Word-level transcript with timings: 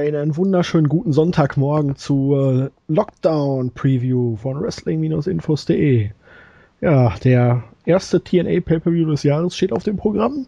Einen 0.00 0.34
wunderschönen 0.34 0.88
guten 0.88 1.12
Sonntagmorgen 1.12 1.94
zur 1.94 2.70
Lockdown-Preview 2.88 4.36
von 4.36 4.62
Wrestling-Infos.de. 4.62 6.12
Ja, 6.80 7.14
der 7.22 7.64
erste 7.84 8.24
TNA 8.24 8.60
Pay-Per-View 8.60 9.10
des 9.10 9.24
Jahres 9.24 9.54
steht 9.54 9.74
auf 9.74 9.82
dem 9.82 9.98
Programm. 9.98 10.46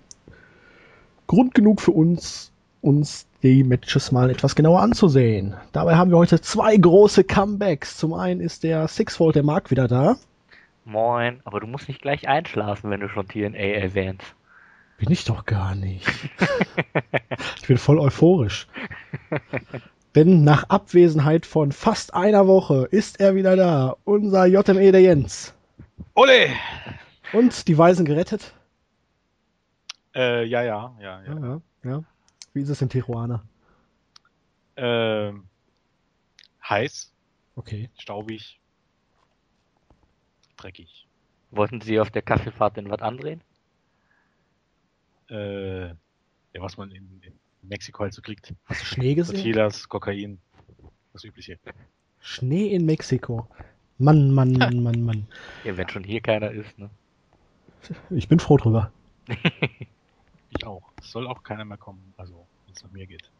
Grund 1.26 1.54
genug 1.54 1.82
für 1.82 1.90
uns, 1.90 2.50
uns 2.80 3.26
die 3.42 3.62
Matches 3.62 4.10
mal 4.10 4.30
etwas 4.30 4.54
genauer 4.54 4.80
anzusehen. 4.80 5.54
Dabei 5.72 5.96
haben 5.96 6.10
wir 6.10 6.16
heute 6.16 6.40
zwei 6.40 6.74
große 6.74 7.22
Comebacks. 7.22 7.98
Zum 7.98 8.14
einen 8.14 8.40
ist 8.40 8.62
der 8.62 8.88
Sixfold, 8.88 9.36
der 9.36 9.42
Mark, 9.42 9.70
wieder 9.70 9.86
da. 9.86 10.16
Moin, 10.86 11.40
aber 11.44 11.60
du 11.60 11.66
musst 11.66 11.88
nicht 11.88 12.00
gleich 12.00 12.26
einschlafen, 12.26 12.88
wenn 12.88 13.00
du 13.00 13.08
schon 13.10 13.28
TNA 13.28 13.58
erwähnst. 13.58 14.34
Bin 15.02 15.10
ich 15.10 15.24
doch 15.24 15.46
gar 15.46 15.74
nicht. 15.74 16.06
ich 17.56 17.66
bin 17.66 17.76
voll 17.76 17.98
euphorisch. 17.98 18.68
Denn 20.14 20.44
nach 20.44 20.68
Abwesenheit 20.68 21.44
von 21.44 21.72
fast 21.72 22.14
einer 22.14 22.46
Woche 22.46 22.86
ist 22.88 23.18
er 23.18 23.34
wieder 23.34 23.56
da. 23.56 23.96
Unser 24.04 24.46
JME 24.46 24.92
der 24.92 25.00
Jens. 25.00 25.54
Ole! 26.14 26.50
Und 27.32 27.66
die 27.66 27.76
Weisen 27.76 28.04
gerettet? 28.04 28.54
Äh, 30.14 30.44
ja, 30.44 30.62
ja, 30.62 30.96
ja, 31.00 31.20
ja. 31.24 31.36
ja, 31.36 31.60
ja. 31.82 32.04
Wie 32.52 32.62
ist 32.62 32.68
es 32.68 32.80
in 32.80 32.88
Tijuana? 32.88 33.42
Ähm, 34.76 35.48
heiß. 36.68 37.12
Okay. 37.56 37.90
Staubig. 37.98 38.60
Dreckig. 40.56 41.08
Wollten 41.50 41.80
Sie 41.80 41.98
auf 41.98 42.12
der 42.12 42.22
Kaffeefahrt 42.22 42.76
denn 42.76 42.88
was 42.88 43.02
andrehen? 43.02 43.42
Äh, 45.32 45.86
ja, 45.88 46.60
was 46.60 46.76
man 46.76 46.90
in, 46.90 47.20
in 47.22 47.32
Mexiko 47.62 48.02
halt 48.04 48.12
so 48.14 48.20
kriegt. 48.22 48.52
Hast 48.66 48.82
du 48.82 48.84
Schnee 48.86 49.14
gesehen? 49.14 49.36
Tequilas, 49.36 49.88
Kokain. 49.88 50.38
Das 51.12 51.24
Übliche. 51.24 51.58
Schnee 52.20 52.66
in 52.68 52.84
Mexiko. 52.84 53.48
Mann, 53.98 54.32
Mann, 54.32 54.52
Mann, 54.52 54.82
Mann, 54.82 55.02
Mann. 55.04 55.26
Ja, 55.64 55.76
wenn 55.76 55.88
schon 55.88 56.04
hier 56.04 56.20
keiner 56.20 56.50
ist, 56.50 56.78
ne? 56.78 56.90
Ich 58.10 58.28
bin 58.28 58.38
froh 58.40 58.56
drüber. 58.58 58.92
Ich 60.54 60.66
auch. 60.66 60.82
Es 61.00 61.10
soll 61.10 61.26
auch 61.26 61.42
keiner 61.42 61.64
mehr 61.64 61.78
kommen, 61.78 62.12
also 62.18 62.46
wenn 62.66 62.74
es 62.74 62.82
nach 62.84 62.90
mir 62.90 63.06
geht. 63.06 63.30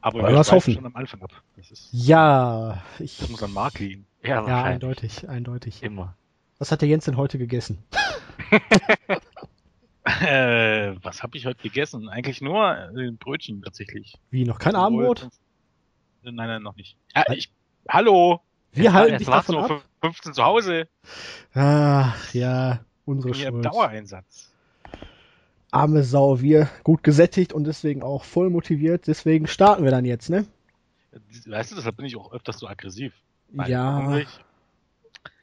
Aber 0.00 0.20
Aber 0.20 0.28
wir 0.28 0.34
schweifen 0.44 0.52
hoffen. 0.54 0.74
schon 0.74 0.86
am 0.86 0.94
Anfang 0.94 1.20
ab. 1.22 1.42
Das, 1.56 1.72
ist, 1.72 1.88
Ja, 1.90 2.84
ich. 3.00 3.18
das 3.18 3.28
muss 3.28 3.42
an 3.42 3.52
Mark 3.52 3.80
liegen. 3.80 4.06
Ja, 4.22 4.46
Ja, 4.46 4.62
eindeutig, 4.62 5.28
eindeutig. 5.28 5.82
Immer. 5.82 6.14
Was 6.58 6.70
hat 6.70 6.82
der 6.82 6.88
Jens 6.88 7.06
denn 7.06 7.16
heute 7.16 7.36
gegessen? 7.36 7.82
Äh, 10.22 10.94
was 11.02 11.22
habe 11.22 11.36
ich 11.36 11.46
heute 11.46 11.62
gegessen? 11.62 12.08
Eigentlich 12.08 12.40
nur 12.40 12.76
äh, 12.96 13.10
Brötchen 13.12 13.62
tatsächlich. 13.62 14.14
Wie, 14.30 14.44
noch 14.44 14.58
kein 14.58 14.76
Abendbrot? 14.76 15.28
Nein, 16.22 16.34
nein, 16.34 16.62
noch 16.62 16.76
nicht. 16.76 16.96
Ah, 17.14 17.24
ich, 17.32 17.50
hallo! 17.88 18.40
Wir 18.72 18.92
halten 18.92 19.18
dich 19.18 19.26
davon 19.26 19.56
nur 19.56 19.70
ab. 19.70 19.84
15 20.00 20.34
zu 20.34 20.44
Hause. 20.44 20.88
Ach, 21.54 22.32
ja, 22.34 22.80
unsere 23.04 23.34
hier 23.34 23.48
im 23.48 23.54
Schuld. 23.54 23.64
Dauereinsatz. 23.66 24.52
Arme 25.70 26.02
Sau, 26.04 26.40
wir 26.40 26.68
gut 26.84 27.02
gesättigt 27.02 27.52
und 27.52 27.64
deswegen 27.64 28.02
auch 28.02 28.24
voll 28.24 28.50
motiviert. 28.50 29.06
Deswegen 29.06 29.46
starten 29.46 29.84
wir 29.84 29.90
dann 29.90 30.04
jetzt, 30.04 30.30
ne? 30.30 30.46
Weißt 31.46 31.72
du, 31.72 31.76
deshalb 31.76 31.96
bin 31.96 32.06
ich 32.06 32.16
auch 32.16 32.32
öfters 32.32 32.58
so 32.58 32.66
aggressiv. 32.68 33.12
Ja, 33.66 33.96
hungrig, 33.98 34.28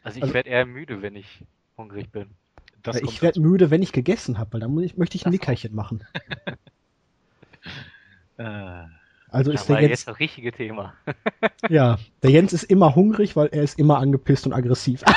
Also 0.04 0.18
ich 0.18 0.24
Also- 0.24 0.34
werde 0.34 0.50
eher 0.50 0.66
müde, 0.66 1.02
wenn 1.02 1.16
ich 1.16 1.44
hungrig 1.78 2.12
bin. 2.12 2.30
Das 2.84 2.98
ich 3.02 3.22
werde 3.22 3.40
müde, 3.42 3.70
wenn 3.72 3.82
ich 3.82 3.92
gegessen 3.92 4.38
habe, 4.38 4.54
weil 4.54 4.60
dann 4.62 4.72
muss 4.74 4.84
ich, 4.84 4.98
möchte 4.98 5.16
ich 5.18 5.26
ein 5.26 5.26
Das 5.26 5.32
Nickerchen 5.34 5.76
machen. 5.76 6.04
Äh, 8.38 8.84
Also 9.30 9.52
Das 9.52 9.62
ist 9.64 9.70
war 9.70 9.78
der 9.78 9.88
Jens, 9.90 10.02
jetzt 10.02 10.08
das 10.08 10.20
richtige 10.20 10.52
Thema. 10.52 10.94
ja, 11.70 11.98
der 12.24 12.32
Jens 12.32 12.54
ist 12.54 12.64
immer 12.64 12.96
hungrig, 12.96 13.36
weil 13.36 13.48
er 13.48 13.64
ist 13.64 13.80
immer 13.80 13.98
angepisst 14.00 14.46
und 14.46 14.54
aggressiv. 14.54 15.04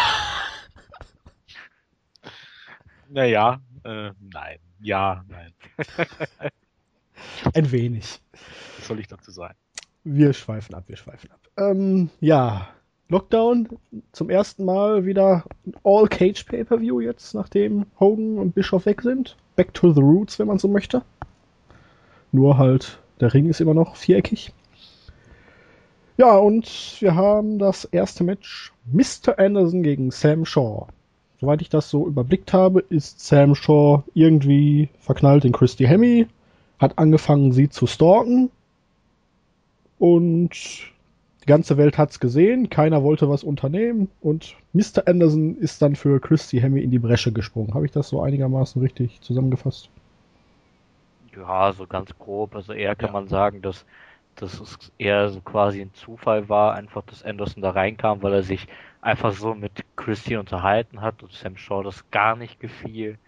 naja, 3.09 3.60
äh, 3.84 4.10
nein. 4.20 4.59
Ja, 4.81 5.25
nein. 5.28 5.53
Ein 7.54 7.70
wenig. 7.70 8.20
Was 8.78 8.88
soll 8.88 8.98
ich 9.00 9.06
dazu 9.06 9.31
sagen? 9.31 9.54
Wir 10.04 10.32
schweifen 10.32 10.75
ab, 10.75 10.84
wir 10.88 10.97
schweifen 10.97 11.31
ab. 11.31 11.41
Ähm, 11.56 12.10
ja, 12.20 12.69
Lockdown 13.12 13.68
zum 14.12 14.30
ersten 14.30 14.64
Mal 14.64 15.04
wieder 15.04 15.44
All 15.84 16.08
Cage 16.08 16.44
Pay-Per-View 16.44 17.00
jetzt, 17.00 17.34
nachdem 17.34 17.86
Hogan 18.00 18.38
und 18.38 18.54
Bischof 18.54 18.86
weg 18.86 19.02
sind. 19.02 19.36
Back 19.54 19.72
to 19.74 19.92
the 19.92 20.00
Roots, 20.00 20.38
wenn 20.38 20.48
man 20.48 20.58
so 20.58 20.66
möchte. 20.66 21.02
Nur 22.32 22.58
halt, 22.58 22.98
der 23.20 23.32
Ring 23.32 23.48
ist 23.48 23.60
immer 23.60 23.74
noch 23.74 23.96
viereckig. 23.96 24.52
Ja, 26.16 26.36
und 26.36 26.96
wir 27.00 27.14
haben 27.14 27.58
das 27.58 27.84
erste 27.84 28.24
Match 28.24 28.72
Mr. 28.90 29.38
Anderson 29.38 29.82
gegen 29.82 30.10
Sam 30.10 30.44
Shaw. 30.44 30.86
Soweit 31.40 31.62
ich 31.62 31.68
das 31.68 31.90
so 31.90 32.06
überblickt 32.06 32.52
habe, 32.52 32.80
ist 32.80 33.20
Sam 33.20 33.54
Shaw 33.54 34.02
irgendwie 34.14 34.88
verknallt 34.98 35.44
in 35.44 35.52
Christy 35.52 35.84
Hemme, 35.84 36.26
hat 36.78 36.98
angefangen, 36.98 37.52
sie 37.52 37.68
zu 37.68 37.86
stalken, 37.86 38.50
und 40.02 40.50
die 41.42 41.47
ganze 41.47 41.76
Welt 41.76 41.98
hat's 41.98 42.20
gesehen, 42.20 42.70
keiner 42.70 43.03
wollte 43.03 43.28
was 43.28 43.44
unternehmen 43.44 44.10
und 44.20 44.56
Mr. 44.72 45.06
Anderson 45.06 45.56
ist 45.56 45.82
dann 45.82 45.97
für 45.97 46.20
Christy 46.20 46.60
Hemme 46.60 46.80
in 46.82 46.91
die 46.91 46.98
Bresche 46.98 47.32
gesprungen. 47.32 47.75
Habe 47.75 47.86
ich 47.86 47.92
das 47.92 48.08
so 48.08 48.22
einigermaßen 48.22 48.80
richtig 48.82 49.20
zusammengefasst? 49.22 49.91
Ja, 51.34 51.72
so 51.72 51.86
ganz 51.86 52.16
grob. 52.19 52.54
Also 52.54 52.72
eher 52.72 52.94
kann 52.97 53.10
Ja. 53.10 53.12
man 53.12 53.26
sagen, 53.28 53.62
dass, 53.62 53.86
dass 54.34 54.60
es 54.60 54.92
eher 54.98 55.28
so 55.30 55.41
quasi 55.41 55.80
ein 55.80 55.92
Zufall 55.94 56.48
war, 56.48 56.75
einfach, 56.75 57.03
dass 57.04 57.22
Anderson 57.22 57.62
da 57.62 57.70
reinkam, 57.70 58.22
weil 58.22 58.34
er 58.34 58.42
sich 58.42 58.66
einfach 59.00 59.32
so 59.32 59.54
mit 59.54 59.84
Christy 59.97 60.36
unterhalten 60.36 61.00
hat 61.00 61.22
und 61.22 61.32
Sam 61.32 61.56
Shaw 61.56 61.82
das 61.82 62.10
gar 62.10 62.36
nicht 62.36 62.60
gefiel. 62.60 63.19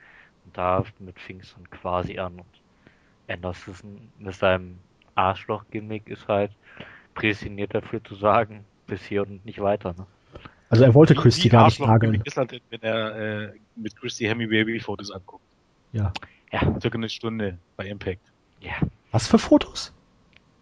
Und 0.45 0.57
damit 0.59 1.21
fing 1.21 1.41
es 1.41 1.55
dann 1.55 1.71
quasi 1.71 2.19
an. 2.19 2.41
Und 2.41 2.63
Anderson 3.29 4.13
mit 4.19 4.35
seinem 4.35 4.85
Arschloch-Gimmick 5.15 6.09
ist 6.09 6.29
halt 6.29 6.57
prädestiniert 7.15 7.75
dafür 7.75 8.03
zu 8.03 8.15
sagen, 8.15 8.65
bis 8.87 9.03
hier 9.03 9.23
und 9.23 9.45
nicht 9.45 9.61
weiter. 9.61 9.95
Ne? 9.97 10.07
Also 10.69 10.85
er 10.85 10.95
wollte 10.95 11.15
wie 11.15 11.49
gar 11.49 11.67
nicht 11.67 11.81
nageln. 11.81 12.23
wenn 12.71 12.83
er 12.83 13.17
äh, 13.45 13.53
mit 13.77 13.97
Christy 13.97 14.25
Hemme 14.25 14.49
Baby-Fotos 14.49 15.11
anguckt. 15.11 15.45
Ja. 15.93 16.13
Ja, 16.53 16.61
Circa 16.81 16.99
eine 16.99 17.09
Stunde 17.09 17.59
bei 17.77 17.87
Impact. 17.87 18.21
ja. 18.61 18.73
Was 19.13 19.29
für 19.29 19.39
Fotos? 19.39 19.93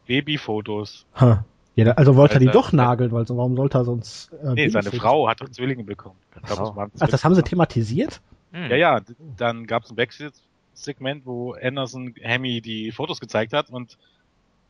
Baby-Fotos. 0.06 1.06
Ha. 1.14 1.44
Ja, 1.74 1.92
also 1.92 2.16
wollte 2.16 2.34
er 2.34 2.40
die 2.40 2.48
Also, 2.48 2.60
doch 2.60 2.72
nageln, 2.72 3.12
weil 3.12 3.26
so, 3.26 3.36
warum 3.38 3.56
sollte 3.56 3.78
er 3.78 3.84
sonst. 3.84 4.30
Äh, 4.32 4.52
Nee, 4.54 4.69
seine 4.69 4.90
Frau 4.90 5.26
hat 5.26 5.40
doch 5.40 5.48
Zwillinge 5.48 5.84
bekommen. 5.84 6.16
Ich 6.36 6.42
glaub, 6.42 6.60
Ach 6.60 6.76
waren 6.76 6.90
Ach, 7.00 7.08
das 7.08 7.24
haben 7.24 7.34
sie 7.34 7.42
thematisiert? 7.42 8.20
Hm. 8.52 8.70
Ja, 8.70 8.76
ja, 8.76 9.00
dann 9.38 9.66
gab 9.66 9.84
es 9.84 9.90
ein 9.90 9.96
Backstage-Segment, 9.96 11.24
wo 11.24 11.54
Anderson 11.54 12.14
Hemi 12.20 12.60
die 12.60 12.92
Fotos 12.92 13.20
gezeigt 13.20 13.54
hat 13.54 13.70
und 13.70 13.96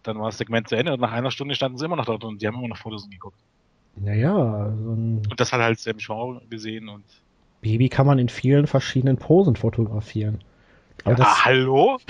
dann 0.03 0.19
war 0.19 0.27
das 0.27 0.39
Segment 0.39 0.69
zu 0.69 0.77
Ende 0.77 0.93
und 0.93 1.01
nach 1.01 1.13
einer 1.13 1.31
Stunde 1.31 1.55
standen 1.55 1.79
sie 1.79 1.85
immer 1.85 1.97
noch 1.97 2.07
dort 2.07 2.25
und 2.25 2.41
die 2.43 2.47
haben 2.47 2.57
immer 2.57 2.69
noch 2.69 2.77
Fotos 2.79 3.09
geguckt. 3.11 3.39
Naja, 3.97 4.73
so 4.83 4.93
ein 4.93 5.23
Und 5.31 5.39
das 5.41 5.53
hat 5.53 5.61
halt 5.61 5.79
Sam 5.79 5.99
Shaw 5.99 6.41
gesehen 6.49 6.89
und 6.89 7.05
Baby 7.61 7.89
kann 7.89 8.07
man 8.07 8.19
in 8.19 8.29
vielen 8.29 8.67
verschiedenen 8.67 9.19
Posen 9.19 9.55
fotografieren. 9.57 10.41
Aber 11.05 11.15
das, 11.15 11.27
ah, 11.29 11.45
hallo? 11.45 11.99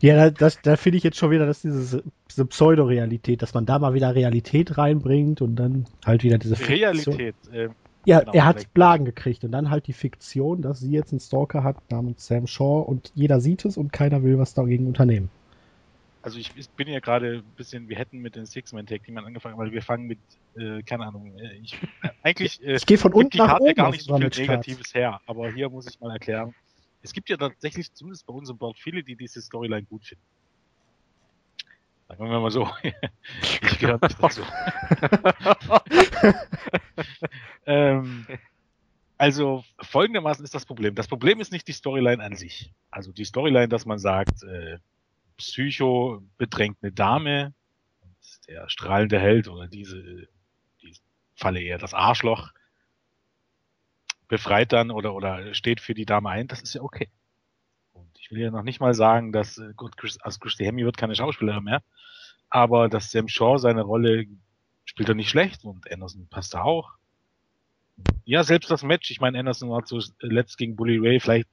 Ja, 0.00 0.16
da- 0.16 0.30
das, 0.30 0.60
da 0.62 0.76
finde 0.76 0.98
ich 0.98 1.04
jetzt 1.04 1.16
schon 1.16 1.30
wieder, 1.30 1.46
dass 1.46 1.62
dieses, 1.62 2.02
diese 2.30 2.44
Pseudorealität, 2.46 3.42
dass 3.42 3.54
man 3.54 3.66
da 3.66 3.78
mal 3.78 3.94
wieder 3.94 4.14
Realität 4.14 4.76
reinbringt 4.76 5.40
und 5.40 5.56
dann 5.56 5.86
halt 6.04 6.24
wieder 6.24 6.38
diese 6.38 6.56
Fiktion. 6.56 6.78
Realität. 7.16 7.34
Äh, 7.52 7.68
Ja, 8.04 8.20
Genau, 8.20 8.32
er 8.32 8.44
hat 8.44 8.56
vielleicht. 8.56 8.74
Blagen 8.74 9.04
gekriegt 9.04 9.44
und 9.44 9.52
dann 9.52 9.70
halt 9.70 9.86
die 9.86 9.92
Fiktion, 9.92 10.62
dass 10.62 10.80
sie 10.80 10.90
jetzt 10.90 11.12
einen 11.12 11.20
Stalker 11.20 11.62
hat 11.62 11.76
namens 11.90 12.26
Sam 12.26 12.46
Shaw 12.46 12.82
und 12.82 13.12
jeder 13.14 13.40
sieht 13.40 13.64
es 13.64 13.76
und 13.76 13.92
keiner 13.92 14.22
will 14.22 14.38
was 14.38 14.54
dagegen 14.54 14.86
unternehmen. 14.86 15.28
Also 16.24 16.38
ich, 16.38 16.50
ich 16.56 16.70
bin 16.70 16.88
ja 16.88 17.00
gerade 17.00 17.42
ein 17.46 17.54
bisschen, 17.56 17.86
wir 17.90 17.98
hätten 17.98 18.18
mit 18.18 18.34
den 18.34 18.46
Six-Man-Tag-Team 18.46 19.18
angefangen, 19.18 19.58
weil 19.58 19.72
wir 19.72 19.82
fangen 19.82 20.06
mit, 20.06 20.18
äh, 20.56 20.82
keine 20.82 21.04
Ahnung, 21.06 21.38
äh, 21.38 21.56
ich, 21.58 21.74
äh, 21.74 22.08
eigentlich 22.22 22.64
äh, 22.64 22.76
Ich 22.76 22.86
gehe 22.86 22.96
von 22.96 23.10
gibt 23.10 23.24
unten 23.24 23.30
die 23.32 23.38
nach 23.38 23.48
Karte 23.48 23.64
oben 23.64 23.74
gar 23.74 23.90
nicht 23.90 24.04
so 24.04 24.16
viel. 24.16 24.30
Negatives 24.30 24.94
her, 24.94 25.20
aber 25.26 25.52
hier 25.52 25.68
muss 25.68 25.86
ich 25.86 26.00
mal 26.00 26.10
erklären. 26.10 26.54
Es 27.02 27.12
gibt 27.12 27.28
ja 27.28 27.36
tatsächlich 27.36 27.92
zumindest 27.92 28.26
bei 28.26 28.32
uns 28.32 28.48
im 28.48 28.56
Board 28.56 28.78
viele, 28.78 29.04
die 29.04 29.16
diese 29.16 29.42
Storyline 29.42 29.84
gut 29.84 30.06
finden. 30.06 30.24
Sagen 32.08 32.30
wir 32.30 32.40
mal 32.40 32.50
so. 32.50 32.70
ich 33.42 33.78
gehöre 33.78 33.98
nicht 34.00 34.16
dazu. 34.22 34.42
ähm, 37.66 38.26
also 39.18 39.62
folgendermaßen 39.82 40.42
ist 40.42 40.54
das 40.54 40.64
Problem. 40.64 40.94
Das 40.94 41.06
Problem 41.06 41.40
ist 41.40 41.52
nicht 41.52 41.68
die 41.68 41.72
Storyline 41.72 42.24
an 42.24 42.34
sich. 42.34 42.72
Also 42.90 43.12
die 43.12 43.26
Storyline, 43.26 43.68
dass 43.68 43.84
man 43.84 43.98
sagt, 43.98 44.42
äh, 44.42 44.78
Psycho 45.36 46.22
bedrängt 46.38 46.78
eine 46.82 46.92
Dame, 46.92 47.54
der 48.48 48.68
strahlende 48.68 49.18
Held 49.18 49.48
oder 49.48 49.68
diese, 49.68 50.28
die 50.82 50.94
Falle 51.34 51.60
eher 51.60 51.78
das 51.78 51.94
Arschloch, 51.94 52.52
befreit 54.28 54.72
dann 54.72 54.90
oder, 54.90 55.14
oder 55.14 55.54
steht 55.54 55.80
für 55.80 55.94
die 55.94 56.06
Dame 56.06 56.30
ein, 56.30 56.48
das 56.48 56.62
ist 56.62 56.74
ja 56.74 56.82
okay. 56.82 57.08
Und 57.92 58.08
Ich 58.18 58.30
will 58.30 58.40
ja 58.40 58.50
noch 58.50 58.62
nicht 58.62 58.80
mal 58.80 58.94
sagen, 58.94 59.32
dass 59.32 59.58
äh, 59.58 59.72
gut, 59.74 59.96
Chris, 59.96 60.18
also 60.20 60.38
Christy 60.38 60.64
Hemme 60.64 60.84
wird 60.84 60.96
keine 60.96 61.14
Schauspielerin 61.14 61.64
mehr, 61.64 61.82
aber 62.48 62.88
dass 62.88 63.10
Sam 63.10 63.28
Shaw 63.28 63.58
seine 63.58 63.82
Rolle 63.82 64.26
spielt 64.84 65.08
er 65.08 65.14
nicht 65.14 65.30
schlecht 65.30 65.64
und 65.64 65.90
Anderson 65.90 66.26
passt 66.28 66.54
da 66.54 66.62
auch. 66.62 66.92
Ja, 68.24 68.42
selbst 68.42 68.70
das 68.70 68.82
Match, 68.82 69.10
ich 69.10 69.20
meine, 69.20 69.38
Anderson 69.38 69.70
war 69.70 69.84
zuletzt 69.84 70.58
gegen 70.58 70.76
Bully 70.76 70.98
Ray 70.98 71.20
vielleicht, 71.20 71.48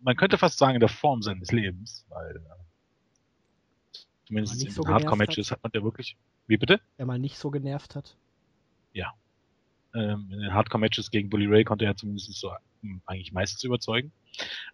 man 0.00 0.16
könnte 0.16 0.38
fast 0.38 0.58
sagen, 0.58 0.74
in 0.74 0.80
der 0.80 0.88
Form 0.88 1.22
seines 1.22 1.52
Lebens, 1.52 2.04
weil 2.08 2.36
äh, 2.36 2.63
zumindest 4.26 4.62
in 4.62 4.70
so 4.70 4.86
Hardcore-Matches 4.86 5.50
hat. 5.50 5.58
hat 5.58 5.62
man 5.64 5.72
ja 5.74 5.84
wirklich. 5.84 6.16
Wie 6.46 6.56
bitte? 6.56 6.80
Er 6.96 7.06
mal 7.06 7.18
nicht 7.18 7.38
so 7.38 7.50
genervt 7.50 7.94
hat. 7.94 8.16
Ja. 8.92 9.14
Ähm, 9.94 10.28
in 10.32 10.40
den 10.40 10.52
Hardcore-Matches 10.52 11.10
gegen 11.10 11.30
Bully 11.30 11.46
Ray 11.46 11.64
konnte 11.64 11.84
er 11.84 11.96
zumindest 11.96 12.32
so 12.32 12.52
hm, 12.82 13.02
eigentlich 13.06 13.32
meistens 13.32 13.62
überzeugen. 13.64 14.12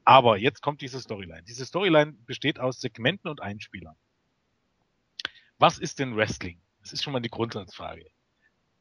Aber 0.05 0.39
jetzt 0.39 0.63
kommt 0.63 0.81
diese 0.81 1.01
Storyline. 1.01 1.43
Diese 1.43 1.67
Storyline 1.67 2.13
besteht 2.27 2.59
aus 2.59 2.81
Segmenten 2.81 3.31
und 3.31 3.43
Einspielern. 3.43 3.97
Was 5.59 5.79
ist 5.79 5.99
denn 5.99 6.17
Wrestling? 6.17 6.59
Das 6.81 6.93
ist 6.93 7.03
schon 7.03 7.13
mal 7.13 7.21
die 7.21 7.29
Grundsatzfrage. 7.29 8.07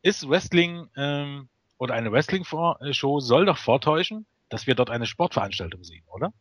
Ist 0.01 0.29
Wrestling 0.29 0.87
ähm, 0.95 1.49
oder 1.77 1.93
eine 1.93 2.11
Wrestling-Show 2.11 3.19
soll 3.19 3.45
doch 3.45 3.57
vortäuschen, 3.57 4.25
dass 4.47 4.65
wir 4.65 4.75
dort 4.75 4.89
eine 4.89 5.05
Sportveranstaltung 5.05 5.83
sehen, 5.83 6.03
oder? 6.07 6.33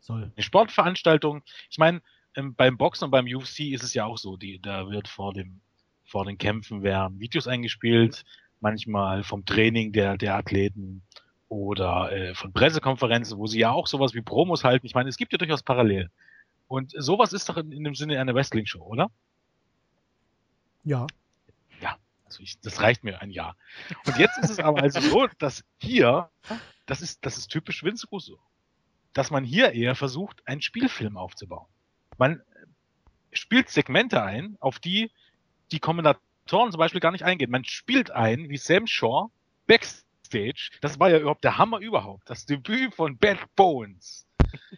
Soll. 0.00 0.30
Eine 0.34 0.42
Sportveranstaltung. 0.42 1.42
Ich 1.70 1.78
meine, 1.78 2.02
ähm, 2.34 2.54
beim 2.54 2.76
Boxen 2.76 3.06
und 3.06 3.10
beim 3.10 3.26
UFC 3.26 3.60
ist 3.60 3.82
es 3.82 3.94
ja 3.94 4.04
auch 4.04 4.18
so, 4.18 4.36
die, 4.36 4.60
da 4.60 4.90
wird 4.90 5.08
vor 5.08 5.32
dem 5.32 5.60
vor 6.04 6.24
den 6.24 6.38
Kämpfen 6.38 6.82
werden 6.82 7.20
Videos 7.20 7.46
eingespielt, 7.46 8.24
manchmal 8.60 9.22
vom 9.22 9.44
Training 9.44 9.92
der 9.92 10.16
der 10.16 10.36
Athleten 10.36 11.02
oder 11.48 12.12
äh, 12.12 12.34
von 12.34 12.52
Pressekonferenzen, 12.52 13.38
wo 13.38 13.46
sie 13.46 13.60
ja 13.60 13.70
auch 13.70 13.86
sowas 13.86 14.14
wie 14.14 14.22
Promos 14.22 14.64
halten. 14.64 14.86
Ich 14.86 14.94
meine, 14.94 15.08
es 15.08 15.16
gibt 15.16 15.32
ja 15.32 15.38
durchaus 15.38 15.62
parallel. 15.62 16.10
Und 16.66 16.92
sowas 16.96 17.32
ist 17.32 17.48
doch 17.48 17.56
in, 17.56 17.72
in 17.72 17.84
dem 17.84 17.94
Sinne 17.94 18.20
eine 18.20 18.34
Wrestling-Show, 18.34 18.82
oder? 18.82 19.10
Ja. 20.84 21.06
Ja, 21.80 21.96
also 22.26 22.42
ich, 22.42 22.60
das 22.60 22.80
reicht 22.80 23.04
mir 23.04 23.20
ein 23.22 23.30
Jahr. 23.30 23.56
Und 24.06 24.18
jetzt 24.18 24.38
ist 24.38 24.50
es 24.50 24.58
aber 24.58 24.82
also 24.82 25.00
so, 25.00 25.26
dass 25.38 25.64
hier, 25.78 26.30
das 26.86 27.00
ist, 27.00 27.24
das 27.24 27.38
ist 27.38 27.48
typisch 27.48 27.82
Vince 27.82 28.06
Russo, 28.08 28.38
dass 29.14 29.30
man 29.30 29.44
hier 29.44 29.72
eher 29.72 29.94
versucht, 29.94 30.46
einen 30.46 30.60
Spielfilm 30.60 31.16
aufzubauen. 31.16 31.66
Man 32.18 32.42
spielt 33.32 33.70
Segmente 33.70 34.22
ein, 34.22 34.56
auf 34.60 34.78
die 34.78 35.10
die 35.72 35.80
Kommentatoren 35.80 36.70
zum 36.70 36.78
Beispiel 36.78 37.00
gar 37.00 37.12
nicht 37.12 37.24
eingehen. 37.24 37.50
Man 37.50 37.64
spielt 37.64 38.10
ein, 38.10 38.48
wie 38.48 38.56
Sam 38.56 38.86
Shaw 38.86 39.30
Backstage, 39.66 40.70
das 40.80 40.98
war 40.98 41.10
ja 41.10 41.18
überhaupt 41.18 41.44
der 41.44 41.58
Hammer 41.58 41.78
überhaupt, 41.78 42.28
das 42.28 42.46
Debüt 42.46 42.94
von 42.94 43.16
Bad 43.18 43.38
Bones. 43.54 44.26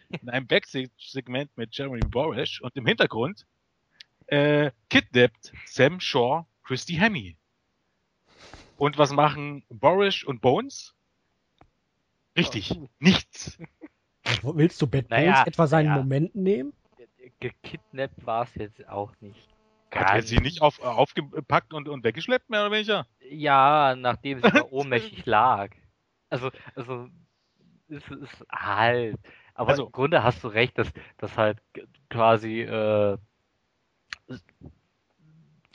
In 0.09 0.29
einem 0.29 0.47
Backstage-Segment 0.47 1.55
mit 1.55 1.75
Jeremy 1.75 2.01
Borish 2.01 2.61
und 2.61 2.75
im 2.75 2.85
Hintergrund 2.85 3.45
äh, 4.27 4.71
kidnappt 4.89 5.53
Sam 5.65 5.99
Shaw 5.99 6.45
Christy 6.63 6.95
Hemme. 6.95 7.35
Und 8.77 8.97
was 8.97 9.11
machen 9.11 9.63
Boris 9.69 10.23
und 10.23 10.41
Bones? 10.41 10.95
Richtig, 12.35 12.71
oh. 12.75 12.89
nichts. 12.99 13.59
Willst 14.41 14.81
du 14.81 14.87
Bad 14.87 15.09
naja, 15.09 15.33
Bones 15.33 15.47
etwa 15.47 15.67
seinen 15.67 15.89
naja. 15.89 16.01
Moment 16.01 16.35
nehmen? 16.35 16.73
Gekidnappt 17.39 18.25
war 18.25 18.43
es 18.43 18.55
jetzt 18.55 18.87
auch 18.87 19.13
nicht. 19.19 19.47
Hat 19.93 20.15
er 20.15 20.21
sie 20.21 20.37
nicht 20.37 20.61
auf, 20.61 20.81
aufgepackt 20.81 21.73
und, 21.73 21.89
und 21.89 22.03
weggeschleppt, 22.03 22.49
mehr 22.49 22.61
oder 22.61 22.71
weniger? 22.71 23.07
Ja, 23.29 23.95
nachdem 23.95 24.39
sie 24.41 24.43
ohnmächtig 24.71 25.25
lag. 25.25 25.71
Also, 26.29 26.49
also, 26.75 27.09
es 27.89 28.07
ist 28.09 28.45
halt. 28.49 29.19
Aber 29.53 29.71
also, 29.71 29.87
im 29.87 29.91
Grunde 29.91 30.23
hast 30.23 30.43
du 30.43 30.47
recht, 30.47 30.77
dass, 30.77 30.91
dass 31.17 31.37
halt 31.37 31.61
quasi 32.09 32.61
äh, 32.61 33.17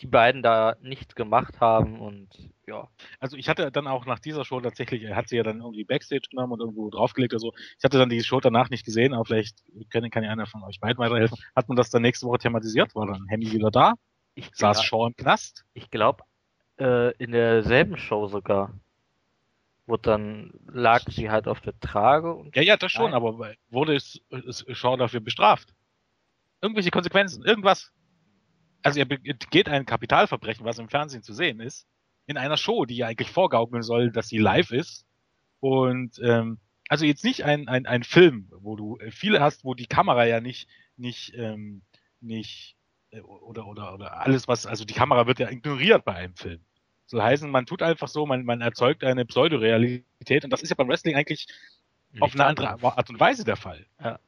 die 0.00 0.06
beiden 0.06 0.42
da 0.42 0.76
nichts 0.82 1.14
gemacht 1.14 1.60
haben 1.60 2.00
und 2.00 2.28
ja. 2.66 2.88
Also 3.20 3.36
ich 3.36 3.48
hatte 3.48 3.70
dann 3.70 3.86
auch 3.86 4.06
nach 4.06 4.18
dieser 4.18 4.44
Show 4.44 4.60
tatsächlich, 4.60 5.02
er 5.02 5.16
hat 5.16 5.28
sie 5.28 5.36
ja 5.36 5.42
dann 5.42 5.60
irgendwie 5.60 5.84
Backstage 5.84 6.28
genommen 6.30 6.52
und 6.52 6.60
irgendwo 6.60 6.90
draufgelegt 6.90 7.32
oder 7.32 7.40
so. 7.40 7.52
Ich 7.78 7.84
hatte 7.84 7.98
dann 7.98 8.08
die 8.08 8.22
Show 8.22 8.40
danach 8.40 8.70
nicht 8.70 8.84
gesehen, 8.84 9.14
aber 9.14 9.24
vielleicht 9.24 9.64
kann, 9.90 10.08
kann 10.10 10.24
ja 10.24 10.30
einer 10.30 10.46
von 10.46 10.62
euch 10.64 10.80
beiden 10.80 10.98
weiterhelfen. 10.98 11.38
Hat 11.54 11.68
man 11.68 11.76
das 11.76 11.90
dann 11.90 12.02
nächste 12.02 12.26
Woche 12.26 12.38
thematisiert? 12.38 12.94
War 12.94 13.06
dann 13.06 13.26
Hemi 13.28 13.52
wieder 13.52 13.70
da? 13.70 13.94
Ich 14.34 14.50
Saß 14.52 14.82
Shaw 14.82 15.06
im 15.06 15.16
Knast? 15.16 15.64
Ich 15.72 15.90
glaube, 15.90 16.24
äh, 16.78 17.12
in 17.16 17.32
derselben 17.32 17.96
Show 17.96 18.26
sogar. 18.26 18.74
Wo 19.88 19.96
dann 19.96 20.50
lag 20.66 21.02
sie 21.08 21.30
halt 21.30 21.46
auf 21.46 21.60
der 21.60 21.78
Trage 21.78 22.34
und. 22.34 22.56
Ja, 22.56 22.62
ja, 22.62 22.76
das 22.76 22.90
schon, 22.90 23.14
aber 23.14 23.54
wurde 23.70 23.94
es, 23.94 24.20
es 24.30 24.66
Shaw 24.72 24.96
dafür 24.96 25.20
bestraft? 25.20 25.72
Irgendwelche 26.60 26.90
Konsequenzen, 26.90 27.44
irgendwas 27.44 27.92
also 28.86 29.00
er 29.00 29.04
begeht 29.04 29.68
ein 29.68 29.84
Kapitalverbrechen, 29.84 30.64
was 30.64 30.78
im 30.78 30.88
Fernsehen 30.88 31.24
zu 31.24 31.32
sehen 31.32 31.58
ist, 31.58 31.88
in 32.26 32.36
einer 32.36 32.56
Show, 32.56 32.84
die 32.84 32.96
ja 32.96 33.08
eigentlich 33.08 33.30
vorgaukeln 33.30 33.82
soll, 33.82 34.12
dass 34.12 34.28
sie 34.28 34.38
live 34.38 34.70
ist. 34.70 35.04
Und 35.58 36.20
ähm, 36.22 36.58
also 36.88 37.04
jetzt 37.04 37.24
nicht 37.24 37.44
ein, 37.44 37.66
ein, 37.68 37.86
ein 37.86 38.04
Film, 38.04 38.48
wo 38.60 38.76
du 38.76 38.98
viele 39.10 39.40
hast, 39.40 39.64
wo 39.64 39.74
die 39.74 39.86
Kamera 39.86 40.24
ja 40.24 40.40
nicht, 40.40 40.68
nicht, 40.96 41.34
ähm, 41.34 41.82
nicht 42.20 42.76
äh, 43.10 43.20
oder, 43.20 43.66
oder, 43.66 43.92
oder 43.94 44.20
alles, 44.20 44.46
was, 44.46 44.66
also 44.66 44.84
die 44.84 44.94
Kamera 44.94 45.26
wird 45.26 45.40
ja 45.40 45.50
ignoriert 45.50 46.04
bei 46.04 46.14
einem 46.14 46.36
Film. 46.36 46.60
Soll 47.06 47.22
heißen, 47.22 47.50
man 47.50 47.66
tut 47.66 47.82
einfach 47.82 48.08
so, 48.08 48.24
man, 48.24 48.44
man 48.44 48.60
erzeugt 48.60 49.02
eine 49.02 49.24
Pseudorealität 49.24 50.44
und 50.44 50.50
das 50.50 50.62
ist 50.62 50.70
ja 50.70 50.76
beim 50.76 50.88
Wrestling 50.88 51.16
eigentlich 51.16 51.48
auf 52.20 52.34
eine 52.34 52.46
andere 52.46 52.82
Art 52.82 53.10
und 53.10 53.18
Weise 53.18 53.44
der 53.44 53.56
Fall. 53.56 53.84
Ja 54.00 54.20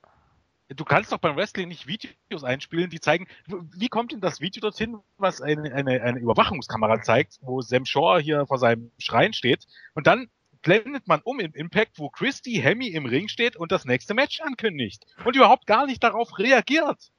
du 0.69 0.85
kannst 0.85 1.13
doch 1.13 1.19
beim 1.19 1.37
Wrestling 1.37 1.69
nicht 1.69 1.87
Videos 1.87 2.45
einspielen, 2.45 2.91
die 2.91 3.01
zeigen, 3.01 3.27
wie 3.47 3.89
kommt 3.89 4.13
denn 4.13 4.21
das 4.21 4.41
Video 4.41 4.61
dorthin, 4.61 4.99
was 5.17 5.41
eine, 5.41 5.73
eine, 5.73 6.03
eine 6.03 6.19
Überwachungskamera 6.19 7.03
zeigt, 7.03 7.39
wo 7.41 7.61
Sam 7.61 7.85
Shaw 7.85 8.21
hier 8.21 8.47
vor 8.47 8.59
seinem 8.59 8.91
Schrein 8.99 9.33
steht 9.33 9.67
und 9.95 10.07
dann 10.07 10.29
blendet 10.63 11.07
man 11.07 11.21
um 11.23 11.41
in 11.41 11.53
Impact, 11.53 11.99
wo 11.99 12.11
Christy 12.11 12.55
Hemmy 12.55 12.89
im 12.89 13.07
Ring 13.07 13.29
steht 13.29 13.57
und 13.57 13.73
das 13.73 13.85
nächste 13.85 14.15
Match 14.15 14.41
ankündigt 14.41 15.07
und 15.25 15.37
überhaupt 15.37 15.67
gar 15.67 15.87
nicht 15.87 16.03
darauf 16.03 16.39
reagiert. 16.39 17.11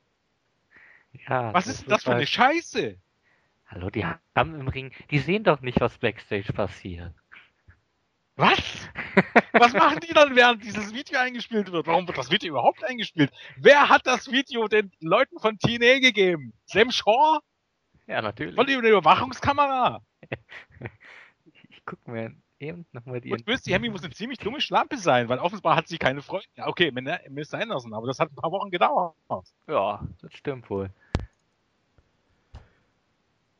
Ja, 1.28 1.54
was 1.54 1.68
ist 1.68 1.90
das 1.90 2.04
für 2.04 2.12
eine 2.12 2.20
halt 2.20 2.30
Scheiße? 2.30 2.98
Hallo, 3.68 3.90
die 3.90 4.06
haben 4.06 4.60
im 4.60 4.68
Ring, 4.68 4.92
die 5.12 5.20
sehen 5.20 5.44
doch 5.44 5.62
nicht, 5.62 5.80
was 5.80 5.98
Backstage 5.98 6.54
passiert. 6.54 7.14
Was? 8.40 8.58
Was 9.52 9.74
machen 9.74 10.00
die 10.00 10.14
dann, 10.14 10.34
während 10.34 10.64
dieses 10.64 10.94
Video 10.94 11.20
eingespielt 11.20 11.74
wird? 11.74 11.88
Warum 11.88 12.08
wird 12.08 12.18
das 12.18 12.32
Video 12.32 12.52
überhaupt 12.52 12.82
eingespielt? 12.86 13.34
Wer 13.58 13.90
hat 13.90 14.08
das 14.08 14.32
Video 14.32 14.70
den 14.70 14.94
Leuten 15.02 15.40
von 15.40 15.60
TNA 15.60 16.00
gegeben? 16.00 16.54
Sam 16.64 16.90
Shaw? 16.90 17.40
Ja, 18.08 18.22
natürlich. 18.22 18.56
Von 18.56 18.66
eine 18.66 18.88
Überwachungskamera. 18.88 20.02
ich 21.70 21.86
guck 21.86 22.08
mir 22.08 22.34
eben 22.60 22.86
nochmal 22.94 23.20
die. 23.20 23.34
Und 23.34 23.46
Christy 23.46 23.72
Hemmy 23.72 23.90
muss 23.90 24.06
eine 24.06 24.14
ziemlich 24.14 24.40
dumme 24.40 24.62
Schlampe 24.62 24.98
sein, 24.98 25.28
weil 25.28 25.40
offenbar 25.40 25.76
hat 25.76 25.90
sie 25.90 25.98
keine 25.98 26.22
Freunde. 26.22 26.48
Ja, 26.56 26.68
okay, 26.68 26.92
Mr. 26.92 27.60
Anderson, 27.60 27.94
aber 27.94 28.08
das 28.08 28.20
hat 28.20 28.32
ein 28.32 28.36
paar 28.36 28.54
Wochen 28.54 28.72
gedauert. 28.72 29.16
Ja, 29.68 30.08
das 30.22 30.32
stimmt 30.32 30.70
wohl. 30.70 30.92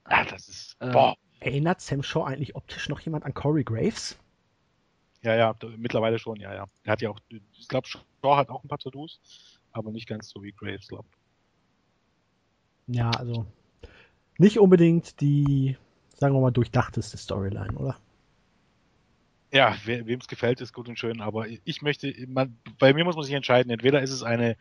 Ah, 0.06 0.24
das 0.24 0.48
ist. 0.48 0.78
Ähm, 0.80 0.94
boah. 0.94 1.18
Erinnert 1.42 1.82
Sam 1.82 2.02
Shaw 2.02 2.24
eigentlich 2.24 2.56
optisch 2.56 2.88
noch 2.88 3.02
jemand 3.02 3.26
an 3.26 3.34
Corey 3.34 3.66
Graves? 3.66 4.18
Ja, 5.22 5.36
ja, 5.36 5.56
mittlerweile 5.78 6.18
schon, 6.18 6.40
ja, 6.40 6.54
ja. 6.54 6.66
Er 6.84 6.92
hat 6.92 7.02
ja 7.02 7.10
auch, 7.10 7.20
ich 7.30 7.68
glaube, 7.68 7.88
Shaw 7.88 8.38
hat 8.38 8.50
auch 8.50 8.64
ein 8.64 8.70
paar 8.70 8.78
Tattoos, 8.78 9.60
aber 9.72 9.92
nicht 9.92 10.08
ganz 10.08 10.30
so 10.30 10.42
wie 10.42 10.54
Graves, 10.54 10.88
glaube 10.88 11.08
Ja, 12.88 13.12
also 13.12 13.46
nicht 14.38 14.60
unbedingt 14.60 15.20
die, 15.20 15.78
sagen 16.16 16.34
wir 16.34 16.42
mal, 16.42 16.52
durchdachteste 16.52 17.18
Storyline, 17.18 17.76
oder? 17.76 17.98
Ja, 19.52 19.76
wem 19.86 20.20
es 20.20 20.28
gefällt, 20.28 20.62
ist 20.62 20.74
gut 20.74 20.88
und 20.88 21.00
schön, 21.00 21.22
aber 21.22 21.48
ich 21.48 21.82
möchte, 21.82 22.14
man, 22.28 22.58
bei 22.78 22.94
mir 22.94 23.04
muss 23.04 23.16
man 23.16 23.26
sich 23.26 23.34
entscheiden, 23.34 23.72
entweder 23.72 24.02
ist 24.02 24.12
es 24.12 24.24
eine, 24.24 24.56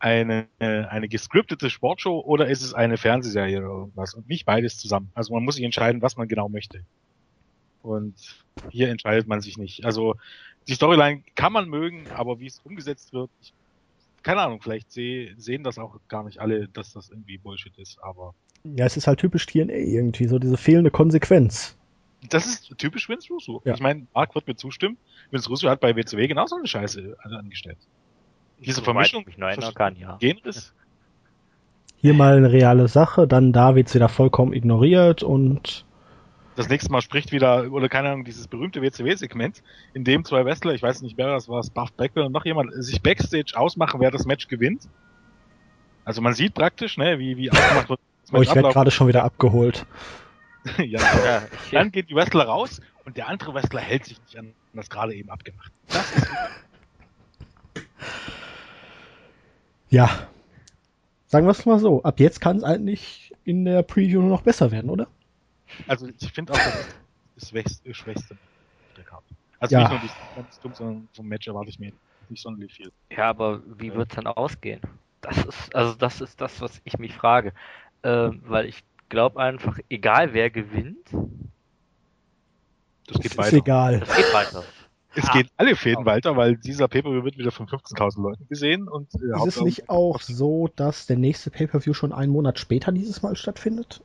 eine, 0.00 0.48
eine 0.58 1.08
gescriptete 1.08 1.70
Sportshow 1.70 2.20
oder 2.20 2.48
ist 2.48 2.62
es 2.62 2.74
eine 2.74 2.96
Fernsehserie 2.96 3.58
oder 3.58 3.68
irgendwas 3.68 4.14
und 4.14 4.28
nicht 4.28 4.44
beides 4.44 4.76
zusammen. 4.76 5.10
Also 5.14 5.32
man 5.32 5.44
muss 5.44 5.54
sich 5.54 5.64
entscheiden, 5.64 6.02
was 6.02 6.16
man 6.16 6.28
genau 6.28 6.48
möchte. 6.48 6.84
Und 7.84 8.14
hier 8.70 8.88
entscheidet 8.88 9.28
man 9.28 9.42
sich 9.42 9.58
nicht. 9.58 9.84
Also 9.84 10.16
die 10.66 10.74
Storyline 10.74 11.22
kann 11.34 11.52
man 11.52 11.68
mögen, 11.68 12.06
aber 12.14 12.40
wie 12.40 12.46
es 12.46 12.60
umgesetzt 12.64 13.12
wird, 13.12 13.30
ich, 13.42 13.52
keine 14.22 14.40
Ahnung, 14.40 14.62
vielleicht 14.62 14.90
seh, 14.90 15.34
sehen 15.36 15.62
das 15.62 15.78
auch 15.78 15.98
gar 16.08 16.24
nicht 16.24 16.40
alle, 16.40 16.66
dass 16.68 16.94
das 16.94 17.10
irgendwie 17.10 17.36
Bullshit 17.36 17.76
ist, 17.76 17.98
aber. 18.02 18.34
Ja, 18.64 18.86
es 18.86 18.96
ist 18.96 19.06
halt 19.06 19.20
typisch 19.20 19.44
TNA 19.44 19.74
irgendwie, 19.74 20.26
so 20.26 20.38
diese 20.38 20.56
fehlende 20.56 20.90
Konsequenz. 20.90 21.76
Das 22.30 22.46
ist 22.46 22.72
typisch 22.78 23.06
Vince 23.10 23.28
Russo. 23.30 23.60
Ja. 23.66 23.74
Ich 23.74 23.80
meine, 23.80 24.06
Mark 24.14 24.34
wird 24.34 24.46
mir 24.46 24.56
zustimmen. 24.56 24.96
Vince 25.30 25.50
Russo 25.50 25.68
hat 25.68 25.80
bei 25.80 25.94
WCW 25.94 26.26
genauso 26.26 26.56
eine 26.56 26.66
Scheiße 26.66 27.18
angestellt. 27.22 27.76
Diese 28.60 28.76
so 28.76 28.82
Vermischung. 28.82 29.26
Ich 29.28 29.36
noch 29.36 29.74
kann, 29.74 29.96
ja. 29.96 30.16
Genres. 30.16 30.72
Hier 31.96 32.14
mal 32.14 32.38
eine 32.38 32.50
reale 32.50 32.88
Sache, 32.88 33.28
dann 33.28 33.52
da 33.52 33.74
wird's 33.74 33.94
wieder 33.94 34.08
vollkommen 34.08 34.54
ignoriert 34.54 35.22
und 35.22 35.84
das 36.56 36.68
nächste 36.68 36.90
Mal 36.92 37.02
spricht 37.02 37.32
wieder, 37.32 37.70
oder 37.72 37.88
keine 37.88 38.10
Ahnung, 38.10 38.24
dieses 38.24 38.46
berühmte 38.46 38.80
WCW-Segment, 38.80 39.62
in 39.92 40.04
dem 40.04 40.24
zwei 40.24 40.44
Wrestler, 40.44 40.74
ich 40.74 40.82
weiß 40.82 41.02
nicht 41.02 41.18
wer 41.18 41.28
das 41.28 41.48
war, 41.48 41.60
es 41.60 41.70
Buff 41.70 41.92
Bagwell 41.92 42.24
und 42.24 42.32
noch 42.32 42.44
jemand, 42.44 42.72
sich 42.74 43.02
Backstage 43.02 43.52
ausmachen, 43.54 44.00
wer 44.00 44.10
das 44.10 44.24
Match 44.24 44.48
gewinnt. 44.48 44.88
Also 46.04 46.20
man 46.20 46.34
sieht 46.34 46.54
praktisch, 46.54 46.96
ne, 46.96 47.18
wie, 47.18 47.36
wie 47.36 47.50
ausgemacht 47.50 47.88
wird. 47.88 48.00
Oh, 48.32 48.42
ich 48.42 48.54
werde 48.54 48.70
gerade 48.70 48.90
schon 48.90 49.08
wieder 49.08 49.24
abgeholt. 49.24 49.86
ja, 50.78 51.00
ja, 51.24 51.42
dann 51.72 51.90
geht 51.90 52.08
die 52.10 52.14
Wrestler 52.14 52.44
raus 52.44 52.80
und 53.04 53.16
der 53.16 53.28
andere 53.28 53.52
Wrestler 53.54 53.80
hält 53.80 54.04
sich 54.04 54.20
nicht 54.22 54.38
an 54.38 54.54
das 54.72 54.90
gerade 54.90 55.14
eben 55.14 55.30
abgemacht. 55.30 55.72
Das 55.88 56.10
ist 56.12 56.28
ja. 59.90 60.10
Sagen 61.26 61.46
wir 61.46 61.50
es 61.50 61.66
mal 61.66 61.78
so. 61.78 62.02
Ab 62.02 62.20
jetzt 62.20 62.40
kann 62.40 62.56
es 62.56 62.64
eigentlich 62.64 63.32
in 63.44 63.64
der 63.64 63.82
Preview 63.82 64.20
nur 64.20 64.30
noch 64.30 64.42
besser 64.42 64.70
werden, 64.70 64.90
oder? 64.90 65.08
Also 65.86 66.08
ich 66.08 66.32
finde 66.32 66.52
auch, 66.52 66.56
das 66.56 66.76
ist 66.76 66.96
das 67.36 67.48
schwächste, 67.50 67.94
schwächste 67.94 68.36
der 68.96 69.04
Karte. 69.04 69.34
Also 69.58 69.74
ja. 69.74 69.80
nicht 69.80 69.90
nur 69.90 70.00
die 70.00 70.40
Leistung, 70.40 70.74
sondern 70.74 71.08
vom 71.14 71.26
Match 71.26 71.46
erwarte 71.46 71.70
ich 71.70 71.78
mir 71.78 71.92
nicht 72.28 72.42
sonderlich 72.42 72.74
viel. 72.74 72.92
Ja, 73.10 73.30
aber 73.30 73.62
wie 73.78 73.94
wird 73.94 74.10
es 74.10 74.16
dann 74.16 74.26
ausgehen? 74.26 74.80
Das 75.20 75.38
ist, 75.44 75.74
also 75.74 75.94
das 75.94 76.20
ist 76.20 76.40
das, 76.40 76.60
was 76.60 76.80
ich 76.84 76.98
mich 76.98 77.14
frage. 77.14 77.52
Äh, 78.02 78.30
weil 78.42 78.66
ich 78.66 78.84
glaube 79.08 79.40
einfach, 79.40 79.78
egal 79.88 80.34
wer 80.34 80.50
gewinnt, 80.50 81.08
das 83.06 83.18
geht 83.18 83.32
ist 83.32 83.38
weiter. 83.38 83.56
egal. 83.56 84.00
Das 84.00 84.16
geht 84.16 84.34
weiter. 84.34 84.64
Es 85.16 85.28
ah, 85.28 85.32
geht 85.32 85.48
alle 85.56 85.76
Fäden 85.76 86.04
weiter, 86.04 86.36
weil 86.36 86.56
dieser 86.56 86.88
Pay-Per-View 86.88 87.22
wird 87.24 87.38
wieder 87.38 87.52
von 87.52 87.66
15.000 87.66 88.20
Leuten 88.20 88.48
gesehen 88.48 88.88
und 88.88 89.14
äh, 89.14 89.46
Ist 89.46 89.56
es 89.56 89.62
nicht 89.62 89.88
auch 89.88 90.20
so, 90.20 90.68
dass 90.74 91.06
der 91.06 91.16
nächste 91.16 91.50
Pay-Per-View 91.50 91.94
schon 91.94 92.12
einen 92.12 92.32
Monat 92.32 92.58
später 92.58 92.90
dieses 92.90 93.22
Mal 93.22 93.36
stattfindet? 93.36 94.02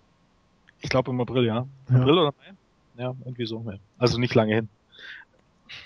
Ich 0.81 0.89
glaube 0.89 1.11
im 1.11 1.21
April, 1.21 1.45
ja. 1.45 1.67
ja. 1.89 1.95
April 1.95 2.13
oder 2.13 2.33
Mai? 2.37 3.03
Ja, 3.03 3.15
irgendwie 3.23 3.45
so. 3.45 3.63
Ja. 3.65 3.77
Also 3.97 4.17
nicht 4.17 4.35
lange 4.35 4.55
hin. 4.55 4.69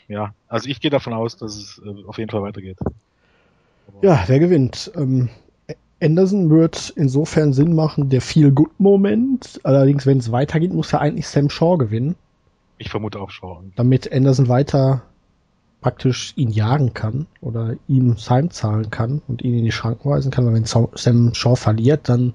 Ja, 0.08 0.34
also 0.48 0.70
ich 0.70 0.80
gehe 0.80 0.92
davon 0.92 1.14
aus, 1.14 1.38
dass 1.38 1.56
es 1.56 1.82
äh, 1.86 2.06
auf 2.08 2.18
jeden 2.18 2.32
Fall 2.32 2.42
weitergeht. 2.42 2.78
Aber 2.82 4.04
ja, 4.04 4.24
wer 4.28 4.40
gewinnt? 4.40 4.92
Ähm, 4.96 5.30
Anderson 6.02 6.50
wird 6.50 6.92
insofern 6.96 7.54
Sinn 7.54 7.76
machen, 7.76 8.10
der 8.10 8.22
Feel-Good-Moment. 8.22 9.62
Allerdings, 9.64 10.06
wenn 10.06 10.18
es 10.18 10.32
weitergeht, 10.32 10.74
muss 10.74 10.92
ja 10.92 11.00
eigentlich 11.00 11.28
Sam 11.28 11.50
Shaw 11.50 11.78
gewinnen. 11.78 12.16
Ich 12.78 12.90
vermute 12.90 13.20
auch 13.20 13.30
Shaw. 13.30 13.62
Damit 13.76 14.12
Anderson 14.12 14.50
weiter 14.50 15.04
praktisch 15.80 16.34
ihn 16.36 16.50
jagen 16.50 16.94
kann 16.94 17.28
oder 17.42 17.76
ihm 17.88 18.16
heimzahlen 18.18 18.90
kann 18.90 19.22
und 19.28 19.42
ihn 19.42 19.58
in 19.58 19.64
die 19.64 19.72
Schranken 19.72 20.10
weisen 20.10 20.32
kann. 20.32 20.46
Weil 20.46 20.54
wenn 20.54 20.66
Sam 20.66 21.34
Shaw 21.34 21.56
verliert, 21.56 22.10
dann 22.10 22.34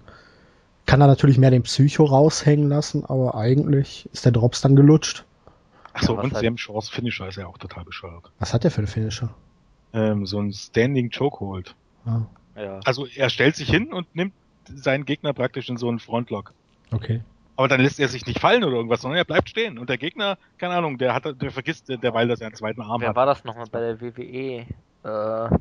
kann 0.89 1.03
er 1.03 1.07
natürlich 1.07 1.37
mehr 1.37 1.51
den 1.51 1.65
Psycho 1.65 2.05
raushängen 2.05 2.71
lassen, 2.71 3.05
aber 3.05 3.35
eigentlich 3.35 4.09
ist 4.15 4.25
der 4.25 4.33
Drops 4.33 4.63
dann 4.63 4.75
gelutscht. 4.75 5.27
Achso, 5.93 6.19
und 6.19 6.35
Sam 6.35 6.57
Shaws 6.57 6.89
Finisher 6.89 7.29
ist 7.29 7.37
ja 7.37 7.47
auch 7.47 7.59
total 7.59 7.85
bescheuert. 7.85 8.33
Was 8.39 8.55
hat 8.55 8.65
der 8.65 8.71
für 8.71 8.79
einen 8.79 8.87
Finisher? 8.87 9.29
Ähm, 9.93 10.25
so 10.25 10.41
ein 10.41 10.51
Standing 10.51 11.11
Chokehold. 11.11 11.77
Ah. 12.07 12.23
Ja. 12.57 12.81
Also 12.87 13.07
er 13.07 13.29
stellt 13.29 13.55
sich 13.55 13.69
hin 13.69 13.93
und 13.93 14.17
nimmt 14.17 14.33
seinen 14.65 15.05
Gegner 15.05 15.35
praktisch 15.35 15.69
in 15.69 15.77
so 15.77 15.91
einen 15.91 15.99
Frontlock. 15.99 16.55
Okay. 16.91 17.21
Aber 17.57 17.69
dann 17.69 17.83
lässt 17.83 18.01
er 18.01 18.09
sich 18.09 18.25
nicht 18.25 18.41
fallen 18.41 18.65
oder 18.65 18.77
irgendwas, 18.77 19.03
sondern 19.03 19.19
er 19.19 19.27
bleibt 19.27 19.51
stehen. 19.51 19.79
Und 19.79 19.91
der 19.91 19.99
Gegner, 19.99 20.39
keine 20.57 20.75
Ahnung, 20.75 20.97
der 20.97 21.13
hat, 21.13 21.25
der 21.43 21.51
vergisst 21.51 21.91
derweil, 21.91 22.29
dass 22.29 22.41
er 22.41 22.47
einen 22.47 22.57
zweiten 22.57 22.81
Arm 22.81 23.03
Wer 23.03 23.11
hat. 23.11 23.15
Wer 23.15 23.21
war 23.21 23.27
das 23.27 23.45
nochmal 23.45 23.67
bei 23.71 23.81
der 23.81 24.01
WWE? 24.01 24.65
Äh, 25.05 25.59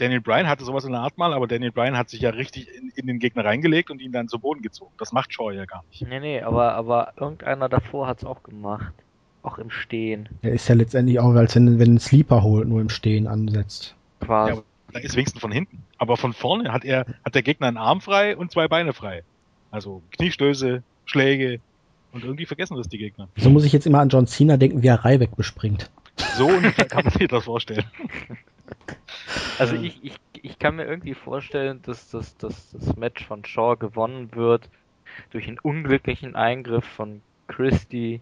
Daniel 0.00 0.22
Bryan 0.22 0.48
hatte 0.48 0.64
sowas 0.64 0.84
in 0.84 0.92
der 0.92 1.02
Art 1.02 1.18
mal, 1.18 1.34
aber 1.34 1.46
Daniel 1.46 1.72
Bryan 1.72 1.96
hat 1.96 2.08
sich 2.08 2.22
ja 2.22 2.30
richtig 2.30 2.68
in, 2.74 2.90
in, 2.96 3.06
den 3.06 3.18
Gegner 3.18 3.44
reingelegt 3.44 3.90
und 3.90 4.00
ihn 4.00 4.12
dann 4.12 4.28
zu 4.28 4.38
Boden 4.38 4.62
gezogen. 4.62 4.92
Das 4.98 5.12
macht 5.12 5.34
Shaw 5.34 5.50
ja 5.52 5.66
gar 5.66 5.84
nicht. 5.90 6.08
Nee, 6.08 6.20
nee, 6.20 6.40
aber, 6.40 6.74
aber 6.74 7.12
irgendeiner 7.16 7.68
davor 7.68 8.06
hat 8.06 8.18
es 8.18 8.24
auch 8.24 8.42
gemacht. 8.42 8.94
Auch 9.42 9.58
im 9.58 9.70
Stehen. 9.70 10.28
Er 10.42 10.52
ist 10.52 10.68
ja 10.68 10.74
letztendlich 10.74 11.18
auch, 11.18 11.34
als 11.34 11.54
wenn, 11.56 11.78
wenn 11.78 11.94
ein 11.94 11.98
Sleeper 11.98 12.42
holt, 12.42 12.68
nur 12.68 12.80
im 12.80 12.90
Stehen 12.90 13.26
ansetzt. 13.26 13.94
Quasi. 14.20 14.52
Ja, 14.52 14.62
da 14.92 14.98
ist 15.00 15.16
wenigstens 15.16 15.40
von 15.40 15.52
hinten. 15.52 15.82
Aber 15.96 16.16
von 16.16 16.32
vorne 16.32 16.72
hat 16.72 16.84
er, 16.84 17.06
hat 17.24 17.34
der 17.34 17.42
Gegner 17.42 17.68
einen 17.68 17.78
Arm 17.78 18.00
frei 18.00 18.36
und 18.36 18.50
zwei 18.50 18.68
Beine 18.68 18.92
frei. 18.92 19.22
Also 19.70 20.02
Kniestöße, 20.12 20.82
Schläge 21.06 21.60
und 22.12 22.24
irgendwie 22.24 22.46
vergessen 22.46 22.76
das 22.76 22.88
die 22.88 22.98
Gegner. 22.98 23.28
So 23.36 23.50
muss 23.50 23.64
ich 23.64 23.72
jetzt 23.72 23.86
immer 23.86 24.00
an 24.00 24.08
John 24.08 24.26
Cena 24.26 24.56
denken, 24.56 24.82
wie 24.82 24.88
er 24.88 25.04
Reibeck 25.04 25.36
bespringt. 25.36 25.90
So 26.36 26.46
ungefähr 26.46 26.86
kann 26.86 27.04
man 27.04 27.12
sich 27.12 27.28
das 27.28 27.44
vorstellen. 27.44 27.84
Also 29.58 29.76
ich, 29.76 30.02
ich, 30.02 30.14
ich 30.42 30.58
kann 30.58 30.76
mir 30.76 30.86
irgendwie 30.86 31.14
vorstellen, 31.14 31.80
dass 31.82 32.10
das, 32.10 32.36
dass 32.36 32.70
das 32.72 32.96
Match 32.96 33.26
von 33.26 33.44
Shaw 33.44 33.76
gewonnen 33.76 34.34
wird 34.34 34.68
durch 35.30 35.46
einen 35.48 35.58
unglücklichen 35.58 36.34
Eingriff 36.34 36.84
von 36.84 37.20
Christie, 37.48 38.20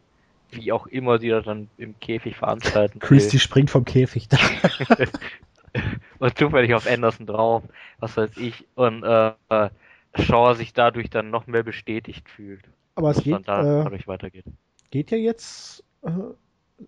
wie 0.51 0.73
auch 0.73 0.87
immer 0.87 1.19
die 1.19 1.29
da 1.29 1.41
dann 1.41 1.69
im 1.77 1.99
Käfig 2.01 2.37
veranstalten. 2.37 2.99
Christie 2.99 3.35
will. 3.35 3.41
springt 3.41 3.71
vom 3.71 3.85
Käfig 3.85 4.29
da. 4.29 4.39
und 6.19 6.39
zufällig 6.39 6.75
auf 6.75 6.91
Anderson 6.91 7.27
drauf, 7.27 7.63
was 7.99 8.17
weiß 8.17 8.37
ich. 8.37 8.67
Und 8.75 9.03
äh, 9.05 9.33
Shaw 10.15 10.55
sich 10.55 10.73
dadurch 10.73 11.11
dann 11.11 11.31
noch 11.31 11.47
mehr 11.47 11.63
bestätigt 11.63 12.29
fühlt. 12.29 12.65
Aber 12.95 13.11
es 13.11 13.23
geht, 13.23 13.47
da, 13.47 13.83
äh. 13.83 13.85
Geht 14.91 15.11
ja 15.11 15.19
jetzt 15.19 15.85
äh, 16.03 16.11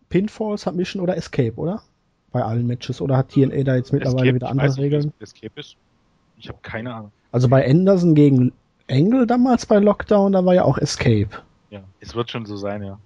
Pinfall, 0.09 0.57
Submission 0.59 1.03
oder 1.03 1.17
Escape, 1.17 1.55
oder? 1.57 1.83
Bei 2.33 2.43
allen 2.43 2.67
Matches 2.67 3.01
oder 3.01 3.17
hat 3.17 3.31
TNA 3.31 3.63
da 3.65 3.77
jetzt 3.77 3.93
mittlerweile 3.93 4.23
Escape, 4.23 4.35
wieder 4.35 4.51
andere 4.51 4.77
Regeln? 4.77 5.13
Escape 5.21 5.61
ist. 5.61 5.77
Ich 6.37 6.49
habe 6.49 6.59
keine 6.63 6.95
Ahnung. 6.95 7.13
Also 7.33 7.49
bei 7.49 7.69
Anderson 7.69 8.15
gegen 8.15 8.53
Engel 8.87 9.27
damals 9.27 9.67
bei 9.67 9.79
Lockdown, 9.79 10.33
da 10.33 10.45
war 10.45 10.55
ja 10.55 10.65
auch 10.65 10.79
Escape. 10.79 11.31
Ja, 11.71 11.81
es 12.01 12.15
wird 12.15 12.31
schon 12.31 12.47
so 12.47 12.57
sein, 12.57 12.83
ja. 12.83 12.99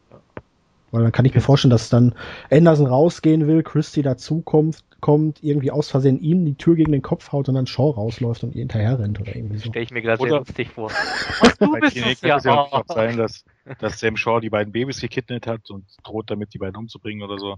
Weil 0.90 1.02
dann 1.02 1.12
kann 1.12 1.24
ich 1.24 1.34
mir 1.34 1.40
vorstellen, 1.40 1.70
dass 1.70 1.88
dann 1.88 2.14
Anderson 2.50 2.86
rausgehen 2.86 3.48
will, 3.48 3.64
Christy 3.64 4.02
dazukommt, 4.02 4.84
kommt, 5.00 5.42
irgendwie 5.42 5.70
aus 5.70 5.90
Versehen 5.90 6.20
ihm 6.20 6.46
die 6.46 6.54
Tür 6.54 6.76
gegen 6.76 6.92
den 6.92 7.02
Kopf 7.02 7.32
haut 7.32 7.48
und 7.48 7.56
dann 7.56 7.66
Shaw 7.66 7.90
rausläuft 7.90 8.44
und 8.44 8.54
ihr 8.54 8.60
hinterher 8.60 8.98
rennt 8.98 9.20
oder 9.20 9.34
irgendwie 9.34 9.58
so. 9.58 9.68
Stell 9.68 9.82
ich 9.82 9.90
mir 9.90 10.00
gerade 10.00 10.22
sehr 10.22 10.38
lustig 10.38 10.70
vor. 10.70 10.90
Ach, 11.42 11.56
du 11.56 11.72
bist 11.72 11.96
es 11.96 12.20
ja. 12.22 12.36
Es 12.36 12.44
ja 12.44 12.58
auch 12.58 12.84
sein, 12.86 13.16
dass, 13.16 13.44
dass 13.80 13.98
Sam 13.98 14.16
Shaw 14.16 14.40
die 14.40 14.50
beiden 14.50 14.72
Babys 14.72 15.00
gekidnet 15.00 15.46
hat 15.46 15.68
und 15.68 15.84
droht 16.04 16.30
damit, 16.30 16.54
die 16.54 16.58
beiden 16.58 16.76
umzubringen 16.76 17.22
oder 17.22 17.38
so. 17.38 17.56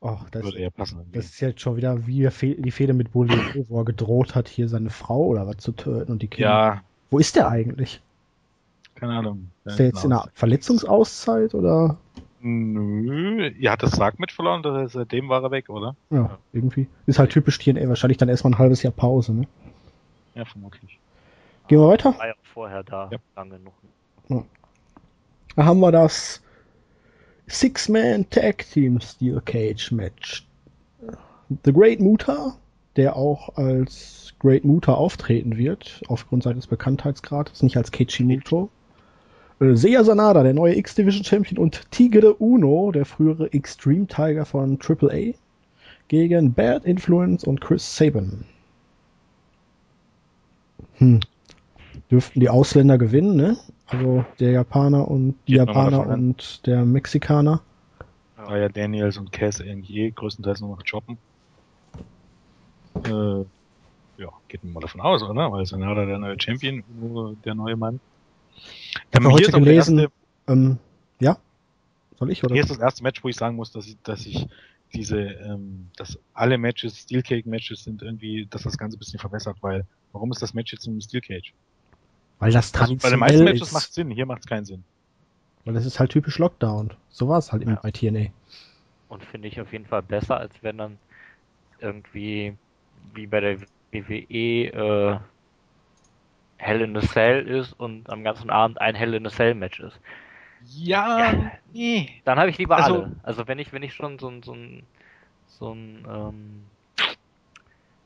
Och, 0.00 0.28
das, 0.30 0.42
Würde 0.42 0.58
eher 0.58 0.70
passen. 0.70 1.00
Das 1.12 1.24
ist 1.24 1.40
jetzt 1.40 1.60
schon 1.60 1.76
wieder 1.76 2.06
wie 2.06 2.28
die 2.40 2.70
Fehde 2.70 2.92
mit 2.92 3.12
Bully, 3.12 3.64
wo 3.68 3.80
er 3.80 3.84
gedroht 3.84 4.34
hat, 4.34 4.48
hier 4.48 4.68
seine 4.68 4.90
Frau 4.90 5.24
oder 5.26 5.46
was 5.46 5.56
zu 5.58 5.72
töten 5.72 6.12
und 6.12 6.22
die 6.22 6.28
Kinder. 6.28 6.50
Ja. 6.50 6.82
Wo 7.10 7.18
ist 7.18 7.36
der 7.36 7.48
eigentlich? 7.48 8.02
Keine 8.94 9.14
Ahnung. 9.14 9.50
Ist 9.64 9.78
der 9.78 9.86
jetzt 9.86 10.04
in 10.04 10.12
einer 10.12 10.28
Verletzungsauszeit 10.34 11.54
oder? 11.54 11.96
Nö, 12.40 13.48
ihr 13.48 13.70
hat 13.72 13.82
das 13.82 13.92
Sargmatch 13.92 14.34
verloren, 14.34 14.62
seitdem 14.88 15.28
war 15.28 15.42
er 15.42 15.50
weg, 15.50 15.68
oder? 15.68 15.96
Ja, 16.10 16.38
irgendwie. 16.52 16.86
Ist 17.06 17.18
halt 17.18 17.30
typisch 17.30 17.58
TNA, 17.58 17.88
wahrscheinlich 17.88 18.18
dann 18.18 18.28
erstmal 18.28 18.52
ein 18.52 18.58
halbes 18.58 18.82
Jahr 18.82 18.92
Pause, 18.92 19.32
ne? 19.32 19.48
Ja, 20.34 20.44
vermutlich. 20.44 20.98
Gehen 21.66 21.80
wir 21.80 21.88
weiter? 21.88 22.16
War 22.18 22.28
ja 22.28 22.34
vorher 22.42 22.84
da, 22.84 23.08
ja. 23.10 23.18
lange 23.34 23.58
noch. 23.58 23.72
Ja. 24.28 24.44
Da 25.56 25.64
haben 25.64 25.80
wir 25.80 25.90
das 25.90 26.42
Six-Man 27.48 28.28
Tag 28.30 28.66
Team 28.70 29.00
Steel 29.00 29.40
Cage 29.44 29.92
Match. 29.92 30.44
The 31.64 31.72
Great 31.72 32.00
Muta, 32.00 32.56
der 32.96 33.16
auch 33.16 33.56
als 33.56 34.34
Great 34.40 34.64
Muta 34.64 34.94
auftreten 34.94 35.56
wird, 35.56 36.02
aufgrund 36.08 36.42
seines 36.42 36.66
Bekanntheitsgrades, 36.66 37.62
nicht 37.62 37.76
als 37.76 37.92
Keiichi 37.92 38.24
Muto. 38.24 38.68
Äh, 39.60 39.76
Seiya 39.76 40.02
Sanada, 40.02 40.42
der 40.42 40.54
neue 40.54 40.76
X-Division 40.76 41.24
Champion 41.24 41.58
und 41.58 41.90
Tigre 41.92 42.34
Uno, 42.34 42.90
der 42.92 43.04
frühere 43.04 43.52
Extreme 43.52 44.06
Tiger 44.06 44.44
von 44.44 44.78
AAA, 44.80 45.34
gegen 46.08 46.52
Bad 46.52 46.84
Influence 46.84 47.44
und 47.44 47.60
Chris 47.60 47.96
Sabin. 47.96 48.44
Hm. 50.94 51.20
Dürften 52.10 52.40
die 52.40 52.48
Ausländer 52.48 52.98
gewinnen, 52.98 53.36
ne? 53.36 53.56
Also 53.88 54.24
der 54.40 54.50
Japaner 54.50 55.08
und 55.08 55.36
die 55.46 55.52
Geht 55.52 55.66
Japaner 55.68 56.06
und 56.06 56.66
der 56.66 56.84
Mexikaner. 56.84 57.62
Ja, 58.36 58.56
ja, 58.56 58.68
Daniels 58.68 59.16
und 59.16 59.32
Cass 59.32 59.60
eigentlich 59.60 59.90
eh 59.96 60.10
größtenteils 60.10 60.60
nur 60.60 60.76
noch 60.76 60.84
shoppen. 60.84 61.18
Äh, 63.04 63.44
ja, 64.18 64.28
geht 64.48 64.64
man 64.64 64.72
mal 64.72 64.80
davon 64.80 65.00
aus, 65.00 65.22
oder? 65.22 65.52
Weil 65.52 65.66
Sanada 65.66 66.04
der 66.04 66.18
neue 66.18 66.40
Champion, 66.40 66.82
der 67.44 67.54
neue 67.54 67.76
Mann. 67.76 68.00
Ich 68.56 69.16
habe 69.16 69.30
heute 69.30 69.52
gelesen, 69.52 69.98
erste, 69.98 70.12
ähm, 70.48 70.78
ja? 71.20 71.38
Soll 72.18 72.30
ich, 72.30 72.42
oder? 72.42 72.54
Hier 72.54 72.62
ist 72.62 72.70
das 72.70 72.78
erste 72.78 73.02
Match, 73.02 73.22
wo 73.22 73.28
ich 73.28 73.36
sagen 73.36 73.56
muss, 73.56 73.70
dass 73.70 73.86
ich, 73.86 73.96
dass 74.02 74.24
ich 74.26 74.46
diese, 74.94 75.20
ähm, 75.20 75.88
dass 75.96 76.18
alle 76.32 76.58
Matches 76.58 76.98
Steel 76.98 77.22
Cage 77.22 77.44
Matches 77.44 77.84
sind 77.84 78.02
irgendwie, 78.02 78.46
dass 78.46 78.62
das 78.62 78.78
Ganze 78.78 78.96
ein 78.96 78.98
bisschen 78.98 79.18
verbessert, 79.18 79.58
weil 79.60 79.84
warum 80.12 80.32
ist 80.32 80.42
das 80.42 80.54
Match 80.54 80.72
jetzt 80.72 80.86
im 80.86 81.00
Steel 81.00 81.20
Cage? 81.20 81.52
Weil 82.38 82.52
das 82.52 82.72
traditionell 82.72 83.22
also 83.22 83.26
bei 83.26 83.28
den 83.32 83.44
meisten 83.44 83.44
Matches 83.44 83.72
macht 83.72 83.92
Sinn, 83.92 84.10
hier 84.10 84.26
macht 84.26 84.40
es 84.40 84.46
keinen 84.46 84.64
Sinn. 84.64 84.84
Weil 85.64 85.74
das 85.74 85.86
ist 85.86 85.98
halt 85.98 86.10
typisch 86.10 86.38
Lockdown. 86.38 86.92
So 87.08 87.28
war 87.28 87.38
es 87.38 87.52
halt 87.52 87.62
ja. 87.62 87.68
immer 87.68 87.80
bei 87.80 87.90
TNA. 87.90 88.26
Und 89.08 89.24
finde 89.24 89.48
ich 89.48 89.60
auf 89.60 89.72
jeden 89.72 89.86
Fall 89.86 90.02
besser, 90.02 90.38
als 90.38 90.52
wenn 90.62 90.78
dann 90.78 90.98
irgendwie 91.80 92.56
wie 93.14 93.26
bei 93.26 93.40
der 93.40 93.58
WWE 93.92 95.18
äh, 95.18 95.18
Hell 96.58 96.80
in 96.80 96.96
a 96.96 97.00
Cell 97.00 97.46
ist 97.46 97.72
und 97.74 98.08
am 98.10 98.24
ganzen 98.24 98.50
Abend 98.50 98.80
ein 98.80 98.94
Hell 98.94 99.14
in 99.14 99.26
a 99.26 99.30
Cell 99.30 99.54
Match 99.54 99.80
ist. 99.80 99.98
Ja, 100.64 101.52
nee. 101.72 102.20
Dann 102.24 102.38
habe 102.38 102.50
ich 102.50 102.58
lieber 102.58 102.76
Also- 102.76 103.02
alle. 103.02 103.16
Also 103.22 103.46
wenn 103.46 103.58
ich, 103.58 103.72
wenn 103.72 103.82
ich 103.82 103.94
schon 103.94 104.18
so 104.18 104.28
ein, 104.28 104.42
so 104.42 104.54
ein, 104.54 104.82
so 105.46 105.72
ein, 105.72 106.06
ähm, 106.08 106.64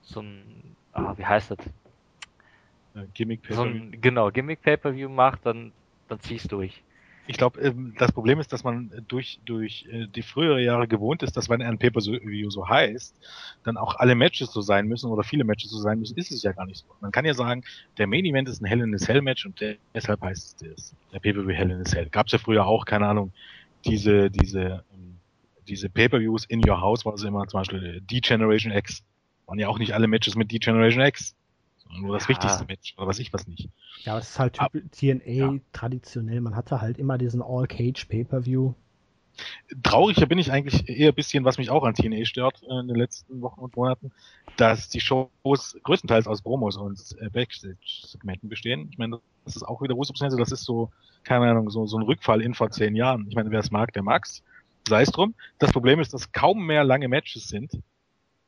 so 0.02 0.20
ein, 0.20 0.76
ah, 0.92 1.14
wie 1.16 1.24
heißt 1.24 1.52
das? 1.52 1.58
Äh, 2.94 3.06
Gimmick 3.14 3.40
So 3.50 3.62
ein, 3.62 3.96
genau, 4.00 4.30
Gimmick 4.30 4.62
Pay-Per-View 4.62 5.08
macht, 5.08 5.44
dann, 5.44 5.72
dann 6.08 6.20
zieh's 6.20 6.44
durch. 6.44 6.82
Ich 7.26 7.36
glaube, 7.36 7.60
ähm, 7.60 7.94
das 7.96 8.10
Problem 8.10 8.40
ist, 8.40 8.52
dass 8.52 8.64
man 8.64 8.90
durch, 9.06 9.38
durch 9.44 9.86
äh, 9.88 10.06
die 10.08 10.22
frühere 10.22 10.60
Jahre 10.60 10.88
gewohnt 10.88 11.22
ist, 11.22 11.36
dass 11.36 11.48
wenn 11.48 11.62
ein 11.62 11.78
Pay-Per-View 11.78 12.50
so 12.50 12.68
heißt, 12.68 13.14
dann 13.62 13.76
auch 13.76 13.94
alle 13.96 14.16
Matches 14.16 14.52
so 14.52 14.60
sein 14.62 14.88
müssen 14.88 15.08
oder 15.10 15.22
viele 15.22 15.44
Matches 15.44 15.70
so 15.70 15.78
sein 15.78 16.00
müssen, 16.00 16.18
ist 16.18 16.32
es 16.32 16.42
ja 16.42 16.50
gar 16.50 16.66
nicht 16.66 16.78
so. 16.78 16.86
Man 17.00 17.12
kann 17.12 17.24
ja 17.24 17.34
sagen, 17.34 17.62
der 17.98 18.08
Main 18.08 18.24
Event 18.24 18.48
ist 18.48 18.60
ein 18.60 18.64
Hell 18.64 18.80
in 18.80 18.94
a 18.94 18.98
Cell 18.98 19.22
Match 19.22 19.46
und 19.46 19.60
der, 19.60 19.76
deshalb 19.94 20.22
heißt 20.22 20.60
es 20.60 20.74
das. 20.74 20.94
Der 21.12 21.20
Pay-Per-View 21.20 21.54
Hell 21.54 21.70
in 21.70 21.80
a 21.80 21.84
Cell. 21.84 22.08
Gab's 22.10 22.32
ja 22.32 22.38
früher 22.38 22.66
auch, 22.66 22.84
keine 22.84 23.06
Ahnung, 23.06 23.32
diese, 23.84 24.30
diese, 24.30 24.84
ähm, 24.92 25.18
diese 25.68 25.88
Pay-Per-Views 25.88 26.46
in 26.46 26.68
Your 26.68 26.80
House 26.80 27.04
war 27.04 27.14
es 27.14 27.22
immer 27.22 27.46
zum 27.46 27.60
Beispiel 27.60 27.84
äh, 27.84 28.00
D-Generation 28.00 28.72
X. 28.72 29.04
Waren 29.46 29.60
ja 29.60 29.68
auch 29.68 29.78
nicht 29.78 29.94
alle 29.94 30.08
Matches 30.08 30.34
mit 30.34 30.50
D-Generation 30.50 31.02
X. 31.04 31.36
Nur 31.98 32.14
das 32.14 32.24
Ja. 32.24 32.28
wichtigste 32.30 32.64
Match 32.66 32.94
oder 32.96 33.06
was 33.06 33.18
ich 33.18 33.32
was 33.32 33.46
nicht. 33.46 33.68
Ja, 34.04 34.12
aber 34.12 34.20
es 34.20 34.30
ist 34.30 34.38
halt 34.38 34.60
Ab- 34.60 34.72
typ- 34.72 34.90
TNA 34.92 35.52
ja. 35.54 35.54
traditionell. 35.72 36.40
Man 36.40 36.54
hatte 36.56 36.80
halt 36.80 36.98
immer 36.98 37.18
diesen 37.18 37.42
All-Cage 37.42 38.04
Pay-Per-View. 38.06 38.74
Trauriger 39.82 40.26
bin 40.26 40.38
ich 40.38 40.52
eigentlich 40.52 40.88
eher 40.88 41.08
ein 41.10 41.14
bisschen, 41.14 41.44
was 41.44 41.56
mich 41.56 41.70
auch 41.70 41.84
an 41.84 41.94
TNA 41.94 42.24
stört 42.26 42.62
äh, 42.68 42.80
in 42.80 42.88
den 42.88 42.96
letzten 42.96 43.40
Wochen 43.40 43.60
und 43.60 43.76
Monaten, 43.76 44.12
dass 44.56 44.88
die 44.88 45.00
Shows 45.00 45.78
größtenteils 45.82 46.26
aus 46.26 46.42
Promos 46.42 46.76
und 46.76 47.00
äh, 47.20 47.30
Backstage-Segmenten 47.30 48.48
bestehen. 48.48 48.88
Ich 48.90 48.98
meine, 48.98 49.20
das 49.44 49.56
ist 49.56 49.62
auch 49.62 49.80
wieder 49.80 49.94
Russo-Prozesse, 49.94 50.36
das 50.36 50.52
ist 50.52 50.64
so, 50.64 50.90
keine 51.24 51.48
Ahnung, 51.50 51.70
so, 51.70 51.86
so 51.86 51.96
ein 51.96 52.02
Rückfall 52.02 52.42
in 52.42 52.54
vor 52.54 52.70
zehn 52.70 52.94
Jahren. 52.94 53.26
Ich 53.28 53.34
meine, 53.34 53.50
wer 53.50 53.60
es 53.60 53.70
mag, 53.70 53.92
der 53.94 54.02
mag's. 54.02 54.42
Sei 54.88 55.02
es 55.02 55.10
drum. 55.10 55.34
Das 55.58 55.72
Problem 55.72 56.00
ist, 56.00 56.12
dass 56.12 56.32
kaum 56.32 56.66
mehr 56.66 56.84
lange 56.84 57.08
Matches 57.08 57.48
sind 57.48 57.80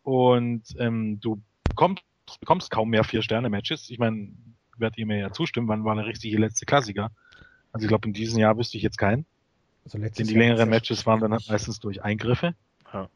und 0.03 0.63
ähm, 0.79 1.21
du 1.21 1.41
bekommst, 1.69 2.03
bekommst 2.39 2.71
kaum 2.71 2.91
mehr 2.91 3.05
Vier-Sterne-Matches. 3.05 3.91
Ich 3.91 3.99
meine, 3.99 4.33
werdet 4.79 4.99
ihr 4.99 5.07
mir 5.07 5.19
ja 5.19 5.33
zustimmen, 5.33 5.69
wann 5.69 5.85
war 5.85 5.95
der 5.95 6.07
richtige 6.07 6.39
letzte 6.39 6.67
Klassiker? 6.67 7.11
Also 7.73 7.85
ich 7.85 7.89
glaube, 7.89 8.09
in 8.09 8.15
diesem 8.15 8.39
Jahr 8.39 8.57
wüsste 8.57 8.77
ich 8.77 8.83
jetzt 8.83 8.99
keinen. 8.99 9.27
Also 9.85 9.99
letztes 9.99 10.27
Denn 10.27 10.35
die 10.35 10.39
längeren 10.39 10.69
Matches 10.69 11.07
waren 11.07 11.21
dann 11.21 11.31
meistens 11.31 11.81
durch 11.81 12.03
Eingriffe. 12.03 12.55
Ja. 12.93 13.09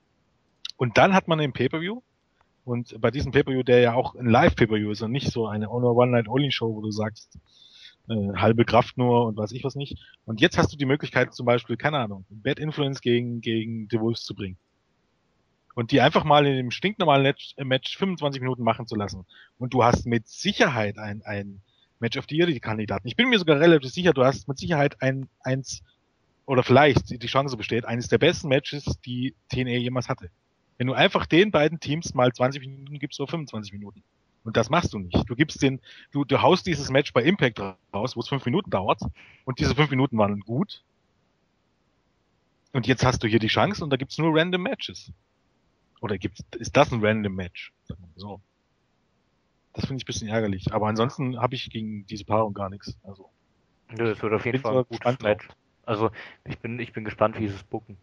Und 0.76 0.98
dann 0.98 1.14
hat 1.14 1.28
man 1.28 1.38
den 1.38 1.52
Pay-Per-View. 1.52 2.00
Und 2.64 3.00
bei 3.00 3.10
diesem 3.10 3.32
Pay-Per-View, 3.32 3.62
der 3.62 3.80
ja 3.80 3.94
auch 3.94 4.14
ein 4.16 4.26
Live-Pay-Per-View 4.26 4.90
ist 4.90 5.02
und 5.02 5.12
nicht 5.12 5.30
so 5.30 5.46
eine 5.46 5.70
One-Night-Only-Show, 5.70 6.74
wo 6.74 6.80
du 6.80 6.90
sagst, 6.90 7.38
äh, 8.08 8.32
halbe 8.36 8.64
Kraft 8.64 8.98
nur 8.98 9.26
und 9.26 9.36
weiß 9.36 9.52
ich 9.52 9.62
was 9.62 9.76
nicht. 9.76 9.98
Und 10.24 10.40
jetzt 10.40 10.58
hast 10.58 10.72
du 10.72 10.76
die 10.76 10.84
Möglichkeit 10.84 11.34
zum 11.34 11.46
Beispiel, 11.46 11.76
keine 11.76 11.98
Ahnung, 11.98 12.24
Bad 12.28 12.58
Influence 12.58 13.00
gegen, 13.00 13.40
gegen 13.40 13.88
The 13.90 14.00
Wolves 14.00 14.24
zu 14.24 14.34
bringen. 14.34 14.58
Und 15.76 15.90
die 15.90 16.00
einfach 16.00 16.24
mal 16.24 16.46
in 16.46 16.56
dem 16.56 16.70
stinknormalen 16.70 17.22
Match, 17.22 17.52
äh, 17.58 17.64
Match 17.64 17.98
25 17.98 18.40
Minuten 18.40 18.62
machen 18.62 18.86
zu 18.86 18.96
lassen. 18.96 19.26
Und 19.58 19.74
du 19.74 19.84
hast 19.84 20.06
mit 20.06 20.26
Sicherheit 20.26 20.98
ein, 20.98 21.20
ein 21.22 21.60
Match 22.00 22.16
of 22.16 22.24
the 22.30 22.34
Year, 22.34 22.46
die 22.46 22.60
Kandidaten. 22.60 23.06
Ich 23.06 23.14
bin 23.14 23.28
mir 23.28 23.38
sogar 23.38 23.60
relativ 23.60 23.92
sicher, 23.92 24.14
du 24.14 24.24
hast 24.24 24.48
mit 24.48 24.58
Sicherheit 24.58 25.02
ein, 25.02 25.28
eins, 25.40 25.82
oder 26.46 26.62
vielleicht 26.62 27.22
die 27.22 27.26
Chance 27.26 27.58
besteht, 27.58 27.84
eines 27.84 28.08
der 28.08 28.16
besten 28.16 28.48
Matches, 28.48 28.84
die 29.04 29.34
TNA 29.50 29.72
jemals 29.72 30.08
hatte. 30.08 30.30
Wenn 30.78 30.86
du 30.86 30.94
einfach 30.94 31.26
den 31.26 31.50
beiden 31.50 31.78
Teams 31.78 32.14
mal 32.14 32.32
20 32.32 32.62
Minuten 32.62 32.98
gibst 32.98 33.20
oder 33.20 33.30
25 33.30 33.74
Minuten. 33.74 34.02
Und 34.44 34.56
das 34.56 34.70
machst 34.70 34.94
du 34.94 34.98
nicht. 34.98 35.28
Du 35.28 35.36
gibst 35.36 35.60
den, 35.60 35.80
du, 36.10 36.24
du 36.24 36.40
haust 36.40 36.66
dieses 36.66 36.88
Match 36.88 37.12
bei 37.12 37.22
Impact 37.22 37.60
raus, 37.92 38.16
wo 38.16 38.20
es 38.20 38.28
fünf 38.28 38.46
Minuten 38.46 38.70
dauert. 38.70 39.02
Und 39.44 39.58
diese 39.58 39.74
fünf 39.74 39.90
Minuten 39.90 40.16
waren 40.16 40.40
gut. 40.40 40.82
Und 42.72 42.86
jetzt 42.86 43.04
hast 43.04 43.22
du 43.22 43.28
hier 43.28 43.40
die 43.40 43.48
Chance 43.48 43.84
und 43.84 43.90
da 43.90 43.96
gibt's 43.96 44.16
nur 44.16 44.34
random 44.34 44.62
Matches. 44.62 45.12
Oder 46.00 46.18
gibt's, 46.18 46.42
ist 46.58 46.76
das 46.76 46.92
ein 46.92 47.04
random 47.04 47.34
Match? 47.34 47.72
Sagen 47.84 48.00
wir 48.02 48.06
mal 48.08 48.12
so. 48.16 48.40
Das 49.72 49.86
finde 49.86 49.98
ich 49.98 50.04
ein 50.04 50.06
bisschen 50.06 50.28
ärgerlich. 50.28 50.72
Aber 50.72 50.88
ansonsten 50.88 51.38
habe 51.38 51.54
ich 51.54 51.68
gegen 51.70 52.06
diese 52.06 52.24
Paarung 52.24 52.54
gar 52.54 52.70
nichts. 52.70 52.96
Also, 53.02 53.28
Nö, 53.90 54.08
Das 54.08 54.22
wird 54.22 54.32
auf 54.32 54.44
jeden 54.44 54.60
Fall 54.60 54.78
ein 54.78 54.84
gutes 54.88 55.18
Match. 55.20 55.48
Also 55.84 56.10
ich 56.44 56.58
bin, 56.58 56.78
ich 56.80 56.92
bin 56.92 57.04
gespannt, 57.04 57.38
wie 57.38 57.48
sie 57.48 57.54
es 57.54 57.62
bucken. 57.62 57.96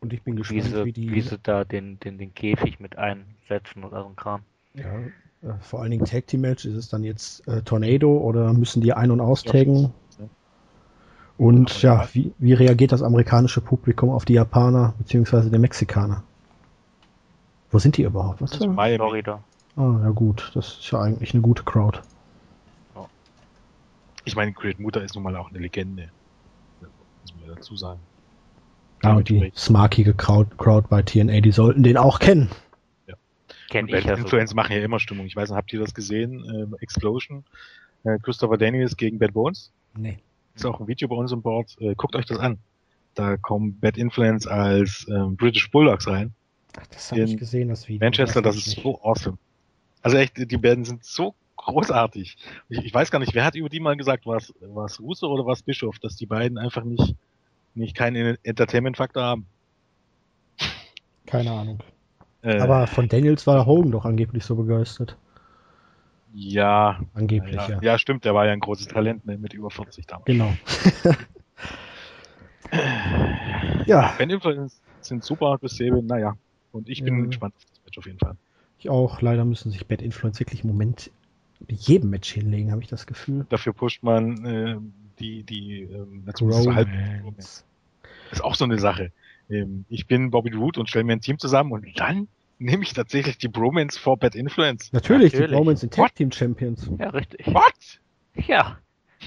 Und 0.00 0.12
ich 0.12 0.22
bin 0.22 0.34
Wie 0.34 0.38
gespannt, 0.38 0.64
sie, 0.64 0.84
wie 0.84 0.92
die. 0.92 1.10
wie 1.12 1.20
sie 1.20 1.38
da 1.38 1.64
den, 1.64 1.98
den, 2.00 2.18
den 2.18 2.34
Käfig 2.34 2.80
mit 2.80 2.98
einsetzen 2.98 3.84
oder 3.84 4.02
so 4.02 4.08
ein 4.08 4.16
Kram. 4.16 4.42
Ja, 4.74 4.98
äh, 5.42 5.54
vor 5.60 5.80
allen 5.80 5.92
Dingen 5.92 6.04
Tag 6.04 6.26
Team 6.26 6.42
Match. 6.42 6.64
Ist 6.64 6.74
es 6.74 6.88
dann 6.88 7.04
jetzt 7.04 7.46
äh, 7.48 7.62
Tornado 7.62 8.18
oder 8.18 8.52
müssen 8.52 8.82
die 8.82 8.92
ein- 8.92 9.10
und 9.10 9.20
austaggen? 9.20 9.94
Ja. 10.18 10.28
Und 11.38 11.82
ja, 11.82 12.02
ja. 12.02 12.08
wie, 12.12 12.32
wie 12.38 12.52
reagiert 12.52 12.92
das 12.92 13.02
amerikanische 13.02 13.60
Publikum 13.60 14.10
auf 14.10 14.24
die 14.24 14.34
Japaner 14.34 14.94
beziehungsweise 14.98 15.50
die 15.50 15.58
Mexikaner? 15.58 16.24
Wo 17.72 17.78
sind 17.78 17.96
die 17.96 18.02
überhaupt? 18.02 18.40
Was? 18.40 18.50
das 18.50 18.60
ist 18.60 18.66
Miami. 18.66 18.96
Florida. 18.96 19.42
Ah, 19.76 19.98
ja 20.02 20.10
gut, 20.10 20.52
das 20.54 20.78
ist 20.78 20.90
ja 20.90 21.00
eigentlich 21.00 21.32
eine 21.32 21.42
gute 21.42 21.64
Crowd. 21.64 22.00
Ich 24.24 24.36
meine, 24.36 24.52
Great 24.52 24.78
Mutter 24.78 25.02
ist 25.02 25.16
nun 25.16 25.24
mal 25.24 25.34
auch 25.34 25.50
eine 25.50 25.58
Legende. 25.58 26.10
Muss 26.80 27.34
man 27.34 27.48
ja 27.48 27.54
dazu 27.56 27.74
sagen. 27.76 27.98
Ja, 29.02 29.16
und 29.16 29.28
die 29.28 29.52
smarkige 29.56 30.14
Crowd, 30.14 30.54
Crowd 30.58 30.86
bei 30.88 31.02
TNA, 31.02 31.40
die 31.40 31.50
sollten 31.50 31.82
den 31.82 31.96
auch 31.96 32.20
kennen. 32.20 32.50
Kenn 33.68 33.86
Bad 33.86 34.00
ich 34.00 34.04
ja 34.04 34.16
so. 34.16 34.22
Influence 34.22 34.54
machen 34.54 34.76
ja 34.76 34.82
immer 34.82 35.00
Stimmung. 35.00 35.26
Ich 35.26 35.34
weiß 35.34 35.48
nicht, 35.48 35.56
habt 35.56 35.72
ihr 35.72 35.80
das 35.80 35.94
gesehen? 35.94 36.44
Ähm, 36.44 36.76
Explosion. 36.80 37.44
Äh, 38.04 38.18
Christopher 38.22 38.58
Daniels 38.58 38.96
gegen 38.98 39.18
Bad 39.18 39.32
Bones. 39.32 39.72
Nee. 39.96 40.18
Ist 40.54 40.66
auch 40.66 40.78
ein 40.78 40.86
Video 40.86 41.08
bei 41.08 41.16
uns 41.16 41.32
im 41.32 41.40
Board. 41.40 41.74
Äh, 41.80 41.94
guckt 41.94 42.14
euch 42.14 42.26
das 42.26 42.38
an. 42.38 42.58
Da 43.14 43.38
kommen 43.38 43.80
Bad 43.80 43.96
Influence 43.96 44.46
als 44.46 45.06
ähm, 45.08 45.36
British 45.36 45.70
Bulldogs 45.70 46.06
rein. 46.06 46.34
Ach, 46.78 46.86
das 46.86 47.10
habe 47.10 47.22
ich 47.22 47.36
gesehen, 47.36 47.68
das 47.68 47.88
Video. 47.88 48.04
Manchester, 48.04 48.42
das 48.42 48.56
ich 48.56 48.66
ist 48.66 48.76
nicht. 48.76 48.82
so 48.82 49.00
awesome. 49.02 49.38
Also 50.02 50.16
echt, 50.16 50.34
die 50.36 50.56
beiden 50.56 50.84
sind 50.84 51.04
so 51.04 51.34
großartig. 51.56 52.36
Ich, 52.68 52.78
ich 52.78 52.94
weiß 52.94 53.10
gar 53.10 53.18
nicht, 53.18 53.34
wer 53.34 53.44
hat 53.44 53.54
über 53.54 53.68
die 53.68 53.80
mal 53.80 53.96
gesagt, 53.96 54.26
was 54.26 54.52
was 54.60 55.00
Russo 55.00 55.28
oder 55.28 55.46
was 55.46 55.62
Bischof, 55.62 55.98
dass 55.98 56.16
die 56.16 56.26
beiden 56.26 56.58
einfach 56.58 56.84
nicht 56.84 57.14
nicht 57.74 57.96
keinen 57.96 58.36
Entertainment-Faktor 58.42 59.22
haben. 59.22 59.46
Keine 61.26 61.52
Ahnung. 61.52 61.78
Äh, 62.42 62.58
Aber 62.58 62.86
von 62.86 63.08
Daniels 63.08 63.46
war 63.46 63.64
Hogan 63.66 63.92
doch 63.92 64.04
angeblich 64.04 64.44
so 64.44 64.56
begeistert. 64.56 65.16
ja, 66.34 67.00
Angeblich, 67.14 67.54
ja, 67.54 67.68
ja. 67.68 67.78
ja, 67.82 67.98
stimmt, 67.98 68.24
der 68.24 68.34
war 68.34 68.46
ja 68.46 68.52
ein 68.52 68.60
großes 68.60 68.88
Talent 68.88 69.24
ne, 69.24 69.38
mit 69.38 69.54
über 69.54 69.70
40 69.70 70.06
damals. 70.06 70.26
Genau. 70.26 70.52
ja, 73.86 74.14
Ben 74.18 74.30
Influence 74.30 74.80
sind 75.00 75.24
super, 75.24 75.58
bis 75.58 75.76
Sebe, 75.76 76.02
naja. 76.02 76.34
Und 76.72 76.88
ich 76.88 77.04
bin 77.04 77.20
Ja. 77.20 77.26
gespannt 77.26 77.54
auf 77.56 77.64
das 77.70 77.84
Match 77.84 77.98
auf 77.98 78.06
jeden 78.06 78.18
Fall. 78.18 78.36
ich 78.78 78.88
auch. 78.90 79.20
Leider 79.20 79.44
müssen 79.44 79.70
sich 79.70 79.86
Bad 79.86 80.02
Influence 80.02 80.40
wirklich 80.40 80.64
im 80.64 80.68
Moment 80.70 81.10
bei 81.60 81.74
jedem 81.74 82.10
Match 82.10 82.32
hinlegen, 82.32 82.72
habe 82.72 82.82
ich 82.82 82.88
das 82.88 83.06
Gefühl. 83.06 83.46
Dafür 83.48 83.72
pusht 83.72 84.02
man 84.02 84.44
äh, 84.44 84.76
die, 85.20 85.44
die, 85.44 85.82
ähm, 85.82 86.24
Romance. 86.40 87.64
Das 88.30 88.38
ist 88.38 88.44
auch 88.44 88.54
so 88.54 88.64
eine 88.64 88.78
Sache. 88.78 89.12
Ähm, 89.48 89.84
ich 89.88 90.06
bin 90.06 90.30
Bobby 90.30 90.52
Root 90.52 90.78
und 90.78 90.88
stelle 90.88 91.04
mir 91.04 91.12
ein 91.12 91.20
Team 91.20 91.38
zusammen 91.38 91.72
und 91.72 91.86
dann 91.96 92.26
nehme 92.58 92.82
ich 92.82 92.92
tatsächlich 92.92 93.38
die 93.38 93.48
Bromance 93.48 93.98
vor 93.98 94.16
Bad 94.16 94.34
Influence. 94.34 94.92
Natürlich, 94.92 95.32
Natürlich. 95.32 95.50
die 95.50 95.56
Romans 95.56 95.80
sind 95.80 95.94
Tag 95.94 96.14
Team 96.14 96.32
Champions. 96.32 96.90
Ja, 96.98 97.10
richtig. 97.10 97.46
What? 97.46 98.00
Ja. 98.46 98.78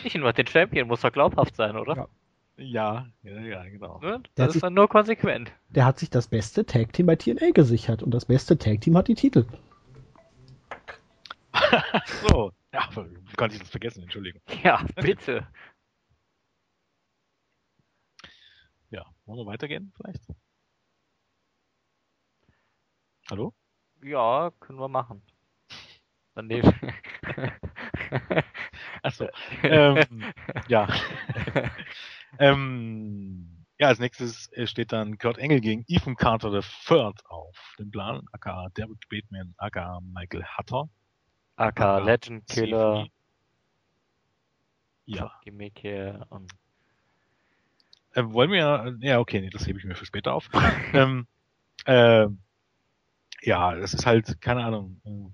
Nicht 0.03 0.17
nur 0.17 0.33
den 0.33 0.47
Champion 0.47 0.87
muss 0.87 1.01
doch 1.01 1.11
glaubhaft 1.11 1.55
sein, 1.55 1.77
oder? 1.77 1.95
Ja. 1.95 2.07
Ja, 2.57 3.07
ja, 3.23 3.39
ja, 3.41 3.63
genau. 3.65 3.99
Ne? 3.99 4.23
Das 4.35 4.47
sich- 4.47 4.55
ist 4.57 4.63
dann 4.63 4.73
nur 4.73 4.87
konsequent. 4.87 5.51
Der 5.69 5.85
hat 5.85 5.99
sich 5.99 6.09
das 6.09 6.27
beste 6.27 6.65
Tag 6.65 6.93
Team 6.93 7.05
bei 7.05 7.15
TNA 7.17 7.51
gesichert 7.51 8.01
und 8.01 8.11
das 8.11 8.25
beste 8.25 8.57
Tag 8.57 8.81
Team 8.81 8.95
hat 8.97 9.07
die 9.07 9.15
Titel. 9.15 9.45
So, 12.29 12.51
ja, 12.73 12.89
wie 12.95 13.35
konnte 13.35 13.55
ich 13.55 13.61
das 13.61 13.69
vergessen? 13.69 14.03
Entschuldigung. 14.03 14.41
Ja, 14.63 14.83
bitte. 14.95 15.47
Ja, 18.91 19.03
wollen 19.25 19.39
wir 19.39 19.45
weitergehen 19.47 19.91
vielleicht? 19.97 20.21
Hallo? 23.29 23.53
Ja, 24.03 24.51
können 24.59 24.79
wir 24.79 24.87
machen. 24.87 25.21
Dann 26.35 26.47
nehmen 26.47 26.71
Achso. 29.03 29.27
ähm, 29.63 30.23
ja. 30.67 30.87
ähm, 32.39 33.65
ja, 33.77 33.87
als 33.89 33.99
nächstes 33.99 34.51
äh, 34.53 34.67
steht 34.67 34.91
dann 34.91 35.17
Kurt 35.17 35.37
Engel 35.37 35.59
gegen 35.61 35.83
Ethan 35.87 36.15
Carter 36.15 36.53
III 36.53 37.11
auf 37.25 37.75
dem 37.79 37.91
Plan, 37.91 38.25
aka 38.31 38.69
David 38.73 38.97
Bateman, 39.09 39.53
aka 39.57 39.99
Michael 40.01 40.45
Hutter. 40.57 40.89
AK 41.57 41.79
aka 41.79 41.97
Legend 41.99 42.47
Killer. 42.47 43.07
Ja. 45.05 45.31
Gimmick 45.43 45.79
hier 45.79 46.25
und 46.29 46.51
Äh, 48.13 48.23
wollen 48.25 48.51
wir, 48.51 48.95
ja, 49.01 49.19
okay, 49.19 49.41
nee, 49.41 49.49
das 49.49 49.67
hebe 49.67 49.77
ich 49.77 49.85
mir 49.85 49.95
für 49.95 50.05
später 50.05 50.33
auf. 50.33 50.49
ähm, 50.93 51.27
äh, 51.85 52.27
ja, 53.41 53.75
das 53.75 53.93
ist 53.93 54.05
halt, 54.05 54.41
keine 54.41 54.63
Ahnung. 54.65 55.01
äh, 55.05 55.31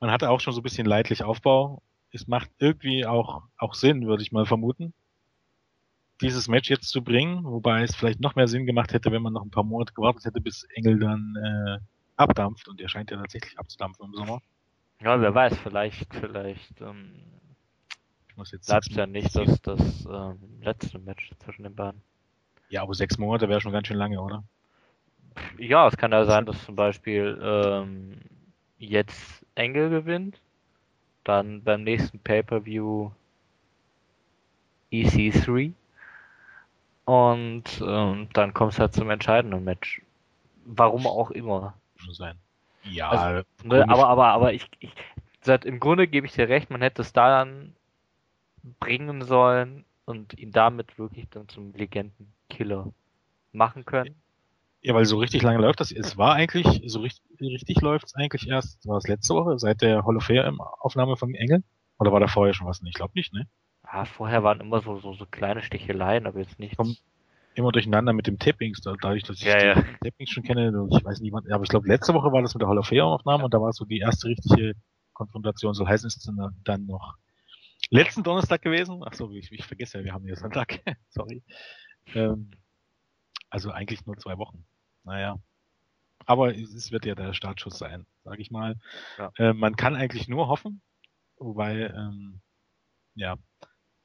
Man 0.00 0.10
hatte 0.10 0.28
auch 0.30 0.40
schon 0.40 0.52
so 0.52 0.60
ein 0.60 0.64
bisschen 0.64 0.86
leidlich 0.86 1.22
Aufbau. 1.22 1.82
Es 2.12 2.26
macht 2.26 2.50
irgendwie 2.58 3.06
auch, 3.06 3.42
auch 3.56 3.74
Sinn, 3.74 4.06
würde 4.06 4.22
ich 4.22 4.32
mal 4.32 4.46
vermuten. 4.46 4.92
dieses 6.20 6.48
Match 6.48 6.68
jetzt 6.68 6.88
zu 6.88 7.02
bringen, 7.02 7.44
wobei 7.44 7.82
es 7.82 7.96
vielleicht 7.96 8.20
noch 8.20 8.34
mehr 8.34 8.48
Sinn 8.48 8.66
gemacht 8.66 8.92
hätte, 8.92 9.10
wenn 9.10 9.22
man 9.22 9.32
noch 9.32 9.42
ein 9.42 9.50
paar 9.50 9.64
Monate 9.64 9.94
gewartet 9.94 10.24
hätte, 10.24 10.40
bis 10.40 10.64
Engel 10.74 10.98
dann 10.98 11.34
äh, 11.36 11.78
abdampft 12.16 12.68
und 12.68 12.80
er 12.80 12.88
scheint 12.88 13.10
ja 13.10 13.16
tatsächlich 13.16 13.58
abzudampfen 13.58 14.06
im 14.06 14.14
Sommer. 14.14 14.42
Ja, 15.02 15.20
wer 15.20 15.34
weiß, 15.34 15.56
vielleicht, 15.58 16.14
vielleicht 16.14 16.80
ähm, 16.82 17.12
bleibt 18.66 18.90
es 18.90 18.96
ja 18.96 19.06
nicht 19.06 19.34
das, 19.34 19.62
das 19.62 20.06
ähm, 20.06 20.38
letzte 20.60 20.98
Match 20.98 21.30
zwischen 21.38 21.62
den 21.62 21.74
beiden. 21.74 22.02
Ja, 22.68 22.82
aber 22.82 22.94
sechs 22.94 23.16
Monate 23.16 23.48
wäre 23.48 23.60
schon 23.60 23.72
ganz 23.72 23.86
schön 23.86 23.96
lange, 23.96 24.20
oder? 24.20 24.44
Ja, 25.58 25.88
es 25.88 25.96
kann 25.96 26.12
ja 26.12 26.24
sein, 26.26 26.44
dass 26.44 26.62
zum 26.64 26.76
Beispiel 26.76 27.38
ähm, 27.42 28.20
jetzt 28.78 29.44
Engel 29.54 29.88
gewinnt, 29.88 30.40
dann 31.24 31.62
beim 31.62 31.84
nächsten 31.84 32.18
Pay-Per-View 32.18 33.10
EC3 34.92 35.72
und 37.04 37.64
ähm, 37.84 38.28
dann 38.32 38.54
kommt 38.54 38.72
es 38.72 38.78
halt 38.78 38.92
zum 38.92 39.10
entscheidenden 39.10 39.64
Match. 39.64 40.02
Warum 40.64 41.06
auch 41.06 41.30
immer. 41.30 41.74
Schon 41.96 42.14
sein. 42.14 42.38
Ja, 42.84 43.10
also, 43.10 43.46
ne, 43.64 43.88
aber, 43.88 44.08
aber, 44.08 44.26
aber 44.28 44.52
ich, 44.52 44.66
ich 44.78 44.92
seit, 45.42 45.64
im 45.64 45.80
Grunde 45.80 46.06
gebe 46.06 46.26
ich 46.26 46.32
dir 46.32 46.48
recht, 46.48 46.70
man 46.70 46.82
hätte 46.82 47.02
es 47.02 47.12
da 47.12 47.28
dann 47.28 47.74
bringen 48.78 49.22
sollen 49.22 49.84
und 50.04 50.38
ihn 50.38 50.52
damit 50.52 50.98
wirklich 50.98 51.28
dann 51.30 51.48
zum 51.48 51.72
Legendenkiller 51.74 52.92
machen 53.52 53.84
können. 53.84 54.14
Ja, 54.82 54.94
weil 54.94 55.04
so 55.04 55.18
richtig 55.18 55.42
lange 55.42 55.60
läuft 55.60 55.80
das. 55.80 55.92
Es 55.92 56.16
war 56.16 56.34
eigentlich, 56.34 56.82
so 56.86 57.00
richtig, 57.00 57.22
richtig 57.40 57.80
läuft 57.82 58.06
es 58.06 58.14
eigentlich 58.14 58.48
erst, 58.48 58.86
war 58.86 58.96
es 58.96 59.06
letzte 59.06 59.34
Woche, 59.34 59.58
seit 59.58 59.82
der 59.82 60.04
Hall 60.04 60.16
of 60.16 60.24
Fame 60.24 60.60
Aufnahme 60.60 61.16
von 61.16 61.34
Engel? 61.34 61.62
Oder 61.98 62.12
war 62.12 62.20
da 62.20 62.28
vorher 62.28 62.54
schon 62.54 62.66
was? 62.66 62.80
Ich 62.82 62.94
glaube 62.94 63.12
nicht, 63.14 63.32
ne? 63.34 63.46
Ja, 63.84 64.06
vorher 64.06 64.42
waren 64.42 64.60
immer 64.60 64.80
so, 64.80 64.98
so, 65.00 65.12
so 65.12 65.26
kleine 65.26 65.62
Sticheleien, 65.62 66.26
aber 66.26 66.38
jetzt 66.38 66.58
nicht. 66.58 66.76
Kommt 66.76 67.02
immer 67.54 67.72
durcheinander 67.72 68.12
mit 68.14 68.26
dem 68.26 68.38
Tappings, 68.38 68.80
dadurch, 68.80 69.24
dass 69.24 69.38
ich 69.38 69.44
ja, 69.44 69.62
ja. 69.62 69.74
Tappings 70.02 70.30
schon 70.30 70.44
kenne, 70.44 70.88
ich 70.90 71.04
weiß 71.04 71.20
nicht, 71.20 71.34
aber 71.34 71.62
ich 71.62 71.68
glaube, 71.68 71.88
letzte 71.88 72.14
Woche 72.14 72.32
war 72.32 72.40
das 72.40 72.54
mit 72.54 72.62
der 72.62 72.68
Hall 72.68 72.78
of 72.78 72.86
Fame 72.86 73.00
Aufnahme 73.00 73.40
ja. 73.40 73.44
und 73.44 73.54
da 73.54 73.60
war 73.60 73.72
so 73.72 73.84
die 73.84 73.98
erste 73.98 74.28
richtige 74.28 74.74
Konfrontation, 75.12 75.74
soll 75.74 75.88
heißen, 75.88 76.06
ist 76.06 76.30
dann, 76.64 76.86
noch 76.86 77.16
letzten 77.90 78.22
Donnerstag 78.22 78.62
gewesen. 78.62 79.02
Ach 79.04 79.12
so, 79.12 79.30
ich, 79.32 79.52
ich 79.52 79.66
vergesse 79.66 79.98
ja, 79.98 80.04
wir 80.04 80.12
haben 80.14 80.24
hier 80.24 80.36
Sonntag. 80.36 80.80
Sorry. 81.10 81.42
Ähm, 82.14 82.50
also 83.50 83.70
eigentlich 83.70 84.06
nur 84.06 84.16
zwei 84.16 84.38
Wochen. 84.38 84.64
Naja. 85.04 85.38
Aber 86.26 86.54
es 86.54 86.92
wird 86.92 87.06
ja 87.06 87.14
der 87.14 87.32
Startschuss 87.32 87.78
sein, 87.78 88.06
sage 88.24 88.42
ich 88.42 88.50
mal. 88.50 88.76
Ja. 89.18 89.32
Äh, 89.36 89.52
man 89.52 89.76
kann 89.76 89.96
eigentlich 89.96 90.28
nur 90.28 90.48
hoffen, 90.48 90.80
wobei, 91.38 91.88
ähm, 91.88 92.40
ja, 93.14 93.36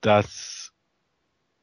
dass 0.02 0.74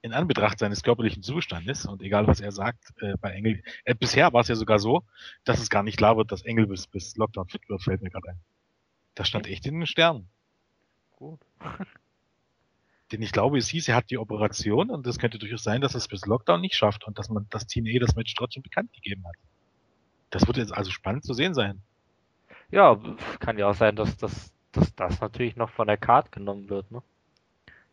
in 0.03 0.13
Anbetracht 0.13 0.59
seines 0.59 0.83
körperlichen 0.83 1.23
Zustandes 1.23 1.87
und 1.87 2.03
egal 2.03 2.27
was 2.27 2.41
er 2.41 2.53
sagt, 2.53 2.93
äh, 3.01 3.17
bei 3.19 3.31
Engel, 3.31 3.63
äh, 3.85 3.95
bisher 3.95 4.33
war 4.33 4.41
es 4.43 4.49
ja 4.49 4.57
sogar 4.57 4.79
so, 4.79 5.05
dass 5.45 5.61
es 5.61 5.71
gar 5.71 5.85
nicht 5.85 5.97
klar 5.97 6.17
wird, 6.17 6.33
dass 6.33 6.43
Engel 6.43 6.67
bis, 6.67 6.87
bis 6.89 7.17
Lockdown 7.17 7.49
fit 7.49 7.69
wird, 7.69 7.83
fällt 7.83 8.03
mir 8.03 8.11
gerade 8.11 8.31
ein. 8.31 8.41
Das 9.15 9.29
stand 9.29 9.47
echt 9.47 9.67
in 9.67 9.75
den 9.75 9.87
Sternen. 9.87 10.29
Gut. 11.17 11.41
Denn 13.13 13.21
ich 13.21 13.33
glaube, 13.33 13.59
es 13.59 13.69
hieß, 13.69 13.89
er 13.89 13.97
hat 13.97 14.11
die 14.11 14.17
Operation 14.17 14.91
und 14.91 15.07
es 15.07 15.19
könnte 15.19 15.39
durchaus 15.39 15.63
sein, 15.63 15.83
dass 15.83 15.95
er 15.95 15.99
es 15.99 16.09
bis 16.09 16.25
Lockdown 16.25 16.63
nicht 16.63 16.75
schafft 16.75 17.07
und 17.07 17.19
dass 17.19 17.29
man 17.29 17.47
das 17.51 17.67
TNA 17.67 17.99
das 18.01 18.17
Match 18.17 18.35
trotzdem 18.35 18.63
bekannt 18.63 18.93
gegeben 18.95 19.25
hat. 19.27 19.35
Das 20.31 20.47
wird 20.47 20.57
jetzt 20.57 20.73
also 20.73 20.91
spannend 20.91 21.25
zu 21.25 21.35
sehen 21.35 21.53
sein. 21.53 21.83
Ja, 22.71 22.99
kann 23.39 23.59
ja 23.59 23.69
auch 23.69 23.75
sein, 23.75 23.97
dass 23.97 24.17
das, 24.17 24.51
dass 24.73 24.95
das 24.95 25.21
natürlich 25.21 25.57
noch 25.57 25.69
von 25.69 25.87
der 25.87 25.99
Card 25.99 26.33
genommen 26.33 26.71
wird, 26.71 26.91
ne? 26.91 27.03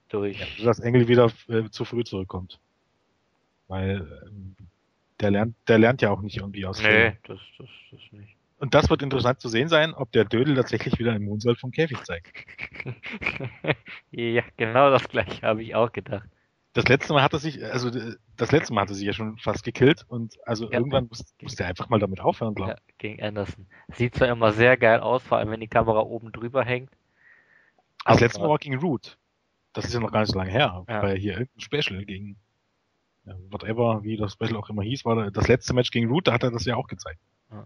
Durch. 0.08 0.40
Ja, 0.58 0.66
dass 0.66 0.80
Engel 0.80 1.10
wieder 1.10 1.32
äh, 1.50 1.70
zu 1.70 1.84
früh 1.84 2.04
zurückkommt. 2.06 2.58
Weil 3.68 4.08
ähm, 4.26 4.56
der 5.20 5.32
lernt, 5.32 5.56
der 5.68 5.80
lernt 5.80 6.02
ja 6.02 6.12
auch 6.12 6.22
nicht 6.22 6.38
irgendwie 6.38 6.66
aus. 6.66 6.82
Nee, 6.82 7.18
das, 7.28 7.40
das, 7.58 7.68
das 7.92 8.00
nicht. 8.12 8.39
Und 8.60 8.74
das 8.74 8.90
wird 8.90 9.02
interessant 9.02 9.40
zu 9.40 9.48
sehen 9.48 9.70
sein, 9.70 9.94
ob 9.94 10.12
der 10.12 10.26
Dödel 10.26 10.56
tatsächlich 10.56 11.00
wieder 11.00 11.16
im 11.16 11.24
Moonsault 11.24 11.60
vom 11.60 11.72
Käfig 11.72 12.04
zeigt. 12.04 12.28
ja, 14.12 14.44
genau 14.58 14.92
das 14.92 15.08
gleiche 15.08 15.48
habe 15.48 15.64
ich 15.64 15.76
auch 15.76 15.92
gedacht. 15.94 16.28
Das 16.74 16.88
letzte 16.88 17.14
Mal 17.14 17.24
hat 17.24 17.34
er 17.34 17.40
sich, 17.40 17.64
also 17.64 17.90
das 18.36 18.52
letzte 18.52 18.74
Mal 18.74 18.82
hat 18.82 18.90
er 18.90 18.96
sich 18.96 19.06
ja 19.06 19.14
schon 19.14 19.38
fast 19.38 19.64
gekillt 19.64 20.06
und 20.08 20.38
also 20.46 20.66
ja, 20.66 20.74
irgendwann 20.74 21.08
muss, 21.08 21.34
muss 21.42 21.56
der 21.56 21.68
einfach 21.68 21.90
mal 21.90 22.00
damit 22.00 22.20
aufhören, 22.20 22.54
glaube 22.54 22.74
ich. 22.74 22.78
Ja, 22.78 22.84
gegen 22.98 23.24
Anderson. 23.24 23.66
Sieht 23.94 24.16
zwar 24.16 24.28
immer 24.28 24.52
sehr 24.52 24.78
geil 24.78 25.00
aus, 25.00 25.24
vor 25.24 25.38
allem 25.38 25.52
wenn 25.52 25.62
die 25.62 25.68
Kamera 25.68 26.02
oben 26.02 26.32
drüber 26.32 26.64
hängt. 26.64 26.92
Das 28.06 28.20
letzte 28.20 28.42
Mal 28.42 28.50
war 28.50 28.58
gegen 28.58 28.78
Root. 28.80 29.18
Das 29.74 29.86
ist 29.86 29.94
ja 29.94 30.00
noch 30.00 30.12
gar 30.12 30.20
nicht 30.20 30.32
so 30.32 30.38
lange 30.38 30.52
her, 30.52 30.84
ja. 30.88 31.02
weil 31.02 31.18
hier 31.18 31.40
irgendein 31.40 31.62
Special 31.62 32.06
gegen 32.06 32.38
whatever, 33.50 34.04
wie 34.04 34.18
das 34.18 34.34
Special 34.34 34.58
auch 34.58 34.70
immer 34.70 34.84
hieß, 34.84 35.06
war 35.06 35.32
das 35.32 35.48
letzte 35.48 35.74
Match 35.74 35.92
gegen 35.92 36.10
Root, 36.10 36.28
da 36.28 36.34
hat 36.34 36.44
er 36.44 36.52
das 36.52 36.66
ja 36.66 36.76
auch 36.76 36.88
gezeigt. 36.88 37.20
Ja. 37.52 37.66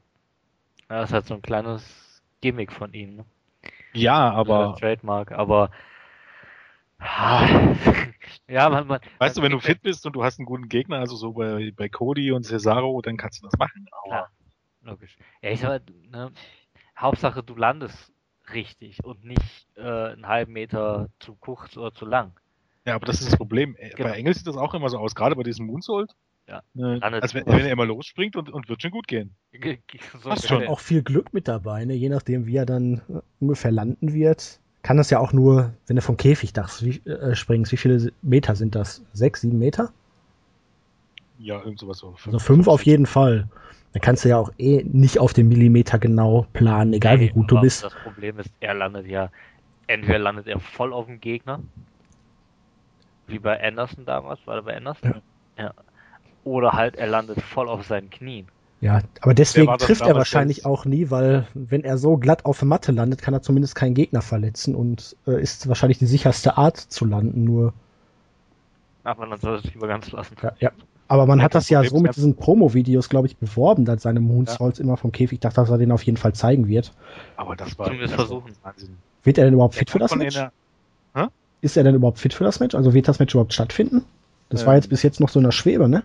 Ja, 0.90 1.02
das 1.02 1.10
ist 1.10 1.14
halt 1.14 1.26
so 1.26 1.34
ein 1.36 1.42
kleines 1.42 2.22
Gimmick 2.42 2.72
von 2.72 2.94
ihm. 2.94 3.16
Ne? 3.18 3.26
Ja, 3.94 4.32
aber. 4.32 4.76
Trademark, 4.80 5.32
aber. 5.32 5.72
ja, 8.48 8.70
man, 8.70 8.88
man, 8.88 9.00
weißt 9.18 9.38
du, 9.38 9.42
wenn 9.42 9.52
du 9.52 9.60
fit 9.60 9.82
bist 9.82 10.06
und 10.06 10.14
du 10.14 10.24
hast 10.24 10.40
einen 10.40 10.46
guten 10.46 10.70
Gegner, 10.70 11.00
also 11.00 11.18
so 11.18 11.34
bei, 11.34 11.74
bei 11.76 11.90
Cody 11.90 12.32
und 12.32 12.44
Cesaro, 12.44 13.02
dann 13.02 13.18
kannst 13.18 13.42
du 13.42 13.48
das 13.48 13.58
machen. 13.60 13.88
Aber 13.92 14.10
Klar, 14.10 14.30
logisch. 14.84 15.18
Ja, 15.42 15.50
ich 15.50 15.60
sag 15.60 15.82
ne, 16.10 16.32
Hauptsache 16.98 17.44
du 17.44 17.56
landest 17.56 18.14
richtig 18.54 19.04
und 19.04 19.26
nicht 19.26 19.68
äh, 19.76 19.82
einen 19.82 20.28
halben 20.28 20.54
Meter 20.54 21.10
zu 21.20 21.36
kurz 21.36 21.76
oder 21.76 21.94
zu 21.94 22.06
lang. 22.06 22.32
Ja, 22.86 22.96
aber 22.96 23.06
das 23.06 23.22
ist 23.22 23.32
das 23.32 23.38
Problem. 23.38 23.76
Genau. 23.80 24.10
Bei 24.10 24.16
Engel 24.16 24.34
sieht 24.34 24.48
das 24.48 24.58
auch 24.58 24.74
immer 24.74 24.90
so 24.90 24.98
aus, 24.98 25.16
gerade 25.16 25.36
bei 25.36 25.44
diesem 25.44 25.66
Moonsault. 25.66 26.12
Ja. 26.48 26.62
Äh, 26.76 27.00
als 27.00 27.34
wenn, 27.34 27.46
wenn, 27.46 27.66
er 27.66 27.72
immer 27.72 27.86
losspringt 27.86 28.36
und, 28.36 28.50
und 28.50 28.68
wird 28.68 28.82
schon 28.82 28.92
gut 28.92 29.08
gehen. 29.08 29.36
So 30.22 30.30
Hast 30.30 30.48
schon 30.48 30.68
auch 30.68 30.80
viel 30.80 31.02
Glück 31.02 31.34
mit 31.34 31.48
dabei, 31.48 31.86
ne? 31.86 31.94
je 31.94 32.10
nachdem, 32.10 32.46
wie 32.46 32.58
er 32.58 32.66
dann 32.66 33.02
äh, 33.10 33.20
ungefähr 33.40 33.72
landen 33.72 34.14
wird. 34.14 34.60
Kann 34.82 34.98
das 34.98 35.10
ja 35.10 35.20
auch 35.20 35.32
nur, 35.32 35.74
wenn 35.88 35.96
du 35.96 36.02
vom 36.02 36.18
Käfigdach 36.18 36.82
äh, 36.82 37.36
springst, 37.36 37.72
wie 37.72 37.78
viele 37.78 38.12
Meter 38.22 38.56
sind 38.56 38.76
das? 38.76 39.02
Sechs, 39.14 39.42
sieben 39.42 39.58
Meter? 39.58 39.94
Ja, 41.40 41.60
irgend 41.60 41.80
sowas 41.80 42.00
so. 42.00 42.12
Fünf, 42.12 42.28
also 42.28 42.40
fünf 42.40 42.68
auf 42.68 42.84
jeden 42.84 43.06
Fall. 43.06 43.48
Da 43.94 44.00
kannst 44.00 44.26
du 44.26 44.30
ja 44.30 44.38
auch 44.38 44.52
eh 44.58 44.84
nicht 44.84 45.20
auf 45.20 45.34
den 45.34 45.48
Millimeter 45.48 46.00
genau 46.00 46.48
planen, 46.52 46.94
egal 46.94 47.18
nee, 47.18 47.26
wie 47.26 47.30
gut 47.30 47.52
du 47.52 47.62
bist. 47.62 47.84
Das 47.84 47.94
Problem 47.96 48.40
ist, 48.40 48.50
er 48.60 48.74
landet 48.74 49.08
ja, 49.08 49.30
entweder 49.88 50.20
landet 50.20 50.48
er 50.48 50.60
voll 50.60 50.92
auf 50.92 51.06
dem 51.06 51.22
Gegner, 51.22 51.62
wie 53.28 53.40
bei 53.40 53.64
Anderson 53.64 54.04
damals, 54.06 54.46
war 54.46 54.56
er 54.56 54.64
bei 54.64 54.76
Anderson? 54.76 55.22
Ja. 55.58 55.64
ja 55.64 55.74
oder 56.44 56.74
halt 56.74 56.96
er 56.96 57.08
landet 57.08 57.42
voll 57.42 57.70
auf 57.70 57.86
seinen 57.86 58.10
Knien. 58.10 58.48
Ja, 58.82 59.00
aber 59.22 59.34
deswegen 59.34 59.78
trifft 59.78 60.02
er 60.02 60.16
wahrscheinlich 60.16 60.66
auch 60.66 60.84
nie, 60.84 61.10
weil 61.10 61.48
wenn 61.54 61.86
er 61.86 61.98
so 61.98 62.18
glatt 62.18 62.44
auf 62.46 62.60
der 62.60 62.68
Matte 62.68 62.92
landet, 62.92 63.22
kann 63.22 63.34
er 63.34 63.42
zumindest 63.42 63.76
keinen 63.76 63.94
Gegner 63.94 64.22
verletzen 64.22 64.76
und 64.76 65.16
äh, 65.26 65.42
ist 65.42 65.70
wahrscheinlich 65.70 66.00
die 66.00 66.06
sicherste 66.06 66.58
Art 66.58 66.76
zu 66.78 67.06
landen, 67.06 67.46
nur. 67.46 67.74
Aber 69.06 69.26
dann 69.26 69.40
soll 69.40 69.56
es 69.56 69.74
lieber 69.74 69.88
ganz 69.88 70.12
lassen. 70.12 70.36
Ja, 70.42 70.52
ja. 70.60 70.72
Aber 71.08 71.26
man 71.26 71.40
ja, 71.40 71.46
hat 71.46 71.56
das 71.56 71.70
ja 71.70 71.84
so 71.84 72.00
mit 72.00 72.16
diesen 72.16 72.36
Promo-Videos, 72.36 73.08
glaube 73.08 73.28
ich, 73.28 73.38
beworben, 73.38 73.86
dass 73.86 74.02
seine 74.02 74.20
Moonsaults 74.20 74.80
ja. 74.80 74.84
immer 74.84 74.98
vom 74.98 75.12
Käfig. 75.12 75.34
Ich 75.34 75.40
dachte, 75.42 75.62
dass 75.62 75.70
er 75.70 75.78
den 75.78 75.92
auf 75.92 76.04
jeden 76.04 76.18
Fall 76.18 76.34
zeigen 76.34 76.68
wird. 76.68 76.94
Aber 77.38 77.56
das 77.56 77.78
war. 77.78 77.86
Zumindest 77.86 78.16
versuchen. 78.16 78.52
Wahnsinn. 78.64 78.98
Wird 79.24 79.38
er 79.38 79.46
denn 79.46 79.54
überhaupt 79.54 79.76
fit 79.76 79.90
für 79.90 80.00
das 80.00 80.16
Match? 80.16 80.42
Ist 81.62 81.78
er 81.78 81.84
denn 81.86 81.96
überhaupt 81.96 82.20
fit 82.20 82.34
für 82.34 82.44
das 82.44 82.60
Match? 82.60 82.76
Also 82.76 82.94
wird 82.94 83.08
das 83.08 83.20
Match 83.20 83.34
überhaupt 83.34 83.54
stattfinden? 83.54 84.04
Das 84.54 84.62
ähm, 84.62 84.68
war 84.68 84.76
jetzt 84.76 84.90
bis 84.90 85.02
jetzt 85.02 85.20
noch 85.20 85.30
so 85.30 85.40
in 85.40 85.46
der 85.46 85.52
Schwebe, 85.52 85.90
ne? 85.90 86.04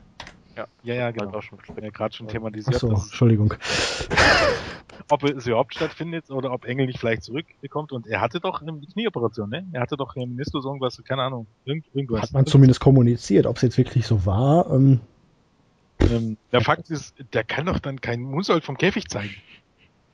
Ja, 0.57 0.67
ja, 0.83 0.95
ja 0.95 1.11
genau. 1.11 1.35
Auch 1.35 1.43
schon, 1.43 1.59
ja 1.81 1.91
gerade 1.91 2.15
schon 2.15 2.29
thematisiert. 2.29 2.77
Ach 2.77 2.81
so, 2.81 2.89
Entschuldigung. 2.89 3.55
ob 5.11 5.23
es 5.23 5.47
überhaupt 5.47 5.75
stattfindet 5.75 6.31
oder 6.31 6.53
ob 6.53 6.65
Engel 6.65 6.87
nicht 6.87 6.99
vielleicht 6.99 7.23
zurückkommt. 7.23 7.93
Und 7.93 8.07
er 8.07 8.23
hatte 8.23 8.41
doch 8.41 8.63
eine 8.63 8.73
Knieoperation, 8.93 9.51
ne? 9.51 9.67
Er 9.73 9.83
hatte 9.83 9.97
doch 9.97 10.17
im 10.17 10.31
Meniskus 10.31 10.65
irgendwas, 10.65 11.03
keine 11.05 11.23
Ahnung, 11.23 11.47
irgend, 11.67 11.85
irgendwas. 11.93 12.23
Hat 12.23 12.33
man 12.33 12.47
zumindest 12.47 12.81
kommuniziert, 12.81 13.47
ob 13.47 13.57
es 13.57 13.63
jetzt 13.63 13.79
wirklich 13.79 14.07
so 14.07 14.25
war. 14.25 14.71
Ähm, 14.73 15.01
ähm, 16.01 16.39
der 16.53 16.63
Fakt 16.63 16.91
ist, 16.91 17.15
der 17.35 17.45
kann 17.45 17.67
doch 17.67 17.81
dann 17.81 18.01
keinen 18.01 18.23
Moonsault 18.23 18.65
vom 18.65 18.79
Käfig 18.79 19.09
zeigen. 19.09 19.35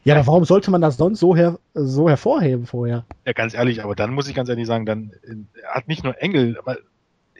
Ja, 0.04 0.26
warum 0.26 0.44
sollte 0.44 0.70
man 0.70 0.82
das 0.82 0.98
sonst 0.98 1.20
so, 1.20 1.34
her 1.34 1.58
so 1.72 2.10
hervorheben 2.10 2.66
vorher? 2.66 3.06
Ja, 3.24 3.32
ganz 3.32 3.54
ehrlich, 3.54 3.82
aber 3.82 3.94
dann 3.94 4.12
muss 4.12 4.28
ich 4.28 4.34
ganz 4.34 4.50
ehrlich 4.50 4.66
sagen, 4.66 4.84
dann 4.84 5.12
äh, 5.22 5.36
hat 5.72 5.88
nicht 5.88 6.04
nur 6.04 6.20
Engel, 6.20 6.58
aber 6.58 6.76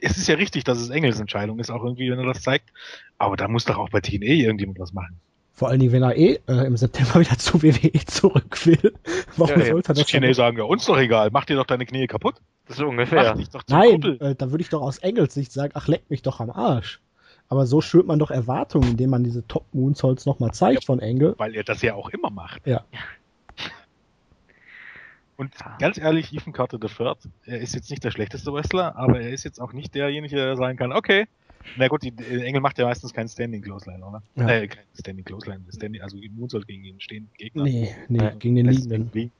es 0.05 0.17
ist 0.17 0.27
ja 0.27 0.35
richtig, 0.35 0.63
dass 0.63 0.79
es 0.79 0.89
Engels 0.89 1.19
Entscheidung 1.19 1.59
ist, 1.59 1.71
auch 1.71 1.83
irgendwie, 1.83 2.11
wenn 2.11 2.19
er 2.19 2.25
das 2.25 2.41
zeigt. 2.41 2.69
Aber 3.17 3.35
da 3.35 3.47
muss 3.47 3.65
doch 3.65 3.77
auch 3.77 3.89
bei 3.89 4.01
TNA 4.01 4.25
irgendjemand 4.25 4.79
was 4.79 4.93
machen. 4.93 5.19
Vor 5.53 5.69
allen 5.69 5.79
Dingen, 5.79 5.93
wenn 5.93 6.03
er 6.03 6.15
eh 6.15 6.39
äh, 6.47 6.65
im 6.65 6.77
September 6.77 7.19
wieder 7.19 7.37
zu 7.37 7.63
WWE 7.63 7.91
zurück 8.05 8.65
will. 8.65 8.93
Warum 9.37 9.59
ja, 9.59 9.65
sollte 9.67 9.91
er 9.91 9.95
das 9.95 10.07
TNA 10.07 10.33
sagen, 10.33 10.57
ja, 10.57 10.63
uns 10.63 10.85
doch 10.85 10.97
egal, 10.97 11.29
mach 11.31 11.45
dir 11.45 11.55
doch 11.55 11.65
deine 11.65 11.85
Knie 11.85 12.07
kaputt. 12.07 12.35
Das 12.67 12.77
ist 12.77 12.83
ungefähr. 12.83 13.37
Nein, 13.69 14.01
äh, 14.19 14.35
da 14.35 14.51
würde 14.51 14.61
ich 14.61 14.69
doch 14.69 14.81
aus 14.81 14.97
Engels 14.99 15.33
Sicht 15.33 15.51
sagen, 15.51 15.71
ach, 15.75 15.87
leck 15.87 16.09
mich 16.09 16.21
doch 16.21 16.39
am 16.39 16.49
Arsch. 16.49 16.99
Aber 17.47 17.67
so 17.67 17.79
schürt 17.79 18.07
man 18.07 18.19
doch 18.19 18.31
Erwartungen, 18.31 18.91
indem 18.91 19.11
man 19.11 19.23
diese 19.23 19.47
Top 19.47 19.65
Moonsaults 19.71 20.25
nochmal 20.25 20.51
zeigt 20.51 20.83
ja, 20.83 20.85
von 20.85 20.99
Engel. 20.99 21.35
Weil 21.37 21.55
er 21.55 21.63
das 21.63 21.81
ja 21.81 21.93
auch 21.93 22.09
immer 22.09 22.31
macht. 22.31 22.65
Ja. 22.65 22.83
Und 25.37 25.53
ganz 25.79 25.97
ehrlich, 25.97 26.33
Ethan 26.33 26.53
Carter 26.53 26.79
III, 26.81 27.13
er 27.45 27.59
ist 27.59 27.75
jetzt 27.75 27.89
nicht 27.89 28.03
der 28.03 28.11
schlechteste 28.11 28.53
Wrestler, 28.53 28.95
aber 28.95 29.19
er 29.19 29.31
ist 29.31 29.43
jetzt 29.43 29.59
auch 29.59 29.73
nicht 29.73 29.93
derjenige, 29.93 30.35
der 30.35 30.55
sagen 30.55 30.77
kann, 30.77 30.93
okay, 30.93 31.27
na 31.77 31.87
gut, 31.87 32.03
die, 32.03 32.11
die 32.11 32.23
Engel 32.43 32.61
macht 32.61 32.77
ja 32.77 32.85
meistens 32.85 33.11
keinen 33.13 33.27
Standing 33.27 33.61
Clothesline, 33.61 34.05
oder? 34.05 34.21
Ja. 34.35 34.47
Äh, 34.49 34.67
kein 34.67 34.83
Standing 34.97 35.25
Clothesline, 35.25 35.61
Standing, 35.75 36.01
also 36.01 36.17
Moonsault 36.35 36.67
gegen 36.67 36.83
den 36.83 36.99
stehenden 37.01 37.33
Gegner. 37.37 37.63
Nee, 37.63 37.93
nee, 38.07 38.19
Ja. 38.19 38.29
gegen 38.29 38.55
den 38.55 38.67
Liegenden. 38.67 39.31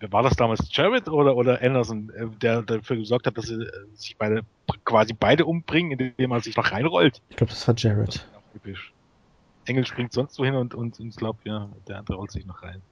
War 0.00 0.22
das 0.22 0.36
damals 0.36 0.60
Jarrett 0.70 1.08
oder, 1.08 1.36
oder 1.36 1.60
Anderson, 1.62 2.10
äh, 2.10 2.26
der 2.40 2.62
dafür 2.62 2.96
gesorgt 2.96 3.26
hat, 3.26 3.36
dass 3.38 3.46
sie 3.46 3.54
äh, 3.54 3.66
sich 3.94 4.16
beide 4.16 4.42
quasi 4.84 5.14
beide 5.14 5.46
umbringen, 5.46 5.98
indem 5.98 6.30
er 6.32 6.40
sich 6.40 6.56
noch 6.56 6.70
reinrollt? 6.70 7.22
Ich 7.30 7.36
glaube, 7.36 7.50
das 7.50 7.66
war 7.66 7.74
Jared. 7.76 8.26
Auch 8.36 8.52
typisch. 8.52 8.92
Engel 9.64 9.86
springt 9.86 10.12
sonst 10.12 10.38
wohin 10.38 10.54
und, 10.54 10.74
und, 10.74 11.00
und 11.00 11.08
ich 11.08 11.16
glaube, 11.16 11.38
ja, 11.44 11.68
der 11.88 11.98
andere 11.98 12.16
rollt 12.18 12.30
sich 12.30 12.46
noch 12.46 12.62
rein. 12.62 12.82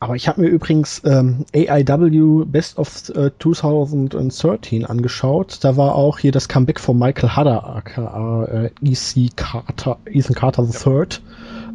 Aber 0.00 0.16
ich 0.16 0.28
habe 0.28 0.40
mir 0.40 0.48
übrigens 0.48 1.02
ähm, 1.04 1.46
AIW 1.54 2.44
Best 2.44 2.78
of 2.78 3.08
äh, 3.10 3.30
2013 3.38 4.84
angeschaut. 4.84 5.58
Da 5.62 5.76
war 5.76 5.94
auch 5.94 6.18
hier 6.18 6.32
das 6.32 6.48
Comeback 6.48 6.80
von 6.80 6.98
Michael 6.98 7.30
Hadder, 7.30 7.64
aka 7.64 8.44
äh, 8.44 8.70
EC 8.82 9.36
Carter, 9.36 9.98
Ethan 10.06 10.34
Carter 10.34 10.64
III, 10.64 11.06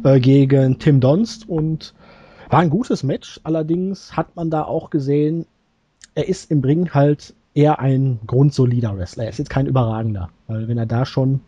äh, 0.04 0.20
gegen 0.20 0.78
Tim 0.78 1.00
Donst 1.00 1.48
und 1.48 1.94
war 2.48 2.60
ein 2.60 2.70
gutes 2.70 3.02
Match. 3.02 3.40
Allerdings 3.42 4.16
hat 4.16 4.36
man 4.36 4.50
da 4.50 4.64
auch 4.64 4.90
gesehen, 4.90 5.46
er 6.14 6.28
ist 6.28 6.50
im 6.50 6.60
Ring 6.60 6.90
halt 6.90 7.34
eher 7.54 7.78
ein 7.80 8.20
grundsolider 8.26 8.96
Wrestler. 8.96 9.24
Er 9.24 9.30
ist 9.30 9.38
jetzt 9.38 9.50
kein 9.50 9.66
überragender, 9.66 10.28
weil 10.46 10.68
wenn 10.68 10.78
er 10.78 10.86
da 10.86 11.04
schon 11.04 11.40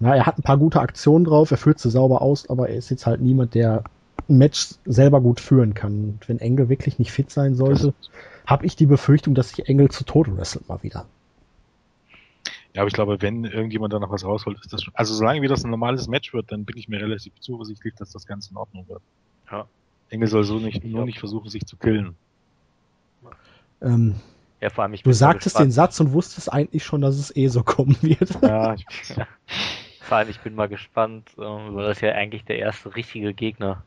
na, 0.00 0.14
er 0.14 0.26
hat 0.26 0.38
ein 0.38 0.42
paar 0.42 0.58
gute 0.58 0.80
Aktionen 0.80 1.24
drauf, 1.24 1.50
er 1.50 1.56
führt 1.56 1.80
sie 1.80 1.90
sauber 1.90 2.22
aus, 2.22 2.48
aber 2.48 2.68
er 2.68 2.76
ist 2.76 2.88
jetzt 2.88 3.06
halt 3.06 3.20
niemand, 3.20 3.54
der 3.54 3.82
ein 4.28 4.38
Match 4.38 4.74
selber 4.84 5.20
gut 5.20 5.40
führen 5.40 5.74
kann. 5.74 5.92
Und 6.04 6.28
wenn 6.28 6.38
Engel 6.38 6.68
wirklich 6.68 6.98
nicht 6.98 7.12
fit 7.12 7.30
sein 7.30 7.54
sollte, 7.54 7.94
habe 8.46 8.66
ich 8.66 8.76
die 8.76 8.86
Befürchtung, 8.86 9.34
dass 9.34 9.50
sich 9.50 9.68
Engel 9.68 9.90
zu 9.90 10.04
Tode 10.04 10.36
wrestelt 10.36 10.68
mal 10.68 10.82
wieder. 10.82 11.06
Ja, 12.74 12.82
aber 12.82 12.88
ich 12.88 12.94
glaube, 12.94 13.20
wenn 13.20 13.44
irgendjemand 13.44 13.92
da 13.92 13.98
noch 13.98 14.10
was 14.10 14.24
rausholt, 14.24 14.58
ist 14.60 14.72
das 14.72 14.82
schon. 14.82 14.94
Also 14.94 15.14
solange 15.14 15.42
wie 15.42 15.48
das 15.48 15.64
ein 15.64 15.70
normales 15.70 16.06
Match 16.06 16.32
wird, 16.32 16.52
dann 16.52 16.64
bin 16.64 16.76
ich 16.76 16.88
mir 16.88 17.00
relativ 17.00 17.32
zuversichtlich, 17.40 17.94
dass 17.96 18.12
das 18.12 18.26
Ganze 18.26 18.50
in 18.50 18.56
Ordnung 18.56 18.86
wird. 18.88 19.02
Ja. 19.50 19.66
Engel 20.10 20.28
soll 20.28 20.44
so 20.44 20.58
nicht, 20.58 20.84
Ich 20.84 20.90
nur 20.90 21.04
nicht 21.04 21.18
versuchen, 21.18 21.48
sich 21.50 21.66
zu 21.66 21.76
killen. 21.76 22.14
Ähm, 23.82 24.14
Ja, 24.60 24.70
vor 24.70 24.84
allem, 24.84 24.94
ich 24.94 25.02
du 25.02 25.12
sagtest 25.12 25.58
den. 25.58 25.70
Satz 25.70 26.00
und 26.00 26.12
wusstest 26.12 26.52
eigentlich 26.52 26.84
schon, 26.84 27.00
dass 27.00 27.16
es 27.16 27.34
eh 27.34 27.48
so 27.48 27.62
kommen 27.62 27.96
wird. 28.00 28.42
Ja, 28.42 28.74
ich, 28.74 28.86
Vor 30.00 30.16
allem, 30.16 30.28
ich 30.28 30.40
bin 30.40 30.54
mal 30.54 30.68
gespannt, 30.68 31.30
ähm, 31.38 31.74
weil 31.74 31.86
das 31.86 32.00
ja 32.00 32.12
eigentlich 32.12 32.44
der 32.44 32.58
erste 32.58 32.94
richtige 32.94 33.34
Gegner 33.34 33.84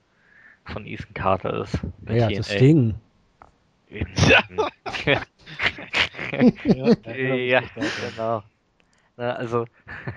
von 0.66 0.86
Ethan 0.86 1.14
Carter 1.14 1.62
ist. 1.62 1.78
ja, 2.08 2.28
TNA. 2.28 2.38
das 2.38 2.48
Ding. 2.50 2.96
ja, 3.92 4.44
ja, 7.06 7.36
ja, 7.36 7.62
genau. 8.10 8.44
Na, 9.18 9.34
also, 9.34 9.66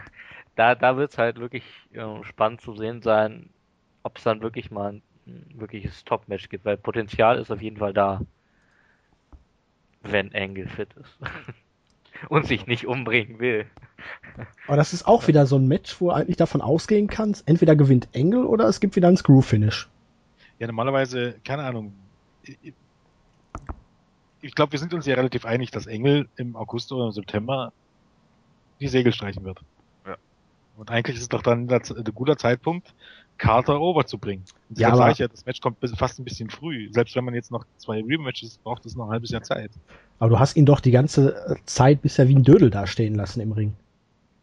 da, 0.56 0.74
da 0.74 0.96
wird 0.96 1.10
es 1.12 1.18
halt 1.18 1.38
wirklich 1.38 1.64
ähm, 1.92 2.22
spannend 2.24 2.60
zu 2.60 2.76
sehen 2.76 3.02
sein, 3.02 3.50
ob 4.02 4.18
es 4.18 4.24
dann 4.24 4.42
wirklich 4.42 4.70
mal 4.70 4.92
ein, 4.92 5.02
ein 5.26 5.54
wirkliches 5.56 6.04
Top-Match 6.04 6.48
gibt, 6.48 6.64
weil 6.64 6.76
Potenzial 6.76 7.38
ist 7.38 7.50
auf 7.50 7.62
jeden 7.62 7.78
Fall 7.78 7.92
da, 7.92 8.20
wenn 10.02 10.34
Angle 10.34 10.68
fit 10.68 10.94
ist. 10.94 11.18
Und 12.28 12.46
sich 12.46 12.66
nicht 12.66 12.86
umbringen 12.86 13.40
will. 13.40 13.66
Aber 14.68 14.76
das 14.76 14.94
ist 14.94 15.06
auch 15.06 15.26
wieder 15.26 15.46
so 15.46 15.56
ein 15.56 15.66
Match, 15.66 16.00
wo 16.00 16.06
du 16.06 16.14
eigentlich 16.14 16.36
davon 16.36 16.60
ausgehen 16.60 17.08
kannst, 17.08 17.46
entweder 17.48 17.74
gewinnt 17.74 18.08
Engel 18.12 18.46
oder 18.46 18.66
es 18.66 18.80
gibt 18.80 18.94
wieder 18.94 19.08
ein 19.08 19.16
Screw-Finish. 19.16 19.88
Ja, 20.58 20.66
normalerweise, 20.66 21.34
keine 21.44 21.64
Ahnung. 21.64 21.92
Ich- 24.42 24.54
glaube, 24.54 24.72
wir 24.72 24.78
sind 24.78 24.92
uns 24.94 25.06
ja 25.06 25.14
relativ 25.14 25.44
einig, 25.46 25.70
dass 25.70 25.86
Engel 25.86 26.28
im 26.36 26.54
August 26.54 26.92
oder 26.92 27.06
im 27.06 27.12
September 27.12 27.72
die 28.80 28.88
Segel 28.88 29.12
streichen 29.12 29.44
wird. 29.44 29.60
Ja. 30.06 30.16
Und 30.76 30.90
eigentlich 30.90 31.16
ist 31.16 31.22
es 31.22 31.28
doch 31.28 31.42
dann 31.42 31.68
ein 31.70 32.04
guter 32.14 32.36
Zeitpunkt, 32.36 32.94
Carter 33.38 33.80
over 33.80 34.06
zu 34.06 34.18
bringen. 34.18 34.44
Und 34.68 34.78
Ja, 34.78 34.88
aber- 34.88 34.98
sage 34.98 35.12
ich 35.12 35.18
ja, 35.18 35.28
das 35.28 35.44
Match 35.46 35.60
kommt 35.60 35.78
fast 35.96 36.18
ein 36.20 36.24
bisschen 36.24 36.50
früh. 36.50 36.88
Selbst 36.92 37.16
wenn 37.16 37.24
man 37.24 37.34
jetzt 37.34 37.50
noch 37.50 37.64
zwei 37.78 38.02
Rematches 38.02 38.58
braucht, 38.58 38.84
es 38.86 38.94
noch 38.94 39.06
ein 39.06 39.10
halbes 39.12 39.30
Jahr 39.30 39.42
Zeit. 39.42 39.70
Aber 40.18 40.30
du 40.30 40.38
hast 40.38 40.56
ihn 40.56 40.66
doch 40.66 40.80
die 40.80 40.90
ganze 40.92 41.56
Zeit 41.64 42.02
bisher 42.02 42.28
wie 42.28 42.36
ein 42.36 42.44
Dödel 42.44 42.70
dastehen 42.70 43.14
lassen 43.14 43.40
im 43.40 43.52
Ring. 43.52 43.74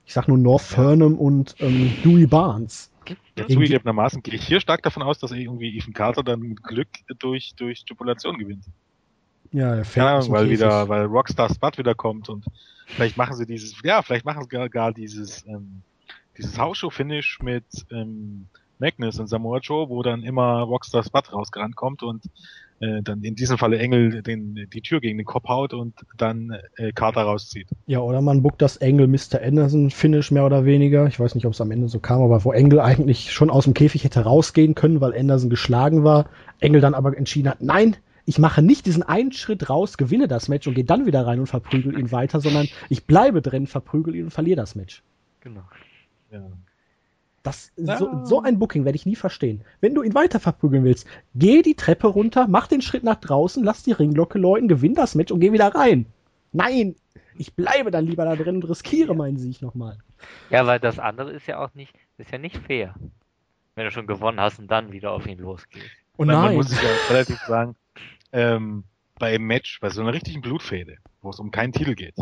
Ich 0.05 0.13
sag 0.13 0.27
nur 0.27 0.37
North. 0.37 0.61
Furnham 0.61 1.15
und 1.15 1.55
ähm, 1.59 1.93
Dewey 2.03 2.27
Barnes. 2.27 2.91
Zugegebenermaßen 3.35 4.21
gehe 4.21 4.35
ich 4.35 4.45
hier 4.45 4.59
stark 4.59 4.83
davon 4.83 5.03
aus, 5.03 5.19
dass 5.19 5.31
irgendwie 5.31 5.75
Ethan 5.77 5.93
Carter 5.93 6.23
dann 6.23 6.41
mit 6.41 6.63
Glück 6.63 6.87
durch, 7.19 7.53
durch 7.55 7.79
Stipulation 7.79 8.37
gewinnt. 8.37 8.65
Ja, 9.51 9.75
er 9.75 9.83
Keine 9.83 10.13
aus 10.13 10.25
Ahnung, 10.25 10.37
weil 10.37 10.49
wieder, 10.49 10.87
weil 10.87 11.05
Rockstar 11.05 11.49
Spud 11.49 11.77
wieder 11.77 11.95
kommt 11.95 12.29
und 12.29 12.45
vielleicht 12.87 13.17
machen 13.17 13.35
sie 13.35 13.45
dieses, 13.45 13.75
ja, 13.83 14.01
vielleicht 14.01 14.25
machen 14.25 14.43
sie 14.43 14.49
gar, 14.49 14.69
gar 14.69 14.93
dieses, 14.93 15.45
ähm, 15.45 15.81
dieses 16.37 16.57
Hausshow-Finish 16.57 17.39
mit 17.41 17.65
ähm, 17.91 18.47
Magnus 18.79 19.19
und 19.19 19.27
Samoa 19.27 19.59
Joe, 19.59 19.89
wo 19.89 20.03
dann 20.03 20.23
immer 20.23 20.61
Rockstar 20.61 21.03
Spud 21.03 21.33
rausgerannt 21.33 21.75
kommt 21.75 22.01
und 22.03 22.23
äh, 22.81 23.01
dann 23.03 23.23
in 23.23 23.35
diesem 23.35 23.57
Falle 23.57 23.77
Engel 23.77 24.21
den, 24.23 24.67
die 24.73 24.81
Tür 24.81 24.99
gegen 24.99 25.17
den 25.17 25.25
Kopf 25.25 25.47
haut 25.47 25.73
und 25.73 25.93
dann 26.17 26.57
äh, 26.77 26.91
Carter 26.91 27.21
rauszieht. 27.21 27.69
Ja, 27.85 27.99
oder 27.99 28.21
man 28.21 28.41
bookt 28.41 28.61
das 28.61 28.77
Engel 28.77 29.07
Mr. 29.07 29.41
Anderson 29.41 29.91
Finish 29.91 30.31
mehr 30.31 30.45
oder 30.45 30.65
weniger. 30.65 31.07
Ich 31.07 31.19
weiß 31.19 31.35
nicht, 31.35 31.45
ob 31.45 31.53
es 31.53 31.61
am 31.61 31.71
Ende 31.71 31.87
so 31.87 31.99
kam, 31.99 32.21
aber 32.21 32.43
wo 32.43 32.51
Engel 32.51 32.79
eigentlich 32.79 33.31
schon 33.31 33.49
aus 33.49 33.65
dem 33.65 33.73
Käfig 33.73 34.03
hätte 34.03 34.21
rausgehen 34.21 34.75
können, 34.75 34.99
weil 34.99 35.17
Anderson 35.17 35.49
geschlagen 35.49 36.03
war. 36.03 36.29
Engel 36.59 36.81
dann 36.81 36.95
aber 36.95 37.15
entschieden 37.15 37.49
hat, 37.49 37.61
nein, 37.61 37.95
ich 38.25 38.39
mache 38.39 38.61
nicht 38.61 38.85
diesen 38.85 39.03
einen 39.03 39.31
Schritt 39.31 39.69
raus, 39.69 39.97
gewinne 39.97 40.27
das 40.27 40.47
Match 40.47 40.67
und 40.67 40.73
gehe 40.73 40.85
dann 40.85 41.05
wieder 41.05 41.25
rein 41.25 41.39
und 41.39 41.47
verprügel 41.47 41.97
ihn 41.97 42.11
weiter, 42.11 42.39
sondern 42.39 42.67
ich 42.89 43.05
bleibe 43.05 43.41
drin, 43.41 43.67
verprügel 43.67 44.15
ihn 44.15 44.25
und 44.25 44.31
verliere 44.31 44.57
das 44.57 44.75
Match. 44.75 45.03
Genau. 45.41 45.63
Ja. 46.31 46.49
Das, 47.43 47.71
Ja. 47.75 47.97
so, 47.97 48.23
so 48.25 48.41
ein 48.43 48.59
Booking 48.59 48.85
werde 48.85 48.95
ich 48.95 49.05
nie 49.07 49.15
verstehen. 49.15 49.63
Wenn 49.79 49.95
du 49.95 50.03
ihn 50.03 50.13
weiter 50.13 50.39
verprügeln 50.39 50.83
willst, 50.83 51.07
geh 51.33 51.61
die 51.63 51.73
Treppe 51.75 52.07
runter, 52.07 52.47
mach 52.47 52.67
den 52.67 52.81
Schritt 52.81 53.03
nach 53.03 53.15
draußen, 53.15 53.63
lass 53.63 53.81
die 53.83 53.93
Ringglocke 53.93 54.37
läuten, 54.37 54.67
gewinn 54.67 54.93
das 54.93 55.15
Match 55.15 55.31
und 55.31 55.39
geh 55.39 55.51
wieder 55.51 55.73
rein. 55.73 56.05
Nein, 56.51 56.95
ich 57.37 57.53
bleibe 57.55 57.89
dann 57.89 58.05
lieber 58.05 58.25
da 58.25 58.35
drin 58.35 58.55
und 58.57 58.63
riskiere 58.69 59.15
meinen 59.15 59.37
Sieg 59.37 59.61
nochmal. 59.61 59.97
Ja, 60.51 60.67
weil 60.67 60.79
das 60.79 60.99
andere 60.99 61.31
ist 61.31 61.47
ja 61.47 61.57
auch 61.63 61.73
nicht, 61.73 61.93
ist 62.19 62.29
ja 62.31 62.37
nicht 62.37 62.57
fair. 62.57 62.93
Wenn 63.73 63.85
du 63.85 63.91
schon 63.91 64.05
gewonnen 64.05 64.39
hast 64.39 64.59
und 64.59 64.69
dann 64.69 64.91
wieder 64.91 65.11
auf 65.11 65.25
ihn 65.25 65.39
losgehst. 65.39 65.85
Und 66.17 66.27
Man- 66.27 66.35
Man 66.43 66.55
muss 66.55 66.71
ja 66.71 66.89
relativ 67.09 67.39
sagen, 67.47 67.75
ähm, 68.33 68.83
bei 69.17 69.33
einem 69.33 69.45
Match, 69.47 69.79
bei 69.79 69.89
so 69.89 70.01
einer 70.01 70.13
richtigen 70.13 70.41
Blutfäde, 70.41 70.97
wo 71.21 71.29
es 71.31 71.39
um 71.39 71.49
keinen 71.49 71.73
Titel 71.73 71.95
geht, 71.95 72.15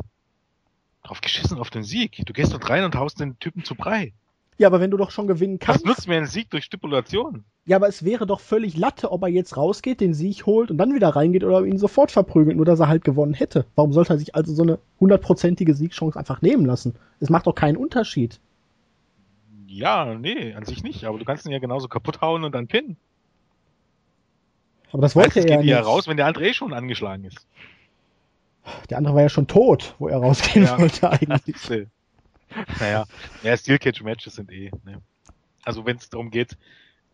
drauf 1.03 1.19
geschissen 1.21 1.57
auf 1.57 1.69
den 1.69 1.83
Sieg. 1.83 2.21
Du 2.25 2.31
gehst 2.33 2.53
dort 2.53 2.69
rein 2.69 2.83
und 2.85 2.95
haust 2.95 3.19
den 3.19 3.37
Typen 3.39 3.63
zu 3.65 3.75
Brei. 3.75 4.13
Ja, 4.59 4.67
aber 4.67 4.79
wenn 4.79 4.91
du 4.91 4.97
doch 4.97 5.09
schon 5.09 5.25
gewinnen 5.25 5.57
Was 5.59 5.65
kannst, 5.65 5.85
nutzt 5.85 6.07
mir 6.07 6.17
ein 6.17 6.25
Sieg 6.27 6.49
durch 6.51 6.65
Stipulation? 6.65 7.43
ja, 7.65 7.77
aber 7.77 7.87
es 7.87 8.03
wäre 8.05 8.27
doch 8.27 8.39
völlig 8.39 8.77
Latte, 8.77 9.11
ob 9.11 9.23
er 9.23 9.29
jetzt 9.29 9.57
rausgeht, 9.57 10.01
den 10.01 10.13
Sieg 10.13 10.45
holt 10.45 10.69
und 10.69 10.77
dann 10.77 10.93
wieder 10.93 11.09
reingeht 11.09 11.43
oder 11.43 11.63
ihn 11.65 11.77
sofort 11.77 12.11
verprügelt, 12.11 12.57
nur 12.57 12.65
dass 12.65 12.79
er 12.79 12.87
halt 12.87 13.03
gewonnen 13.03 13.33
hätte. 13.33 13.65
Warum 13.75 13.93
sollte 13.93 14.13
er 14.13 14.19
sich 14.19 14.35
also 14.35 14.53
so 14.53 14.61
eine 14.63 14.79
hundertprozentige 14.99 15.73
Siegchance 15.73 16.17
einfach 16.19 16.41
nehmen 16.41 16.65
lassen? 16.65 16.95
Es 17.19 17.29
macht 17.29 17.47
doch 17.47 17.55
keinen 17.55 17.77
Unterschied. 17.77 18.39
Ja, 19.67 20.13
nee, 20.15 20.53
an 20.53 20.65
sich 20.65 20.83
nicht. 20.83 21.05
Aber 21.05 21.19
du 21.19 21.25
kannst 21.25 21.45
ihn 21.45 21.51
ja 21.51 21.59
genauso 21.59 21.87
kaputt 21.87 22.21
hauen 22.21 22.43
und 22.43 22.53
dann 22.53 22.67
pinnen. 22.67 22.97
Aber 24.91 25.03
das 25.03 25.13
Meistens 25.15 25.35
wollte 25.35 25.49
er 25.51 25.57
geht 25.57 25.65
die 25.65 25.69
ja 25.69 25.75
ja 25.75 25.81
nicht. 25.81 25.87
raus, 25.89 26.07
wenn 26.07 26.17
der 26.17 26.25
andere 26.25 26.47
eh 26.47 26.53
schon 26.53 26.73
angeschlagen 26.73 27.23
ist. 27.25 27.45
Der 28.89 28.97
andere 28.97 29.13
war 29.15 29.21
ja 29.21 29.29
schon 29.29 29.47
tot, 29.47 29.95
wo 29.99 30.07
er 30.07 30.17
rausgehen 30.17 30.65
Ja. 30.65 30.77
wollte 30.79 31.09
eigentlich. 31.11 31.55
Naja, 32.79 33.05
ja, 33.43 33.57
Steel 33.57 33.79
Cage 33.79 34.01
Matches 34.01 34.35
sind 34.35 34.51
eh. 34.51 34.71
Ne? 34.85 35.01
Also 35.63 35.85
wenn 35.85 35.97
es 35.97 36.09
darum 36.09 36.31
geht, 36.31 36.57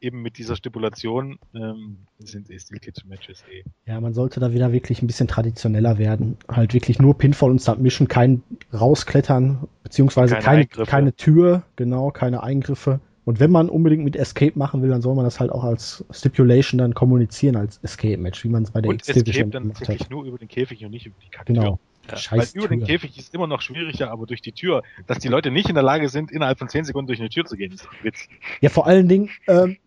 eben 0.01 0.21
mit 0.21 0.37
dieser 0.37 0.55
Stipulation, 0.55 1.39
ähm, 1.53 1.97
sind 2.19 2.49
eh 2.49 2.59
Steel 2.59 2.79
Cage 2.79 3.05
Matches 3.05 3.43
eh. 3.51 3.63
Ja, 3.85 3.99
man 3.99 4.13
sollte 4.13 4.39
da 4.39 4.53
wieder 4.53 4.71
wirklich 4.71 5.01
ein 5.01 5.07
bisschen 5.07 5.27
traditioneller 5.27 5.97
werden. 5.97 6.37
Halt 6.47 6.73
wirklich 6.73 6.99
nur 6.99 7.17
Pinfall 7.17 7.51
und 7.51 7.61
Submission, 7.61 8.07
kein 8.07 8.43
rausklettern, 8.73 9.67
beziehungsweise 9.83 10.35
Keine 10.35 10.67
keine, 10.67 10.85
keine 10.85 11.15
Tür, 11.15 11.63
genau, 11.75 12.11
keine 12.11 12.43
Eingriffe. 12.43 12.99
Und 13.25 13.39
wenn 13.39 13.49
man 13.49 13.69
unbedingt 13.69 14.03
mit 14.03 14.15
Escape 14.15 14.57
machen 14.57 14.83
will, 14.83 14.89
dann 14.89 15.01
soll 15.01 15.15
man 15.15 15.25
das 15.25 15.39
halt 15.39 15.51
auch 15.51 15.63
als 15.63 16.05
Stipulation 16.11 16.77
dann 16.77 16.93
kommunizieren, 16.93 17.55
als 17.55 17.79
Escape-Match, 17.81 18.43
wie 18.43 18.49
man 18.49 18.63
es 18.63 18.71
bei 18.71 18.81
der 18.81 18.91
Und 18.91 19.07
Escape 19.09 19.49
dann 19.49 19.73
hat. 19.73 20.09
nur 20.11 20.25
über 20.25 20.37
den 20.37 20.47
Käfig 20.47 20.85
und 20.85 20.91
nicht 20.91 21.07
über 21.07 21.15
die 21.23 21.29
Kacke. 21.29 21.53
Genau. 21.53 21.79
Weil 22.07 22.17
Scheiß 22.17 22.55
über 22.55 22.67
den. 22.67 22.83
Käfig 22.83 23.17
ist 23.17 23.33
immer 23.33 23.47
noch 23.47 23.61
schwieriger, 23.61 24.11
aber 24.11 24.25
durch 24.25 24.41
die 24.41 24.51
Tür, 24.51 24.83
dass 25.07 25.19
die 25.19 25.27
Leute 25.27 25.51
nicht 25.51 25.69
in 25.69 25.75
der 25.75 25.83
Lage 25.83 26.09
sind, 26.09 26.31
innerhalb 26.31 26.59
von 26.59 26.69
10 26.69 26.85
Sekunden 26.85 27.07
durch 27.07 27.19
eine 27.19 27.29
Tür 27.29 27.45
zu 27.45 27.55
gehen, 27.57 27.71
ist 27.71 27.85
ein 27.87 28.03
Witz. 28.03 28.27
Ja, 28.61 28.69
vor 28.69 28.87
allen 28.87 29.07
Dingen, 29.07 29.29
ähm, 29.47 29.77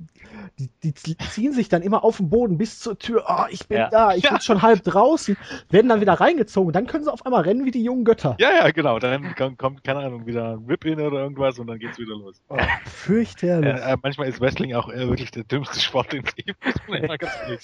die, 0.59 0.93
die 0.93 1.17
ziehen 1.17 1.53
sich 1.53 1.69
dann 1.69 1.83
immer 1.83 2.03
auf 2.05 2.17
den 2.17 2.31
Boden 2.31 2.59
bis 2.59 2.81
zur 2.81 2.99
Tür. 2.99 3.29
Ah, 3.31 3.47
ich 3.51 3.67
bin 3.69 3.79
Ja. 3.79 3.89
da, 3.91 4.15
ich 4.15 4.25
Ja. 4.25 4.31
bin 4.35 4.41
schon 4.41 4.63
halb 4.63 4.83
draußen, 4.83 5.37
werden 5.71 5.89
dann 5.89 6.01
wieder 6.01 6.15
reingezogen. 6.15 6.73
Dann 6.73 6.87
können 6.87 7.05
sie 7.05 7.13
auf 7.13 7.25
einmal 7.25 7.43
rennen 7.43 7.65
wie 7.65 7.71
die 7.71 7.83
jungen 7.83 8.05
Götter. 8.05 8.37
Ja, 8.41 8.51
ja, 8.51 8.71
genau. 8.71 8.99
Dann 8.99 9.35
kommt, 9.37 9.59
kommt 9.59 9.85
keine 9.85 10.01
Ahnung, 10.01 10.27
wieder 10.27 10.53
ein 10.55 10.69
Whip-In 10.69 11.01
oder 11.01 11.21
irgendwas 11.21 11.59
und 11.59 11.67
dann 11.69 11.79
geht's 11.79 11.99
wieder 11.99 12.15
los. 12.17 12.41
Oh, 12.49 12.57
fürchterlich. 12.87 13.73
Äh, 13.75 13.93
äh, 13.93 13.97
manchmal 14.03 14.29
ist 14.29 14.41
Wrestling 14.41 14.75
auch 14.75 14.89
äh, 14.89 15.09
wirklich 15.09 15.31
der 15.31 15.45
dümmste 15.45 15.79
Sport, 15.81 16.13
den 16.13 16.25
es 16.25 16.35
gibt. 16.35 16.65
muss 16.65 16.75
man 16.89 17.05
immer 17.05 17.19
ganz 17.19 17.33
ehrlich 17.47 17.61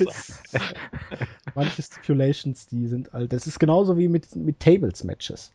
sagen. 0.47 0.65
Manche 1.55 1.83
Stipulations, 1.83 2.67
die 2.67 2.87
sind 2.87 3.15
alt. 3.15 3.33
Das 3.33 3.47
ist 3.47 3.59
genauso 3.61 3.97
wie 3.99 4.09
mit, 4.09 4.35
mit 4.45 4.61
Tables-Matches. 4.61 5.53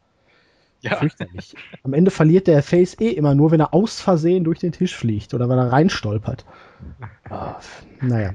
Ja, 0.82 0.96
Fürchterlich. 0.96 1.56
Am 1.84 1.94
Ende 1.94 2.10
verliert 2.10 2.48
der 2.48 2.64
Face 2.64 2.98
eh 3.00 3.10
immer 3.10 3.36
nur, 3.36 3.52
wenn 3.52 3.60
er 3.60 3.74
aus 3.74 4.00
Versehen 4.00 4.44
durch 4.46 4.60
den 4.60 4.72
Tisch 4.72 4.96
fliegt 4.96 5.34
oder 5.34 5.50
wenn 5.50 5.58
er 5.58 5.72
reinstolpert. 5.72 6.46
Ah, 7.30 7.60
naja. 8.02 8.34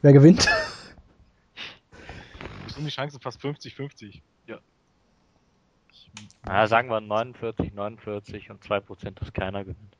Wer 0.00 0.12
gewinnt? 0.12 0.48
sind 2.80 2.86
die 2.86 2.90
Chancen 2.90 3.20
fast 3.20 3.40
50-50. 3.40 4.20
Ja. 4.46 4.58
Na, 6.46 6.66
sagen 6.66 6.88
wir 6.88 7.00
49, 7.00 7.74
49 7.74 8.50
und 8.50 8.62
2%, 8.62 9.10
dass 9.18 9.32
keiner 9.32 9.60
gewinnt. 9.60 9.96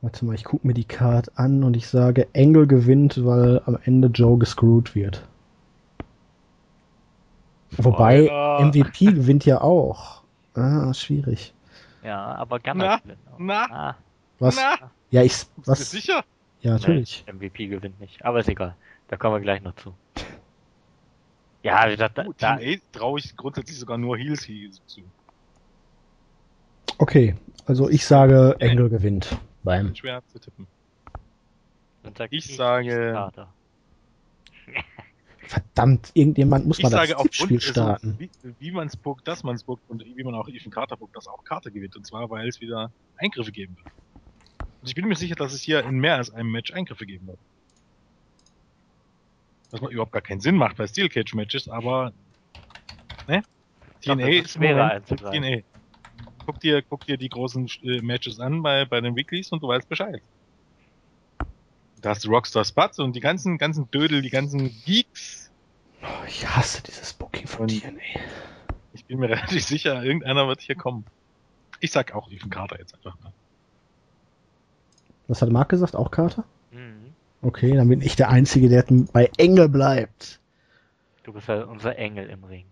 Warte 0.00 0.24
mal, 0.24 0.34
ich 0.34 0.44
gucke 0.44 0.66
mir 0.66 0.74
die 0.74 0.84
Card 0.84 1.36
an 1.38 1.62
und 1.64 1.76
ich 1.76 1.88
sage, 1.88 2.28
Engel 2.32 2.66
gewinnt, 2.66 3.24
weil 3.24 3.60
am 3.66 3.78
Ende 3.84 4.08
Joe 4.08 4.38
gescrewt 4.38 4.94
wird. 4.94 5.26
Wobei 7.76 8.24
Spoiler. 8.24 8.64
MVP 8.66 9.04
gewinnt 9.12 9.44
ja 9.46 9.60
auch. 9.60 10.22
Ah, 10.54 10.92
schwierig. 10.94 11.54
Ja, 12.02 12.34
aber 12.34 12.58
Na, 12.64 12.72
Gunner 12.72 13.00
gewinnt 13.02 13.18
auch. 13.32 13.38
na, 13.38 13.64
Ah, 13.70 13.96
Was? 14.38 14.56
na, 14.56 14.90
Ja, 15.10 15.22
ich. 15.22 15.32
bist 15.32 15.50
du 15.56 15.70
Was? 15.70 15.90
sicher? 15.90 16.24
Ja, 16.62 16.72
natürlich. 16.72 17.24
Nee, 17.26 17.32
MVP 17.34 17.66
gewinnt 17.68 18.00
nicht. 18.00 18.24
Aber 18.24 18.40
ist 18.40 18.48
egal. 18.48 18.74
Da 19.08 19.16
kommen 19.16 19.34
wir 19.36 19.40
gleich 19.40 19.62
noch 19.62 19.74
zu. 19.76 19.94
Ja, 21.62 21.86
wie 21.86 21.90
gesagt, 21.92 22.16
da, 22.18 22.24
da, 22.38 22.56
Team 22.56 22.80
A 22.92 22.98
traue 22.98 23.18
ich 23.18 23.36
grundsätzlich 23.36 23.78
sogar 23.78 23.98
nur 23.98 24.16
Heels 24.16 24.42
hier 24.44 24.70
zu. 24.86 25.02
Okay, 26.98 27.34
also 27.66 27.88
ich 27.88 28.04
sage, 28.06 28.56
Engel 28.60 28.88
gewinnt. 28.88 29.36
Beim. 29.62 29.94
Schwer 29.94 30.22
zu 30.28 30.38
tippen. 30.38 30.66
ich 32.30 32.56
sage-. 32.56 33.30
Verdammt, 35.50 36.12
irgendjemand 36.14 36.64
muss 36.64 36.78
Ich 36.78 36.84
mal 36.84 36.90
sage 36.90 37.14
das 37.14 37.22
Tippspiel 37.22 37.56
also, 37.56 37.70
starten. 37.72 38.14
wie, 38.20 38.30
wie 38.60 38.70
man 38.70 38.86
es 38.86 38.96
bookt, 38.96 39.26
dass 39.26 39.42
man 39.42 39.56
es 39.56 39.64
bookt 39.64 39.82
und 39.88 40.04
wie 40.04 40.22
man 40.22 40.36
auch 40.36 40.46
Ethan 40.46 40.70
Carter 40.70 40.96
bookt, 40.96 41.16
dass 41.16 41.26
auch 41.26 41.42
Carter 41.42 41.72
gewinnt. 41.72 41.96
Und 41.96 42.06
zwar, 42.06 42.30
weil 42.30 42.46
es 42.46 42.60
wieder 42.60 42.92
Eingriffe 43.16 43.50
geben 43.50 43.76
wird. 43.76 43.92
Und 44.80 44.88
ich 44.88 44.94
bin 44.94 45.08
mir 45.08 45.16
sicher, 45.16 45.34
dass 45.34 45.52
es 45.52 45.60
hier 45.60 45.84
in 45.84 45.98
mehr 45.98 46.14
als 46.14 46.30
einem 46.30 46.52
Match 46.52 46.72
Eingriffe 46.72 47.04
geben 47.04 47.26
wird. 47.26 47.40
Was 49.72 49.80
man 49.80 49.90
überhaupt 49.90 50.12
gar 50.12 50.22
keinen 50.22 50.40
Sinn 50.40 50.54
macht 50.54 50.76
bei 50.76 50.86
Steel 50.86 51.08
Cage 51.08 51.34
Matches, 51.34 51.68
aber 51.68 52.12
ne? 53.26 53.42
glaub, 54.02 54.18
TNA 54.18 54.26
das 54.28 54.46
ist 54.46 54.52
schwerer. 54.52 55.02
TNA. 55.04 55.62
Guck 56.46 56.60
dir, 56.60 56.80
guck 56.82 57.04
dir 57.06 57.16
die 57.16 57.28
großen 57.28 57.66
äh, 57.82 58.00
Matches 58.02 58.38
an 58.38 58.62
bei, 58.62 58.84
bei 58.84 59.00
den 59.00 59.16
Weeklies 59.16 59.50
und 59.50 59.64
du 59.64 59.66
weißt 59.66 59.88
Bescheid. 59.88 60.22
Da 62.00 62.10
hast 62.10 62.24
du 62.24 62.30
Rockstar 62.30 62.64
Spud 62.64 62.98
und 62.98 63.14
die 63.14 63.20
ganzen, 63.20 63.58
ganzen 63.58 63.90
Dödel, 63.90 64.22
die 64.22 64.30
ganzen 64.30 64.70
Geeks. 64.84 65.50
Oh, 66.02 66.06
ich 66.26 66.46
hasse 66.48 66.82
dieses 66.82 67.12
Booking 67.12 67.46
von 67.46 67.62
Und- 67.62 67.80
TNA. 67.82 68.00
Ich 68.92 69.04
bin 69.04 69.18
mir 69.18 69.28
relativ 69.30 69.64
sicher, 69.64 70.02
irgendeiner 70.02 70.48
wird 70.48 70.60
hier 70.60 70.74
kommen. 70.76 71.04
Ich 71.80 71.92
sag 71.92 72.14
auch 72.14 72.30
Ethan 72.30 72.50
Carter 72.50 72.78
jetzt 72.78 72.94
einfach 72.94 73.16
mal. 73.22 73.32
Was 75.28 75.42
hat 75.42 75.50
Marc 75.50 75.68
gesagt? 75.68 75.94
Auch 75.94 76.10
Karte? 76.10 76.44
Mhm. 76.72 77.12
Okay, 77.42 77.74
dann 77.74 77.88
bin 77.88 78.02
ich 78.02 78.16
der 78.16 78.28
Einzige, 78.30 78.68
der 78.68 78.84
bei 79.12 79.30
Engel 79.38 79.68
bleibt. 79.68 80.40
Du 81.22 81.32
bist 81.32 81.48
ja 81.48 81.64
unser 81.64 81.96
Engel 81.96 82.28
im 82.28 82.44
Ring. 82.44 82.66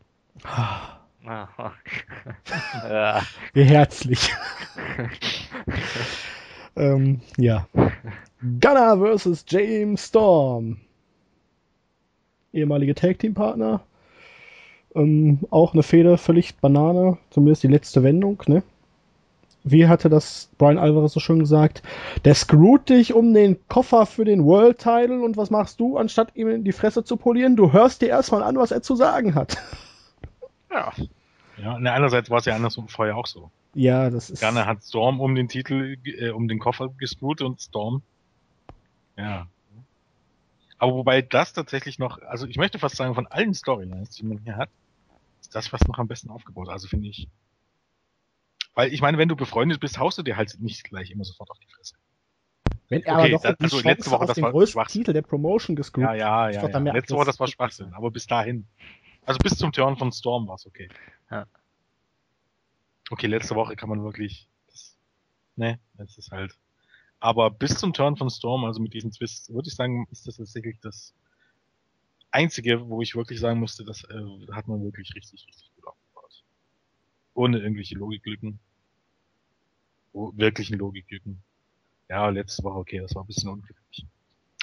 Ah, 0.45 0.97
Ah. 1.27 1.49
ja. 2.88 3.23
Wie 3.53 3.64
herzlich. 3.64 4.33
ähm, 6.79 7.21
ja. 7.37 7.67
Gunner 8.61 8.99
vs. 8.99 9.45
James 9.49 10.07
Storm. 10.07 10.79
Ehemalige 12.53 12.95
Tag 12.95 13.19
Team 13.19 13.35
Partner. 13.35 13.83
Ähm, 14.95 15.41
auch 15.51 15.75
eine 15.75 15.83
Feder, 15.83 16.19
völlig 16.19 16.57
Banane. 16.57 17.19
Zumindest 17.31 17.62
die 17.62 17.69
letzte 17.69 18.03
Wendung, 18.03 18.43
ne? 18.47 18.62
Wie 19.64 19.87
hatte 19.87 20.09
das 20.09 20.49
Brian 20.57 20.79
Alvarez 20.79 21.12
so 21.12 21.21
schön 21.21 21.41
gesagt? 21.41 21.83
Der 22.25 22.35
screwt 22.35 22.88
dich 22.88 23.12
um 23.12 23.35
den 23.35 23.59
Koffer 23.69 24.07
für 24.07 24.25
den 24.25 24.45
World 24.45 24.79
Title 24.79 25.21
und 25.21 25.37
was 25.37 25.51
machst 25.51 25.81
du, 25.81 25.99
anstatt 25.99 26.35
ihm 26.37 26.49
in 26.49 26.64
die 26.64 26.73
Fresse 26.73 27.05
zu 27.05 27.17
polieren? 27.17 27.57
Du 27.57 27.73
hörst 27.73 28.01
dir 28.01 28.09
erstmal 28.09 28.43
an, 28.43 28.57
was 28.57 28.71
er 28.71 28.83
zu 28.83 28.97
sagen 28.97 29.35
hat. 29.35 29.59
Ja. 30.71 30.93
Ja, 31.62 31.75
und 31.75 31.87
einerseits 31.87 32.31
war 32.31 32.38
es 32.38 32.44
ja 32.44 32.55
andersrum 32.55 32.88
vorher 32.88 33.16
auch 33.16 33.27
so. 33.27 33.51
Ja, 33.75 34.11
das 34.11 34.31
ist. 34.31 34.40
Gerne 34.40 34.66
hat 34.66 34.83
Storm 34.85 35.21
um 35.21 35.35
den 35.35 35.49
Titel, 35.49 35.97
äh, 36.05 36.31
um 36.31 36.49
den 36.49 36.59
Koffer 36.59 36.88
gescrewt 36.99 37.42
und 37.42 37.61
Storm. 37.61 38.03
Ja. 39.16 39.47
Aber 40.79 40.94
wobei 40.94 41.23
das 41.23 41.53
tatsächlich 41.53 41.99
noch, 41.99 42.23
also 42.23 42.47
ich 42.47 42.57
möchte 42.57 42.79
fast 42.79 42.97
sagen, 42.97 43.14
von 43.14 43.27
allen 43.27 43.53
Storylines, 43.55 44.11
die 44.11 44.25
man 44.25 44.38
hier 44.38 44.57
hat, 44.57 44.71
ist 45.40 45.55
das 45.55 45.66
fast 45.68 45.88
noch 45.88 45.99
am 45.99 46.07
besten 46.07 46.31
aufgebaut. 46.31 46.68
Also 46.68 46.87
finde 46.87 47.09
ich. 47.09 47.29
Weil 48.75 48.92
ich 48.92 49.01
meine, 49.01 49.18
wenn 49.18 49.29
du 49.29 49.35
befreundet 49.35 49.81
bist, 49.81 49.99
haust 49.99 50.18
du 50.18 50.23
dir 50.23 50.37
halt 50.37 50.57
nicht 50.61 50.85
gleich 50.85 51.11
immer 51.11 51.25
sofort 51.25 51.51
auf 51.51 51.59
die 51.59 51.66
Fresse. 51.66 51.97
Wenn 52.88 53.03
er 53.03 53.14
Okay, 53.18 53.23
aber 53.25 53.29
noch 53.33 53.42
das- 53.42 53.61
also 53.61 53.81
letzte 53.81 54.11
Woche, 54.12 54.27
das 54.27 54.40
war 54.40 54.53
größten 54.53 54.73
Schwachsinn. 54.73 55.01
Titel 55.01 55.12
der 55.12 55.23
Promotion 55.23 55.75
gescrewt. 55.75 56.05
Ja, 56.05 56.14
ja, 56.14 56.51
ja. 56.51 56.68
ja. 56.68 56.92
Letzte 56.92 57.14
Woche, 57.16 57.27
das 57.27 57.40
war 57.40 57.49
Schwachsinn, 57.49 57.92
aber 57.92 58.11
bis 58.12 58.27
dahin. 58.27 58.66
Also 59.29 59.41
bis 59.41 59.59
zum 59.59 59.73
Turn 59.73 59.95
von 59.99 60.11
Storm 60.11 60.49
war 60.49 60.55
es 60.55 60.64
okay. 60.64 60.88
Ja. 61.31 61.47
Okay, 63.11 63.27
letzte 63.27 63.55
Woche 63.57 63.77
kann 63.77 63.91
man 63.91 64.03
wirklich. 64.03 64.49
Das, 64.69 64.97
ne, 65.55 65.79
das 65.99 66.17
ist 66.17 66.31
halt. 66.31 66.57
Aber 67.21 67.51
bis 67.51 67.77
zum 67.77 67.93
Turn 67.93 68.17
von 68.17 68.31
Storm, 68.31 68.64
also 68.64 68.81
mit 68.81 68.95
diesen 68.95 69.11
Twists, 69.11 69.53
würde 69.53 69.69
ich 69.69 69.75
sagen, 69.75 70.09
ist 70.11 70.27
das 70.27 70.38
tatsächlich 70.38 70.81
das 70.81 71.12
einzige, 72.31 72.88
wo 72.88 73.03
ich 73.03 73.17
wirklich 73.17 73.38
sagen 73.38 73.61
musste, 73.61 73.85
das 73.85 74.03
äh, 74.05 74.53
hat 74.53 74.67
man 74.67 74.83
wirklich 74.83 75.14
richtig, 75.14 75.47
richtig 75.47 75.71
gut 75.77 75.88
aufgebaut. 75.88 76.45
Ohne 77.35 77.59
irgendwelche 77.59 77.97
Logiklücken. 77.97 78.59
Oh, 80.14 80.33
wirklichen 80.37 80.79
Logiklücken. 80.79 81.43
Ja, 82.09 82.31
letzte 82.31 82.64
Woche, 82.64 82.79
okay, 82.79 83.01
das 83.01 83.14
war 83.14 83.25
ein 83.25 83.27
bisschen 83.27 83.51
unglücklich. 83.51 84.07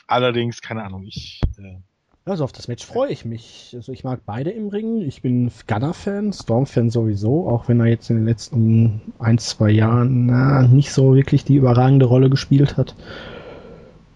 Allerdings, 0.07 0.59
keine 0.59 0.83
Ahnung, 0.83 1.03
ich, 1.05 1.39
äh, 1.59 1.77
Also 2.27 2.43
auf 2.43 2.51
das 2.51 2.67
Match 2.67 2.83
freue 2.83 3.11
ich 3.11 3.23
mich. 3.23 3.71
Also 3.75 3.91
ich 3.91 4.03
mag 4.03 4.21
beide 4.25 4.49
im 4.49 4.69
Ring. 4.69 4.99
Ich 5.01 5.21
bin 5.21 5.51
Gunner-Fan, 5.67 6.33
Storm-Fan 6.33 6.89
sowieso, 6.89 7.47
auch 7.47 7.67
wenn 7.67 7.79
er 7.79 7.85
jetzt 7.85 8.09
in 8.09 8.15
den 8.15 8.25
letzten 8.25 9.13
ein, 9.19 9.37
zwei 9.37 9.69
Jahren 9.69 10.25
na, 10.25 10.63
nicht 10.63 10.91
so 10.91 11.13
wirklich 11.13 11.45
die 11.45 11.55
überragende 11.55 12.07
Rolle 12.07 12.31
gespielt 12.31 12.77
hat. 12.77 12.95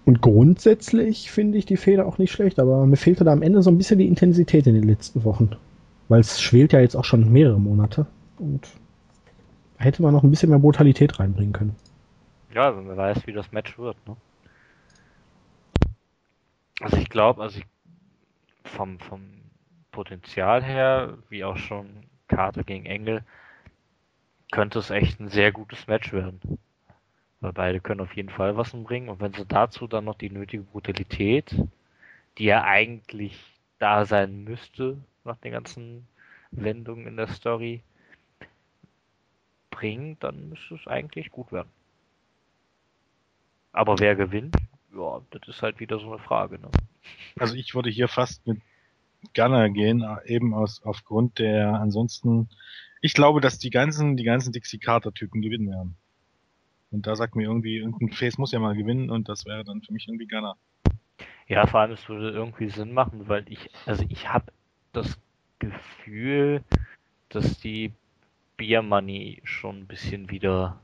Und 0.05 0.21
grundsätzlich 0.21 1.29
finde 1.29 1.59
ich 1.59 1.67
die 1.67 1.77
Fehler 1.77 2.07
auch 2.07 2.17
nicht 2.17 2.31
schlecht, 2.31 2.57
aber 2.57 2.83
mir 2.87 2.97
fehlte 2.97 3.23
da 3.23 3.31
am 3.31 3.43
Ende 3.43 3.61
so 3.61 3.69
ein 3.69 3.77
bisschen 3.77 3.99
die 3.99 4.07
Intensität 4.07 4.65
in 4.65 4.73
den 4.73 4.87
letzten 4.87 5.23
Wochen. 5.23 5.51
Weil 6.07 6.21
es 6.21 6.41
schwelt 6.41 6.73
ja 6.73 6.79
jetzt 6.79 6.95
auch 6.95 7.05
schon 7.05 7.31
mehrere 7.31 7.59
Monate. 7.59 8.07
Und 8.39 8.67
da 9.77 9.83
hätte 9.83 10.01
man 10.01 10.15
noch 10.15 10.23
ein 10.23 10.31
bisschen 10.31 10.49
mehr 10.49 10.57
Brutalität 10.57 11.19
reinbringen 11.19 11.53
können. 11.53 11.75
Ja, 12.55 12.75
wenn 12.75 12.87
man 12.87 12.97
weiß, 12.97 13.27
wie 13.27 13.33
das 13.33 13.51
Match 13.51 13.77
wird, 13.77 13.97
ne? 14.07 14.15
Also 16.81 16.97
ich 16.97 17.09
glaube, 17.09 17.43
also 17.43 17.59
ich, 17.59 17.65
vom, 18.69 18.99
vom 18.99 19.23
Potenzial 19.91 20.63
her, 20.63 21.17
wie 21.29 21.43
auch 21.43 21.57
schon 21.57 22.05
Karte 22.27 22.63
gegen 22.63 22.85
Engel, 22.85 23.23
könnte 24.51 24.79
es 24.79 24.89
echt 24.89 25.19
ein 25.19 25.29
sehr 25.29 25.51
gutes 25.51 25.87
Match 25.87 26.13
werden. 26.13 26.59
Weil 27.41 27.53
beide 27.53 27.79
können 27.79 28.01
auf 28.01 28.15
jeden 28.15 28.29
Fall 28.29 28.57
was 28.57 28.71
bringen 28.71 29.09
und 29.09 29.21
wenn 29.21 29.33
sie 29.33 29.45
dazu 29.45 29.87
dann 29.87 30.05
noch 30.05 30.17
die 30.17 30.29
nötige 30.29 30.63
Brutalität, 30.63 31.55
die 32.37 32.45
ja 32.45 32.63
eigentlich 32.63 33.37
da 33.79 34.05
sein 34.05 34.43
müsste, 34.43 34.97
nach 35.23 35.37
den 35.37 35.53
ganzen 35.53 36.07
Wendungen 36.51 37.07
in 37.07 37.17
der 37.17 37.27
Story, 37.27 37.81
bringen, 39.69 40.17
dann 40.19 40.49
müsste 40.49 40.75
es 40.75 40.87
eigentlich 40.87 41.31
gut 41.31 41.51
werden. 41.51 41.69
Aber 43.71 43.99
wer 43.99 44.15
gewinnt? 44.15 44.55
Ja, 44.95 45.21
das 45.31 45.47
ist 45.47 45.61
halt 45.61 45.79
wieder 45.79 45.99
so 45.99 46.11
eine 46.11 46.19
Frage, 46.19 46.59
ne? 46.59 46.69
Also 47.37 47.55
ich 47.55 47.75
würde 47.75 47.89
hier 47.89 48.07
fast 48.07 48.45
mit 48.47 48.61
Gunner 49.35 49.69
gehen, 49.69 50.05
eben 50.25 50.53
aus 50.53 50.81
aufgrund 50.83 51.39
der 51.39 51.73
ansonsten. 51.73 52.49
Ich 53.01 53.13
glaube, 53.13 53.41
dass 53.41 53.59
die 53.59 53.69
ganzen 53.69 54.17
die 54.17 54.23
ganzen 54.23 54.51
Dixie 54.51 54.79
Carter 54.79 55.13
Typen 55.13 55.41
gewinnen 55.41 55.69
werden. 55.69 55.95
Und 56.91 57.05
da 57.05 57.15
sagt 57.15 57.35
mir 57.35 57.43
irgendwie 57.43 57.77
irgendein 57.77 58.11
Face 58.11 58.37
muss 58.37 58.51
ja 58.51 58.59
mal 58.59 58.75
gewinnen 58.75 59.09
und 59.09 59.29
das 59.29 59.45
wäre 59.45 59.63
dann 59.63 59.81
für 59.81 59.93
mich 59.93 60.07
irgendwie 60.07 60.27
Gunner. 60.27 60.57
Ja, 61.47 61.65
vor 61.65 61.81
allem, 61.81 61.91
es 61.91 62.07
würde 62.07 62.31
irgendwie 62.31 62.69
Sinn 62.69 62.93
machen, 62.93 63.27
weil 63.27 63.45
ich, 63.51 63.69
also 63.85 64.03
ich 64.09 64.29
habe 64.29 64.51
das 64.93 65.19
Gefühl, 65.59 66.63
dass 67.29 67.59
die 67.59 67.91
Beer 68.57 68.81
Money 68.81 69.41
schon 69.43 69.79
ein 69.79 69.87
bisschen 69.87 70.29
wieder 70.29 70.79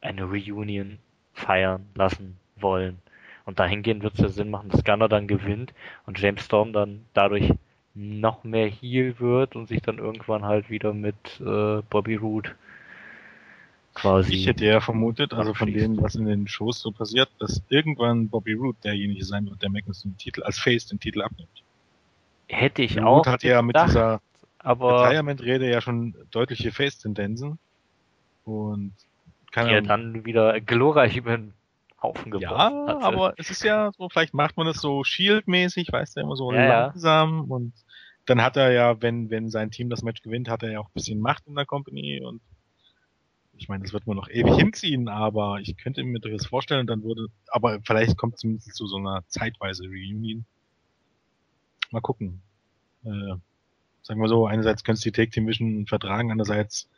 eine 0.00 0.24
Reunion 0.24 0.98
feiern 1.36 1.86
lassen 1.94 2.36
wollen. 2.56 2.98
Und 3.44 3.60
dahingehend 3.60 4.02
wird 4.02 4.14
es 4.14 4.20
ja 4.20 4.28
Sinn 4.28 4.50
machen, 4.50 4.70
dass 4.70 4.84
Gunner 4.84 5.08
dann 5.08 5.28
gewinnt 5.28 5.72
und 6.06 6.18
James 6.18 6.44
Storm 6.44 6.72
dann 6.72 7.04
dadurch 7.14 7.52
noch 7.94 8.44
mehr 8.44 8.68
Heal 8.68 9.18
wird 9.20 9.54
und 9.54 9.68
sich 9.68 9.80
dann 9.80 9.98
irgendwann 9.98 10.44
halt 10.44 10.68
wieder 10.68 10.92
mit 10.92 11.40
äh, 11.40 11.82
Bobby 11.88 12.16
Roode 12.16 12.50
quasi. 13.94 14.34
Ich 14.34 14.46
hätte 14.46 14.66
ja 14.66 14.80
vermutet, 14.80 15.32
also 15.32 15.54
von 15.54 15.72
dem, 15.72 16.02
was 16.02 16.16
in 16.16 16.26
den 16.26 16.46
Shows 16.48 16.80
so 16.80 16.90
passiert, 16.90 17.30
dass 17.38 17.62
irgendwann 17.68 18.28
Bobby 18.28 18.52
Roode 18.52 18.78
derjenige 18.84 19.24
sein 19.24 19.46
wird, 19.46 19.62
der 19.62 19.70
Magnus 19.70 20.02
den 20.02 20.16
Titel 20.18 20.42
als 20.42 20.58
Face 20.58 20.86
den 20.86 21.00
Titel 21.00 21.22
abnimmt. 21.22 21.62
Hätte 22.48 22.82
ich 22.82 22.98
Roode 22.98 23.06
auch. 23.06 23.26
hat 23.26 23.42
ja 23.42 23.62
mit 23.62 23.76
dieser 23.76 24.20
aber 24.58 25.04
Retirement-Rede 25.04 25.70
ja 25.70 25.80
schon 25.80 26.14
deutliche 26.32 26.72
Face-Tendenzen. 26.72 27.58
Und 28.44 28.92
kann 29.56 29.70
ja 29.70 29.80
dann 29.80 30.26
wieder 30.26 30.60
glorreich 30.60 31.16
über 31.16 31.38
den 31.38 31.54
Haufen 32.02 32.30
geworfen 32.30 32.42
Ja, 32.42 32.86
hatte. 32.88 33.00
aber 33.00 33.34
es 33.38 33.50
ist 33.50 33.64
ja 33.64 33.90
so, 33.96 34.10
vielleicht 34.10 34.34
macht 34.34 34.58
man 34.58 34.66
das 34.66 34.76
so 34.82 35.02
Shield-mäßig, 35.02 35.90
weißt 35.90 36.16
du, 36.16 36.20
immer 36.20 36.36
so 36.36 36.52
ja, 36.52 36.66
langsam. 36.66 37.50
Und 37.50 37.72
dann 38.26 38.42
hat 38.42 38.58
er 38.58 38.70
ja, 38.72 39.00
wenn, 39.00 39.30
wenn 39.30 39.48
sein 39.48 39.70
Team 39.70 39.88
das 39.88 40.02
Match 40.02 40.20
gewinnt, 40.20 40.50
hat 40.50 40.62
er 40.62 40.72
ja 40.72 40.80
auch 40.80 40.88
ein 40.88 40.94
bisschen 40.94 41.20
Macht 41.20 41.46
in 41.46 41.54
der 41.54 41.64
Company 41.64 42.20
und 42.22 42.42
ich 43.58 43.70
meine, 43.70 43.82
das 43.82 43.94
wird 43.94 44.06
man 44.06 44.16
noch 44.16 44.28
ewig 44.28 44.54
hinziehen, 44.56 45.08
aber 45.08 45.60
ich 45.60 45.74
könnte 45.78 46.04
mir 46.04 46.20
durchaus 46.20 46.44
vorstellen, 46.44 46.86
dann 46.86 47.02
würde, 47.02 47.28
aber 47.48 47.80
vielleicht 47.82 48.18
kommt 48.18 48.34
es 48.34 48.40
zumindest 48.40 48.74
zu 48.74 48.86
so 48.86 48.98
einer 48.98 49.24
zeitweise 49.28 49.84
Reunion. 49.84 50.44
Mal 51.90 52.02
gucken. 52.02 52.42
Äh, 53.04 53.36
sagen 54.02 54.20
wir 54.20 54.28
so, 54.28 54.46
einerseits 54.46 54.84
können 54.84 54.98
die 55.02 55.12
Take 55.12 55.30
Team 55.30 55.46
Vision 55.46 55.86
vertragen, 55.86 56.30
andererseits 56.30 56.90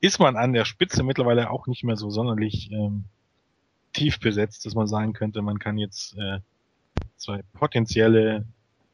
ist 0.00 0.18
man 0.18 0.36
an 0.36 0.52
der 0.52 0.64
Spitze 0.64 1.02
mittlerweile 1.02 1.50
auch 1.50 1.66
nicht 1.66 1.84
mehr 1.84 1.96
so 1.96 2.10
sonderlich 2.10 2.70
ähm, 2.70 3.04
tief 3.92 4.20
besetzt, 4.20 4.66
dass 4.66 4.74
man 4.74 4.86
sagen 4.86 5.12
könnte, 5.12 5.42
man 5.42 5.58
kann 5.58 5.78
jetzt 5.78 6.16
äh, 6.18 6.40
zwei 7.16 7.42
potenzielle 7.54 8.44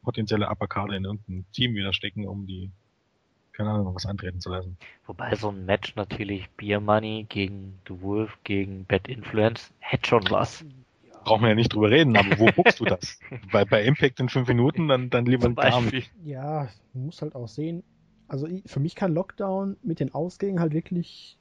potenzielle 0.03 0.49
Upperkarte 0.49 0.95
in 0.95 1.05
irgendein 1.05 1.45
Team 1.53 1.75
wieder 1.75 1.93
stecken, 1.93 2.27
um 2.27 2.45
die 2.45 2.71
keine 3.53 3.69
Ahnung, 3.69 3.93
was 3.93 4.07
antreten 4.07 4.41
zu 4.41 4.49
lassen. 4.49 4.77
Wobei 5.05 5.35
so 5.35 5.49
ein 5.49 5.65
Match 5.65 5.95
natürlich 5.95 6.49
Beer 6.57 6.79
Money 6.79 7.27
gegen 7.29 7.79
The 7.87 8.01
Wolf 8.01 8.35
gegen 8.43 8.85
Bad 8.85 9.07
Influence 9.07 9.71
hätte 9.79 10.09
schon 10.09 10.23
was. 10.31 10.65
Brauchen 11.23 11.43
wir 11.43 11.49
ja 11.49 11.55
nicht 11.55 11.71
drüber 11.71 11.91
reden, 11.91 12.17
aber 12.17 12.37
wo 12.39 12.47
guckst 12.47 12.79
du 12.79 12.85
das? 12.85 13.19
bei, 13.51 13.63
bei 13.63 13.83
Impact 13.83 14.19
in 14.19 14.27
fünf 14.27 14.47
Minuten, 14.47 14.87
dann, 14.87 15.09
dann 15.11 15.25
lieber 15.25 15.49
gar 15.51 15.81
nicht. 15.81 16.11
Ja, 16.25 16.67
man 16.93 17.05
muss 17.05 17.21
halt 17.21 17.35
auch 17.35 17.47
sehen, 17.47 17.83
also 18.27 18.47
für 18.65 18.79
mich 18.79 18.95
kann 18.95 19.13
Lockdown 19.13 19.77
mit 19.83 19.99
den 19.99 20.13
Ausgängen 20.13 20.59
halt 20.59 20.73
wirklich 20.73 21.37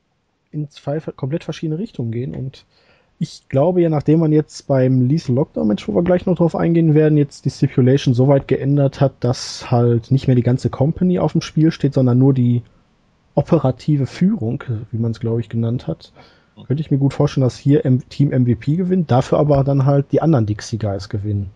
in 0.51 0.69
zwei 0.69 1.01
komplett 1.01 1.45
verschiedene 1.45 1.79
Richtungen 1.79 2.13
gehen 2.13 2.35
und 2.35 2.67
ich 3.19 3.49
glaube 3.49 3.81
ja, 3.81 3.89
nachdem 3.89 4.19
man 4.19 4.33
jetzt 4.33 4.67
beim 4.67 5.07
Lethal 5.07 5.37
Lockdown 5.37 5.69
Match, 5.69 5.87
wo 5.87 5.95
wir 5.95 6.03
gleich 6.03 6.27
noch 6.27 6.37
drauf 6.37 6.57
eingehen 6.57 6.95
werden, 6.95 7.17
jetzt 7.17 7.45
die 7.45 7.51
Stipulation 7.51 8.15
so 8.15 8.27
weit 8.27 8.49
geändert 8.49 9.01
hat, 9.01 9.13
dass 9.21 9.71
halt 9.71 10.11
nicht 10.11 10.27
mehr 10.27 10.35
die 10.35 10.43
ganze 10.43 10.71
Company 10.71 11.21
auf 11.21 11.33
dem 11.33 11.41
Spiel 11.41 11.71
steht, 11.71 11.95
sondern 11.95 12.19
nur 12.19 12.35
die 12.35 12.63
operative 13.35 14.07
Führung, 14.07 14.65
wie 14.91 14.99
man 14.99 15.13
es 15.13 15.21
glaube 15.21 15.41
ich 15.41 15.49
genannt 15.49 15.87
hat, 15.87 16.13
könnte 16.67 16.81
ich 16.81 16.91
mir 16.91 16.99
gut 16.99 17.15
vorstellen, 17.15 17.45
dass 17.45 17.57
hier 17.57 17.83
Team 18.09 18.29
MVP 18.31 18.77
gewinnt, 18.77 19.11
dafür 19.11 19.39
aber 19.39 19.65
dann 19.65 19.87
halt 19.87 20.13
die 20.13 20.21
anderen 20.21 20.47
Dixie 20.47 20.79
Guys 20.79 21.09
gewinnen. 21.09 21.51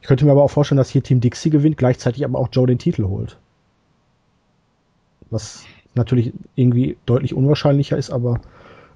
Ich 0.00 0.08
könnte 0.08 0.24
mir 0.24 0.32
aber 0.32 0.42
auch 0.42 0.50
vorstellen, 0.50 0.78
dass 0.78 0.90
hier 0.90 1.02
Team 1.02 1.20
Dixie 1.20 1.50
gewinnt, 1.50 1.76
gleichzeitig 1.76 2.24
aber 2.24 2.38
auch 2.38 2.48
Joe 2.50 2.66
den 2.66 2.78
Titel 2.78 3.04
holt. 3.04 3.36
Was 5.30 5.64
natürlich 5.94 6.32
irgendwie 6.54 6.96
deutlich 7.06 7.34
unwahrscheinlicher 7.34 7.96
ist, 7.96 8.10
aber 8.10 8.40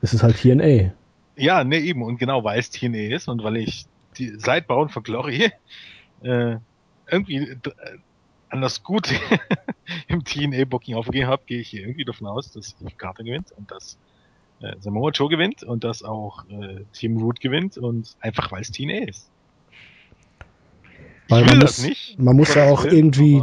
es 0.01 0.15
ist 0.15 0.23
halt 0.23 0.37
TNA. 0.41 0.93
Ja, 1.37 1.65
ne, 1.65 1.79
eben. 1.79 2.03
Und 2.03 2.19
genau, 2.19 2.45
weil 2.45 2.59
es 2.59 2.71
TNA 2.71 3.15
ist 3.15 3.29
und 3.29 3.43
weil 3.43 3.57
ich 3.57 3.87
die, 4.19 4.35
seit 4.39 4.67
Bauen 4.67 4.89
von 4.89 5.03
Glory 5.03 5.51
äh, 6.23 6.57
irgendwie 7.11 7.37
äh, 7.37 7.57
anders 8.49 8.83
gut 8.83 9.09
im 10.09 10.25
TNA-Booking 10.25 10.95
aufgegeben 10.95 11.29
habe, 11.29 11.43
gehe 11.47 11.61
ich 11.61 11.69
hier 11.69 11.83
irgendwie 11.83 12.05
davon 12.05 12.27
aus, 12.27 12.53
dass 12.53 12.71
Steve 12.71 12.93
Carter 12.97 13.25
gewinnt 13.25 13.53
und 13.53 13.71
dass 13.71 13.99
äh, 14.61 14.75
Samoa 14.81 15.11
Joe 15.11 15.29
gewinnt 15.29 15.63
und 15.63 15.85
dass 15.85 16.03
auch 16.03 16.45
äh, 16.49 16.85
Team 16.93 17.17
Root 17.19 17.41
gewinnt 17.41 17.79
und 17.79 18.17
einfach 18.21 18.53
weil 18.53 18.63
es 18.63 18.71
TNA 18.71 19.09
ist. 19.09 19.29
Weil 21.29 21.45
man 21.47 21.59
muss, 21.61 21.83
nicht, 21.83 22.19
man 22.19 22.37
muss 22.37 22.55
ja 22.55 22.71
auch 22.71 22.85
irgendwie 22.85 23.43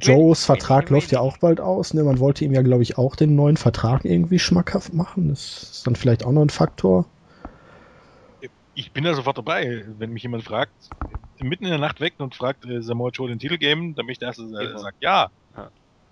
Joes 0.00 0.44
Vertrag 0.44 0.90
läuft 0.90 1.12
ja 1.12 1.20
auch 1.20 1.38
bald 1.38 1.60
aus. 1.60 1.94
Ne? 1.94 2.04
Man 2.04 2.18
wollte 2.18 2.44
ihm 2.44 2.52
ja, 2.52 2.62
glaube 2.62 2.82
ich, 2.82 2.98
auch 2.98 3.16
den 3.16 3.34
neuen 3.34 3.56
Vertrag 3.56 4.04
irgendwie 4.04 4.38
schmackhaft 4.38 4.94
machen. 4.94 5.28
Das 5.28 5.62
ist 5.62 5.86
dann 5.86 5.96
vielleicht 5.96 6.24
auch 6.24 6.32
noch 6.32 6.42
ein 6.42 6.50
Faktor. 6.50 7.06
Ich 8.74 8.92
bin 8.92 9.04
da 9.04 9.14
sofort 9.14 9.38
dabei, 9.38 9.84
wenn 9.98 10.12
mich 10.12 10.22
jemand 10.22 10.44
fragt, 10.44 10.72
mitten 11.40 11.64
in 11.64 11.70
der 11.70 11.80
Nacht 11.80 12.00
weg 12.00 12.14
und 12.18 12.34
fragt, 12.34 12.64
äh, 12.64 12.80
Samoa 12.80 13.10
Joe 13.10 13.28
den 13.28 13.38
Titel 13.38 13.58
geben, 13.58 13.94
dann 13.94 14.06
bin 14.06 14.12
ich 14.12 14.18
der 14.18 14.28
Erste, 14.28 14.46
der 14.48 14.78
sagt 14.78 15.02
ja. 15.02 15.30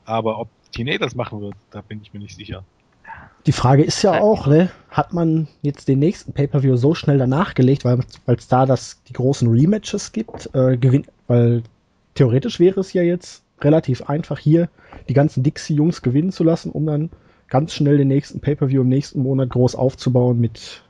Aber 0.05 0.38
ob 0.38 0.49
TNA 0.72 0.99
das 0.99 1.14
machen 1.14 1.40
wird, 1.40 1.55
da 1.70 1.80
bin 1.80 2.01
ich 2.03 2.12
mir 2.12 2.20
nicht 2.20 2.36
sicher. 2.36 2.64
Die 3.47 3.53
Frage 3.53 3.84
ist 3.84 4.03
ja 4.03 4.20
auch, 4.20 4.47
ne, 4.47 4.70
hat 4.90 5.12
man 5.12 5.47
jetzt 5.62 5.86
den 5.88 6.01
nächsten 6.01 6.32
Pay-Per-View 6.32 6.76
so 6.76 6.94
schnell 6.94 7.18
danach 7.18 7.55
gelegt, 7.55 7.84
weil 7.84 8.01
es 8.26 8.49
da 8.49 8.66
das, 8.66 9.03
die 9.05 9.12
großen 9.12 9.49
Rematches 9.49 10.12
gibt, 10.12 10.51
äh, 10.55 10.76
gewinnt, 10.76 11.07
weil 11.28 11.62
theoretisch 12.17 12.59
wäre 12.59 12.81
es 12.81 12.93
ja 12.93 13.03
jetzt 13.03 13.45
relativ 13.61 14.03
einfach, 14.09 14.39
hier 14.39 14.69
die 15.09 15.14
ganzen 15.14 15.43
Dixie-Jungs 15.43 16.03
gewinnen 16.03 16.33
zu 16.33 16.45
lassen, 16.45 16.73
um 16.73 16.85
dann 16.87 17.11
ganz 17.49 17.73
schnell 17.73 17.97
den 17.97 18.09
nächsten 18.09 18.41
Pay-Per-View 18.41 18.83
im 18.83 18.89
nächsten 18.89 19.23
Monat 19.23 19.51
groß 19.51 19.77
aufzubauen 19.77 20.41
mit 20.41 20.83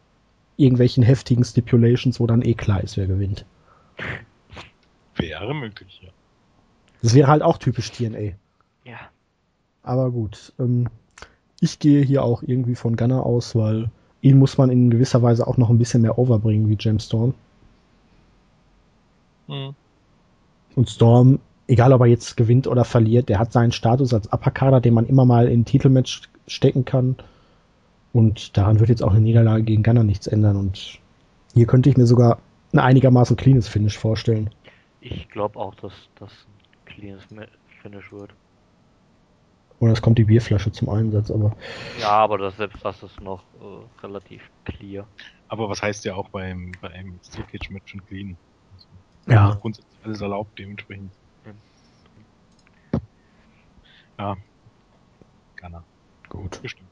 irgendwelchen 0.56 1.02
heftigen 1.02 1.44
Stipulations, 1.44 2.18
wo 2.18 2.26
dann 2.26 2.42
eh 2.42 2.54
klar 2.54 2.82
ist, 2.82 2.96
wer 2.96 3.06
gewinnt. 3.06 3.44
Wäre 5.16 5.54
möglich, 5.54 6.00
ja. 6.02 6.10
Das 7.02 7.14
wäre 7.14 7.28
halt 7.28 7.42
auch 7.42 7.58
typisch 7.58 7.92
TNA. 7.92 8.32
Ja. 8.84 8.98
Aber 9.82 10.10
gut, 10.10 10.52
ähm, 10.58 10.88
ich 11.60 11.78
gehe 11.78 12.02
hier 12.02 12.24
auch 12.24 12.42
irgendwie 12.42 12.74
von 12.74 12.96
Gunner 12.96 13.24
aus, 13.24 13.54
weil 13.54 13.90
ihn 14.22 14.38
muss 14.38 14.58
man 14.58 14.70
in 14.70 14.90
gewisser 14.90 15.22
Weise 15.22 15.46
auch 15.46 15.56
noch 15.56 15.70
ein 15.70 15.78
bisschen 15.78 16.02
mehr 16.02 16.18
overbringen 16.18 16.68
wie 16.68 16.76
James 16.78 17.04
Storm. 17.04 17.34
Hm. 19.46 19.74
Und 20.76 20.88
Storm, 20.88 21.40
egal 21.66 21.92
ob 21.92 22.02
er 22.02 22.06
jetzt 22.06 22.36
gewinnt 22.36 22.68
oder 22.68 22.84
verliert, 22.84 23.28
der 23.28 23.40
hat 23.40 23.50
seinen 23.50 23.72
Status 23.72 24.14
als 24.14 24.32
Upperkader, 24.32 24.80
den 24.80 24.94
man 24.94 25.06
immer 25.06 25.24
mal 25.24 25.48
in 25.48 25.64
Titelmatch 25.64 26.22
stecken 26.46 26.84
kann. 26.84 27.16
Und 28.12 28.56
daran 28.56 28.78
wird 28.78 28.90
jetzt 28.90 29.02
auch 29.02 29.10
eine 29.10 29.20
Niederlage 29.20 29.64
gegen 29.64 29.82
Gunner 29.82 30.04
nichts 30.04 30.26
ändern. 30.26 30.56
Und 30.56 31.00
hier 31.54 31.66
könnte 31.66 31.90
ich 31.90 31.96
mir 31.96 32.06
sogar 32.06 32.38
ein 32.72 32.78
einigermaßen 32.78 33.36
cleanes 33.36 33.68
Finish 33.68 33.98
vorstellen. 33.98 34.50
Ich 35.00 35.28
glaube 35.30 35.58
auch, 35.58 35.74
dass 35.74 35.92
das 36.18 36.30
ein 36.30 36.84
cleanes 36.84 37.24
Finish 37.82 38.12
wird. 38.12 38.30
Oder 39.78 39.92
es 39.92 40.00
kommt 40.00 40.18
die 40.18 40.24
Bierflasche 40.24 40.72
zum 40.72 40.88
Einsatz, 40.88 41.30
aber. 41.30 41.54
Ja, 42.00 42.10
aber 42.10 42.38
das, 42.38 42.56
selbst 42.56 42.84
das 42.84 43.02
ist 43.02 43.20
noch 43.20 43.42
äh, 43.60 44.02
relativ 44.02 44.42
clear. 44.64 45.06
Aber 45.48 45.68
was 45.68 45.82
heißt 45.82 46.04
ja 46.04 46.14
auch 46.14 46.28
beim, 46.30 46.72
beim 46.80 47.18
Steel 47.22 47.44
Cage 47.44 47.70
Match 47.70 47.92
schon 47.92 48.04
clean? 48.06 48.36
Ja. 49.26 49.56
Grundsätzlich 49.60 50.04
alles 50.04 50.20
erlaubt, 50.20 50.58
dementsprechend. 50.58 51.10
Ja. 54.18 54.36
Ghana. 55.56 55.82
Gut. 56.28 56.62
Bestimmt. 56.62 56.88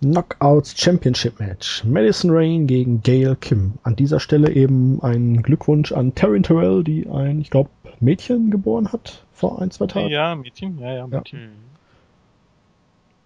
Knockouts 0.00 0.78
Championship 0.78 1.40
Match. 1.40 1.82
Madison 1.84 2.30
Rain 2.30 2.66
gegen 2.66 3.02
Gail 3.02 3.36
Kim. 3.36 3.74
An 3.82 3.96
dieser 3.96 4.20
Stelle 4.20 4.50
eben 4.50 5.02
ein 5.02 5.42
Glückwunsch 5.42 5.92
an 5.92 6.14
Taryn 6.14 6.42
Terrell, 6.42 6.84
die 6.84 7.08
ein, 7.08 7.40
ich 7.40 7.50
glaube, 7.50 7.70
Mädchen 8.00 8.50
geboren 8.50 8.92
hat 8.92 9.24
vor 9.32 9.62
ein, 9.62 9.70
zwei 9.70 9.86
Tagen. 9.86 10.08
Ja, 10.08 10.34
Mädchen, 10.34 10.78
ja, 10.78 10.92
ja, 10.94 11.06
Mädchen. 11.06 11.40
Ja. 11.40 11.48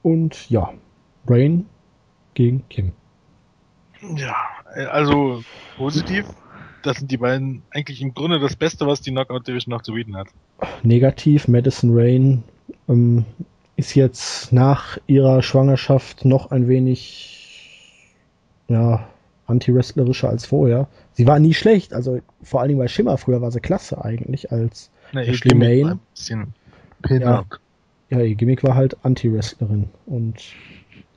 Und 0.03 0.49
ja, 0.51 0.73
Rain 1.27 1.67
gegen 2.35 2.69
Kim. 2.69 2.93
Ja, 4.15 4.37
also 4.73 5.43
positiv 5.77 6.27
das 6.83 6.99
sind 6.99 7.11
die 7.11 7.17
beiden 7.17 7.63
eigentlich 7.71 8.01
im 8.01 8.15
Grunde 8.15 8.41
das 8.41 8.57
Beste, 8.57 8.87
was 8.87 9.01
die 9.01 9.11
Knockout 9.11 9.47
Division 9.47 9.73
noch 9.73 9.83
zu 9.83 9.93
bieten 9.93 10.17
hat. 10.17 10.29
Negativ, 10.83 11.49
Madison 11.49 11.91
Rain 11.93 12.43
ähm, 12.89 13.25
ist 13.77 13.95
jetzt 13.95 14.53
nach 14.53 14.99
ihrer 15.07 15.43
Schwangerschaft 15.43 16.25
noch 16.25 16.51
ein 16.51 16.69
wenig 16.69 17.39
ja, 18.69 19.09
anti-wrestlerischer 19.47 20.29
als 20.29 20.47
vorher. 20.47 20.89
Sie 21.15 21.27
war 21.27 21.39
nie 21.39 21.55
schlecht, 21.55 21.93
also 21.93 22.21
vor 22.43 22.61
allen 22.61 22.69
Dingen 22.69 22.81
bei 22.81 22.89
Schimmer 22.89 23.19
früher 23.19 23.41
war 23.41 23.51
sie 23.51 23.61
klasse 23.61 24.05
eigentlich 24.05 24.53
als 24.53 24.91
Na, 25.13 25.23
Ashley 25.23 25.55
Main. 25.55 26.01
Ja, 27.09 27.45
ja, 28.11 28.21
ihr 28.21 28.35
Gimmick 28.35 28.65
war 28.65 28.75
halt 28.75 28.97
Anti-Wrestlerin 29.03 29.89
und 30.07 30.37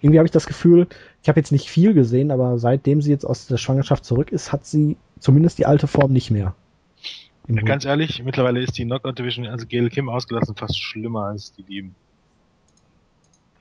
irgendwie 0.02 0.20
habe 0.20 0.26
ich 0.26 0.32
das 0.32 0.48
Gefühl, 0.48 0.88
ich 1.22 1.30
habe 1.30 1.40
jetzt 1.40 1.52
nicht 1.52 1.70
viel 1.70 1.94
gesehen, 1.94 2.32
aber 2.32 2.58
seitdem 2.58 3.02
sie 3.02 3.12
jetzt 3.12 3.26
aus 3.26 3.48
der 3.48 3.58
Schwangerschaft 3.58 4.04
zurück 4.04 4.32
ist, 4.32 4.52
hat 4.52 4.66
sie 4.66 4.98
zumindest 5.22 5.58
die 5.58 5.66
alte 5.66 5.88
Form 5.88 6.12
nicht 6.12 6.32
mehr. 6.32 6.54
Ja, 7.48 7.62
ganz 7.62 7.86
ehrlich, 7.86 8.22
mittlerweile 8.24 8.62
ist 8.62 8.78
die 8.78 8.84
Knockout 8.84 9.18
Division, 9.18 9.48
also 9.48 9.66
Gail 9.66 9.90
Kim 9.90 10.10
ausgelassen, 10.10 10.56
fast 10.56 10.80
schlimmer 10.80 11.26
als 11.28 11.54
die 11.54 11.64
Lieben. 11.64 11.96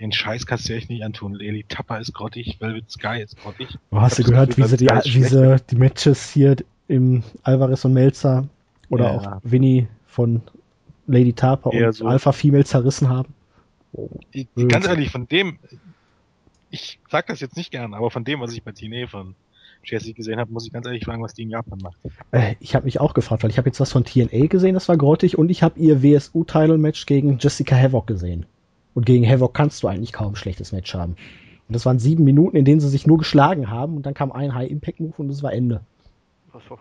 Den 0.01 0.13
Scheiß 0.13 0.47
kannst 0.47 0.69
du 0.69 0.75
echt 0.75 0.89
nicht 0.89 1.05
antun. 1.05 1.39
Eli 1.39 1.65
Tapper 1.69 2.01
ist 2.01 2.15
grottig, 2.15 2.57
Velvet 2.61 2.91
Sky 2.91 3.21
ist 3.23 3.37
grottig. 3.37 3.69
Oh, 3.91 4.01
hast 4.01 4.19
du 4.19 4.25
gehört, 4.25 4.57
wie 4.57 4.65
sie 4.65 4.77
die, 4.79 4.87
wie 4.87 5.25
sie 5.25 5.57
die 5.71 5.77
Matches 5.77 6.31
hier 6.31 6.57
im 6.89 7.23
Alvarez 7.43 7.85
und 7.85 7.93
Melzer 7.93 8.49
oder 8.89 9.05
Ja. 9.05 9.17
auch 9.37 9.41
Winnie 9.43 9.89
von 10.07 10.43
Lady 11.07 11.33
Tarper 11.33 11.73
Eher 11.73 11.89
und 11.89 11.93
so. 11.93 12.07
Alpha 12.07 12.33
Female 12.33 12.65
zerrissen 12.65 13.09
haben? 13.09 13.35
Ich, 14.33 14.49
ganz 14.69 14.87
ehrlich, 14.87 15.11
von 15.11 15.27
dem, 15.27 15.59
ich 16.71 17.01
sag 17.11 17.27
das 17.27 17.41
jetzt 17.41 17.57
nicht 17.57 17.71
gern, 17.71 17.93
aber 17.93 18.11
von 18.11 18.25
dem, 18.25 18.41
was 18.41 18.53
ich 18.53 18.63
bei 18.63 18.73
TNA 18.73 19.09
von 19.09 19.35
Jesse 19.85 20.13
gesehen 20.13 20.39
habe, 20.39 20.53
muss 20.53 20.67
ich 20.67 20.73
ganz 20.73 20.87
ehrlich 20.87 21.05
fragen, 21.05 21.23
was 21.23 21.35
die 21.35 21.43
in 21.43 21.51
Japan 21.51 21.79
macht. 21.83 21.97
Äh, 22.33 22.55
ich 22.61 22.75
habe 22.75 22.85
mich 22.85 23.01
auch 23.01 23.15
gefragt, 23.15 23.43
weil 23.43 23.51
ich 23.51 23.59
habe 23.59 23.69
jetzt 23.69 23.81
was 23.81 23.93
von 23.93 24.05
TNA 24.05 24.47
gesehen, 24.47 24.75
das 24.75 24.89
war 24.89 24.97
grottig, 24.97 25.39
und 25.39 25.51
ich 25.51 25.63
habe 25.63 25.79
ihr 25.81 26.03
WSU-Title-Match 26.03 27.07
gegen 27.07 27.39
Jessica 27.39 27.77
Havoc 27.77 28.07
gesehen. 28.07 28.47
Und 28.95 29.07
gegen 29.07 29.29
Havoc 29.29 29.55
kannst 29.55 29.83
du 29.83 29.89
eigentlich 29.89 30.13
kaum 30.13 30.33
ein 30.33 30.37
schlechtes 30.37 30.73
Match 30.73 30.95
haben. 30.95 31.13
Und 31.69 31.75
das 31.75 31.87
waren 31.87 31.99
sieben 31.99 32.25
Minuten, 32.25 32.57
in 32.57 32.65
denen 32.65 32.81
sie 32.81 32.89
sich 32.89 33.07
nur 33.07 33.19
geschlagen 33.19 33.71
haben, 33.71 33.97
und 33.97 34.07
dann 34.07 34.15
kam 34.15 34.33
ein 34.33 34.55
High-Impact-Move 34.55 35.15
und 35.19 35.31
es 35.31 35.43
war 35.43 35.53
Ende. 35.53 35.83
Achso. 36.53 36.79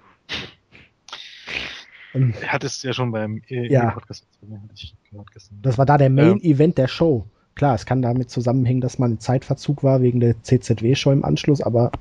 Ähm, 2.14 2.34
Er 2.41 2.54
hat 2.54 2.64
es 2.64 2.82
ja 2.84 2.93
schon 2.93 3.12
beim 3.12 3.41
äh, 3.50 3.72
Ja. 3.72 3.91
Podcast 3.91 4.26
ne? 4.41 4.60
Hatte 4.62 4.74
ich 4.74 4.95
gehört 5.10 5.32
gestern. 5.32 5.60
Das 5.62 5.78
war 5.78 5.86
da 5.86 5.97
der 5.97 6.10
Main-Event 6.10 6.78
der 6.78 6.88
Show. 6.88 7.26
Klar, 7.56 7.76
es 7.76 7.86
kann 7.86 8.02
damit 8.02 8.30
zusammenhängen, 8.30 8.82
dass 8.82 9.00
man 9.00 9.12
in 9.12 9.20
Zeitverzug 9.20 9.84
war 9.84 10.02
wegen 10.02 10.20
der 10.20 10.41
CZW-Show 10.41 11.12
im 11.12 11.26
Anschluss, 11.26 11.62
aber 11.62 11.91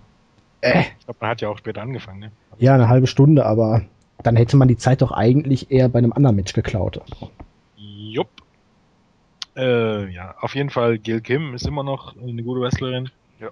äh, 0.61 0.81
Ich 0.99 1.05
glaube, 1.07 1.19
man 1.21 1.31
hat 1.31 1.41
ja 1.41 1.49
auch 1.49 1.59
später 1.59 1.83
angefangen, 1.83 2.21
ne? 2.21 2.33
ja, 2.59 2.75
eine 2.75 2.89
halbe 2.89 3.07
Stunde, 3.07 3.47
aber 3.47 3.83
dann 4.23 4.37
hätte 4.37 4.57
man 4.57 4.69
die 4.69 4.77
Zeit 4.77 5.01
doch 5.03 5.13
eigentlich 5.13 5.71
eher 5.71 5.89
bei 5.89 5.99
einem 5.99 6.13
anderen 6.13 6.37
Match 6.37 6.53
geklaut. 6.53 7.01
Jupp. 7.77 8.29
Äh, 9.57 10.09
ja, 10.13 10.35
auf 10.41 10.55
jeden 10.55 10.71
Fall, 10.71 10.99
Gil 10.99 11.21
Kim 11.21 11.55
ist 11.55 11.67
immer 11.67 11.83
noch 11.83 12.17
eine 12.21 12.43
gute 12.43 12.61
Wrestlerin. 12.61 13.11
Ja. 13.41 13.51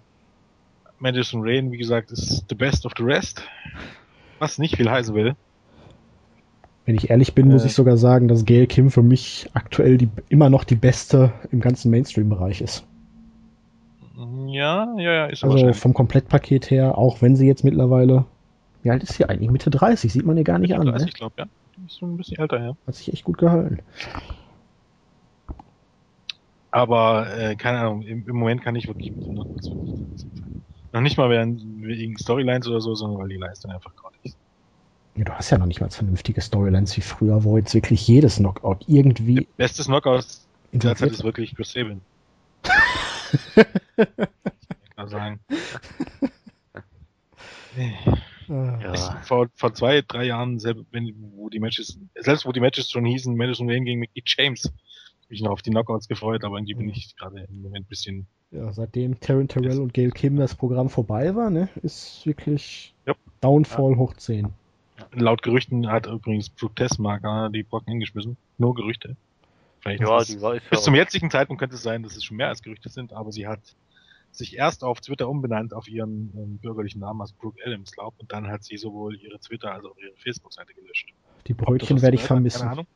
Madison 0.99 1.43
Rain, 1.45 1.71
wie 1.73 1.77
gesagt, 1.79 2.11
ist 2.11 2.45
the 2.49 2.55
best 2.55 2.87
of 2.87 2.93
the 2.97 3.03
rest. 3.05 3.43
Was 4.39 4.59
nicht 4.59 4.77
viel 4.77 4.91
heißen 4.91 5.15
will. 5.15 5.35
Wenn 6.85 6.95
ich 6.95 7.11
ehrlich 7.11 7.35
bin, 7.35 7.49
muss 7.49 7.65
Äh. 7.65 7.67
ich 7.67 7.75
sogar 7.75 7.97
sagen, 7.97 8.29
dass 8.29 8.45
Gail 8.45 8.67
Kim 8.67 8.91
für 8.91 9.03
mich 9.03 9.51
aktuell 9.55 9.99
die, 9.99 10.09
immer 10.29 10.51
noch 10.51 10.63
die 10.65 10.77
beste 10.77 11.33
im 11.51 11.61
ganzen 11.61 11.91
Mainstream-Bereich 11.91 12.61
ist. 12.61 12.85
Ja, 14.57 14.95
ja, 14.97 15.13
ja, 15.13 15.27
ist 15.27 15.45
Also 15.45 15.75
vom 15.75 15.93
Komplettpaket 15.93 16.71
her, 16.71 16.97
auch 16.97 17.21
wenn 17.21 17.37
sie 17.37 17.47
jetzt 17.47 17.63
mittlerweile, 17.63 18.25
wie 18.83 18.91
alt 18.91 19.03
ist 19.03 19.13
sie 19.13 19.27
eigentlich? 19.27 19.51
Mitte 19.51 19.69
30, 19.69 20.11
sieht 20.11 20.25
man 20.25 20.39
ihr 20.39 20.45
gar 20.45 20.59
nicht 20.59 20.75
an. 20.75 20.89
Also 20.89 21.05
Ne? 21.05 21.11
ich 21.11 21.15
glaube, 21.15 21.35
ja. 21.37 21.47
Die 21.77 21.85
ist 21.85 21.99
schon 21.99 22.15
ein 22.15 22.17
bisschen 22.17 22.39
älter, 22.39 22.59
ja. 22.59 22.75
Hat 22.87 22.95
sich 22.95 23.13
echt 23.13 23.25
gut 23.25 23.37
gehalten. 23.37 23.81
Aber, 26.71 27.27
äh, 27.37 27.55
keine 27.55 27.81
Ahnung, 27.81 28.03
im, 28.03 28.27
im 28.27 28.37
Moment 28.37 28.63
kann 28.63 28.77
ich 28.77 28.89
wirklich 28.89 29.13
mit 29.13 29.27
dem 29.27 29.35
noch 30.93 31.03
nicht 31.03 31.19
mal 31.19 31.29
während, 31.29 31.61
wegen 31.83 32.17
Storylines 32.17 32.67
oder 32.69 32.81
so, 32.81 32.95
sondern 32.95 33.21
weil 33.21 33.29
die 33.29 33.37
Leistung 33.37 33.71
einfach 33.73 33.95
gerade 33.95 34.17
ist. 34.23 34.39
Ja, 35.17 35.25
du 35.25 35.33
hast 35.33 35.51
ja 35.51 35.59
noch 35.59 35.67
nicht 35.67 35.83
mal 35.83 35.91
vernünftige 35.91 36.41
Storylines 36.41 36.97
wie 36.97 37.03
früher, 37.03 37.45
wo 37.45 37.59
jetzt 37.59 37.75
wirklich 37.75 38.09
jedes 38.09 38.37
Knockout 38.37 38.85
irgendwie 38.87 39.47
Bestes 39.59 39.87
Knockout 39.87 40.15
derzeit 40.15 40.45
ist 40.73 40.73
integriert 40.73 41.25
wirklich 41.25 41.55
Chris 41.55 41.73
Sabin. 41.73 42.01
Kann 44.97 45.09
sagen. 45.09 45.41
Ah. 48.49 48.79
Ja. 48.81 48.95
Vor, 49.23 49.49
vor 49.55 49.75
zwei, 49.75 50.03
drei 50.03 50.25
Jahren, 50.25 50.59
selbst 50.59 50.85
wenn, 50.93 51.13
wo 51.35 51.49
die 51.49 51.59
Matches, 51.59 51.99
selbst 52.15 52.47
wo 52.47 52.53
die 52.53 52.61
Matches 52.61 52.91
schon 52.91 53.05
hießen, 53.05 53.37
Madison 53.37 53.69
Rain 53.69 53.85
gegen 53.85 54.01
Mickey 54.01 54.23
James, 54.25 54.65
hab 54.67 55.31
ich 55.31 55.43
noch 55.43 55.51
auf 55.51 55.63
die 55.63 55.71
Knockouts 55.71 56.09
gefreut, 56.09 56.45
aber 56.45 56.57
irgendwie 56.57 56.75
bin 56.75 56.89
ich 56.89 57.17
gerade 57.17 57.41
im 57.51 57.63
Moment 57.63 57.87
ein 57.87 57.89
bisschen, 57.89 58.27
Ja, 58.53 58.73
seitdem 58.73 59.19
Taryn 59.19 59.49
Terrell 59.49 59.81
und 59.81 59.93
Gail 59.93 60.13
Kim 60.13 60.37
das 60.37 60.55
Programm 60.55 60.89
vorbei 60.89 61.35
war, 61.35 61.51
ne, 61.51 61.69
ist 61.83 62.25
wirklich 62.25 62.95
Ja. 63.05 63.15
Downfall 63.41 63.97
hoch 63.97 64.15
10. 64.15 64.53
laut 65.13 65.43
Gerüchten 65.43 65.89
hat 65.91 66.07
übrigens 66.07 66.49
Brooke 66.49 66.75
Tessmarker 66.77 67.51
die 67.51 67.65
Brocken 67.65 67.91
hingeschmissen. 67.91 68.37
Nur 68.59 68.75
Gerüchte. 68.75 69.17
Vielleicht 69.87 70.03
Ja, 70.03 70.19
ist 70.21 70.41
war 70.41 70.57
bis 70.71 70.83
zum 70.83 70.95
jetzigen 70.95 71.31
Zeitpunkt 71.31 71.61
könnte 71.61 71.77
es 71.77 71.83
sein, 71.83 72.03
dass 72.03 72.17
es 72.17 72.25
schon 72.25 72.37
mehr 72.37 72.49
als 72.49 72.63
Gerüchte 72.63 72.89
sind, 72.89 73.13
aber 73.13 73.33
sie 73.33 73.47
hat 73.47 73.61
sich 74.33 74.57
erst 74.57 74.85
auf 74.85 75.01
Twitter 75.01 75.29
umbenannt 75.29 75.73
auf 75.73 75.89
ihren 75.89 76.33
ähm, 76.37 76.59
bürgerlichen 76.59 77.01
Namen 77.01 77.21
als 77.21 77.33
Brooke 77.33 77.59
Adams 77.65 77.93
glaub 77.93 78.15
und 78.19 78.33
dann 78.33 78.49
hat 78.49 78.65
sie 78.65 78.77
sowohl 78.77 79.17
ihre 79.17 79.39
Twitter 79.39 79.73
als 79.73 79.85
auch 79.85 79.97
ihre 79.97 80.15
Facebook-Seite 80.17 80.75
gelöscht. 80.75 81.09
Die 81.47 81.55
Brötchen 81.55 82.03
werde 82.03 82.17
ich 82.17 82.23
ändern, 82.23 82.51
vermissen. 82.51 82.61
Keine 82.61 82.73
Ahnung. 82.73 82.87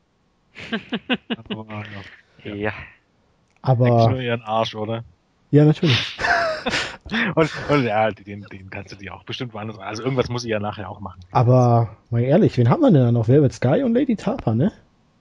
aber, 1.65 1.83
ja. 2.43 2.55
Ja. 2.55 2.73
Aber 3.61 4.09
nur 4.09 4.19
ihren 4.19 4.41
Arsch, 4.41 4.75
oder? 4.75 5.03
ja, 5.51 5.65
natürlich. 5.65 6.17
Und, 7.35 7.51
und 7.69 7.83
ja, 7.83 8.09
den, 8.11 8.45
den 8.51 8.69
kannst 8.69 8.93
du 8.93 8.95
dir 8.95 9.13
auch 9.13 9.23
bestimmt 9.23 9.53
woanders. 9.53 9.77
Also 9.79 10.03
irgendwas 10.03 10.29
muss 10.29 10.43
sie 10.43 10.49
ja 10.49 10.59
nachher 10.59 10.89
auch 10.89 11.01
machen. 11.01 11.19
Aber 11.31 11.97
mal 12.09 12.21
ehrlich, 12.21 12.57
wen 12.57 12.69
haben 12.69 12.81
wir 12.81 12.91
denn 12.91 13.03
da 13.03 13.11
noch? 13.11 13.27
Velvet 13.27 13.51
Sky 13.51 13.83
und 13.83 13.93
Lady 13.93 14.15
Tarper, 14.15 14.55
ne? 14.55 14.71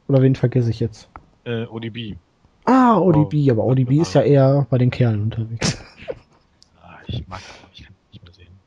Oder 0.07 0.23
wen 0.23 0.37
vergesse 0.37 0.71
ich 0.71 0.79
jetzt? 0.79 1.09
Äh, 1.45 1.67
ODB. 1.67 2.17
Ah, 2.65 2.99
ODB, 2.99 3.51
aber 3.51 3.65
ODB 3.65 4.01
ist 4.01 4.15
ja 4.15 4.23
eher 4.23 4.67
bei 4.71 4.79
den 4.79 4.91
Kerlen 4.91 5.23
unterwegs. 5.23 5.83
Ah, 6.83 6.99
ich 7.07 7.27
mag 7.27 7.41
das, 7.41 7.57
ich 7.73 7.85
kann 7.85 7.95
nicht 8.13 8.23
mehr 8.23 8.33
sehen. 8.33 8.61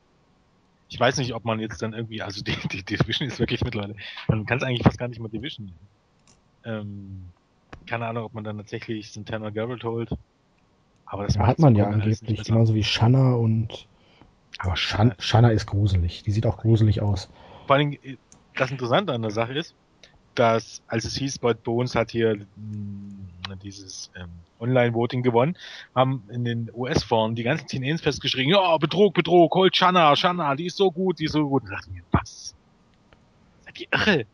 Ich 0.89 0.99
weiß 0.99 1.17
nicht, 1.17 1.34
ob 1.34 1.45
man 1.45 1.59
jetzt 1.59 1.82
dann 1.82 1.93
irgendwie, 1.93 2.21
also 2.21 2.43
die, 2.43 2.55
die 2.71 2.84
Division 2.84 3.28
ist 3.28 3.39
wirklich 3.39 3.63
mittlerweile, 3.63 3.95
man 4.28 4.45
kann 4.45 4.57
es 4.57 4.63
eigentlich 4.63 4.84
fast 4.84 4.97
gar 4.97 5.07
nicht 5.07 5.19
mehr 5.19 5.30
Division 5.30 5.65
nennen. 5.65 5.88
Ähm, 6.65 7.34
keine 7.86 8.07
Ahnung, 8.07 8.26
ob 8.26 8.34
man 8.34 8.43
dann 8.43 8.57
tatsächlich 8.57 9.11
Santana 9.11 9.49
Garrett 9.49 9.84
holt. 9.84 10.09
Aber 11.05 11.24
das 11.26 11.34
Da 11.34 11.41
macht 11.41 11.49
hat 11.49 11.59
man 11.59 11.76
ja 11.76 11.88
angeblich, 11.88 12.43
genauso 12.43 12.74
wie 12.76 12.84
Shanna 12.84 13.36
und. 13.36 13.88
Aber 14.59 14.76
Shan 14.76 15.13
Shanna 15.19 15.49
ist 15.49 15.65
gruselig. 15.65 16.24
Die 16.24 16.32
sieht 16.32 16.45
auch 16.45 16.57
gruselig 16.57 17.01
aus. 17.01 17.30
Vor 17.67 17.76
allem, 17.76 17.93
äh, 17.93 18.17
das 18.55 18.71
Interessante 18.71 19.13
an 19.13 19.21
der 19.21 19.32
Sache 19.32 19.53
ist, 19.53 19.76
dass, 20.36 20.81
als 20.88 21.05
es 21.05 21.15
hieß, 21.15 21.39
Bud 21.39 21.63
Bones 21.63 21.95
hat 21.95 22.11
hier 22.11 22.36
mh, 22.36 23.55
dieses 23.63 24.11
ähm, 24.15 24.29
Online-Voting 24.59 25.23
gewonnen, 25.23 25.57
haben 25.95 26.23
in 26.29 26.45
den 26.45 26.71
US-Foren 26.73 27.36
die 27.36 27.43
ganzen 27.43 27.67
Teenagers 27.67 28.01
festgeschrieben, 28.01 28.51
ja, 28.51 28.77
Betrug, 28.77 29.13
Betrug, 29.13 29.53
holt 29.55 29.75
Shanna, 29.75 30.15
Shanna, 30.15 30.55
die 30.55 30.67
ist 30.67 30.77
so 30.77 30.91
gut, 30.91 31.19
die 31.19 31.25
ist 31.25 31.34
so 31.34 31.47
gut. 31.47 31.63
Und 31.63 31.71
dachte 31.71 31.91
mir, 31.91 32.03
was? 32.11 32.55
Seid 33.65 33.79
ihr 33.79 33.88
irre? 33.91 34.25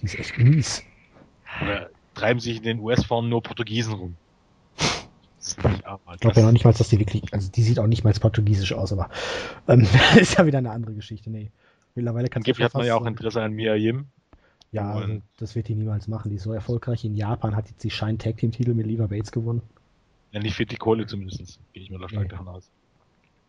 Die 0.00 0.04
ist 0.04 0.18
echt 0.18 0.38
mies. 0.38 0.84
Oder 1.62 1.90
treiben 2.14 2.40
sich 2.40 2.58
in 2.58 2.62
den 2.62 2.78
US-Foren 2.80 3.28
nur 3.28 3.42
Portugiesen 3.42 3.94
rum? 3.94 4.16
Das 4.76 5.48
ist 5.48 5.64
nicht, 5.64 5.84
aber 5.84 6.14
Ich 6.14 6.20
glaube 6.20 6.38
ja 6.38 6.46
noch 6.46 6.52
nicht 6.52 6.64
mal, 6.64 6.72
dass 6.72 6.88
die 6.88 7.00
wirklich. 7.00 7.32
Also 7.32 7.50
die 7.50 7.62
sieht 7.62 7.80
auch 7.80 7.88
nicht 7.88 8.04
mal 8.04 8.12
portugiesisch 8.12 8.72
aus, 8.72 8.92
aber 8.92 9.10
ähm, 9.66 9.86
ist 10.16 10.38
ja 10.38 10.46
wieder 10.46 10.58
eine 10.58 10.70
andere 10.70 10.94
Geschichte. 10.94 11.30
Nee. 11.30 11.50
Mittlerweile 11.94 12.28
kannst 12.28 12.46
Angeblich 12.46 12.64
hat 12.64 12.74
man 12.74 12.86
ja 12.86 12.94
auch 12.94 13.04
Interesse 13.04 13.42
an 13.42 13.52
Mia 13.52 13.74
Yim. 13.74 14.06
Ja, 14.72 14.92
also 14.94 15.04
Und- 15.12 15.22
das 15.36 15.54
wird 15.54 15.68
die 15.68 15.74
niemals 15.74 16.08
machen. 16.08 16.30
Die 16.30 16.36
ist 16.36 16.42
so 16.44 16.52
erfolgreich. 16.52 17.04
In 17.04 17.14
Japan 17.16 17.54
hat 17.54 17.68
jetzt 17.68 17.84
die 17.84 17.90
Shine 17.90 18.18
Tag 18.18 18.38
Team 18.38 18.50
Titel 18.52 18.74
mit 18.74 18.86
Leva 18.86 19.06
Bates 19.06 19.30
gewonnen. 19.30 19.62
Ja, 20.32 20.40
nicht 20.40 20.54
für 20.56 20.64
die 20.66 20.76
Kohle 20.76 21.06
zumindest. 21.06 21.60
Gehe 21.74 21.82
ich 21.82 21.90
mal 21.90 21.98
da 22.00 22.08
stark 22.08 22.22
Nee. 22.24 22.28
davon 22.30 22.48
aus. 22.48 22.70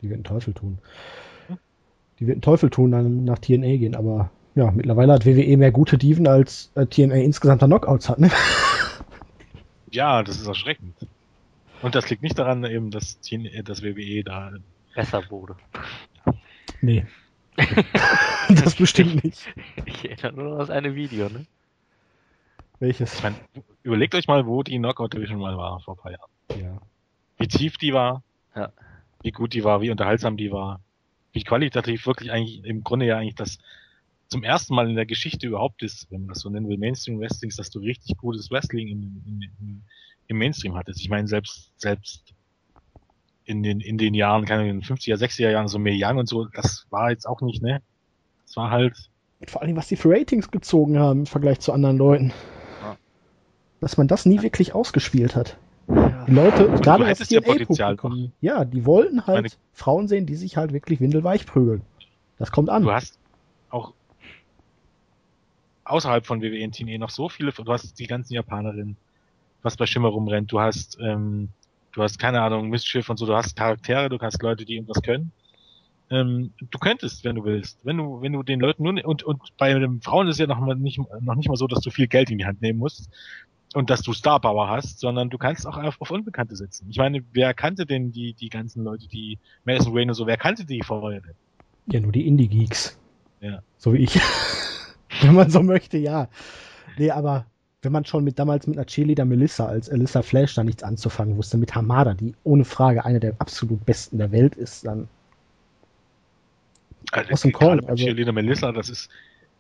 Die 0.02 0.10
wird 0.10 0.18
einen 0.18 0.24
Teufel 0.26 0.54
tun. 0.54 0.80
Die 2.20 2.28
wird 2.28 2.36
einen 2.36 2.42
Teufel 2.42 2.70
tun, 2.70 2.92
dann 2.92 3.24
nach 3.24 3.40
TNA 3.40 3.78
gehen, 3.78 3.96
aber 3.96 4.30
ja, 4.56 4.70
mittlerweile 4.70 5.14
hat 5.14 5.26
WWE 5.26 5.58
mehr 5.58 5.72
gute 5.72 5.98
Diven 5.98 6.28
als 6.28 6.72
äh, 6.76 6.86
TNA 6.86 7.16
insgesamt 7.16 7.64
an 7.64 7.70
Knockouts 7.72 8.10
hat, 8.10 8.20
ne? 8.20 8.30
Ja, 9.92 10.24
das 10.24 10.40
ist 10.42 10.48
erschreckend. 10.48 10.96
Und 11.82 11.96
das 11.96 12.10
liegt 12.10 12.24
nicht 12.24 12.38
daran, 12.40 12.64
eben, 12.66 12.90
dass, 12.92 13.20
TN 13.22 13.46
äh, 13.46 13.64
dass 13.64 13.82
WWE 13.84 14.24
da. 14.24 14.52
besser 14.96 15.24
wurde. 15.30 15.56
Nee. 16.82 17.06
das 18.50 18.76
bestimmt 18.76 19.24
nicht. 19.24 19.48
Ich 19.86 20.10
erinnere 20.10 20.34
nur 20.34 20.52
an 20.54 20.60
das 20.60 20.70
eine 20.70 20.96
Video, 20.96 21.30
ne? 21.30 21.46
Welches? 22.80 23.16
Ich 23.16 23.24
meine, 23.24 23.36
überlegt 23.84 24.16
euch 24.16 24.28
mal, 24.28 24.46
wo 24.46 24.64
die 24.64 24.78
Knockout 24.78 25.14
Division 25.14 25.40
mal 25.40 25.58
war 25.58 25.80
vor 25.80 25.96
ein 25.96 25.98
paar 25.98 26.12
Jahren. 26.12 26.32
Ja. 26.62 26.82
Wie 27.38 27.48
tief 27.48 27.78
die 27.78 27.94
war, 27.94 28.24
Ja. 28.56 28.72
wie 29.22 29.32
gut 29.32 29.54
die 29.54 29.64
war, 29.64 29.82
wie 29.82 29.90
unterhaltsam 29.92 30.38
die 30.38 30.52
war, 30.52 30.82
wie 31.32 31.44
qualitativ 31.44 32.06
wirklich 32.06 32.32
eigentlich 32.32 32.64
im 32.66 32.84
Grunde 32.84 33.06
ja 33.06 33.18
eigentlich 33.18 33.36
das 33.36 33.58
zum 34.28 34.44
ersten 34.44 34.74
Mal 34.74 34.90
in 34.90 34.96
der 34.96 35.06
Geschichte 35.06 35.48
überhaupt 35.48 35.84
ist, 35.84 36.10
wenn 36.10 36.22
man 36.22 36.30
das 36.30 36.40
so 36.40 36.50
nennen 36.50 36.68
will, 36.68 36.78
Mainstream 36.78 37.20
Wrestling, 37.20 37.52
dass 37.56 37.70
du 37.70 37.80
richtig 37.80 38.18
gutes 38.18 38.50
Wrestling 38.50 38.88
in, 38.88 39.24
in, 39.26 39.42
in, 39.60 39.84
im 40.28 40.38
Mainstream 40.38 40.76
hattest. 40.76 41.00
Ich 41.02 41.10
meine, 41.10 41.28
selbst, 41.28 41.72
selbst 41.78 42.34
in 43.46 43.64
den, 43.64 43.80
in 43.80 43.98
den 43.98 44.14
Jahren, 44.14 44.46
keine 44.46 44.62
Ahnung, 44.62 44.76
in 44.76 44.80
den 44.82 44.86
50er, 44.98 45.16
60er 45.16 45.50
Jahren, 45.50 45.68
so 45.68 45.80
mehr 45.80 45.96
Young 45.98 46.18
und 46.18 46.28
so, 46.30 46.46
das 46.46 46.86
war 46.90 47.10
jetzt 47.12 47.28
auch 47.28 47.42
nicht, 47.42 47.62
ne? 47.62 47.82
Das 48.46 48.56
war 48.56 48.70
halt, 48.72 49.10
Und 49.40 49.50
vor 49.52 49.62
allem, 49.62 49.76
was 49.76 49.88
die 49.88 49.96
für 49.96 50.10
Ratings 50.12 50.52
gezogen 50.52 50.98
haben 51.00 51.22
im 51.22 51.26
Vergleich 51.26 51.60
zu 51.60 51.74
anderen 51.74 51.98
Leuten. 51.98 52.34
Ja. 52.82 52.98
Dass 53.82 53.98
man 53.98 54.08
das 54.08 54.26
nie 54.26 54.42
wirklich 54.42 54.74
ausgespielt 54.74 55.36
hat. 55.36 55.58
Die 55.88 56.32
Leute, 56.32 56.70
du 56.70 56.80
gerade 56.80 57.04
das 57.06 57.30
ja 57.30 57.42
Potenzial 57.42 57.98
ja, 58.40 58.64
die 58.64 58.86
wollten 58.86 59.28
halt 59.28 59.42
Meine- 59.42 59.54
Frauen 59.74 60.08
sehen, 60.08 60.26
die 60.26 60.36
sich 60.36 60.56
halt 60.56 60.72
wirklich 60.72 61.02
windelweich 61.02 61.46
prügeln. 61.46 61.82
Das 62.38 62.52
kommt 62.52 62.70
an. 62.70 62.84
du 62.84 62.92
hast 62.92 63.20
auch 63.70 63.94
außerhalb 65.84 66.26
von 66.26 66.42
WWE 66.42 66.64
und 66.64 66.74
TNA 66.76 66.98
noch 66.98 67.10
so 67.10 67.28
viele, 67.28 67.52
du 67.52 67.66
hast 67.72 68.00
die 68.00 68.08
ganzen 68.08 68.34
Japanerinnen, 68.34 68.96
was 69.62 69.76
bei 69.76 69.86
Schimmer 69.86 70.10
rumrennt, 70.10 70.52
du 70.52 70.60
hast, 70.62 70.98
ähm, 71.02 71.50
du 71.94 72.04
hast 72.04 72.20
keine 72.20 72.42
Ahnung, 72.42 72.70
Mistschiff 72.70 73.10
und 73.10 73.18
so, 73.18 73.26
du 73.26 73.36
hast 73.36 73.56
Charaktere, 73.56 74.10
du 74.10 74.20
hast 74.20 74.42
Leute, 74.42 74.66
die 74.66 74.76
irgendwas 74.76 75.02
können. 75.02 75.32
Ähm, 76.10 76.52
du 76.60 76.78
könntest, 76.80 77.24
wenn 77.24 77.36
du 77.36 77.44
willst, 77.46 77.80
wenn 77.84 77.98
du, 77.98 78.22
wenn 78.22 78.34
du 78.34 78.44
den 78.44 78.60
Leuten 78.60 78.84
nur, 78.84 79.06
und, 79.06 79.24
und 79.24 79.42
bei 79.58 79.74
den 79.74 80.02
Frauen 80.02 80.28
ist 80.28 80.40
ja 80.40 80.48
noch 80.48 80.60
mal 80.60 80.76
nicht, 80.76 81.00
noch 81.22 81.36
nicht 81.36 81.48
mal 81.48 81.56
so, 81.56 81.68
dass 81.68 81.80
du 81.80 81.90
viel 81.90 82.08
Geld 82.08 82.30
in 82.30 82.38
die 82.38 82.46
Hand 82.46 82.62
nehmen 82.62 82.80
musst 82.80 83.10
und 83.74 83.90
dass 83.90 84.02
du 84.02 84.14
Star 84.14 84.40
Power 84.40 84.70
hast, 84.70 85.00
sondern 85.00 85.30
du 85.30 85.38
kannst 85.38 85.66
auch 85.66 85.78
auf, 85.78 86.00
auf 86.02 86.12
Unbekannte 86.12 86.56
setzen. 86.56 86.88
Ich 86.90 86.98
meine, 86.98 87.24
wer 87.32 87.54
kannte 87.54 87.86
denn 87.86 88.12
die, 88.12 88.34
die 88.34 88.50
ganzen 88.50 88.84
Leute, 88.84 89.08
die 89.08 89.40
Madison 89.66 89.98
Rain 89.98 90.10
und 90.10 90.16
so, 90.16 90.28
wer 90.28 90.38
kannte 90.38 90.66
die 90.66 90.82
vorher 90.82 91.22
denn? 91.22 91.36
Ja, 91.88 92.00
nur 92.00 92.12
die 92.12 92.28
Indie-Geeks. 92.28 93.00
Ja. 93.42 93.62
So 93.78 93.94
wie 93.94 94.00
ich. 94.00 94.20
wenn 95.22 95.34
man 95.34 95.50
so 95.50 95.64
möchte, 95.64 95.98
ja. 95.98 96.30
Nee, 96.98 97.12
aber 97.12 97.46
wenn 97.84 97.92
man 97.92 98.06
schon 98.06 98.24
mit 98.24 98.40
damals 98.40 98.66
mit 98.68 98.78
einer 98.78 98.86
Cheerleader 98.86 99.26
Melissa 99.26 99.66
als 99.68 99.90
Alyssa 99.90 100.22
Flash 100.22 100.56
da 100.56 100.64
nichts 100.64 100.84
anzufangen 100.84 101.38
wusste, 101.38 101.58
mit 101.58 101.76
Hamada, 101.76 102.14
die 102.14 102.34
ohne 102.44 102.66
Frage 102.66 103.06
eine 103.06 103.20
der 103.20 103.36
absolut 103.40 103.86
besten 103.86 104.18
der 104.18 104.32
Welt 104.32 104.56
ist, 104.56 104.86
dann 104.86 105.08
Also, 107.12 107.32
Aus 107.32 107.42
dem 107.42 107.52
Korn, 107.52 107.80
also- 107.86 107.96
Cheerleader 108.04 108.32
Melissa, 108.32 108.72
das 108.72 108.90
ist, 108.90 109.10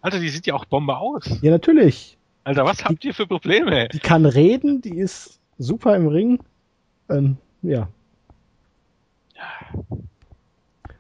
Alter, 0.01 0.19
die 0.19 0.29
sieht 0.29 0.47
ja 0.47 0.53
auch 0.55 0.65
Bombe 0.65 0.97
aus. 0.97 1.39
ja 1.41 1.51
natürlich. 1.51 2.17
Alter, 2.45 2.65
was 2.65 2.83
habt 2.83 3.05
ihr 3.05 3.13
für 3.13 3.27
Probleme? 3.27 3.87
Die 3.89 3.99
kann 3.99 4.25
reden, 4.25 4.81
die 4.81 4.97
ist 4.97 5.39
super 5.57 5.95
im 5.95 6.07
Ring. 6.07 6.39
Ähm, 7.09 7.37
ja, 7.61 7.87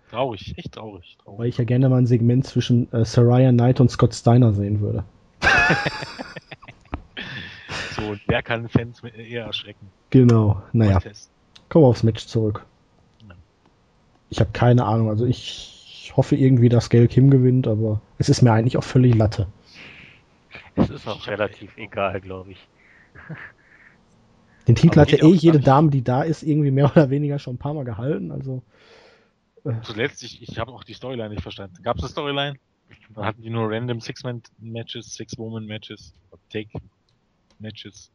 Traurig, 0.09 0.53
echt 0.57 0.73
traurig. 0.73 1.17
weil 1.25 1.35
traurig. 1.35 1.49
ich 1.49 1.57
ja 1.57 1.63
gerne 1.63 1.89
mal 1.89 1.97
ein 1.97 2.05
Segment 2.05 2.45
zwischen 2.45 2.91
äh, 2.93 3.03
Saraya 3.03 3.51
Knight 3.51 3.79
und 3.79 3.89
Scott 3.89 4.13
Steiner 4.13 4.53
sehen 4.53 4.79
würde. 4.79 5.03
Und 8.13 8.21
wer 8.27 8.43
kann 8.43 8.69
Fans 8.69 9.01
mit- 9.03 9.15
eher 9.15 9.45
erschrecken? 9.45 9.87
Genau. 10.09 10.61
Naja, 10.71 10.99
kommen 11.69 11.83
wir 11.85 11.89
aufs 11.89 12.03
Match 12.03 12.25
zurück. 12.27 12.65
Ja. 13.27 13.35
Ich 14.29 14.39
habe 14.39 14.51
keine 14.53 14.85
Ahnung. 14.85 15.09
Also 15.09 15.25
ich 15.25 16.13
hoffe 16.15 16.35
irgendwie, 16.35 16.69
dass 16.69 16.89
Gail 16.89 17.07
Kim 17.07 17.29
gewinnt, 17.31 17.67
aber 17.67 18.01
es 18.19 18.29
ist 18.29 18.41
mir 18.41 18.51
eigentlich 18.51 18.77
auch 18.77 18.83
völlig 18.83 19.15
Latte. 19.15 19.47
Es 20.75 20.89
ist 20.89 21.07
auch 21.07 21.27
relativ 21.27 21.75
egal, 21.77 22.21
glaube 22.21 22.51
ich. 22.51 22.67
Den 24.67 24.75
Titel 24.75 24.99
Aber 24.99 25.01
hat 25.01 25.11
ja 25.11 25.25
eh 25.25 25.33
jede. 25.33 25.59
Dame, 25.59 25.89
die 25.89 26.03
da 26.03 26.23
ist, 26.23 26.43
irgendwie 26.43 26.71
mehr 26.71 26.91
oder 26.91 27.09
weniger 27.09 27.39
schon 27.39 27.55
ein 27.55 27.59
paar 27.59 27.73
Mal 27.73 27.85
gehalten. 27.85 28.31
Also 28.31 28.61
Zuletzt, 29.81 30.23
ich, 30.23 30.41
ich 30.41 30.59
habe 30.59 30.71
auch 30.71 30.83
die 30.83 30.93
Storyline 30.93 31.29
nicht 31.29 31.41
verstanden. 31.41 31.81
Gab 31.83 31.97
es 31.97 32.03
eine 32.03 32.11
Storyline? 32.11 32.57
Dann 33.15 33.25
hatten 33.25 33.41
die 33.41 33.49
nur 33.49 33.71
random 33.71 34.01
Six-Man-Matches, 34.01 35.15
Six-Woman-Matches, 35.15 36.13
Take-Matches. 37.53 38.11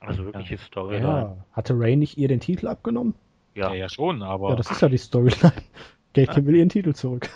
Also 0.00 0.24
wirkliche 0.24 0.54
ja. 0.54 0.60
Storyline. 0.60 1.44
hatte 1.52 1.74
Ray 1.74 1.96
nicht 1.96 2.18
ihr 2.18 2.28
den 2.28 2.40
Titel 2.40 2.68
abgenommen? 2.68 3.14
Ja, 3.54 3.70
Ja, 3.70 3.74
ja 3.74 3.88
schon, 3.88 4.22
aber 4.22 4.50
Ja, 4.50 4.56
das 4.56 4.70
ist 4.70 4.80
ja 4.80 4.88
die 4.88 4.98
Storyline. 4.98 5.52
Gail 6.14 6.26
Kim 6.26 6.46
will 6.46 6.56
ihren 6.56 6.68
Titel 6.68 6.94
zurück. 6.94 7.28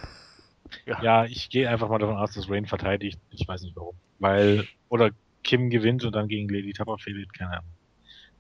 ja, 0.87 1.25
ich 1.25 1.51
gehe 1.51 1.69
einfach 1.69 1.89
mal 1.89 1.99
davon 1.99 2.17
aus, 2.17 2.33
dass 2.35 2.49
Rain 2.49 2.67
verteidigt. 2.67 3.21
Ich 3.31 3.47
weiß 3.47 3.63
nicht 3.63 3.77
warum. 3.77 3.95
Weil, 4.19 4.67
oder 4.89 5.11
Kim 5.43 5.71
gewinnt 5.71 6.05
und 6.05 6.15
dann 6.15 6.29
gegen 6.29 6.49
Lady 6.49 6.73
Tapper 6.73 6.99
fehlt, 6.99 7.33
keine 7.35 7.59
Ahnung. 7.59 7.71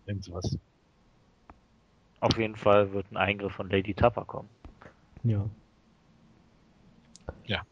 Irgend 0.06 0.24
sowas. 0.24 0.58
auf 2.20 2.38
jeden 2.38 2.56
Fall 2.56 2.92
wird 2.92 3.10
ein 3.10 3.16
Eingriff 3.16 3.52
von 3.52 3.68
Lady 3.68 3.94
Tapper 3.94 4.24
kommen. 4.24 4.48
Ja. 5.24 5.44
Ja. 7.46 7.62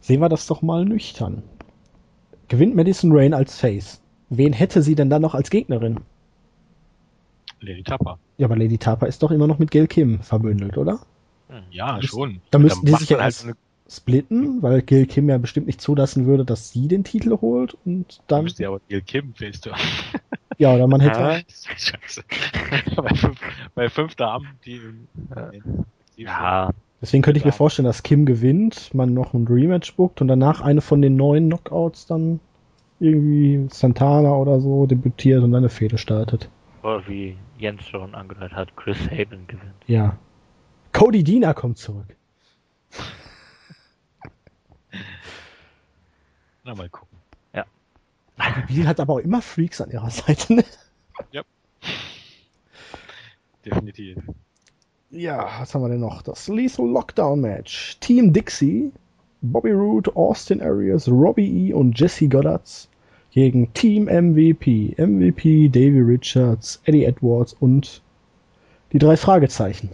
Sehen 0.00 0.20
wir 0.20 0.28
das 0.28 0.46
doch 0.46 0.62
mal 0.62 0.84
nüchtern. 0.84 1.42
Gewinnt 2.48 2.76
Madison 2.76 3.10
Rain 3.12 3.34
als 3.34 3.58
Face. 3.58 4.03
Wen 4.30 4.52
hätte 4.52 4.82
sie 4.82 4.94
denn 4.94 5.10
dann 5.10 5.22
noch 5.22 5.34
als 5.34 5.50
Gegnerin? 5.50 6.00
Lady 7.60 7.82
Tapper. 7.82 8.18
Ja, 8.36 8.46
aber 8.46 8.56
Lady 8.56 8.78
Tapa 8.78 9.06
ist 9.06 9.22
doch 9.22 9.30
immer 9.30 9.46
noch 9.46 9.58
mit 9.58 9.70
Gail 9.70 9.86
Kim 9.86 10.20
verbündelt, 10.20 10.76
oder? 10.76 11.00
Ja, 11.70 11.96
Das- 11.96 12.06
schon. 12.10 12.40
da 12.50 12.58
müssten 12.58 12.84
die 12.86 12.92
sich 12.92 13.08
ja 13.10 13.20
halt 13.20 13.40
eine, 13.44 13.54
Splitten, 13.88 14.62
weil 14.62 14.80
Gail 14.82 15.06
Kim 15.06 15.28
ja 15.28 15.36
bestimmt 15.38 15.66
nicht 15.66 15.80
zulassen 15.80 16.26
würde, 16.26 16.44
dass 16.44 16.70
sie 16.70 16.88
den 16.88 17.04
Titel 17.04 17.36
holt 17.40 17.76
und 17.84 18.18
da 18.26 18.36
dann. 18.36 18.44
müsste 18.44 18.62
ja 18.62 18.70
aber 18.70 18.80
Gail 18.88 19.02
Kim 19.02 19.34
du. 19.38 19.70
Ja, 20.56 20.72
oder 20.74 20.86
man 20.86 21.00
hätte. 21.00 21.18
Ja. 21.18 21.40
Scheiße. 21.76 22.22
bei, 22.96 23.14
fünf, 23.14 23.40
bei 23.74 23.88
fünf 23.90 24.14
Damen, 24.14 24.46
die 24.64 24.80
Ja. 26.16 26.70
Deswegen 27.02 27.22
könnte 27.22 27.38
ich 27.38 27.44
mir 27.44 27.52
vorstellen, 27.52 27.86
dass 27.86 28.04
Kim 28.04 28.24
gewinnt, 28.24 28.94
man 28.94 29.12
noch 29.12 29.34
ein 29.34 29.46
Rematch 29.48 29.94
bookt 29.96 30.20
und 30.20 30.28
danach 30.28 30.60
eine 30.60 30.80
von 30.80 31.02
den 31.02 31.16
neuen 31.16 31.48
Knockouts 31.48 32.06
dann 32.06 32.38
irgendwie 33.00 33.66
Santana 33.70 34.34
oder 34.34 34.60
so 34.60 34.86
debütiert 34.86 35.42
und 35.42 35.52
dann 35.52 35.62
eine 35.62 35.68
Fehde 35.68 35.98
startet. 35.98 36.48
oder 36.82 37.06
wie 37.08 37.36
Jens 37.58 37.84
schon 37.86 38.14
angedeutet 38.14 38.54
hat, 38.54 38.76
Chris 38.76 38.98
Sabin 39.04 39.46
gewinnt. 39.46 39.74
Ja. 39.86 40.16
Cody 40.92 41.24
Deaner 41.24 41.54
kommt 41.54 41.78
zurück. 41.78 42.16
Na, 46.64 46.74
mal 46.74 46.88
gucken. 46.88 47.18
Die 48.68 48.84
hat 48.86 49.00
aber 49.00 49.14
auch 49.14 49.18
immer 49.18 49.42
Freaks 49.42 49.80
an 49.80 49.90
ihrer 49.90 50.10
Seite. 50.10 50.54
Ne? 50.54 50.64
Definitiv. 53.64 54.18
Ja, 55.10 55.60
was 55.60 55.74
haben 55.74 55.82
wir 55.82 55.88
denn 55.88 56.00
noch? 56.00 56.22
Das 56.22 56.48
Lethal 56.48 56.86
Lockdown 56.88 57.40
Match. 57.40 57.98
Team 58.00 58.32
Dixie, 58.32 58.92
Bobby 59.52 59.72
Roode, 59.72 60.14
Austin 60.16 60.60
Arias, 60.62 61.08
Robbie 61.08 61.68
E. 61.68 61.72
und 61.72 61.98
Jesse 61.98 62.28
Goddards 62.28 62.88
gegen 63.30 63.72
Team 63.74 64.04
MVP. 64.04 64.94
MVP, 64.96 65.68
Davey 65.68 66.00
Richards, 66.00 66.80
Eddie 66.84 67.04
Edwards 67.04 67.52
und 67.52 68.00
die 68.92 68.98
drei 68.98 69.16
Fragezeichen. 69.16 69.90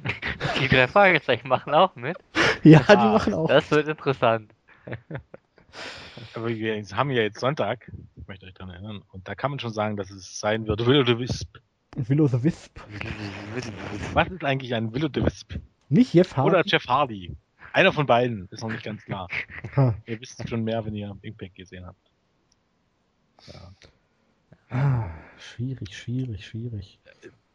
Die 0.60 0.68
drei 0.68 0.86
Fragezeichen 0.86 1.48
machen 1.48 1.74
auch 1.74 1.96
mit. 1.96 2.16
Ja, 2.62 2.78
die 2.78 2.92
Ah, 2.92 3.12
machen 3.12 3.34
auch. 3.34 3.48
Das 3.48 3.70
wird 3.72 3.88
interessant. 3.88 4.50
Aber 6.34 6.48
wir 6.48 6.82
haben 6.94 7.10
ja 7.10 7.22
jetzt 7.22 7.40
Sonntag, 7.40 7.90
ich 8.16 8.26
möchte 8.26 8.46
euch 8.46 8.54
daran 8.54 8.72
erinnern, 8.72 9.02
und 9.12 9.28
da 9.28 9.34
kann 9.34 9.50
man 9.50 9.58
schon 9.60 9.72
sagen, 9.72 9.96
dass 9.96 10.10
es 10.10 10.38
sein 10.40 10.66
wird. 10.66 10.86
Will 10.86 11.00
o' 11.00 11.04
the 11.04 11.18
Wisp. 11.18 11.58
Will 11.96 12.20
o' 12.22 12.26
the 12.26 12.42
Wisp. 12.42 12.78
Was 14.14 14.28
ist 14.28 14.44
eigentlich 14.44 14.74
ein 14.74 14.94
Will 14.94 15.04
o' 15.04 15.08
the 15.12 15.24
Wisp? 15.24 15.54
Nicht 15.88 16.14
Jeff 16.14 16.36
Hardy. 16.36 16.50
Oder 16.50 16.62
Jeff 16.64 16.86
Hardy. 16.86 17.36
Einer 17.74 17.92
von 17.92 18.06
beiden, 18.06 18.46
ist 18.52 18.62
noch 18.62 18.70
nicht 18.70 18.84
ganz 18.84 19.04
klar. 19.04 19.26
Ihr 20.06 20.20
wisst 20.20 20.48
schon 20.48 20.62
mehr, 20.62 20.84
wenn 20.84 20.94
ihr 20.94 21.16
Impact 21.22 21.56
gesehen 21.56 21.84
habt. 21.84 21.98
Ja. 23.48 23.72
Ah, 24.70 25.10
schwierig, 25.38 25.96
schwierig, 25.98 26.46
schwierig. 26.46 27.00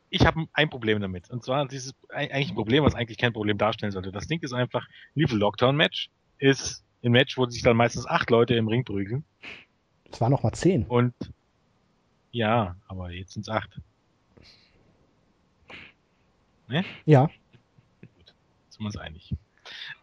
Ich 0.09 0.25
habe 0.25 0.45
ein 0.51 0.69
Problem 0.69 0.99
damit. 0.99 1.29
Und 1.29 1.41
zwar 1.45 1.65
dieses 1.69 1.93
eig- 2.09 2.31
eigentlich 2.31 2.49
ein 2.49 2.55
Problem, 2.55 2.83
was 2.83 2.95
eigentlich 2.95 3.17
kein 3.17 3.31
Problem 3.31 3.57
darstellen 3.57 3.93
sollte. 3.93 4.11
Das 4.11 4.27
Ding 4.27 4.41
ist 4.41 4.51
einfach, 4.51 4.85
Lethal 5.15 5.37
Lockdown 5.37 5.77
Match 5.77 6.09
ist 6.37 6.83
ein 7.01 7.13
Match, 7.13 7.37
wo 7.37 7.45
sich 7.45 7.61
dann 7.61 7.77
meistens 7.77 8.05
acht 8.05 8.29
Leute 8.29 8.55
im 8.55 8.67
Ring 8.67 8.83
prügeln. 8.83 9.23
Es 10.11 10.19
war 10.19 10.29
noch 10.29 10.43
mal 10.43 10.51
zehn. 10.51 10.85
Und 10.85 11.13
ja, 12.31 12.75
aber 12.89 13.11
jetzt 13.11 13.31
sind's 13.35 13.47
acht. 13.47 13.79
Ja. 17.05 17.29
Sind 18.69 18.79
wir 18.81 18.85
uns 18.87 18.97
einig. 18.97 19.33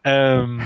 Ähm, 0.05 0.63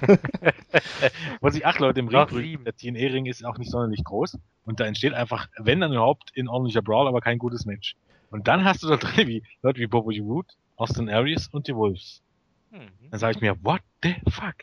wo 1.40 1.48
sich 1.50 1.66
acht 1.66 1.80
Leute 1.80 2.00
im 2.00 2.08
Ring 2.08 2.26
prügeln. 2.26 2.64
Der 2.64 2.76
TNA-Ring 2.76 3.26
ist 3.26 3.44
auch 3.44 3.58
nicht 3.58 3.70
sonderlich 3.70 4.04
groß. 4.04 4.38
Und 4.64 4.80
da 4.80 4.84
entsteht 4.84 5.14
einfach, 5.14 5.48
wenn 5.58 5.80
dann 5.80 5.92
überhaupt, 5.92 6.30
in 6.34 6.48
ordentlicher 6.48 6.82
Brawl, 6.82 7.08
aber 7.08 7.20
kein 7.20 7.38
gutes 7.38 7.66
Match. 7.66 7.94
Und 8.30 8.48
dann 8.48 8.64
hast 8.64 8.82
du 8.82 8.88
da 8.88 8.96
drin 8.96 9.28
wie 9.28 9.42
Leute 9.62 9.80
wie 9.80 9.86
Bobby 9.86 10.18
Roode, 10.20 10.48
Austin 10.76 11.08
Aries 11.08 11.48
und 11.48 11.68
die 11.68 11.74
Wolves. 11.74 12.22
Mhm. 12.70 13.10
Dann 13.10 13.20
sage 13.20 13.36
ich 13.36 13.40
mir, 13.40 13.56
what 13.64 13.80
the 14.02 14.14
fuck? 14.28 14.54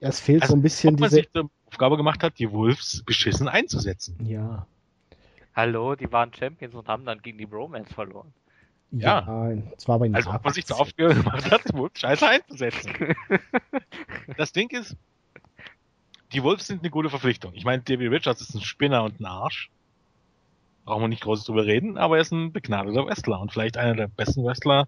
Es 0.00 0.20
fehlt 0.20 0.42
Also, 0.42 0.52
so 0.52 0.58
ein 0.58 0.62
bisschen 0.62 0.94
Ob 0.94 1.00
man 1.00 1.08
diese. 1.10 1.22
sich 1.22 1.32
zur 1.32 1.50
Aufgabe 1.66 1.96
gemacht 1.96 2.22
hat, 2.22 2.38
die 2.38 2.50
Wolves 2.50 3.02
beschissen 3.04 3.48
einzusetzen. 3.48 4.16
Ja. 4.26 4.66
Hallo, 5.54 5.94
die 5.94 6.10
waren 6.12 6.32
Champions 6.34 6.74
und 6.74 6.86
haben 6.86 7.04
dann 7.04 7.22
gegen 7.22 7.38
die 7.38 7.46
Bromance 7.46 7.92
verloren. 7.92 8.32
Ja. 8.92 9.50
Ja, 9.50 9.76
zwar 9.78 9.98
bei 9.98 10.10
Also 10.12 10.30
ob 10.30 10.44
man 10.44 10.52
sich 10.54 10.66
gemacht 10.66 11.50
hat, 11.50 11.62
scheiße 11.94 12.28
einzusetzen. 12.28 12.92
das 14.36 14.52
Ding 14.52 14.70
ist, 14.70 14.96
die 16.32 16.42
Wolves 16.42 16.66
sind 16.66 16.82
eine 16.82 16.90
gute 16.90 17.10
Verpflichtung. 17.10 17.52
Ich 17.54 17.64
meine, 17.64 17.82
Davey 17.82 18.06
Richards 18.06 18.40
ist 18.40 18.54
ein 18.54 18.62
Spinner 18.62 19.04
und 19.04 19.20
ein 19.20 19.26
Arsch. 19.26 19.70
Brauchen 20.84 21.02
wir 21.02 21.08
nicht 21.08 21.22
groß 21.22 21.44
drüber 21.44 21.66
reden, 21.66 21.98
aber 21.98 22.16
er 22.16 22.22
ist 22.22 22.32
ein 22.32 22.52
begnadeter 22.52 23.06
Wrestler 23.06 23.40
und 23.40 23.52
vielleicht 23.52 23.76
einer 23.76 23.94
der 23.94 24.08
besten 24.08 24.44
Wrestler 24.44 24.86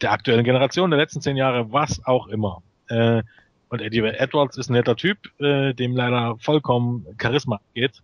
der 0.00 0.12
aktuellen 0.12 0.44
Generation, 0.44 0.90
der 0.90 0.98
letzten 0.98 1.20
zehn 1.20 1.36
Jahre, 1.36 1.72
was 1.72 2.04
auch 2.04 2.26
immer. 2.28 2.62
Äh, 2.88 3.22
und 3.68 3.80
Eddie 3.80 4.00
Edwards 4.00 4.56
ist 4.56 4.70
ein 4.70 4.74
netter 4.74 4.96
Typ, 4.96 5.18
äh, 5.40 5.72
dem 5.74 5.94
leider 5.94 6.36
vollkommen 6.38 7.06
Charisma 7.20 7.60
geht, 7.74 8.02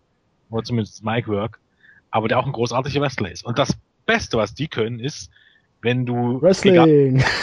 oder 0.51 0.62
zumindest 0.62 1.05
Mic 1.05 1.26
Work, 1.28 1.59
aber 2.11 2.28
der 2.28 2.38
auch 2.38 2.47
ein 2.47 2.53
großartiger 2.53 3.01
Wrestler 3.01 3.30
ist. 3.30 3.45
Und 3.45 3.59
das 3.59 3.76
Beste, 4.07 4.36
was 4.36 4.55
die 4.55 4.68
können, 4.68 5.00
ist, 5.00 5.30
wenn 5.80 6.07
du 6.07 6.38
egal, 6.38 6.42
Wrestling. 6.42 7.24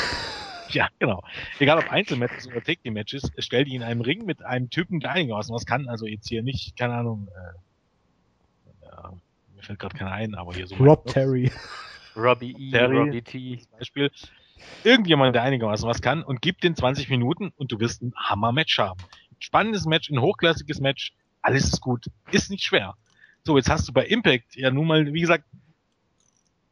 Ja, 0.74 0.88
genau. 1.00 1.24
Egal 1.60 1.80
ob 1.80 1.92
Einzelmatches 1.92 2.48
oder 2.48 2.62
Take-Team-Matches, 2.64 3.32
stell 3.40 3.66
die 3.66 3.76
in 3.76 3.84
einem 3.84 4.02
Ring 4.02 4.26
mit 4.26 4.44
einem 4.44 4.70
Typen, 4.70 5.00
der 5.00 5.12
einigermaßen 5.12 5.54
was 5.54 5.66
kann. 5.66 5.88
Also 5.90 6.06
jetzt 6.06 6.30
hier 6.30 6.44
nicht, 6.44 6.78
keine 6.78 6.94
Ahnung, 6.94 7.28
äh, 7.36 8.86
ja, 8.86 9.14
mir 9.56 9.64
fällt 9.64 9.80
gerade 9.80 9.98
keiner 9.98 10.12
ein, 10.12 10.36
aber 10.36 10.54
hier 10.54 10.68
so. 10.68 10.76
Rob 10.76 11.06
Terry. 11.08 11.52
Robbie 12.16 12.56
E, 12.58 12.72
Terry. 12.72 12.98
Robbie 12.98 13.22
T. 13.22 13.60
Zum 13.60 13.80
Beispiel. 13.80 14.12
Irgendjemand, 14.84 15.36
der 15.36 15.42
einigermaßen 15.42 15.88
was 15.90 16.02
kann 16.02 16.24
und 16.24 16.42
gib 16.42 16.62
den 16.62 16.76
20 16.76 17.10
Minuten 17.10 17.52
und 17.58 17.72
du 17.72 17.80
wirst 17.80 18.02
ein 18.04 18.14
Hammer-Match 18.16 18.78
haben. 18.78 19.00
Spannendes 19.40 19.86
Match, 19.86 20.10
ein 20.10 20.22
hochklassiges 20.22 20.80
Match, 20.80 21.14
alles 21.42 21.66
ist 21.66 21.82
gut. 21.82 22.06
Ist 22.32 22.52
nicht 22.52 22.64
schwer. 22.64 22.96
So, 23.44 23.58
jetzt 23.58 23.70
hast 23.70 23.88
du 23.88 23.94
bei 23.94 24.06
Impact 24.06 24.56
ja 24.56 24.70
nun 24.70 24.86
mal, 24.86 25.14
wie 25.14 25.22
gesagt, 25.22 25.46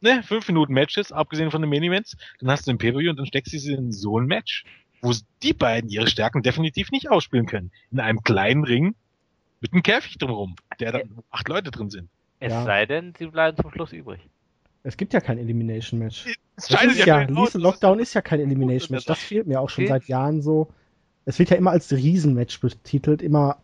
ne, 0.01 0.23
5 0.23 0.47
Minuten 0.47 0.73
Matches, 0.73 1.11
abgesehen 1.11 1.51
von 1.51 1.61
den 1.61 1.69
Main-Events, 1.69 2.17
dann 2.39 2.51
hast 2.51 2.67
du 2.67 2.71
ein 2.71 2.77
Pay-Per-View 2.77 3.11
und 3.11 3.17
dann 3.17 3.25
steckst 3.25 3.53
du 3.53 3.59
sie 3.59 3.73
in 3.73 3.91
so 3.91 4.19
ein 4.19 4.25
Match, 4.25 4.65
wo 5.01 5.13
die 5.43 5.53
beiden 5.53 5.89
ihre 5.89 6.07
Stärken 6.07 6.41
definitiv 6.41 6.91
nicht 6.91 7.09
ausspielen 7.09 7.45
können. 7.45 7.71
In 7.91 7.99
einem 7.99 8.21
kleinen 8.21 8.63
Ring 8.63 8.95
mit 9.61 9.73
einem 9.73 9.83
Käfig 9.83 10.17
drumherum, 10.17 10.55
der 10.79 10.91
dann 10.91 11.09
wo 11.15 11.23
acht 11.31 11.47
Leute 11.47 11.71
drin 11.71 11.89
sind. 11.89 12.09
Es 12.39 12.51
Ja. 12.51 12.63
sei 12.63 12.85
denn, 12.85 13.13
sie 13.17 13.27
bleiben 13.27 13.57
zum 13.57 13.71
Schluss 13.71 13.91
übrig. 13.93 14.21
Es 14.83 14.95
gibt 14.95 15.13
ja 15.13 15.19
kein 15.19 15.37
Elimination 15.37 15.99
Match. 15.99 16.25
Es 16.55 16.67
Das 16.67 16.79
scheidet 16.79 16.97
ist 16.97 17.05
ja, 17.05 17.19
Lethal 17.21 17.35
das 17.45 17.53
Lockdown 17.55 17.99
ist 17.99 18.13
ja 18.13 18.21
kein 18.21 18.39
Elimination 18.39 18.95
Match. 18.95 19.05
Das 19.05 19.19
fehlt 19.19 19.47
mir 19.47 19.59
auch 19.59 19.69
schon 19.69 19.87
seit 19.87 20.05
Jahren 20.05 20.41
so. 20.41 20.69
Es 21.25 21.37
wird 21.37 21.49
ja 21.49 21.57
immer 21.57 21.71
als 21.71 21.91
Riesenmatch 21.91 22.59
betitelt. 22.61 23.21
Immer, 23.21 23.57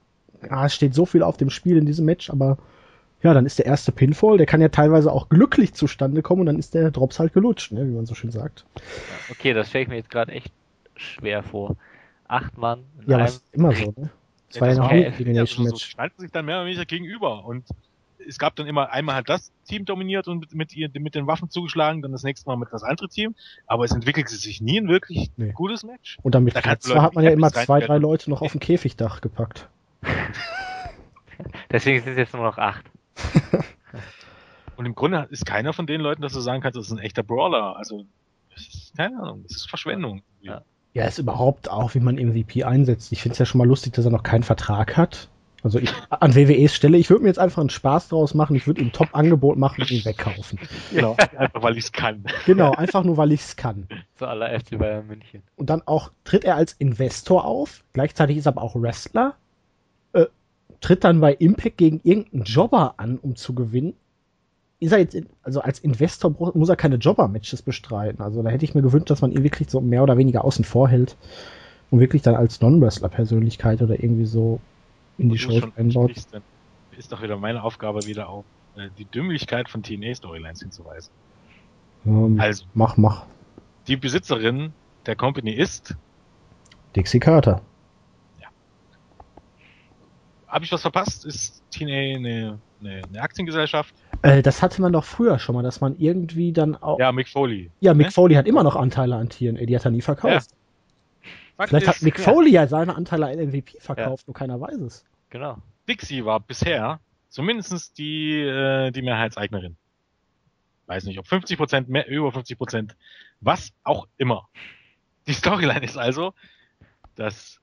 ah, 0.50 0.66
es 0.66 0.76
steht 0.76 0.94
so 0.94 1.06
viel 1.06 1.24
auf 1.24 1.38
dem 1.38 1.50
Spiel 1.50 1.78
in 1.78 1.86
diesem 1.86 2.06
Match, 2.06 2.30
aber 2.30 2.58
ja, 3.24 3.34
dann 3.34 3.46
ist 3.46 3.58
der 3.60 3.66
erste 3.66 3.92
Pinfall. 3.92 4.38
Der 4.38 4.46
kann 4.46 4.62
ja 4.62 4.70
teilweise 4.70 5.12
auch 5.12 5.30
glücklich 5.30 5.74
zustande 5.74 6.22
kommen 6.22 6.42
und 6.42 6.46
dann 6.48 6.60
ist 6.60 6.74
der 6.74 6.92
Drops 6.92 7.20
halt 7.20 7.34
gelutscht, 7.34 7.72
ne, 7.72 7.88
wie 7.88 7.92
man 7.92 8.06
so 8.06 8.14
schön 8.16 8.32
sagt. 8.32 8.66
Okay, 9.32 9.54
das 9.54 9.70
stelle 9.70 9.84
ich 9.84 9.90
mir 9.90 9.96
jetzt 9.96 10.12
gerade 10.12 10.32
echt 10.32 10.52
schwer 10.96 11.44
vor. 11.44 11.76
Acht 12.28 12.58
Mann 12.58 12.86
in 13.02 13.10
Ja, 13.12 13.20
was 13.20 13.44
immer 13.52 13.74
so, 13.74 13.94
ne? 13.98 14.10
Das 14.50 14.56
Ja, 14.56 14.62
war 14.62 14.68
ja 14.68 14.74
das 14.76 14.84
noch 14.84 14.92
ja 14.92 14.92
ein 14.92 15.04
Ja, 15.04 15.10
Elimination 15.20 15.66
so, 15.68 15.76
Match. 15.76 15.86
standen 15.90 16.22
sich 16.22 16.32
dann 16.32 16.46
mehr 16.46 16.58
oder 16.58 16.66
weniger 16.66 16.86
gegenüber 16.86 17.46
und 17.46 17.68
es 18.28 18.40
gab 18.40 18.56
dann 18.56 18.66
immer 18.68 18.90
einmal 18.92 19.16
hat 19.16 19.30
das 19.30 19.52
Team 19.68 19.86
dominiert 19.86 20.28
und 20.28 20.40
mit, 20.40 20.74
mit, 20.76 21.00
mit 21.00 21.16
den 21.16 21.28
Waffen 21.28 21.50
zugeschlagen, 21.50 22.02
dann 22.02 22.12
das 22.12 22.24
nächste 22.24 22.50
Mal 22.50 22.56
mit 22.58 22.70
das 22.72 22.84
andere 22.84 23.08
Team, 23.10 23.36
aber 23.68 23.86
es 23.86 23.92
entwickelte 23.92 24.36
sich 24.36 24.62
nie 24.62 24.80
ein 24.80 24.88
wirklich 24.88 25.32
Nee. 25.38 25.52
gutes 25.52 25.84
Match. 25.84 26.18
Und 26.24 26.34
damit 26.34 26.56
Da 26.56 26.64
hat 26.64 27.14
man 27.16 27.24
ja 27.24 27.32
immer 27.32 27.52
zwei, 27.52 27.82
drei. 27.82 27.98
Leute 27.98 28.30
noch 28.30 28.42
auf 28.42 28.52
dem 28.52 28.60
Käfigdach 28.60 29.22
gepackt. 29.22 29.70
Deswegen 31.72 32.02
sind 32.02 32.14
es 32.14 32.18
jetzt 32.18 32.34
nur 32.34 32.44
noch 32.44 32.58
acht. 32.58 32.86
Und 34.78 34.86
im 34.86 34.96
Grunde 34.96 35.28
ist 35.30 35.46
keiner 35.46 35.74
von 35.74 35.88
den 35.88 36.02
Leuten, 36.02 36.22
dass 36.22 36.34
du 36.34 36.42
sagen 36.42 36.62
kannst, 36.62 36.78
das 36.78 36.88
ist 36.88 36.92
ein 36.92 37.00
echter 37.00 37.24
Brawler. 37.24 37.78
Also, 37.78 38.06
das 38.54 38.62
ist, 38.62 38.98
keine 38.98 39.18
Ahnung, 39.20 39.44
das 39.44 39.56
ist 39.58 39.70
Verschwendung. 39.70 40.22
Ja. 40.42 40.62
Ja, 40.94 41.06
ist 41.06 41.20
überhaupt 41.20 41.70
auch, 41.70 41.94
wie 41.94 42.00
man 42.00 42.16
MVP 42.16 42.64
einsetzt. 42.64 43.12
Ich 43.12 43.22
finde 43.22 43.34
es 43.34 43.40
ja 43.40 43.46
schon 43.46 43.60
mal 43.60 43.68
lustig, 43.68 43.94
dass 43.94 44.06
er 44.06 44.12
noch 44.12 44.24
keinen 44.24 44.44
Vertrag 44.44 44.96
hat. 44.96 45.30
Also 45.62 45.80
ich, 45.80 45.92
an 46.12 46.36
WWEs 46.36 46.76
Stelle, 46.76 46.96
ich 46.96 47.10
würde 47.10 47.24
mir 47.24 47.30
jetzt 47.30 47.40
einfach 47.40 47.60
einen 47.60 47.72
Spaß 47.72 48.10
draus 48.10 48.36
machen. 48.36 48.56
Ich 48.56 48.68
würde 48.68 48.82
ihm 48.82 48.90
ein 48.90 48.92
Top-Angebot 48.92 49.58
machen 49.58 49.82
und 49.82 49.90
ihn 49.90 50.06
wegkaufen. 50.06 50.60
Genau, 50.94 51.18
einfach 51.38 51.64
weil 51.64 51.76
ich 51.78 51.86
es 51.86 51.92
kann. 51.92 52.24
Genau, 52.46 52.72
einfach 52.72 53.04
nur, 53.04 53.18
weil 53.18 53.32
ich 53.32 53.42
es 53.42 53.56
kann. 53.56 53.88
Zu 54.14 54.28
aller 54.28 54.58
FC 54.60 54.78
Bayern 54.78 55.08
München. 55.08 55.42
Und 55.56 55.72
dann 55.72 55.82
auch 55.88 56.12
tritt 56.24 56.46
er 56.46 56.56
als 56.56 56.74
Investor 56.74 57.46
auf, 57.46 57.84
gleichzeitig 57.94 58.38
ist 58.38 58.46
er 58.46 58.52
aber 58.52 58.62
auch 58.62 58.76
Wrestler, 58.76 59.36
tritt 60.82 61.04
dann 61.04 61.20
bei 61.20 61.34
Impact 61.34 61.78
gegen 61.78 62.02
irgendeinen 62.04 62.44
Jobber 62.44 62.96
an, 62.98 63.18
um 63.18 63.36
zu 63.36 63.54
gewinnen. 63.54 63.94
Ist 64.80 64.92
er 64.92 65.00
jetzt, 65.00 65.16
in, 65.16 65.28
also 65.44 65.62
als 65.62 65.80
Investor 65.80 66.36
muss 66.54 66.70
er 66.70 66.76
keine 66.76 66.96
Jobber-Matches 66.96 67.62
bestreiten. 67.62 68.22
Also 68.22 68.44
da 68.44 68.50
hätte 68.50 68.66
ich 68.66 68.76
mir 68.76 68.82
gewünscht, 68.82 69.10
dass 69.10 69.22
man 69.22 69.32
ihn 69.32 69.44
wirklich 69.44 69.70
so 69.70 69.82
mehr 69.82 70.04
oder 70.04 70.18
weniger 70.18 70.44
außen 70.44 70.66
vor 70.66 70.90
hält 70.90 71.16
und 71.92 72.00
wirklich 72.00 72.22
dann 72.22 72.36
als 72.36 72.62
Non-Wrestler-Persönlichkeit 72.62 73.82
oder 73.82 73.96
irgendwie 74.02 74.26
so 74.26 74.60
in 75.18 75.30
die 75.30 75.38
Show 75.38 75.62
einbaut. 75.78 76.12
ist 76.98 77.12
doch 77.12 77.22
wieder 77.22 77.38
meine 77.38 77.64
Aufgabe, 77.64 78.06
wieder 78.06 78.30
auf 78.30 78.46
äh, 78.76 78.90
die 78.98 79.06
Dümmlichkeit 79.06 79.70
von 79.70 79.82
TNA-Storylines 79.82 80.60
hinzuweisen. 80.60 81.12
Ähm, 82.06 82.40
Also, 82.40 82.66
mach, 82.74 82.98
mach. 82.98 83.26
die 83.88 83.96
Besitzerin 83.96 84.74
der 85.06 85.16
Company 85.16 85.52
ist, 85.52 85.96
Dixie 86.96 87.20
Carter. 87.20 87.62
Habe 90.56 90.64
ich 90.64 90.72
was 90.72 90.84
verpasst? 90.84 91.26
Ist 91.26 91.62
TNA 91.72 92.16
eine, 92.16 92.60
eine, 92.80 93.02
eine 93.04 93.22
Aktiengesellschaft? 93.22 93.94
Äh, 94.22 94.42
das 94.42 94.62
hatte 94.62 94.82
man 94.82 94.94
doch 94.94 95.04
früher 95.04 95.38
schon 95.38 95.54
mal, 95.54 95.64
dass 95.64 95.82
man 95.82 95.98
irgendwie 96.00 96.54
dann 96.54 96.78
auch. 96.78 96.98
Ja, 96.98 97.12
Mick 97.12 97.28
Foley. 97.28 97.72
Ja, 97.82 97.94
Mick 97.94 98.08
Ne? 98.08 98.12
Foley 98.12 98.36
hat 98.36 98.48
immer 98.48 98.64
noch 98.64 98.78
Anteile 98.78 99.18
an 99.18 99.30
TNA, 99.30 99.66
die 99.66 99.76
hat 99.76 99.84
er 99.84 99.92
nie 99.92 100.02
verkauft. 100.02 100.52
Vielleicht 101.60 101.88
hat 101.90 102.02
Mick 102.02 102.18
ja. 102.18 102.24
Foley 102.24 102.52
ja 102.52 102.68
seine 102.68 102.96
Anteile 102.96 103.28
an 103.28 103.38
MVP 103.38 103.82
verkauft, 103.82 104.30
nur 104.30 104.34
keiner 104.34 104.62
weiß 104.62 104.80
es. 104.80 105.06
Genau. 105.30 105.58
Dixie 105.90 106.24
war 106.24 106.40
bisher 106.40 107.02
zumindest 107.28 107.98
die, 107.98 108.40
äh, 108.40 108.92
die 108.92 109.02
Mehrheitseignerin. 109.02 109.76
Weiß 110.86 111.04
nicht, 111.04 111.20
ob 111.20 111.28
50 111.28 111.58
Prozent, 111.58 111.90
mehr, 111.90 112.08
über 112.08 112.32
50 112.32 112.58
Prozent, 112.58 112.96
was 113.42 113.74
auch 113.84 114.08
immer. 114.16 114.48
Die 115.28 115.34
Storyline 115.34 115.84
ist 115.84 115.98
also, 115.98 116.34
dass 117.16 117.60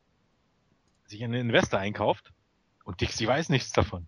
sich 1.06 1.24
ein 1.24 1.32
Investor 1.32 1.80
einkauft 1.80 2.34
und 2.84 3.00
Dixie 3.00 3.26
weiß 3.26 3.48
nichts 3.48 3.72
davon. 3.72 4.06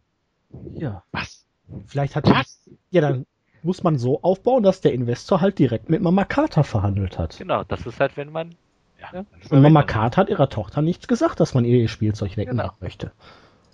Ja. 0.74 1.02
Was? 1.12 1.46
Vielleicht 1.86 2.16
hat 2.16 2.28
Was? 2.28 2.60
ja 2.90 3.00
dann 3.00 3.26
muss 3.62 3.82
man 3.82 3.98
so 3.98 4.20
aufbauen, 4.22 4.62
dass 4.62 4.80
der 4.82 4.92
Investor 4.92 5.40
halt 5.40 5.58
direkt 5.58 5.88
mit 5.88 6.02
Mama 6.02 6.24
Carter 6.24 6.64
verhandelt 6.64 7.18
hat. 7.18 7.38
Genau, 7.38 7.64
das 7.64 7.86
ist 7.86 7.98
halt, 7.98 8.16
wenn 8.16 8.30
man. 8.30 8.54
Ja, 9.00 9.08
Ja. 9.12 9.24
Und 9.50 9.62
Mama. 9.62 9.82
Carter 9.82 10.20
hat 10.22 10.28
ihrer 10.28 10.48
Tochter 10.50 10.82
nichts 10.82 11.08
gesagt, 11.08 11.40
dass 11.40 11.54
man 11.54 11.64
ihr 11.64 11.78
ihr 11.78 11.88
Spielzeug 11.88 12.36
wegnehmen 12.36 12.58
Genau. 12.60 12.72
möchte. 12.80 13.12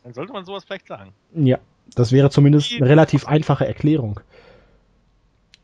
Dann 0.05 0.15
sollte 0.15 0.33
man 0.33 0.45
sowas 0.45 0.65
vielleicht 0.65 0.87
sagen. 0.87 1.13
Ja, 1.35 1.59
das 1.95 2.13
wäre 2.13 2.31
zumindest 2.31 2.73
eine 2.73 2.89
relativ 2.89 3.27
einfache 3.27 3.67
Erklärung. 3.67 4.21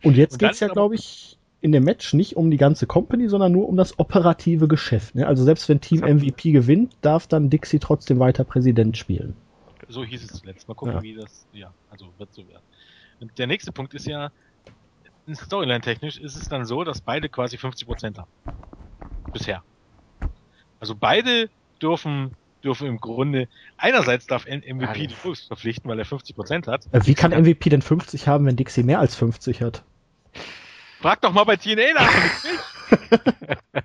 Und 0.02 0.16
jetzt 0.16 0.40
dann 0.42 0.48
geht's 0.50 0.60
ja, 0.60 0.68
glaube 0.68 0.96
ich, 0.96 1.38
in 1.66 1.72
dem 1.72 1.84
Match 1.84 2.14
nicht 2.14 2.36
um 2.36 2.50
die 2.50 2.56
ganze 2.56 2.86
Company, 2.86 3.28
sondern 3.28 3.52
nur 3.52 3.68
um 3.68 3.76
das 3.76 3.98
operative 3.98 4.68
Geschäft. 4.68 5.16
Ne? 5.16 5.26
Also 5.26 5.44
selbst 5.44 5.68
wenn 5.68 5.80
Team. 5.80 6.00
MVP 6.00 6.52
gewinnt, 6.52 6.96
darf 7.02 7.26
dann 7.26 7.50
Dixie 7.50 7.80
trotzdem 7.80 8.20
weiter 8.20 8.44
Präsident 8.44 8.96
spielen. 8.96 9.36
So 9.88 10.04
hieß 10.04 10.22
es 10.22 10.32
zuletzt. 10.40 10.68
Mal 10.68 10.74
gucken, 10.74 10.94
Ja. 10.94 11.02
wie 11.02 11.14
das, 11.14 11.46
ja, 11.52 11.72
also 11.90 12.06
wird 12.18 12.32
so 12.32 12.46
werden. 12.48 12.62
Und 13.20 13.36
der 13.38 13.46
nächste 13.48 13.72
Punkt 13.72 13.94
ist 13.94 14.06
ja, 14.06 14.30
Storyline-technisch 15.34 16.18
ist 16.18 16.36
es 16.36 16.48
dann 16.48 16.64
so, 16.64 16.84
dass 16.84 17.00
beide 17.00 17.28
quasi 17.28 17.56
50% 17.56 18.16
haben. 18.16 18.30
Bisher. 19.32 19.62
Also 20.78 20.94
beide 20.94 21.50
dürfen, 21.82 22.30
dürfen 22.62 22.86
im 22.86 22.98
Grunde, 22.98 23.48
einerseits 23.76 24.26
darf 24.26 24.46
MVP 24.46 24.84
Alles. 24.86 25.08
die 25.08 25.14
Fuchs 25.14 25.40
verpflichten, 25.46 25.90
weil 25.90 25.98
er 25.98 26.06
50% 26.06 26.68
hat. 26.68 26.86
Äh, 26.92 27.00
Wie 27.06 27.14
kann 27.14 27.32
MVP 27.32 27.70
denn 27.70 27.82
50 27.82 28.28
haben, 28.28 28.46
wenn 28.46 28.54
Dixie 28.56 28.84
mehr 28.84 29.00
als 29.00 29.16
50 29.16 29.62
hat? 29.62 29.82
Frag 31.00 31.20
doch 31.20 31.32
mal 31.32 31.44
bei 31.44 31.56
TNA 31.56 31.92
nach. 31.94 32.10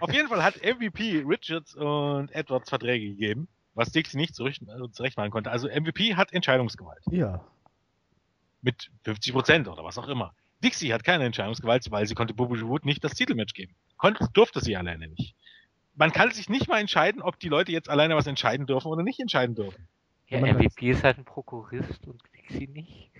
Auf 0.00 0.12
jeden 0.12 0.28
Fall 0.28 0.42
hat 0.42 0.56
MVP 0.62 1.24
Richards 1.26 1.74
und 1.74 2.30
Edwards 2.34 2.68
Verträge 2.68 3.08
gegeben, 3.08 3.48
was 3.74 3.92
Dixie 3.92 4.16
nicht 4.16 4.34
zurecht, 4.34 4.62
äh, 4.62 4.90
zurecht 4.92 5.16
machen 5.16 5.30
konnte. 5.30 5.50
Also 5.50 5.68
MVP 5.68 6.14
hat 6.16 6.32
Entscheidungsgewalt. 6.32 7.02
Ja. 7.10 7.44
mit 8.62 8.90
50 9.04 9.32
Prozent 9.32 9.68
oder 9.68 9.84
was 9.84 9.98
auch 9.98 10.08
immer. 10.08 10.34
Dixie 10.64 10.92
hat 10.92 11.04
keine 11.04 11.24
Entscheidungsgewalt, 11.24 11.88
weil 11.90 12.06
sie 12.06 12.14
konnte 12.14 12.34
Bobby 12.34 12.60
Wood 12.62 12.84
nicht 12.84 13.04
das 13.04 13.14
Titelmatch 13.14 13.54
geben. 13.54 13.74
Konnte, 13.96 14.26
durfte 14.32 14.60
sie 14.60 14.76
alleine 14.76 15.08
nicht. 15.08 15.34
Man 15.94 16.12
kann 16.12 16.30
sich 16.30 16.48
nicht 16.48 16.68
mal 16.68 16.80
entscheiden, 16.80 17.22
ob 17.22 17.38
die 17.38 17.48
Leute 17.48 17.72
jetzt 17.72 17.88
alleine 17.88 18.16
was 18.16 18.26
entscheiden 18.26 18.66
dürfen 18.66 18.88
oder 18.88 19.02
nicht 19.02 19.20
entscheiden 19.20 19.54
dürfen. 19.54 19.86
Ja, 20.28 20.40
MVP 20.40 20.90
ist 20.90 21.04
halt 21.04 21.18
ein 21.18 21.24
Prokurist 21.24 22.06
und 22.06 22.20
Dixie 22.48 22.68
nicht. 22.68 23.10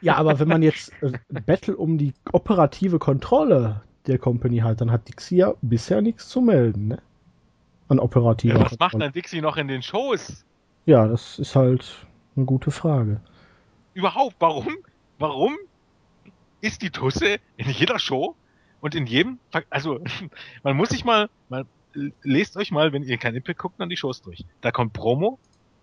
Ja, 0.00 0.16
aber 0.16 0.38
wenn 0.38 0.48
man 0.48 0.62
jetzt 0.62 0.92
äh, 1.02 1.12
Battle 1.46 1.76
um 1.76 1.98
die 1.98 2.12
operative 2.32 2.98
Kontrolle 2.98 3.82
der 4.06 4.18
Company 4.18 4.58
hat, 4.58 4.80
dann 4.80 4.90
hat 4.90 5.08
Dixie 5.08 5.36
ja 5.36 5.54
bisher 5.62 6.02
nichts 6.02 6.28
zu 6.28 6.40
melden, 6.40 6.88
ne? 6.88 7.02
An 7.88 7.98
operativer 7.98 8.54
was 8.60 8.72
macht 8.72 8.78
Kontrolle. 8.92 9.04
dann 9.04 9.12
Dixie 9.12 9.40
noch 9.40 9.56
in 9.56 9.68
den 9.68 9.82
Shows? 9.82 10.44
Ja, 10.86 11.06
das 11.06 11.38
ist 11.38 11.54
halt 11.56 12.06
eine 12.36 12.44
gute 12.46 12.70
Frage. 12.70 13.20
Überhaupt, 13.94 14.36
warum? 14.38 14.74
Warum 15.18 15.56
ist 16.60 16.82
die 16.82 16.90
Tusse 16.90 17.36
in 17.56 17.70
jeder 17.70 17.98
Show 17.98 18.34
und 18.80 18.94
in 18.94 19.06
jedem, 19.06 19.38
Ver- 19.50 19.64
also 19.70 20.00
man 20.62 20.76
muss 20.76 20.88
sich 20.90 21.04
mal, 21.04 21.28
mal 21.48 21.64
lest 22.22 22.56
euch 22.56 22.70
mal, 22.72 22.92
wenn 22.92 23.02
ihr 23.04 23.18
kein 23.18 23.34
Impact 23.34 23.58
guckt, 23.58 23.78
dann 23.78 23.88
die 23.88 23.96
Shows 23.96 24.22
durch. 24.22 24.44
Da 24.62 24.72
kommt 24.72 24.92
Promo, 24.94 25.38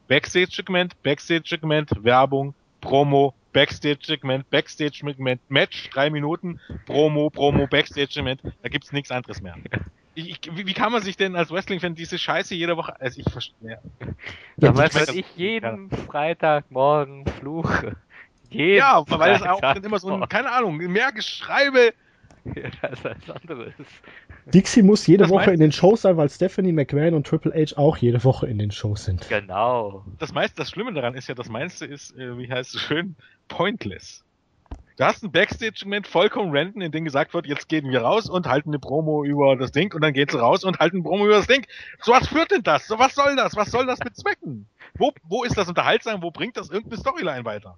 Backstage-Segment, 0.08 1.02
Backstage-Segment, 1.04 2.04
Werbung, 2.04 2.54
Promo, 2.82 3.34
Backstage-Segment, 3.54 4.50
Backstage-Segment, 4.50 5.42
Match, 5.50 5.90
drei 5.92 6.10
Minuten, 6.10 6.60
Promo, 6.86 7.30
Promo, 7.30 7.68
Backstage-Segment, 7.68 8.42
da 8.62 8.70
gibt's 8.70 8.92
nichts 8.92 9.12
anderes 9.12 9.42
mehr. 9.42 9.56
Ich, 10.14 10.30
ich, 10.30 10.40
wie, 10.58 10.68
wie 10.68 10.74
kann 10.74 10.92
man 10.92 11.02
sich 11.02 11.16
denn 11.16 11.38
als 11.38 11.52
Wrestling-Fan 11.52 11.96
diese 11.96 12.20
Scheiße 12.20 12.54
jede 12.54 12.76
Woche, 12.76 13.00
also 13.00 13.22
ich 13.22 13.32
verstehe, 13.32 13.80
Ja, 14.02 14.08
Ja, 14.60 14.72
die- 14.74 14.78
weißt 14.78 15.08
du, 15.08 15.14
ich- 15.14 15.20
ich 15.20 15.36
jeden 15.38 15.90
Freitagmorgen 15.90 17.26
fluche? 17.40 17.96
Jeden 18.50 18.78
Ja, 18.80 19.06
weil 19.08 19.36
es 19.36 19.42
auch 19.44 19.62
dann 19.62 19.82
immer 19.82 20.00
so 20.00 20.12
ein, 20.12 20.28
keine 20.28 20.52
Ahnung, 20.52 20.76
mehr 20.76 21.14
Geschreibe. 21.14 21.94
Ja, 22.56 22.70
als 22.82 23.06
alles 23.06 23.30
andere 23.30 23.66
ist. 23.66 24.54
Dixie 24.54 24.82
muss 24.82 25.06
jede 25.06 25.24
Das 25.24 25.30
Woche 25.30 25.46
meinst 25.48 25.54
in 25.54 25.60
den 25.60 25.72
Shows 25.72 26.02
sein, 26.02 26.18
weil 26.18 26.30
Stephanie 26.30 26.72
McMahon 26.72 27.14
und 27.14 27.28
Triple 27.28 27.54
H 27.54 27.78
auch 27.78 27.98
jede 27.98 28.24
Woche 28.24 28.48
in 28.48 28.58
den 28.58 28.72
Shows 28.72 29.06
sind. 29.06 29.28
Genau. 29.30 30.04
Das 30.18 30.34
meiste, 30.34 30.58
das 30.58 30.70
Schlimme 30.70 30.94
daran 30.94 31.14
ist 31.14 31.28
ja, 31.28 31.36
das 31.36 31.50
meiste 31.50 31.86
ist, 31.86 32.18
äh, 32.18 32.38
wie 32.38 32.52
heißt 32.52 32.74
es 32.76 32.82
schön, 32.82 33.16
pointless. 33.48 34.24
Du 34.98 35.06
hast 35.06 35.24
ein 35.24 35.32
Backstage-Moment 35.32 36.06
vollkommen 36.06 36.56
random, 36.56 36.82
in 36.82 36.92
dem 36.92 37.06
gesagt 37.06 37.34
wird, 37.34 37.46
jetzt 37.48 37.70
gehen 37.70 37.90
wir 37.90 38.02
raus 38.02 38.30
und 38.30 38.48
halten 38.48 38.70
eine 38.70 38.80
Promo 38.80 39.24
über 39.24 39.56
das 39.56 39.72
Ding 39.72 39.94
und 39.94 40.02
dann 40.02 40.14
geht 40.14 40.32
sie 40.32 40.40
raus 40.40 40.64
und 40.64 40.80
halten 40.80 40.98
eine 40.98 41.04
Promo 41.04 41.26
über 41.26 41.36
das 41.36 41.48
Ding. 41.48 41.66
So 42.02 42.12
was 42.12 42.28
führt 42.28 42.52
denn 42.52 42.64
das? 42.64 42.88
So 42.88 43.00
was 43.00 43.16
soll 43.16 43.36
das? 43.36 43.56
Was 43.56 43.72
soll 43.72 43.86
das 43.86 44.00
bezwecken? 44.00 44.68
Wo, 44.96 45.12
wo 45.24 45.44
ist 45.44 45.58
das 45.58 45.68
unterhaltsam? 45.68 46.22
Wo 46.22 46.32
bringt 46.32 46.58
das 46.58 46.70
irgendeine 46.70 47.00
Storyline 47.00 47.46
weiter? 47.46 47.78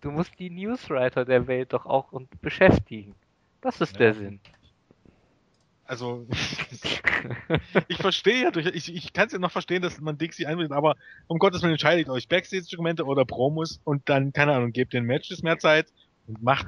Du 0.00 0.10
musst 0.10 0.38
die 0.38 0.48
Newswriter 0.48 1.24
der 1.24 1.48
Welt 1.48 1.72
doch 1.72 1.84
auch 1.84 2.12
und 2.12 2.40
beschäftigen. 2.40 3.14
Das 3.60 3.80
ist 3.80 3.92
Ja. 3.94 3.98
der 3.98 4.14
Sinn. 4.14 4.40
Also, 5.84 6.26
ich 7.88 7.96
verstehe 7.96 8.42
ja, 8.42 8.50
durch, 8.50 8.66
ich, 8.66 8.94
ich 8.94 9.12
kann 9.14 9.26
es 9.28 9.32
ja 9.32 9.38
noch 9.38 9.50
verstehen, 9.50 9.80
dass 9.80 9.98
man 10.00 10.18
Dixie 10.18 10.44
einbindet, 10.46 10.72
aber 10.72 10.96
um 11.28 11.38
Gottes 11.38 11.62
Willen 11.62 11.72
entscheidet 11.72 12.10
euch 12.10 12.28
Backstage-Dokumente 12.28 13.04
oder 13.06 13.24
Promos 13.24 13.80
und 13.84 14.06
dann, 14.08 14.32
keine 14.34 14.52
Ahnung, 14.54 14.72
gebt 14.72 14.92
den 14.92 15.04
Matches 15.04 15.42
mehr 15.42 15.58
Zeit 15.58 15.86
und 16.26 16.42
macht 16.42 16.66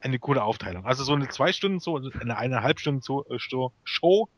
eine 0.00 0.18
coole 0.18 0.42
Aufteilung. 0.42 0.84
Also 0.84 1.04
so 1.04 1.14
eine 1.14 1.28
zwei 1.28 1.52
Stunden 1.52 1.78
so, 1.78 1.96
eine 1.96 2.36
eineinhalb 2.36 2.80
Stunden 2.80 3.02
so, 3.02 3.24
äh, 3.26 3.38
Sto- 3.38 3.72
Show 3.84 4.28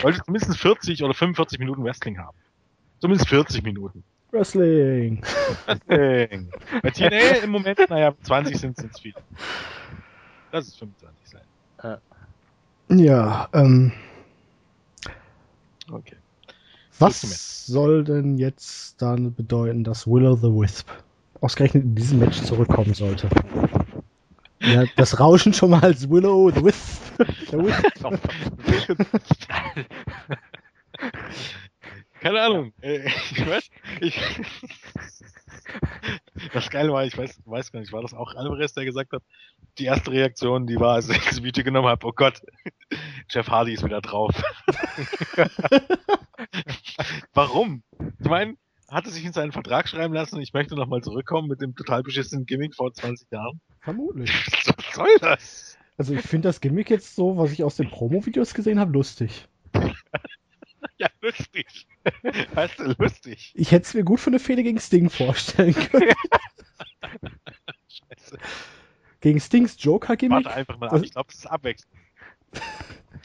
sollte 0.00 0.22
mindestens 0.26 0.56
40 0.56 1.04
oder 1.04 1.14
45 1.14 1.58
Minuten 1.60 1.84
Wrestling 1.84 2.18
haben. 2.18 2.36
Zumindest 3.00 3.28
40 3.28 3.62
Minuten. 3.62 4.02
Wrestling. 4.32 5.22
Wrestling. 5.66 6.50
Bei 6.82 6.90
TNA 6.90 7.44
im 7.44 7.50
Moment, 7.50 7.78
naja, 7.90 8.14
20 8.22 8.56
sind 8.58 8.78
es 8.78 8.98
viel. 8.98 9.14
Lass 10.52 10.68
es 10.68 10.76
25 10.76 11.28
sein. 11.30 11.98
Ja, 12.90 13.48
ähm, 13.52 13.92
Okay. 15.90 16.16
was 16.98 17.66
soll 17.66 18.04
denn 18.04 18.38
jetzt 18.38 19.00
dann 19.02 19.34
bedeuten, 19.34 19.82
dass 19.82 20.06
Willow 20.06 20.36
the 20.36 20.48
Wisp 20.48 20.88
ausgerechnet 21.40 21.84
in 21.84 21.94
diesem 21.94 22.18
Match 22.20 22.40
zurückkommen 22.42 22.94
sollte? 22.94 23.28
Ja, 24.60 24.84
das 24.96 25.18
Rauschen 25.18 25.52
schon 25.52 25.70
mal 25.70 25.80
als 25.82 26.08
Willow 26.08 26.50
the 26.50 26.62
Wisp. 26.62 27.02
Der 27.50 27.58
Wisp. 27.64 27.82
Keine 32.20 32.40
Ahnung. 32.42 32.72
Äh, 32.80 33.06
Ich 33.32 33.46
weiß, 33.46 33.70
ich, 34.00 34.20
das 36.52 36.70
Geile 36.70 36.92
war, 36.92 37.04
ich 37.04 37.16
weiß, 37.16 37.40
weiß 37.44 37.72
gar 37.72 37.80
nicht, 37.80 37.92
war 37.92 38.02
das 38.02 38.14
auch 38.14 38.34
Alvarez, 38.34 38.74
der 38.74 38.84
gesagt 38.84 39.12
hat, 39.12 39.22
die 39.78 39.84
erste 39.84 40.10
Reaktion, 40.10 40.66
die 40.66 40.78
war, 40.78 40.94
als 40.94 41.08
ich 41.08 41.24
das 41.24 41.42
Video 41.42 41.64
genommen 41.64 41.88
habe, 41.88 42.06
oh 42.06 42.12
Gott, 42.12 42.42
Jeff 43.30 43.48
Hardy 43.48 43.72
ist 43.74 43.84
wieder 43.84 44.00
drauf. 44.00 44.30
Warum? 47.32 47.82
Ich 48.20 48.28
meine, 48.28 48.56
hatte 48.88 49.10
sich 49.10 49.24
in 49.24 49.32
seinen 49.32 49.52
Vertrag 49.52 49.88
schreiben 49.88 50.12
lassen, 50.14 50.40
ich 50.40 50.52
möchte 50.52 50.74
nochmal 50.74 51.02
zurückkommen 51.02 51.48
mit 51.48 51.60
dem 51.60 51.74
total 51.74 52.02
beschissenen 52.02 52.46
Gimmick 52.46 52.74
vor 52.74 52.92
20 52.92 53.30
Jahren. 53.30 53.60
Vermutlich. 53.80 54.30
Was 54.76 54.94
soll 54.94 55.16
das? 55.20 55.78
Also 55.96 56.14
ich 56.14 56.22
finde 56.22 56.48
das 56.48 56.60
Gimmick 56.60 56.90
jetzt 56.90 57.14
so, 57.14 57.36
was 57.36 57.52
ich 57.52 57.62
aus 57.62 57.76
den 57.76 57.90
Promo-Videos 57.90 58.54
gesehen 58.54 58.80
habe, 58.80 58.92
lustig. 58.92 59.46
Ja, 61.02 61.08
lustig. 61.20 61.88
Weißt 62.54 62.78
du, 62.78 62.94
lustig. 62.96 63.50
Ich 63.56 63.72
hätte 63.72 63.86
es 63.86 63.94
mir 63.94 64.04
gut 64.04 64.20
für 64.20 64.30
eine 64.30 64.38
Fehde 64.38 64.62
gegen 64.62 64.78
Sting 64.78 65.10
vorstellen 65.10 65.74
können. 65.90 66.12
Scheiße. 67.88 68.38
gegen 69.20 69.40
Stings 69.40 69.76
Joker-Gimmick? 69.82 70.44
Warte 70.44 70.56
einfach 70.56 70.78
mal 70.78 70.86
ab. 70.86 70.92
Das- 70.92 71.02
Ich 71.02 71.10
glaube, 71.12 71.26
das 71.28 71.38
ist 71.38 71.46
Abwechslung. 71.46 71.92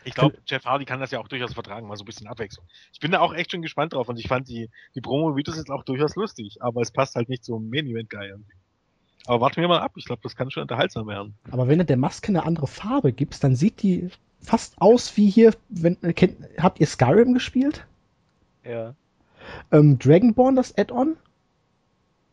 Ich 0.05 0.13
glaube, 0.15 0.37
Jeff 0.47 0.65
Hardy 0.65 0.85
kann 0.85 0.99
das 0.99 1.11
ja 1.11 1.19
auch 1.19 1.27
durchaus 1.27 1.53
vertragen, 1.53 1.87
mal 1.87 1.95
so 1.97 2.03
ein 2.03 2.05
bisschen 2.05 2.27
Abwechslung. 2.27 2.65
Ich 2.93 2.99
bin 2.99 3.11
da 3.11 3.19
auch 3.19 3.33
echt 3.33 3.51
schon 3.51 3.61
gespannt 3.61 3.93
drauf 3.93 4.09
und 4.09 4.17
ich 4.19 4.27
fand 4.27 4.47
die, 4.47 4.69
die 4.95 5.01
Promo-Videos 5.01 5.57
jetzt 5.57 5.69
auch 5.69 5.83
durchaus 5.83 6.15
lustig, 6.15 6.57
aber 6.61 6.81
es 6.81 6.91
passt 6.91 7.15
halt 7.15 7.29
nicht 7.29 7.43
zum 7.43 7.69
Main-Event-Guy 7.69 8.27
irgendwie. 8.29 8.53
Aber 9.25 9.41
warten 9.41 9.57
wir 9.61 9.67
mal 9.67 9.81
ab, 9.81 9.91
ich 9.97 10.05
glaube, 10.05 10.21
das 10.23 10.35
kann 10.35 10.49
schon 10.49 10.61
unterhaltsam 10.61 11.05
werden. 11.07 11.37
Aber 11.51 11.67
wenn 11.67 11.77
du 11.79 11.85
der 11.85 11.97
Maske 11.97 12.29
eine 12.29 12.43
andere 12.45 12.65
Farbe 12.67 13.11
gibst, 13.11 13.43
dann 13.43 13.55
sieht 13.55 13.83
die 13.83 14.09
fast 14.41 14.81
aus 14.81 15.15
wie 15.17 15.29
hier, 15.29 15.53
wenn, 15.69 15.97
kennt, 16.15 16.37
habt 16.57 16.79
ihr 16.79 16.87
Skyrim 16.87 17.33
gespielt? 17.33 17.85
Ja. 18.63 18.93
Ähm, 19.71 19.97
Dragonborn, 19.99 20.55
das 20.55 20.77
Add-on? 20.77 21.17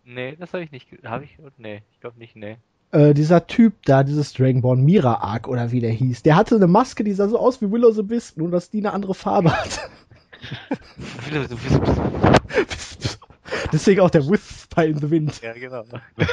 Nee, 0.04 0.36
das 0.38 0.52
habe 0.52 0.64
ich 0.64 0.72
nicht. 0.72 0.88
Habe 1.04 1.24
ich? 1.24 1.38
Nee, 1.56 1.82
ich 1.92 2.00
glaube 2.00 2.18
nicht, 2.18 2.36
nee. 2.36 2.56
Äh, 2.92 3.14
dieser 3.14 3.46
Typ 3.46 3.74
da, 3.84 4.02
dieses 4.02 4.32
Dragonborn, 4.34 4.84
Mira 4.84 5.14
Arc 5.14 5.48
oder 5.48 5.72
wie 5.72 5.80
der 5.80 5.90
hieß, 5.90 6.22
der 6.22 6.36
hatte 6.36 6.56
eine 6.56 6.66
Maske, 6.66 7.04
die 7.04 7.12
sah 7.12 7.28
so 7.28 7.38
aus 7.38 7.60
wie 7.60 7.70
Willow 7.70 7.90
the 7.90 8.08
Wisp, 8.08 8.36
nur 8.36 8.50
dass 8.50 8.70
die 8.70 8.78
eine 8.78 8.92
andere 8.92 9.14
Farbe 9.14 9.52
hat. 9.52 9.90
Deswegen 13.72 14.00
auch 14.00 14.10
der 14.10 14.28
Wisp 14.28 14.76
in 14.78 14.98
the 14.98 15.10
Wind. 15.10 15.40
Ja, 15.42 15.52
genau. 15.52 15.84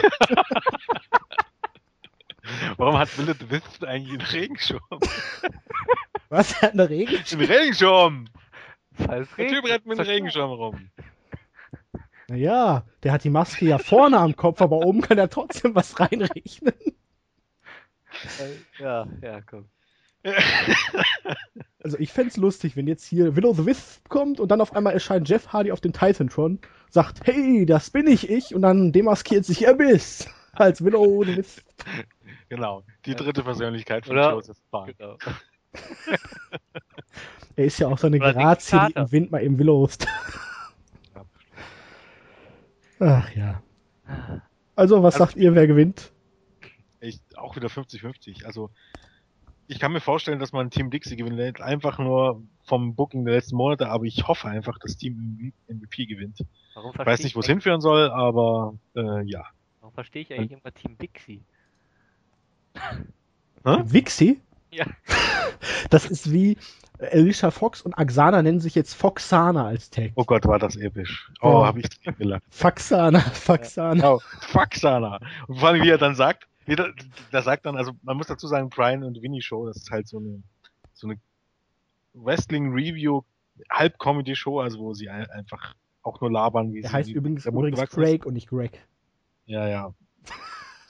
Warum 2.78 2.98
hat 2.98 3.18
Willem 3.18 3.36
the 3.40 3.50
Wisp 3.50 3.84
eigentlich 3.84 4.12
einen 4.20 4.22
Regenschirm? 4.22 5.00
Was? 6.30 6.54
Er 6.54 6.62
hat 6.62 6.74
eine 6.74 6.90
Regel? 6.90 7.20
Einen 7.32 7.46
Regenschirm! 7.46 8.26
Falls 8.94 9.30
Der 9.38 9.48
Typ 9.48 9.66
rennt 9.66 9.86
mit 9.86 10.00
einem 10.00 10.10
Regenschirm 10.10 10.52
rum. 10.52 10.90
Naja, 12.28 12.86
der 13.04 13.12
hat 13.12 13.24
die 13.24 13.30
Maske 13.30 13.66
ja 13.66 13.78
vorne 13.78 14.18
am 14.18 14.36
Kopf, 14.36 14.62
aber 14.62 14.78
oben 14.78 15.02
kann 15.02 15.18
er 15.18 15.30
trotzdem 15.30 15.76
was 15.76 16.00
reinrechnen. 16.00 16.74
Ja, 18.80 19.08
ja, 19.22 19.42
komm. 19.42 19.66
Also 21.84 21.98
ich 21.98 22.14
fänd's 22.14 22.38
lustig, 22.38 22.76
wenn 22.76 22.88
jetzt 22.88 23.06
hier 23.06 23.36
Willow 23.36 23.56
the 23.56 23.66
Wisp 23.66 24.08
kommt 24.08 24.40
und 24.40 24.52
dann 24.52 24.62
auf 24.62 24.76
einmal 24.76 24.94
erscheint 24.94 25.28
Jeff 25.28 25.48
Hardy 25.48 25.72
auf 25.72 25.82
dem 25.82 25.94
Titantron, 25.94 26.60
sagt, 26.92 27.26
hey, 27.26 27.66
das 27.66 27.90
bin 27.90 28.06
ich 28.06 28.30
ich, 28.30 28.54
und 28.54 28.62
dann 28.62 28.92
demaskiert 28.92 29.46
sich 29.46 29.68
Abyss 29.68 30.30
als 30.54 30.84
Willow 30.84 31.24
the 31.24 31.38
Wisp. 31.38 31.66
Genau, 32.52 32.84
die 33.06 33.16
dritte 33.16 33.44
Persönlichkeit 33.44 34.06
von 34.06 34.18
Oder- 34.18 34.32
Joseph 34.32 34.58
Bahn. 34.72 34.94
Genau. 34.98 35.18
Er 37.56 37.66
ist 37.66 37.80
ja 37.80 37.88
auch 37.88 37.98
so 37.98 38.08
eine 38.08 38.18
Oder 38.18 38.34
Grazie, 38.34 38.88
die 38.90 38.94
im 39.00 39.12
Wind 39.12 39.32
mal 39.32 39.42
eben 39.42 39.58
Willows. 39.58 39.98
Ach 43.00 43.34
ja. 43.36 43.64
Also, 44.76 45.02
was 45.02 45.16
Also- 45.16 45.26
sagt 45.26 45.38
ihr, 45.38 45.56
wer 45.56 45.66
gewinnt? 45.68 46.12
Ich, 47.00 47.22
auch 47.38 47.56
wieder 47.56 47.70
50-50. 47.70 48.46
Also, 48.46 48.70
ich 49.68 49.80
kann 49.80 49.94
mir 49.94 50.02
vorstellen, 50.02 50.40
dass 50.40 50.52
man 50.52 50.70
Team 50.72 50.90
Dixie 50.92 51.16
gewinnt, 51.16 51.62
einfach 51.62 52.00
nur 52.00 52.44
vom 52.64 52.96
Booking 52.96 53.24
der 53.24 53.36
letzten 53.36 53.56
Monate, 53.56 53.88
aber 53.90 54.04
ich 54.04 54.28
hoffe 54.28 54.50
einfach, 54.50 54.78
dass 54.80 54.98
Team 54.98 55.54
MVP 55.68 56.06
gewinnt. 56.06 56.44
Warum 56.74 56.92
Ich 56.94 57.00
weiß 57.06 57.24
nicht, 57.24 57.36
wo 57.36 57.40
es 57.40 57.48
hinführen 57.48 57.80
soll, 57.80 58.10
aber 58.12 58.74
äh, 58.96 59.22
ja. 59.24 59.46
Warum 59.80 59.94
verstehe 59.94 60.24
ich 60.24 60.34
eigentlich 60.34 60.60
immer 60.60 60.74
Team 60.74 60.98
Dixie? 60.98 61.42
Hä? 62.76 63.78
Vixie? 63.86 64.40
Ja. 64.72 64.86
Das 65.92 66.06
ist 66.06 66.32
wie 66.32 66.58
Alicia 67.00 67.52
Fox 67.52 67.82
und 67.82 67.94
Axana 67.94 68.42
nennen 68.42 68.60
sich 68.60 68.74
jetzt 68.74 68.94
Foxana 68.96 69.68
als 69.68 69.90
Tag. 69.92 70.12
Oh 70.16 70.24
Gott, 70.24 70.46
war 70.48 70.58
das 70.58 70.76
episch. 70.76 71.32
Oh, 71.42 71.62
Ja. 71.62 71.68
habe 71.68 71.82
ich 71.82 72.18
gelacht. 72.18 72.44
Faxana, 72.50 73.20
Faxana. 73.20 74.14
Oh, 74.14 74.20
fuck 74.40 74.74
Sana. 74.74 75.20
Und 75.48 75.60
vor 75.60 75.70
allem, 75.70 75.84
wie 75.84 75.90
er 75.90 75.98
dann 76.00 76.16
sagt, 76.16 76.48
der, 76.68 76.94
der 77.32 77.42
sagt 77.44 77.66
dann, 77.68 77.76
also 77.78 77.92
man 78.02 78.18
muss 78.18 78.28
dazu 78.28 78.48
sagen, 78.48 78.70
Brian 78.70 79.04
und 79.04 79.22
Winnie 79.22 79.42
Show, 79.42 79.68
das 79.68 79.78
ist 79.78 79.92
halt 79.92 80.08
so 80.08 80.18
eine, 80.18 80.42
so 80.94 81.08
eine 81.08 81.20
Wrestling-Review, 82.14 83.22
Halb-Comedy-Show, 83.72 84.60
also 84.62 84.80
wo 84.80 84.94
sie 84.94 85.10
ein, 85.10 85.30
einfach 85.30 85.76
auch 86.04 86.22
nur 86.22 86.32
labern, 86.32 86.74
wie 86.74 86.82
Der 86.82 86.90
sie 86.90 86.96
heißt 86.96 87.10
übrigens, 87.12 87.44
der 87.44 87.52
Mund 87.54 87.68
übrigens. 87.68 87.92
Craig 87.92 88.26
und 88.26 88.34
nicht 88.34 88.50
Greg. 88.50 88.80
Ja, 89.46 89.68
ja. 89.68 89.94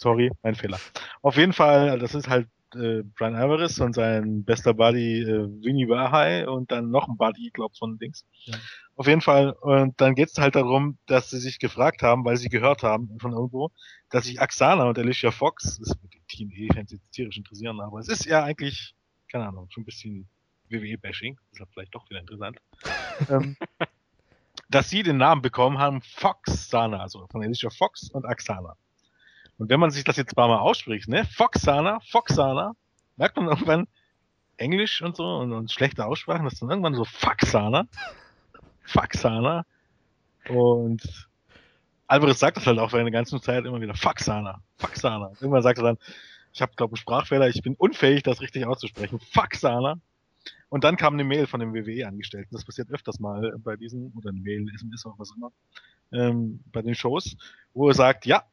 Sorry, 0.02 0.32
mein 0.42 0.56
Fehler. 0.56 0.80
Auf 1.22 1.38
jeden 1.38 1.54
Fall, 1.54 2.00
das 2.00 2.16
ist 2.16 2.28
halt 2.28 2.48
äh, 2.74 3.04
Brian 3.04 3.36
Alvarez 3.36 3.80
und 3.80 3.94
sein 3.94 4.44
bester 4.44 4.74
Buddy 4.74 5.22
äh, 5.22 5.48
Winnie 5.64 5.88
Wahai 5.88 6.48
und 6.50 6.72
dann 6.72 6.90
noch 6.90 7.08
ein 7.08 7.18
Buddy, 7.18 7.52
glaub 7.54 7.78
von 7.78 8.00
Dings. 8.00 8.26
Ja. 8.46 8.58
Auf 8.96 9.06
jeden 9.06 9.22
Fall, 9.22 9.52
und 9.52 10.02
dann 10.02 10.16
geht's 10.16 10.40
halt 10.40 10.56
darum, 10.56 10.98
dass 11.06 11.30
sie 11.30 11.38
sich 11.38 11.60
gefragt 11.60 12.02
haben, 12.02 12.26
weil 12.26 12.38
sie 12.38 12.50
gehört 12.50 12.82
haben 12.82 13.16
von 13.20 13.34
irgendwo, 13.34 13.70
dass 14.10 14.26
sich 14.26 14.42
Axana 14.42 14.90
und 14.90 14.98
Alicia 14.98 15.30
Fox, 15.30 15.78
das 15.78 15.90
wird 16.02 16.14
die 16.16 16.48
TNE-Fans 16.48 16.92
jetzt 16.92 17.12
tierisch 17.12 17.38
interessieren, 17.38 17.80
aber 17.80 18.00
es 18.00 18.08
ist 18.08 18.26
ja 18.26 18.44
eigentlich, 18.44 18.96
keine 19.32 19.48
Ahnung, 19.48 19.68
schon 19.70 19.84
ein 19.84 19.86
bisschen 19.86 20.28
WWE-Bashing, 20.70 21.38
deshalb 21.52 21.70
vielleicht 21.74 21.94
doch 21.94 22.10
wieder 22.10 22.22
interessant, 22.22 22.58
ähm, 23.30 23.56
dass 24.68 24.90
sie 24.90 25.04
den 25.04 25.18
Namen 25.18 25.44
bekommen 25.44 25.78
haben, 25.78 26.02
Foxana, 26.02 27.02
also 27.02 27.28
von 27.28 27.44
Alicia 27.44 27.70
Fox 27.70 28.10
und 28.10 28.26
Axana. 28.26 28.76
Und 29.62 29.70
wenn 29.70 29.80
man 29.80 29.92
sich 29.92 30.04
das 30.04 30.18
jetzt 30.18 30.32
ein 30.32 30.36
paar 30.36 30.48
Mal 30.48 30.58
ausspricht, 30.58 31.08
ne, 31.08 31.24
Foxana, 31.24 32.00
Foxana, 32.10 32.72
merkt 33.16 33.36
man 33.38 33.48
irgendwann 33.48 33.88
Englisch 34.58 35.04
und 35.04 35.16
so 35.16 35.24
und, 35.24 35.54
und 35.54 35.72
schlechte 35.72 36.04
Aussprachen, 36.04 36.46
das 36.46 36.54
ist 36.54 36.64
dann 36.64 36.72
irgendwann 36.72 36.96
so 36.96 37.06
Faxana, 37.06 37.88
Faxana 38.82 39.64
und 40.50 41.30
Alvarez 42.08 42.40
sagt 42.40 42.58
das 42.58 42.66
halt 42.66 42.80
auch 42.80 42.90
für 42.90 42.98
eine 42.98 43.12
ganze 43.12 43.40
Zeit 43.40 43.64
immer 43.66 43.80
wieder 43.80 43.94
Faxana, 43.94 44.64
Faxana. 44.78 45.30
Irgendwann 45.40 45.62
sagt 45.62 45.78
er 45.78 45.84
dann, 45.84 45.98
Ich 46.54 46.64
habe, 46.64 46.72
glaube 46.76 46.94
einen 46.94 46.98
Sprachfehler. 46.98 47.48
Ich 47.48 47.62
bin 47.62 47.76
unfähig, 47.76 48.24
das 48.24 48.42
richtig 48.42 48.66
auszusprechen. 48.66 49.20
Fuck 49.32 49.54
Sana. 49.54 50.00
Und 50.70 50.84
dann 50.84 50.98
kam 50.98 51.14
eine 51.14 51.24
Mail 51.24 51.46
von 51.46 51.60
dem 51.60 51.76
WWE-Angestellten. 51.76 52.56
Das 52.56 52.66
passiert 52.66 52.90
öfters 52.90 53.20
mal 53.20 53.54
bei 53.60 53.76
diesen, 53.76 54.12
oder 54.14 54.30
eine 54.32 54.40
Mail, 54.40 54.68
SMS 54.74 55.06
oder 55.06 55.20
was 55.20 55.32
immer, 55.36 55.52
ähm, 56.12 56.64
bei 56.72 56.82
den 56.82 56.96
Shows, 56.96 57.38
wo 57.76 57.90
er 57.90 57.94
sagt, 57.94 58.26
ja, 58.26 58.44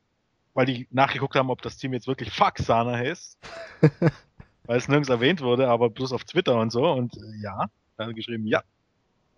weil 0.59 0.66
die 0.66 0.88
nachgeguckt 0.90 1.36
haben, 1.36 1.50
ob 1.50 1.62
das 1.62 1.76
Team 1.76 1.92
jetzt 1.92 2.09
wirklich 2.09 2.32
Fuck 2.32 2.59
Sana 2.59 2.96
heißt. 2.96 3.38
weil 4.64 4.76
es 4.76 4.88
nirgends 4.88 5.09
erwähnt 5.09 5.40
wurde, 5.40 5.68
aber 5.68 5.88
bloß 5.88 6.12
auf 6.12 6.24
Twitter 6.24 6.61
und 6.61 6.72
so. 6.72 6.90
Und 6.90 7.16
äh, 7.16 7.40
ja, 7.40 7.70
da 7.96 8.04
hat 8.04 8.11
er 8.11 8.12
geschrieben, 8.12 8.44
ja, 8.44 8.64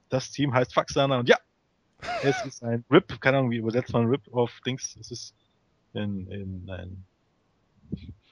das 0.09 0.31
Team 0.31 0.55
heißt 0.55 0.73
Fuck 0.73 0.89
Sana 0.89 1.19
und 1.19 1.29
ja, 1.29 1.37
es 2.23 2.43
ist 2.47 2.65
ein 2.65 2.87
RIP, 2.91 3.21
keine 3.21 3.37
Ahnung, 3.37 3.51
wie 3.51 3.59
übersetzt 3.59 3.93
man 3.93 4.07
RIP 4.07 4.33
auf 4.33 4.63
Dings, 4.65 4.97
es 4.99 5.11
ist 5.11 5.35
in, 5.93 6.27
in 6.31 6.71
ein, 6.71 7.05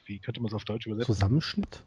wie 0.07 0.18
könnte 0.18 0.41
man 0.41 0.49
es 0.49 0.55
auf 0.55 0.64
Deutsch 0.64 0.86
übersetzen? 0.86 1.12
Zusammenschnitt? 1.12 1.82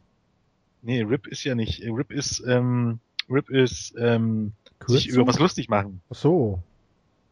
Nee, 0.82 1.02
RIP 1.02 1.26
ist 1.26 1.42
ja 1.42 1.56
nicht, 1.56 1.82
RIP 1.82 2.12
ist, 2.12 2.44
ähm, 2.46 3.00
RIP 3.28 3.50
ist, 3.50 3.92
ähm, 3.98 4.52
sich 4.86 5.08
über 5.08 5.26
was 5.26 5.40
lustig 5.40 5.68
machen. 5.68 6.00
Ach 6.10 6.14
so. 6.14 6.62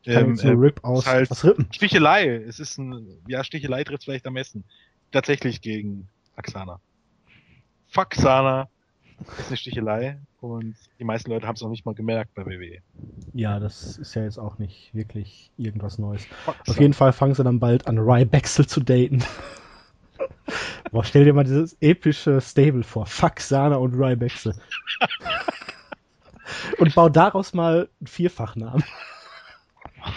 Ähm, 0.07 0.35
nur 0.35 0.45
äh, 0.45 0.57
Rip 0.57 0.81
aus 0.83 1.07
halt- 1.07 1.31
was 1.31 1.45
rippen. 1.45 1.69
Stichelei, 1.73 2.35
es 2.37 2.59
ist 2.59 2.79
ein, 2.79 3.07
ja, 3.29 3.45
Stichelei 3.45 3.85
trifft 3.85 4.05
vielleicht 4.05 4.27
am 4.27 4.35
besten. 4.35 4.65
Tatsächlich 5.13 5.61
gegen 5.61 6.09
Axana. 6.37 6.81
Fuck 7.89 8.15
Sana 8.15 8.69
ist 9.39 9.49
eine 9.49 9.57
Stichelei 9.57 10.19
und 10.41 10.75
die 10.99 11.05
meisten 11.05 11.31
Leute 11.31 11.47
haben 11.47 11.57
es 11.57 11.61
noch 11.61 11.69
nicht 11.69 11.85
mal 11.85 11.95
gemerkt 11.95 12.35
bei 12.35 12.47
WWE. 12.47 12.79
Ja, 13.35 13.59
das 13.59 13.99
ist 13.99 14.15
ja 14.15 14.23
jetzt 14.23 14.39
auch 14.39 14.59
nicht 14.59 14.95
wirklich 14.95 15.51
irgendwas 15.59 15.99
Neues. 15.99 16.25
Fuck 16.45 16.61
Auf 16.61 16.67
Sana. 16.69 16.81
jeden 16.81 16.95
Fall 16.95 17.13
fangen 17.13 17.35
sie 17.35 17.45
dann 17.45 17.59
bald 17.61 17.87
an, 17.87 17.99
Rybaxel 17.99 18.67
zu 18.67 18.81
daten. 18.81 19.23
Boah, 20.93 21.05
stell 21.05 21.25
dir 21.25 21.35
mal 21.35 21.45
dieses 21.45 21.77
epische 21.81 22.41
Stable 22.41 22.83
vor. 22.83 23.07
Fuck 23.07 23.41
Sana 23.41 23.77
und 23.77 23.95
Rybaxel. 23.95 24.55
und 26.79 26.95
bau 26.95 27.09
daraus 27.09 27.53
mal 27.53 27.89
einen 28.01 28.07
Vierfachnamen. 28.07 28.83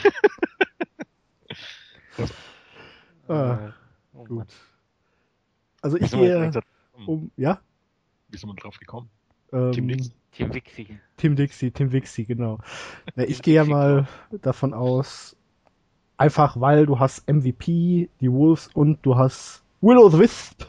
Ah, 3.27 3.53
Äh, 3.53 3.71
oh 4.13 4.23
gut. 4.25 4.47
Also 5.81 5.97
ich 5.97 6.11
gehe 6.11 6.51
um, 7.07 7.31
ja? 7.37 7.59
Wie 8.29 8.37
sind 8.37 8.49
wir 8.49 8.55
drauf 8.55 8.77
gekommen? 8.77 9.09
Ähm, 9.51 9.71
Tim 9.71 9.87
Dix. 9.87 10.11
Team 10.31 10.53
Wixi. 10.53 10.99
Tim 11.17 11.35
Dixie, 11.35 11.71
Tim 11.71 11.91
Wixie, 11.91 12.25
genau. 12.25 12.59
Ja, 13.15 13.23
ich 13.27 13.41
gehe 13.41 13.55
ja 13.55 13.65
mal 13.65 14.07
davon 14.41 14.73
aus, 14.73 15.35
einfach 16.17 16.59
weil 16.59 16.85
du 16.85 16.99
hast 16.99 17.29
MVP, 17.29 18.09
die 18.19 18.31
Wolves 18.31 18.69
und 18.73 19.05
du 19.05 19.15
hast 19.15 19.63
Willow 19.81 20.09
the 20.09 20.19
Wisp, 20.19 20.63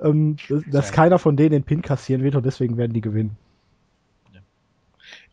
ähm, 0.00 0.36
dass, 0.48 0.62
dass 0.66 0.92
keiner 0.92 1.18
von 1.18 1.36
denen 1.36 1.52
den 1.52 1.64
Pin 1.64 1.82
kassieren 1.82 2.22
wird 2.22 2.34
und 2.34 2.44
deswegen 2.44 2.76
werden 2.76 2.92
die 2.92 3.00
gewinnen. 3.00 3.36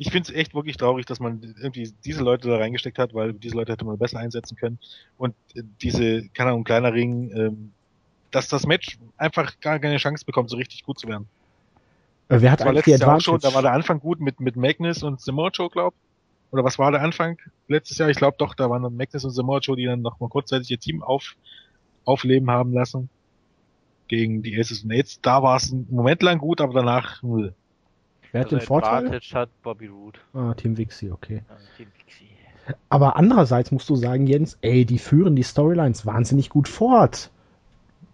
Ich 0.03 0.11
finde 0.11 0.29
es 0.29 0.35
echt 0.35 0.53
wirklich 0.53 0.75
traurig, 0.75 1.05
dass 1.05 1.21
man 1.21 1.55
irgendwie 1.61 1.93
diese 2.03 2.23
Leute 2.23 2.49
da 2.49 2.57
reingesteckt 2.57 2.99
hat, 2.99 3.13
weil 3.13 3.31
diese 3.31 3.55
Leute 3.55 3.71
hätte 3.71 3.85
man 3.85 3.97
besser 3.97 4.19
einsetzen 4.19 4.57
können. 4.57 4.77
Und 5.17 5.33
äh, 5.55 5.63
diese, 5.81 6.27
keine 6.33 6.49
Ahnung, 6.49 6.65
kleiner 6.65 6.91
Ring, 6.91 7.31
ähm, 7.33 7.71
dass 8.29 8.49
das 8.49 8.65
Match 8.65 8.97
einfach 9.15 9.57
gar 9.61 9.79
keine 9.79 9.95
Chance 9.95 10.25
bekommt, 10.25 10.49
so 10.49 10.57
richtig 10.57 10.83
gut 10.83 10.99
zu 10.99 11.07
werden. 11.07 11.29
Äh, 12.27 12.41
wer 12.41 12.51
hat 12.51 12.59
Das 12.59 12.65
war 12.65 12.73
letztes 12.73 12.99
Jahr 12.99 13.15
auch 13.15 13.21
schon, 13.21 13.39
da 13.39 13.53
war 13.53 13.61
der 13.61 13.71
Anfang 13.71 14.01
gut 14.01 14.19
mit, 14.19 14.41
mit 14.41 14.57
Magnus 14.57 15.03
und 15.03 15.21
Samoa 15.21 15.51
Joe, 15.53 15.69
glaub. 15.69 15.93
Oder 16.51 16.65
was 16.65 16.77
war 16.77 16.91
der 16.91 17.01
Anfang 17.01 17.37
letztes 17.69 17.97
Jahr? 17.97 18.09
Ich 18.09 18.17
glaube 18.17 18.35
doch, 18.37 18.55
da 18.55 18.69
waren 18.69 18.83
dann 18.83 18.97
Magnus 18.97 19.23
und 19.23 19.31
Samoa 19.31 19.59
Joe, 19.59 19.77
die 19.77 19.85
dann 19.85 20.01
noch 20.01 20.19
mal 20.19 20.27
kurzzeitig 20.27 20.69
ihr 20.69 20.79
Team 20.81 21.01
auf, 21.01 21.37
aufleben 22.03 22.51
haben 22.51 22.73
lassen. 22.73 23.07
Gegen 24.09 24.43
die 24.43 24.59
Aces 24.59 24.83
und 24.83 24.91
Aids. 24.91 25.21
Da 25.21 25.41
war 25.41 25.55
es 25.55 25.71
einen 25.71 25.87
Moment 25.89 26.21
lang 26.21 26.39
gut, 26.39 26.59
aber 26.59 26.73
danach 26.73 27.23
null. 27.23 27.55
Wer 28.34 28.41
hat 28.41 28.47
Also 28.47 28.57
den 28.57 28.65
Vorteil? 28.65 29.05
Advantage 29.05 29.34
hat 29.34 29.49
Bobby 29.63 29.88
Roode. 29.88 30.19
Ah, 30.34 30.53
Tim 30.53 30.77
Wixie, 30.77 31.09
okay. 31.11 31.43
Also 31.49 31.65
Team 31.77 31.88
Wixi. 31.97 32.25
Aber 32.89 33.15
andererseits 33.17 33.71
musst 33.71 33.89
du 33.89 33.95
sagen, 33.95 34.27
Jens, 34.27 34.57
ey, 34.61 34.86
die 34.86 34.99
führen 34.99 35.36
die 35.36 35.43
Storylines 35.43 36.05
wahnsinnig 36.05 36.49
gut 36.49 36.67
fort. 36.67 37.29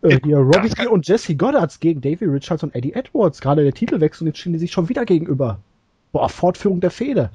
Äh, 0.01 0.13
Ja, 0.13 0.19
hier 0.23 0.37
Robbie 0.37 0.69
kann- 0.69 0.87
und 0.87 1.07
Jesse 1.07 1.35
Goddards 1.35 1.79
gegen 1.79 2.01
Davey 2.01 2.25
Richards 2.25 2.63
und 2.63 2.73
Eddie 2.75 2.93
Edwards. 2.93 3.41
Gerade 3.41 3.63
der 3.63 3.73
Titelwechsel 3.73 4.23
und 4.23 4.27
jetzt 4.27 4.39
stehen 4.39 4.53
die 4.53 4.59
sich 4.59 4.71
schon 4.71 4.87
wieder 4.89 5.05
gegenüber. 5.05 5.59
Boah, 6.11 6.29
Fortführung 6.29 6.79
der 6.81 6.91
Fehde. 6.91 7.29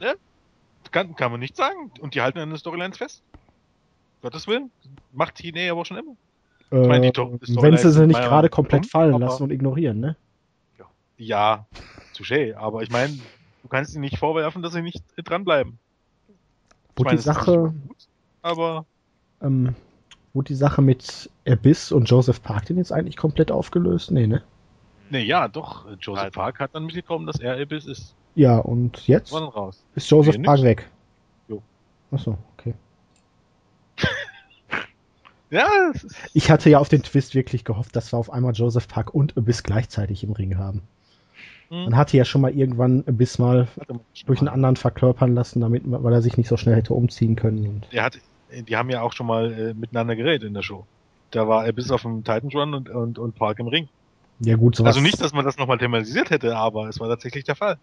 Kann, 0.90 1.14
kann 1.16 1.30
man 1.30 1.40
nicht 1.40 1.56
sagen. 1.56 1.90
Und 2.00 2.14
die 2.14 2.20
halten 2.22 2.38
an 2.38 2.50
den 2.50 2.58
Storylines 2.58 2.98
fest. 2.98 3.22
Gottes 4.22 4.46
Willen. 4.48 4.70
Macht 5.12 5.36
TNA 5.36 5.70
aber 5.72 5.84
schon 5.84 5.98
immer. 5.98 6.16
meine, 6.88 7.02
die 7.02 7.08
Äh, 7.08 7.12
Tor- 7.12 7.26
die 7.34 7.40
wenn 7.42 7.46
Storylines 7.54 7.82
sie 7.82 7.90
sie 7.92 8.06
nicht 8.06 8.20
gerade 8.20 8.48
komplett 8.48 8.86
fallen 8.86 9.20
lassen 9.20 9.42
und 9.44 9.50
ignorieren, 9.52 10.00
ne? 10.00 10.16
Ja, 11.16 11.66
touché. 12.16 12.54
Aber 12.56 12.82
ich 12.82 12.90
meine, 12.90 13.12
du 13.62 13.68
kannst 13.68 13.94
ihnen 13.94 14.02
nicht 14.02 14.18
vorwerfen, 14.18 14.62
dass 14.62 14.72
sie 14.72 14.82
nicht 14.82 15.02
dranbleiben. 15.16 15.78
Ich 16.28 16.98
Wurde 16.98 17.08
meine, 17.08 17.18
die 17.18 17.22
Sache, 17.24 17.74
gut, 17.88 17.96
aber 18.42 18.86
ähm, 19.42 19.74
wurde 20.32 20.48
die 20.48 20.54
Sache 20.54 20.80
mit 20.82 21.30
Abyss 21.46 21.90
und 21.92 22.08
Joseph 22.08 22.42
Park 22.42 22.66
denn 22.66 22.76
jetzt 22.78 22.92
eigentlich 22.92 23.16
komplett 23.16 23.50
aufgelöst? 23.50 24.10
Nee, 24.10 24.26
ne? 24.26 24.42
nee, 25.10 25.22
ja, 25.24 25.48
doch. 25.48 25.86
Joseph 26.00 26.22
Halt. 26.22 26.34
Park 26.34 26.60
hat 26.60 26.74
dann 26.74 26.86
mitbekommen, 26.86 27.26
dass 27.26 27.40
er 27.40 27.60
Abyss 27.60 27.86
ist. 27.86 28.14
Ja, 28.36 28.58
und 28.58 29.06
jetzt 29.06 29.32
War 29.32 29.40
dann 29.40 29.50
raus. 29.50 29.84
ist 29.94 30.10
Joseph 30.10 30.36
Nee, 30.38 30.44
Park 30.44 30.58
nix. 30.58 30.68
weg. 30.68 30.90
Jo. 31.48 31.62
Achso, 32.10 32.36
okay. 32.56 32.74
Ja, 35.50 35.68
es 35.94 36.02
ist, 36.04 36.16
Ich 36.32 36.50
hatte 36.50 36.68
ja 36.70 36.78
auf 36.78 36.88
den 36.88 37.02
Twist 37.02 37.34
wirklich 37.34 37.64
gehofft, 37.64 37.94
dass 37.94 38.12
wir 38.12 38.18
auf 38.18 38.30
einmal 38.32 38.52
Joseph 38.54 38.88
Park 38.88 39.14
und 39.14 39.36
Abyss 39.36 39.62
gleichzeitig 39.62 40.24
im 40.24 40.32
Ring 40.32 40.58
haben. 40.58 40.82
Hm. 41.74 41.84
Man 41.84 41.96
hatte 41.96 42.16
ja 42.16 42.24
schon 42.24 42.40
mal 42.40 42.52
irgendwann 42.52 43.02
Abyss 43.08 43.38
mal 43.38 43.66
durch 44.26 44.38
einen 44.38 44.48
anderen 44.48 44.76
verkörpern 44.76 45.34
lassen, 45.34 45.60
damit, 45.60 45.82
weil 45.84 46.12
er 46.12 46.22
sich 46.22 46.36
nicht 46.36 46.48
so 46.48 46.56
schnell 46.56 46.76
hätte 46.76 46.94
umziehen 46.94 47.34
können. 47.34 47.66
Und 47.66 47.92
Der 47.92 48.04
hat, 48.04 48.18
die 48.68 48.76
haben 48.76 48.90
ja 48.90 49.02
auch 49.02 49.12
schon 49.12 49.26
mal 49.26 49.52
äh, 49.52 49.74
miteinander 49.74 50.14
geredet 50.14 50.46
in 50.46 50.54
der 50.54 50.62
Show. 50.62 50.86
Da 51.32 51.48
war 51.48 51.66
Abyss 51.66 51.90
auf 51.90 52.02
dem 52.02 52.22
Titan 52.22 52.50
Run 52.54 52.74
und, 52.74 52.88
und, 52.88 53.18
und 53.18 53.34
Park 53.34 53.58
im 53.58 53.66
Ring. 53.66 53.88
ja 54.38 54.54
gut, 54.54 54.76
sowas. 54.76 54.94
Also 54.94 55.00
nicht, 55.00 55.20
dass 55.20 55.32
man 55.32 55.44
das 55.44 55.56
nochmal 55.56 55.78
thematisiert 55.78 56.30
hätte, 56.30 56.56
aber 56.56 56.88
es 56.88 57.00
war 57.00 57.08
tatsächlich 57.08 57.42
der 57.42 57.56
Fall. 57.56 57.76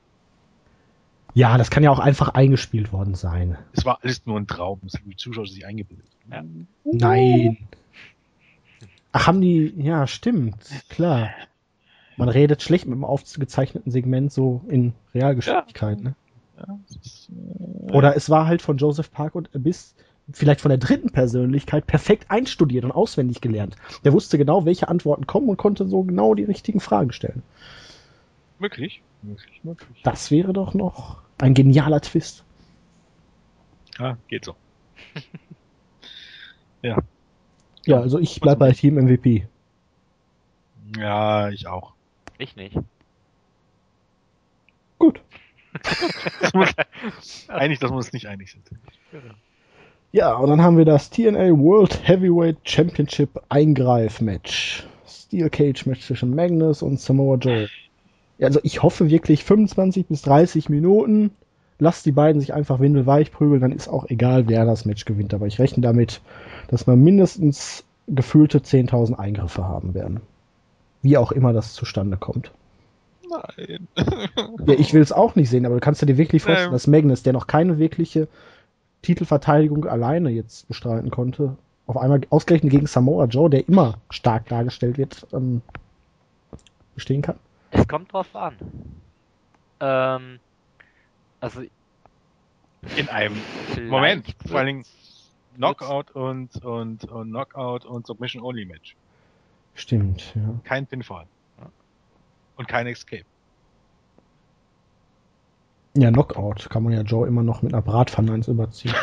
ja, 1.33 1.57
das 1.57 1.69
kann 1.69 1.83
ja 1.83 1.91
auch 1.91 1.99
einfach 1.99 2.29
eingespielt 2.29 2.93
worden 2.93 3.15
sein. 3.15 3.57
Es 3.73 3.83
war 3.83 3.99
alles 4.03 4.25
nur 4.25 4.39
ein 4.39 4.47
Traum. 4.47 4.79
Das 4.83 4.93
haben 4.93 5.09
die 5.09 5.17
Zuschauer 5.17 5.47
sich 5.47 5.65
eingebildet. 5.65 6.05
Ja. 6.31 6.43
Nein. 6.85 7.57
Ach, 9.11 9.27
haben 9.27 9.41
die, 9.41 9.73
ja, 9.77 10.07
stimmt, 10.07 10.55
klar. 10.87 11.31
Man 12.17 12.29
redet 12.29 12.61
schlecht 12.61 12.85
mit 12.85 12.95
dem 12.95 13.03
aufgezeichneten 13.05 13.91
Segment 13.91 14.31
so 14.31 14.61
in 14.67 14.93
Realgeschwindigkeit, 15.13 16.01
ne? 16.01 16.15
Ja, 16.57 16.79
ist, 16.89 17.29
äh, 17.29 17.91
Oder 17.91 18.15
es 18.15 18.29
war 18.29 18.45
halt 18.47 18.61
von 18.61 18.77
Joseph 18.77 19.11
Park 19.11 19.35
und 19.35 19.53
Abyss, 19.55 19.95
vielleicht 20.31 20.61
von 20.61 20.69
der 20.69 20.77
dritten 20.77 21.09
Persönlichkeit, 21.09 21.87
perfekt 21.87 22.29
einstudiert 22.29 22.85
und 22.85 22.91
auswendig 22.91 23.41
gelernt. 23.41 23.75
Der 24.03 24.13
wusste 24.13 24.37
genau, 24.37 24.65
welche 24.65 24.87
Antworten 24.87 25.25
kommen 25.25 25.49
und 25.49 25.57
konnte 25.57 25.87
so 25.87 26.03
genau 26.03 26.35
die 26.35 26.43
richtigen 26.43 26.79
Fragen 26.79 27.11
stellen. 27.11 27.41
möglich. 28.59 29.01
Möglich, 29.23 29.61
möglich. 29.63 30.01
Das 30.03 30.31
wäre 30.31 30.53
doch 30.53 30.73
noch 30.73 31.17
ein 31.37 31.53
genialer 31.53 32.01
Twist. 32.01 32.43
Ja, 33.99 34.17
geht 34.27 34.45
so. 34.45 34.55
Ja, 37.85 37.99
also 37.99 38.19
ich 38.19 38.39
bleib 38.39 38.59
bei 38.59 38.71
Team 38.71 38.95
MVP. 38.95 39.47
Ja, 40.97 41.49
ich 41.49 41.67
auch. 41.67 41.93
Ich 42.41 42.55
nicht. 42.55 42.75
Gut. 44.97 45.21
Das 46.41 46.53
muss, 46.53 46.69
eigentlich, 47.47 47.79
dass 47.79 47.91
wir 47.91 47.95
uns 47.95 48.11
nicht 48.11 48.27
einig 48.27 48.51
sind. 48.51 48.67
Ja, 50.11 50.33
und 50.33 50.49
dann 50.49 50.61
haben 50.61 50.77
wir 50.77 50.83
das 50.83 51.11
TNA 51.11 51.51
World 51.51 52.05
Heavyweight 52.05 52.57
Championship 52.63 53.41
Eingreif-Match. 53.47 54.85
Steel 55.07 55.49
Cage 55.49 55.85
Match 55.85 56.01
zwischen 56.01 56.35
Magnus 56.35 56.81
und 56.81 56.99
Samoa 56.99 57.37
Joe. 57.37 57.69
Ja, 58.37 58.47
also 58.47 58.59
ich 58.63 58.83
hoffe 58.83 59.09
wirklich 59.09 59.45
25 59.45 60.07
bis 60.07 60.23
30 60.23 60.67
Minuten. 60.67 61.31
Lasst 61.79 62.05
die 62.05 62.11
beiden 62.11 62.41
sich 62.41 62.53
einfach 62.53 62.79
windelweich 62.79 63.31
prügeln, 63.31 63.61
dann 63.61 63.71
ist 63.71 63.87
auch 63.87 64.09
egal, 64.09 64.49
wer 64.49 64.65
das 64.65 64.85
Match 64.85 65.05
gewinnt. 65.05 65.33
Aber 65.33 65.47
ich 65.47 65.59
rechne 65.59 65.83
damit, 65.83 66.21
dass 66.67 66.87
wir 66.87 66.95
mindestens 66.95 67.85
gefühlte 68.07 68.59
10.000 68.59 69.17
Eingriffe 69.19 69.63
haben 69.63 69.93
werden. 69.93 70.21
Wie 71.01 71.17
auch 71.17 71.31
immer 71.31 71.53
das 71.53 71.73
zustande 71.73 72.17
kommt. 72.17 72.51
Nein. 73.29 73.87
Ja, 74.65 74.73
ich 74.73 74.93
will 74.93 75.01
es 75.01 75.11
auch 75.11 75.35
nicht 75.35 75.49
sehen, 75.49 75.65
aber 75.65 75.75
du 75.75 75.81
kannst 75.81 76.01
dir 76.01 76.17
wirklich 76.17 76.43
vorstellen, 76.43 76.69
Ähm. 76.69 76.73
dass 76.73 76.87
Magnus, 76.87 77.23
der 77.23 77.33
noch 77.33 77.47
keine 77.47 77.79
wirkliche 77.79 78.27
Titelverteidigung 79.01 79.85
alleine 79.85 80.29
jetzt 80.29 80.67
bestreiten 80.67 81.09
konnte, 81.09 81.57
auf 81.87 81.97
einmal 81.97 82.21
ausgerechnet 82.29 82.71
gegen 82.71 82.85
Samoa 82.85 83.25
Joe, 83.25 83.49
der 83.49 83.67
immer 83.67 83.97
stark 84.09 84.47
dargestellt 84.47 84.97
wird, 84.97 85.25
ähm, 85.33 85.61
bestehen 86.95 87.21
kann. 87.21 87.37
Es 87.71 87.87
kommt 87.87 88.13
drauf 88.13 88.35
an. 88.35 88.55
Ähm, 89.79 90.39
also 91.39 91.61
In 92.95 93.09
einem 93.09 93.35
Moment. 93.89 94.35
Vor 94.45 94.59
allen 94.59 94.67
Dingen 94.67 94.85
Knockout 95.55 96.11
und, 96.11 96.63
und, 96.63 97.05
und 97.05 97.29
Knockout 97.29 97.85
und 97.85 98.05
Submission 98.07 98.43
Only 98.43 98.65
Match. 98.65 98.95
Stimmt, 99.73 100.33
ja. 100.35 100.59
Kein 100.63 100.85
Pinfall. 100.85 101.25
Und 102.57 102.67
kein 102.67 102.87
Escape. 102.87 103.25
Ja, 105.97 106.09
Knockout 106.09 106.69
kann 106.69 106.83
man 106.83 106.93
ja 106.93 107.01
Joe 107.01 107.27
immer 107.27 107.43
noch 107.43 107.61
mit 107.61 107.73
einer 107.73 107.81
Bratpfanne 107.81 108.33
ins 108.33 108.47
Überziehen. 108.47 108.93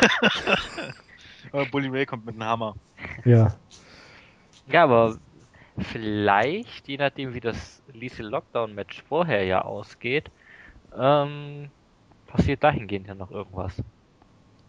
Aber 1.51 1.65
Bully 1.65 1.89
Ray 1.89 2.05
kommt 2.05 2.25
mit 2.25 2.35
einem 2.35 2.45
Hammer. 2.45 2.75
ja. 3.25 3.53
Ja, 4.71 4.83
aber 4.83 5.17
vielleicht, 5.79 6.87
je 6.87 6.97
nachdem 6.97 7.33
wie 7.33 7.39
das 7.39 7.81
Lethal 7.91 8.27
Lockdown 8.27 8.75
Match 8.75 9.03
vorher 9.09 9.43
ja 9.43 9.63
ausgeht, 9.63 10.29
ähm, 10.95 11.69
passiert 12.27 12.63
dahingehend 12.63 13.07
ja 13.07 13.15
noch 13.15 13.31
irgendwas. 13.31 13.73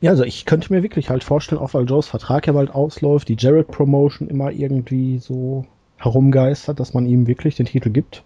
Ja, 0.00 0.12
also 0.12 0.24
ich 0.24 0.46
könnte 0.46 0.72
mir 0.72 0.82
wirklich 0.82 1.10
halt 1.10 1.22
vorstellen, 1.22 1.60
auch 1.60 1.74
weil 1.74 1.84
Joes 1.84 2.08
Vertrag 2.08 2.46
ja 2.46 2.54
bald 2.54 2.70
ausläuft, 2.70 3.28
die 3.28 3.36
Jared 3.38 3.68
Promotion 3.68 4.28
immer 4.28 4.50
irgendwie 4.50 5.18
so 5.18 5.66
herumgeistert, 6.00 6.80
dass 6.80 6.94
man 6.94 7.06
ihm 7.06 7.26
wirklich 7.26 7.56
den 7.56 7.66
Titel 7.66 7.90
gibt. 7.90 8.24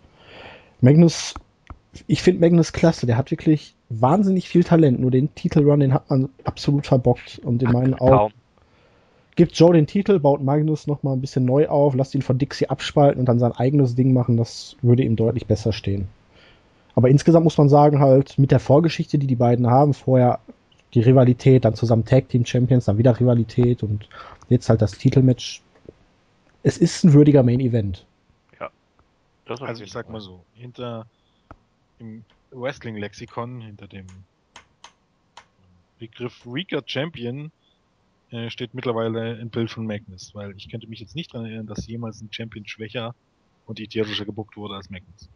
Magnus, 0.80 1.34
ich 2.06 2.22
finde 2.22 2.40
Magnus 2.40 2.72
klasse, 2.72 3.06
der 3.06 3.16
hat 3.16 3.30
wirklich 3.30 3.74
wahnsinnig 3.88 4.48
viel 4.48 4.64
Talent, 4.64 5.00
nur 5.00 5.10
den 5.10 5.34
Titelrun, 5.34 5.80
den 5.80 5.92
hat 5.92 6.08
man 6.08 6.28
absolut 6.44 6.86
verbockt 6.86 7.40
und 7.44 7.62
in 7.62 7.72
meinen 7.72 7.94
Augen 7.94 8.16
Kaum. 8.16 8.32
gibt 9.36 9.56
Joe 9.56 9.74
den 9.74 9.86
Titel, 9.86 10.18
baut 10.20 10.42
Magnus 10.42 10.86
noch 10.86 11.02
mal 11.02 11.12
ein 11.12 11.20
bisschen 11.20 11.44
neu 11.44 11.68
auf, 11.68 11.94
lasst 11.94 12.14
ihn 12.14 12.22
von 12.22 12.38
Dixie 12.38 12.68
abspalten 12.68 13.20
und 13.20 13.26
dann 13.26 13.38
sein 13.38 13.52
eigenes 13.52 13.94
Ding 13.94 14.12
machen, 14.12 14.36
das 14.36 14.76
würde 14.80 15.02
ihm 15.02 15.16
deutlich 15.16 15.46
besser 15.46 15.72
stehen. 15.72 16.08
Aber 16.94 17.08
insgesamt 17.08 17.44
muss 17.44 17.58
man 17.58 17.68
sagen, 17.68 17.98
halt 17.98 18.38
mit 18.38 18.52
der 18.52 18.60
Vorgeschichte, 18.60 19.18
die 19.18 19.26
die 19.26 19.34
beiden 19.34 19.68
haben, 19.68 19.94
vorher 19.94 20.38
die 20.94 21.00
Rivalität, 21.00 21.64
dann 21.64 21.74
zusammen 21.74 22.04
Tag 22.04 22.28
Team 22.28 22.46
Champions, 22.46 22.84
dann 22.84 22.98
wieder 22.98 23.18
Rivalität 23.18 23.82
und 23.82 24.08
jetzt 24.48 24.68
halt 24.68 24.80
das 24.80 24.92
Titelmatch. 24.92 25.63
Es 26.64 26.78
ist 26.78 27.04
ein 27.04 27.12
würdiger 27.12 27.42
Main 27.42 27.60
Event. 27.60 28.06
Das 29.46 29.60
auf 29.60 29.68
Also 29.68 29.84
ich 29.84 29.92
sag 29.92 30.08
mal 30.08 30.22
so, 30.22 30.46
hinter 30.54 31.06
im 31.98 32.24
Wrestling-Lexikon, 32.50 33.60
hinter 33.60 33.86
dem 33.86 34.24
Begriff 35.98 36.46
Weaker 36.46 36.82
Champion 36.86 37.52
äh, 38.30 38.48
steht 38.48 38.72
mittlerweile 38.72 39.38
ein 39.38 39.50
Bild 39.50 39.70
von 39.70 39.86
Magnus, 39.86 40.34
weil 40.34 40.56
ich 40.56 40.70
könnte 40.70 40.86
mich 40.86 41.00
jetzt 41.00 41.14
nicht 41.14 41.34
daran 41.34 41.44
erinnern, 41.44 41.66
dass 41.66 41.86
jemals 41.86 42.22
ein 42.22 42.32
Champion 42.32 42.66
schwächer 42.66 43.14
und 43.66 43.78
idiotischer 43.80 44.24
gebuckt 44.24 44.56
wurde 44.56 44.76
als 44.76 44.88
Magnus. 44.88 45.28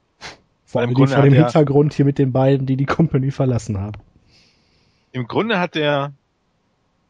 Vor 0.65 0.81
Im 0.81 0.89
allem 0.89 0.95
Grunde 0.95 1.13
vor 1.13 1.23
dem 1.23 1.33
hat 1.35 1.39
er- 1.39 1.45
Hintergrund 1.45 1.93
hier 1.93 2.07
mit 2.07 2.17
den 2.17 2.33
beiden, 2.33 2.67
die 2.67 2.77
die 2.77 2.87
Company 2.87 3.31
verlassen 3.31 3.77
haben. 3.77 4.01
Im 5.13 5.27
Grunde 5.27 5.61
hat 5.61 5.75
der 5.75 6.15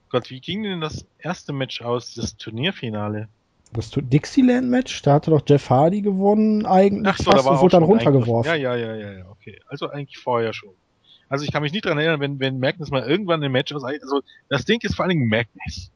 Gott, 0.08 0.30
wie 0.30 0.40
ging 0.40 0.64
denn 0.64 0.80
das 0.80 1.06
erste 1.18 1.52
Match 1.52 1.80
aus, 1.80 2.14
das 2.14 2.36
Turnierfinale? 2.36 3.28
Das 3.72 3.90
Dixieland-Match, 3.90 5.02
da 5.02 5.14
hatte 5.14 5.30
doch 5.30 5.42
Jeff 5.46 5.68
Hardy 5.68 6.00
gewonnen, 6.00 6.64
eigentlich 6.64 7.06
Ach 7.06 7.18
so, 7.18 7.30
da 7.30 7.44
war 7.44 7.52
und 7.52 7.60
wurde 7.60 7.72
dann 7.72 7.82
runtergeworfen. 7.82 8.50
Ja, 8.50 8.56
ja, 8.56 8.76
ja, 8.76 8.94
ja, 8.94 9.12
ja, 9.18 9.28
okay. 9.30 9.60
Also 9.66 9.90
eigentlich 9.90 10.18
vorher 10.18 10.52
schon. 10.52 10.70
Also 11.28 11.44
ich 11.44 11.52
kann 11.52 11.62
mich 11.62 11.72
nicht 11.72 11.84
dran 11.84 11.98
erinnern, 11.98 12.20
wenn, 12.20 12.40
wenn 12.40 12.58
Magnus 12.58 12.90
mal 12.90 13.02
irgendwann 13.02 13.42
ein 13.42 13.52
Match 13.52 13.72
aus, 13.72 13.84
also 13.84 14.22
das 14.48 14.64
Ding 14.64 14.80
ist 14.82 14.96
vor 14.96 15.04
allen 15.04 15.10
Dingen 15.10 15.28
Magnus. 15.28 15.90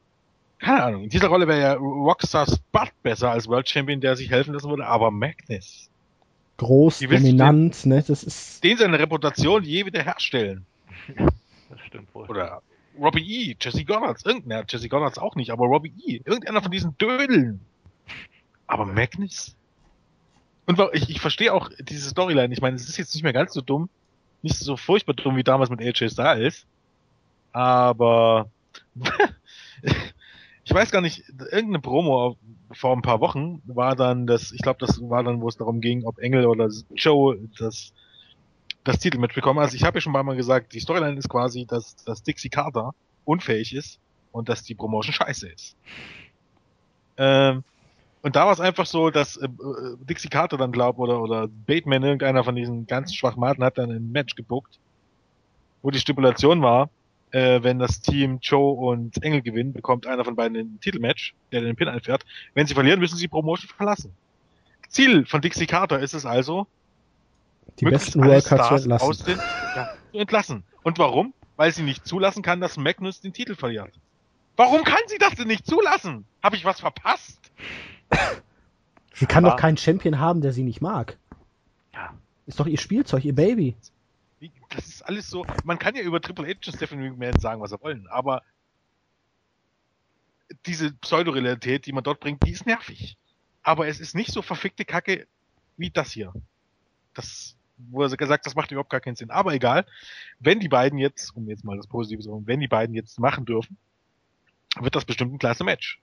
Keine 0.59 0.83
Ahnung, 0.83 1.03
in 1.03 1.09
dieser 1.09 1.27
Rolle 1.27 1.47
wäre 1.47 1.59
ja 1.59 1.73
Rockstar 1.73 2.45
Spud 2.45 2.91
besser 3.01 3.31
als 3.31 3.47
World 3.47 3.67
Champion, 3.67 3.99
der 3.99 4.15
sich 4.15 4.29
helfen 4.29 4.53
lassen 4.53 4.69
würde, 4.69 4.85
aber 4.85 5.11
Magnus. 5.11 5.89
Groß, 6.57 6.99
dominant, 6.99 7.85
ne? 7.85 8.03
Das 8.07 8.23
ist. 8.23 8.63
Den 8.63 8.77
seine 8.77 8.99
Reputation 8.99 9.63
je 9.63 9.85
wieder 9.85 10.03
herstellen. 10.03 10.65
Das 11.17 11.79
stimmt 11.87 12.13
wohl. 12.13 12.29
Oder 12.29 12.61
Robbie 12.99 13.51
E., 13.51 13.55
Jesse 13.59 13.85
Goddards, 13.85 14.25
irgendeiner, 14.25 14.63
Jesse 14.67 14.89
Goddards 14.89 15.17
auch 15.17 15.35
nicht, 15.35 15.51
aber 15.51 15.65
Robbie 15.65 15.93
E., 16.05 16.21
irgendeiner 16.25 16.61
von 16.61 16.71
diesen 16.71 16.97
Dödeln. 16.97 17.59
Aber 18.67 18.85
Magnus? 18.85 19.55
Und 20.65 20.81
ich, 20.93 21.09
ich 21.09 21.19
verstehe 21.19 21.53
auch 21.53 21.69
diese 21.79 22.09
Storyline. 22.09 22.53
Ich 22.53 22.61
meine, 22.61 22.75
es 22.75 22.87
ist 22.87 22.97
jetzt 22.97 23.13
nicht 23.13 23.23
mehr 23.23 23.33
ganz 23.33 23.53
so 23.53 23.61
dumm, 23.61 23.89
nicht 24.41 24.57
so 24.57 24.77
furchtbar 24.77 25.13
dumm 25.13 25.35
wie 25.35 25.43
damals 25.43 25.69
mit 25.69 25.81
AJ 25.81 26.09
Styles, 26.09 26.65
aber 27.51 28.49
ich 30.63 30.73
weiß 30.73 30.91
gar 30.91 31.01
nicht, 31.01 31.23
irgendeine 31.29 31.79
Promo 31.79 32.37
vor 32.71 32.95
ein 32.95 33.01
paar 33.01 33.19
Wochen 33.19 33.61
war 33.65 33.95
dann 33.95 34.25
das, 34.25 34.51
ich 34.51 34.61
glaube, 34.61 34.79
das 34.79 34.99
war 35.01 35.23
dann, 35.23 35.41
wo 35.41 35.47
es 35.47 35.57
darum 35.57 35.81
ging, 35.81 36.05
ob 36.05 36.19
Engel 36.19 36.45
oder 36.45 36.69
Joe 36.95 37.37
das 37.59 37.93
das 38.83 38.99
Titelmatch 38.99 39.35
bekommen. 39.35 39.59
Also 39.59 39.75
ich 39.75 39.83
habe 39.83 39.97
ja 39.97 40.01
schon 40.01 40.11
Mal 40.11 40.35
gesagt, 40.35 40.73
die 40.73 40.79
Storyline 40.79 41.17
ist 41.17 41.29
quasi, 41.29 41.65
dass, 41.65 41.95
dass 42.03 42.23
Dixie 42.23 42.49
Carter 42.49 42.93
unfähig 43.25 43.73
ist 43.73 43.99
und 44.31 44.49
dass 44.49 44.63
die 44.63 44.75
Promotion 44.75 45.13
scheiße 45.13 45.47
ist. 45.47 45.75
Ähm, 47.17 47.63
und 48.21 48.35
da 48.35 48.45
war 48.45 48.53
es 48.53 48.59
einfach 48.59 48.85
so, 48.85 49.09
dass 49.09 49.37
äh, 49.37 49.45
äh, 49.45 49.97
Dixie 50.09 50.29
Carter 50.29 50.57
dann 50.57 50.71
glaubt 50.71 50.99
oder 50.99 51.21
oder 51.21 51.47
Bateman, 51.47 52.03
irgendeiner 52.03 52.43
von 52.43 52.55
diesen 52.55 52.87
ganz 52.87 53.13
Schwachmaten, 53.13 53.63
hat 53.63 53.77
dann 53.77 53.91
ein 53.91 54.11
Match 54.11 54.35
gebuckt, 54.35 54.79
wo 55.81 55.91
die 55.91 55.99
Stipulation 55.99 56.61
war, 56.61 56.89
äh, 57.31 57.61
wenn 57.63 57.79
das 57.79 58.01
Team 58.01 58.39
Joe 58.41 58.73
und 58.73 59.21
Engel 59.23 59.41
gewinnen, 59.41 59.73
bekommt 59.73 60.07
einer 60.07 60.23
von 60.23 60.35
beiden 60.35 60.57
ein 60.57 60.79
Titelmatch, 60.79 61.33
der 61.51 61.61
den 61.61 61.75
Pin 61.75 61.87
einfährt. 61.87 62.23
Wenn 62.53 62.65
sie 62.65 62.73
verlieren, 62.73 62.99
müssen 62.99 63.17
sie 63.17 63.27
Promotion 63.27 63.69
verlassen. 63.75 64.13
Ziel 64.89 65.25
von 65.25 65.41
Dixie 65.41 65.65
Carter 65.65 65.99
ist 65.99 66.13
es 66.13 66.25
also, 66.25 66.67
Die 67.79 67.85
besten 67.85 68.23
Worker 68.23 68.41
zu 68.41 68.55
Stars 68.55 68.81
entlassen. 68.83 69.07
Aus 69.09 69.23
den, 69.23 69.37
ja, 69.37 69.93
zu 70.11 70.17
entlassen. 70.17 70.63
Und 70.83 70.99
warum? 70.99 71.33
Weil 71.55 71.71
sie 71.71 71.83
nicht 71.83 72.05
zulassen 72.07 72.41
kann, 72.43 72.61
dass 72.61 72.77
Magnus 72.77 73.21
den 73.21 73.33
Titel 73.33 73.55
verliert. 73.55 73.99
Warum 74.55 74.83
kann 74.83 75.01
sie 75.07 75.17
das 75.17 75.35
denn 75.35 75.47
nicht 75.47 75.65
zulassen? 75.65 76.25
Habe 76.43 76.55
ich 76.55 76.65
was 76.65 76.79
verpasst? 76.79 77.39
Sie 79.13 79.25
kann 79.25 79.45
Aber- 79.45 79.55
doch 79.55 79.61
keinen 79.61 79.77
Champion 79.77 80.19
haben, 80.19 80.41
der 80.41 80.53
sie 80.53 80.63
nicht 80.63 80.81
mag. 80.81 81.17
Ja. 81.93 82.13
Ist 82.45 82.59
doch 82.59 82.67
ihr 82.67 82.77
Spielzeug, 82.77 83.25
ihr 83.25 83.33
Baby. 83.35 83.75
Das 84.69 84.87
ist 84.87 85.01
alles 85.03 85.29
so. 85.29 85.45
Man 85.63 85.79
kann 85.79 85.95
ja 85.95 86.01
über 86.01 86.19
Triple 86.19 86.47
H 86.47 86.51
und 86.67 86.75
Stephanie 86.75 87.09
McMahon 87.09 87.39
sagen, 87.39 87.61
was 87.61 87.69
sie 87.71 87.81
wollen, 87.81 88.07
aber 88.07 88.41
diese 90.65 90.91
Pseudorealität, 90.93 91.85
die 91.85 91.93
man 91.93 92.03
dort 92.03 92.19
bringt, 92.19 92.43
die 92.45 92.51
ist 92.51 92.65
nervig. 92.65 93.17
Aber 93.61 93.87
es 93.87 93.99
ist 93.99 94.15
nicht 94.15 94.31
so 94.31 94.41
verfickte 94.41 94.85
Kacke 94.85 95.27
wie 95.77 95.89
das 95.89 96.11
hier. 96.11 96.33
Das, 97.13 97.55
wo 97.89 98.03
er 98.03 98.15
gesagt, 98.15 98.45
das 98.45 98.55
macht 98.55 98.71
überhaupt 98.71 98.89
gar 98.89 99.01
keinen 99.01 99.15
Sinn. 99.15 99.31
Aber 99.31 99.53
egal, 99.53 99.85
wenn 100.39 100.59
die 100.59 100.69
beiden 100.69 100.99
jetzt, 100.99 101.35
um 101.35 101.47
jetzt 101.49 101.63
mal 101.63 101.77
das 101.77 101.87
Positive 101.87 102.21
zu 102.21 102.29
sagen, 102.29 102.47
wenn 102.47 102.59
die 102.59 102.67
beiden 102.67 102.95
jetzt 102.95 103.19
machen 103.19 103.45
dürfen, 103.45 103.77
wird 104.79 104.95
das 104.95 105.05
bestimmt 105.05 105.33
ein 105.33 105.39
klasse 105.39 105.63
Match. 105.63 105.99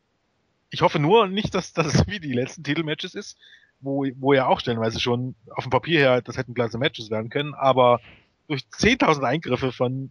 Ich 0.71 0.83
hoffe 0.83 0.99
nur 0.99 1.27
nicht, 1.27 1.55
dass 1.55 1.73
das 1.73 2.07
wie 2.07 2.21
die 2.21 2.33
letzten 2.33 2.63
Titelmatches 2.63 3.15
ist, 3.15 3.37
wo, 3.81 4.07
wo 4.17 4.33
ja 4.33 4.47
auch 4.47 4.61
stellenweise 4.61 5.01
schon 5.01 5.35
auf 5.51 5.65
dem 5.65 5.71
Papier 5.71 6.01
her, 6.01 6.23
das 6.23 6.37
hätten 6.37 6.55
klasse 6.55 6.79
Matches 6.79 7.11
werden 7.11 7.31
können, 7.31 7.55
aber 7.55 8.01
durch 8.47 8.63
10.000 8.63 9.23
Eingriffe 9.23 9.73
von 9.73 10.11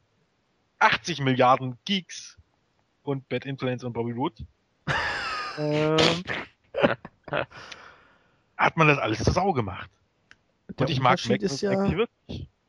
80 0.79 1.21
Milliarden 1.21 1.77
Geeks 1.85 2.37
und 3.03 3.27
Bad 3.29 3.45
Influence 3.45 3.83
und 3.83 3.93
Bobby 3.93 4.11
Roode, 4.11 4.45
ähm, 5.57 6.23
hat 8.57 8.77
man 8.77 8.87
das 8.87 8.97
alles 8.97 9.23
zur 9.23 9.33
Sau 9.33 9.53
gemacht. 9.53 9.89
Der 10.77 10.87
und 10.87 10.89
ich 10.89 11.01
mag 11.01 11.19
ist 11.25 11.61
ja, 11.61 11.85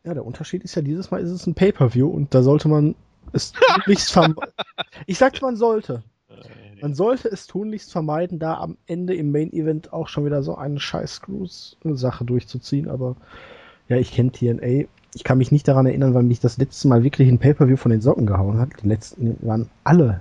ja, 0.02 0.14
der 0.14 0.24
Unterschied 0.24 0.64
ist 0.64 0.74
ja, 0.74 0.82
dieses 0.82 1.10
Mal 1.10 1.20
ist 1.20 1.30
es 1.30 1.46
ein 1.46 1.54
Pay-Per-View 1.54 2.08
und 2.08 2.34
da 2.34 2.42
sollte 2.42 2.68
man 2.68 2.94
es 3.32 3.52
tunlichst 3.52 4.12
vermeiden. 4.12 4.52
Ich 5.06 5.18
sag, 5.18 5.40
man 5.42 5.56
sollte. 5.56 6.02
Man 6.80 6.94
sollte 6.94 7.28
es 7.28 7.46
tunlichst 7.46 7.92
vermeiden, 7.92 8.38
da 8.38 8.56
am 8.56 8.78
Ende 8.86 9.14
im 9.14 9.32
Main 9.32 9.52
Event 9.52 9.92
auch 9.92 10.08
schon 10.08 10.24
wieder 10.24 10.42
so 10.42 10.56
eine 10.56 10.80
scheiß 10.80 11.16
Screws-Sache 11.16 12.24
durchzuziehen, 12.24 12.88
aber 12.88 13.16
ja, 13.88 13.96
ich 13.96 14.12
kenne 14.12 14.32
TNA. 14.32 14.88
Ich 15.12 15.24
kann 15.24 15.38
mich 15.38 15.52
nicht 15.52 15.66
daran 15.68 15.86
erinnern, 15.86 16.14
weil 16.14 16.22
mich 16.22 16.40
das 16.40 16.56
letzte 16.56 16.88
Mal 16.88 17.02
wirklich 17.02 17.28
ein 17.28 17.38
Pay-Per-View 17.38 17.76
von 17.76 17.90
den 17.90 18.00
Socken 18.00 18.26
gehauen 18.26 18.58
hat. 18.58 18.70
Die 18.82 18.88
letzten 18.88 19.36
waren 19.46 19.68
alle. 19.84 20.20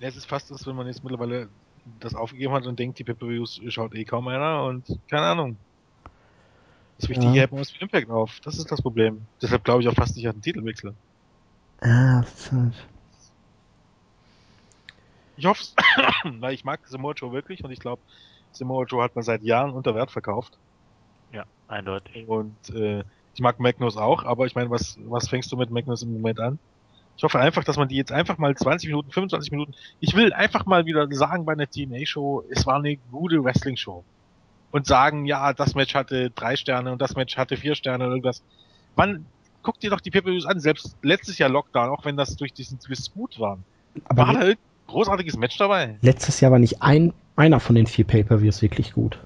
Ja, 0.00 0.08
es 0.08 0.16
ist 0.16 0.26
fast 0.26 0.50
das, 0.50 0.66
wenn 0.66 0.74
man 0.74 0.86
jetzt 0.86 1.04
mittlerweile 1.04 1.48
das 2.00 2.14
aufgegeben 2.14 2.54
hat 2.54 2.66
und 2.66 2.78
denkt, 2.78 2.98
die 2.98 3.04
Pay-Per-Views 3.04 3.60
schaut 3.68 3.94
eh 3.94 4.04
kaum 4.04 4.26
einer 4.28 4.64
und 4.64 4.98
keine 5.08 5.26
Ahnung. 5.26 5.56
Das 6.98 7.08
Wichtige 7.08 7.32
Ja. 7.32 7.46
man 7.50 7.60
was 7.60 7.70
für 7.70 7.80
Impact 7.80 8.10
auf. 8.10 8.40
Das 8.44 8.58
ist 8.58 8.70
das 8.70 8.80
Problem. 8.80 9.26
Deshalb 9.42 9.64
glaube 9.64 9.82
ich 9.82 9.88
auch 9.88 9.94
fast 9.94 10.16
nicht 10.16 10.26
an 10.26 10.36
den 10.36 10.42
Titelwechsel. 10.42 10.94
Ah, 11.80 12.24
Ich 15.36 15.44
hoffe 15.44 15.62
weil 16.40 16.54
ich 16.54 16.64
mag 16.64 16.80
Samoa 16.86 17.12
Joe 17.12 17.32
wirklich 17.32 17.62
und 17.62 17.70
ich 17.70 17.80
glaube, 17.80 18.00
Samoa 18.52 18.84
Joe 18.84 19.02
hat 19.02 19.14
man 19.14 19.24
seit 19.24 19.42
Jahren 19.42 19.72
unter 19.72 19.94
Wert 19.94 20.10
verkauft. 20.10 20.56
Ja, 21.32 21.44
eindeutig. 21.68 22.26
Und 22.26 22.56
äh, 22.70 23.04
ich 23.34 23.40
mag 23.40 23.60
Magnus 23.60 23.98
auch, 23.98 24.24
aber 24.24 24.46
ich 24.46 24.54
meine, 24.54 24.70
was, 24.70 24.98
was 25.04 25.28
fängst 25.28 25.52
du 25.52 25.56
mit 25.56 25.70
Magnus 25.70 26.02
im 26.02 26.14
Moment 26.14 26.40
an? 26.40 26.58
Ich 27.18 27.22
hoffe 27.22 27.38
einfach, 27.38 27.64
dass 27.64 27.76
man 27.76 27.88
die 27.88 27.96
jetzt 27.96 28.12
einfach 28.12 28.38
mal 28.38 28.54
20 28.54 28.88
Minuten, 28.88 29.10
25 29.10 29.50
Minuten, 29.50 29.74
ich 30.00 30.14
will 30.14 30.32
einfach 30.32 30.64
mal 30.66 30.86
wieder 30.86 31.06
sagen 31.12 31.44
bei 31.44 31.52
einer 31.52 31.68
TNA-Show, 31.68 32.44
es 32.50 32.66
war 32.66 32.76
eine 32.76 32.96
gute 32.96 33.42
Wrestling-Show. 33.42 34.04
Und 34.72 34.86
sagen, 34.86 35.24
ja, 35.26 35.52
das 35.52 35.74
Match 35.74 35.94
hatte 35.94 36.30
drei 36.30 36.56
Sterne 36.56 36.92
und 36.92 37.00
das 37.00 37.14
Match 37.16 37.36
hatte 37.36 37.56
vier 37.56 37.74
Sterne 37.74 38.04
oder 38.04 38.12
irgendwas. 38.14 38.42
Man, 38.96 39.24
guck 39.62 39.80
dir 39.80 39.90
doch 39.90 40.00
die 40.00 40.10
Pay-Per-Views 40.10 40.46
an, 40.46 40.60
selbst 40.60 40.96
letztes 41.02 41.38
Jahr 41.38 41.48
Lockdown, 41.48 41.88
auch 41.88 42.04
wenn 42.04 42.16
das 42.16 42.36
durch 42.36 42.52
diesen 42.52 42.78
Twist 42.78 43.14
gut 43.14 43.38
war. 43.38 43.58
aber 44.04 44.26
War 44.26 44.34
da 44.34 44.40
ein 44.40 44.54
großartiges 44.88 45.36
Match 45.36 45.56
dabei? 45.58 45.98
letztes 46.02 46.40
Jahr 46.40 46.50
war 46.52 46.58
nicht 46.58 46.82
ein, 46.82 47.12
einer 47.36 47.60
von 47.60 47.74
den 47.74 47.86
vier 47.86 48.04
Pay-Per-Views 48.06 48.60
wirklich 48.62 48.92
gut. 48.92 49.18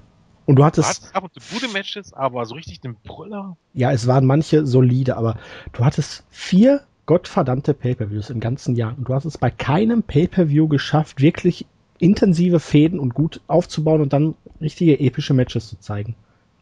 Und 0.45 0.55
du 0.55 0.61
Du 0.61 0.65
hattest, 0.65 0.89
hattest 0.89 1.15
ab 1.15 1.23
und 1.23 1.33
zu 1.33 1.53
gute 1.53 1.67
Matches, 1.71 2.13
aber 2.13 2.45
so 2.45 2.55
richtig 2.55 2.79
den 2.81 2.95
Brüller. 2.95 3.57
ja, 3.73 3.91
es 3.91 4.07
waren 4.07 4.25
manche 4.25 4.65
solide, 4.65 5.15
aber 5.17 5.37
du 5.73 5.83
hattest 5.85 6.23
vier 6.29 6.81
gottverdammte 7.05 7.73
Pay-Per-Views 7.73 8.29
im 8.29 8.39
ganzen 8.39 8.75
Jahr 8.75 8.95
und 8.97 9.07
du 9.07 9.13
hast 9.13 9.25
es 9.25 9.37
bei 9.37 9.49
keinem 9.49 10.03
Pay-Per-View 10.03 10.67
geschafft, 10.67 11.21
wirklich 11.21 11.65
intensive 12.01 12.59
Fäden 12.59 12.99
und 12.99 13.13
gut 13.13 13.41
aufzubauen 13.47 14.01
und 14.01 14.11
dann 14.13 14.35
richtige 14.59 14.99
epische 14.99 15.33
Matches 15.33 15.69
zu 15.69 15.79
zeigen. 15.79 16.15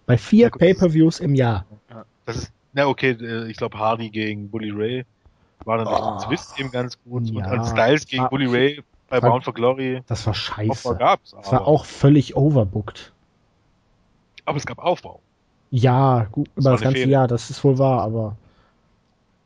Bei 0.05 0.17
vier 0.17 0.45
Ja, 0.45 0.49
das 0.49 0.59
Pay-Per-Views 0.59 1.19
im 1.19 1.35
Jahr. 1.35 1.65
Das 2.25 2.35
ist, 2.37 2.51
na 2.73 2.87
okay, 2.87 3.11
äh, 3.11 3.49
ich 3.49 3.57
glaube 3.57 3.77
Hardy 3.77 4.09
gegen 4.09 4.49
Bully 4.49 4.71
Ray 4.71 5.05
war 5.65 5.77
dann 5.77 5.87
Oh. 5.87 6.17
den 6.19 6.27
Twist 6.27 6.59
eben 6.59 6.71
ganz 6.71 6.97
gut. 7.03 7.27
Ja. 7.29 7.51
Und 7.51 7.65
Styles 7.65 8.05
gegen 8.07 8.23
War- 8.23 8.29
Bully 8.29 8.45
Ray 8.47 8.83
bei 9.09 9.21
war- 9.21 9.31
Bound 9.31 9.43
for 9.43 9.53
Glory 9.53 10.01
Das 10.07 10.25
war 10.27 10.33
scheiße. 10.33 10.95
gab's. 10.97 11.35
Es 11.41 11.51
war 11.51 11.59
aber- 11.61 11.67
auch 11.67 11.85
völlig 11.85 12.35
overbooked. 12.35 13.11
Aber 14.45 14.57
es 14.57 14.65
gab 14.65 14.79
Aufbau. 14.79 15.19
Ja, 15.71 16.25
gut, 16.31 16.47
Das 16.55 16.63
über 16.63 16.65
war 16.65 16.71
das 16.73 16.81
ganze 16.81 16.97
Fehde. 16.99 17.11
Jahr, 17.11 17.27
das 17.27 17.49
ist 17.49 17.63
wohl 17.63 17.77
wahr, 17.77 18.01
aber 18.01 18.35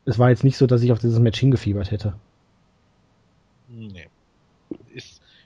es 0.06 0.18
war 0.20 0.30
jetzt 0.30 0.44
nicht 0.44 0.58
so, 0.58 0.68
dass 0.68 0.82
ich 0.82 0.92
auf 0.92 1.00
dieses 1.00 1.20
Match 1.20 1.40
hingefiebert 1.40 1.92
hätte. 1.92 2.14
Nee. 3.70 4.08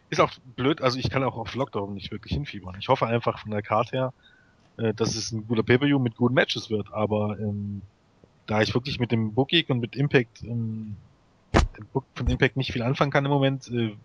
Ist, 0.10 0.22
auch 0.22 0.32
blöd, 0.44 0.82
also 0.82 1.00
ich 1.00 1.10
kann 1.10 1.24
auch 1.24 1.38
auf 1.38 1.54
Lockdown 1.56 1.94
nicht 1.94 2.12
wirklich 2.12 2.34
hinfiebern. 2.34 2.78
Ich 2.80 2.88
hoffe 2.90 3.08
einfach 3.08 3.40
von 3.40 3.52
der 3.52 3.62
Karte 3.62 3.98
her, 3.98 4.14
äh, 4.78 4.94
dass 4.94 5.16
es 5.16 5.32
ein 5.32 5.48
guter 5.48 5.64
Pay-Per-View 5.64 6.00
mit 6.00 6.16
guten 6.16 6.36
Matches 6.36 6.70
wird, 6.70 6.94
aber 6.94 7.38
ähm, 7.40 7.90
da 8.48 8.62
ich 8.62 8.74
wirklich 8.76 9.00
mit 9.00 9.12
dem 9.12 9.34
Booking 9.36 9.66
und 9.70 9.80
mit 9.80 9.96
Impact 9.96 10.44
ähm, 10.44 10.98
Book 11.94 12.08
von 12.16 12.30
Impact 12.30 12.58
nicht 12.58 12.74
viel 12.74 12.84
anfangen 12.84 13.12
kann 13.12 13.26
im 13.26 13.32
Moment, 13.32 13.68
äh, 13.70 13.98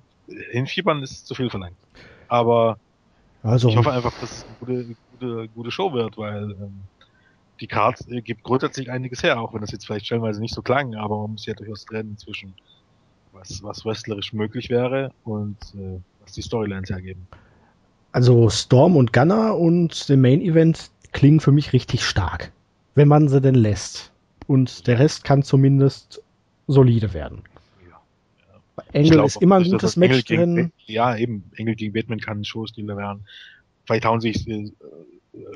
hinfiebern 0.52 1.02
ist 1.02 1.26
zu 1.26 1.34
viel 1.34 1.50
verlangt. 1.50 1.78
Aber 2.28 2.80
Also, 3.42 3.68
ich 3.68 3.76
hoffe 3.76 3.92
einfach, 3.92 4.16
dass 4.18 4.32
es 4.32 4.46
eine 4.46 4.56
gute, 4.56 4.96
gute, 5.10 5.48
gute 5.50 5.70
Show 5.70 5.92
wird, 5.92 6.16
weil 6.18 6.52
ähm, 6.52 6.88
die 7.60 7.68
Card 7.68 8.00
äh, 8.08 8.22
gibt 8.22 8.42
grundsätzlich 8.44 8.90
einiges 8.90 9.22
her, 9.22 9.40
auch 9.40 9.54
wenn 9.54 9.60
das 9.62 9.72
jetzt 9.72 9.86
vielleicht 9.86 10.06
stellenweise 10.06 10.40
nicht 10.40 10.54
so 10.54 10.62
klang, 10.62 10.94
aber 10.96 11.18
man 11.22 11.32
muss 11.32 11.46
ja 11.46 11.54
durchaus 11.54 11.84
trennen 11.84 12.18
zwischen 12.18 12.56
was, 13.32 13.62
was 13.62 13.84
wrestlerisch 13.84 14.32
möglich 14.32 14.70
wäre 14.70 15.12
und 15.24 15.56
äh, 15.74 15.98
was 16.22 16.32
die 16.32 16.42
Storylines 16.42 16.90
hergeben. 16.90 17.26
also 18.12 18.50
Storm 18.50 18.96
und 18.96 19.12
Gunner 19.12 19.56
und 19.56 20.08
der 20.08 20.16
Main 20.16 20.40
Event 20.40 20.90
klingen 21.12 21.40
für 21.40 21.52
mich 21.52 21.72
richtig 21.72 22.04
stark. 22.04 22.52
Wenn 22.94 23.08
man 23.08 23.28
sie 23.28 23.40
denn 23.40 23.54
lässt. 23.54 24.12
Und 24.46 24.86
der 24.86 24.98
Rest 24.98 25.24
kann 25.24 25.42
zumindest 25.42 26.22
solide 26.66 27.14
werden. 27.14 27.42
Ich 28.88 28.94
Engel 28.94 29.12
glaub 29.12 29.26
ist 29.26 29.40
immer 29.40 29.56
ein 29.56 29.70
gutes 29.70 29.96
Match 29.96 30.24
gegen 30.24 30.56
drin. 30.56 30.72
Ja, 30.86 31.16
eben. 31.16 31.44
Engel 31.56 31.74
gegen 31.74 31.92
Batman 31.92 32.20
kann 32.20 32.40
ein 32.40 32.44
Showstealer 32.44 32.96
werden. 32.96 33.26
Vielleicht 33.84 34.04
hauen 34.04 34.20
sich 34.20 34.46
äh, 34.48 34.70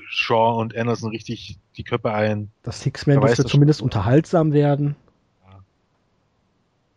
Shaw 0.09 0.61
und 0.61 0.77
Anderson 0.77 1.11
richtig 1.11 1.59
die 1.77 1.85
Köpfe 1.85 2.12
ein. 2.12 2.51
Das 2.62 2.81
Six-Man 2.81 3.20
dürfte 3.20 3.43
das 3.43 3.51
zumindest 3.51 3.82
unterhaltsam 3.82 4.53
werden. 4.53 4.97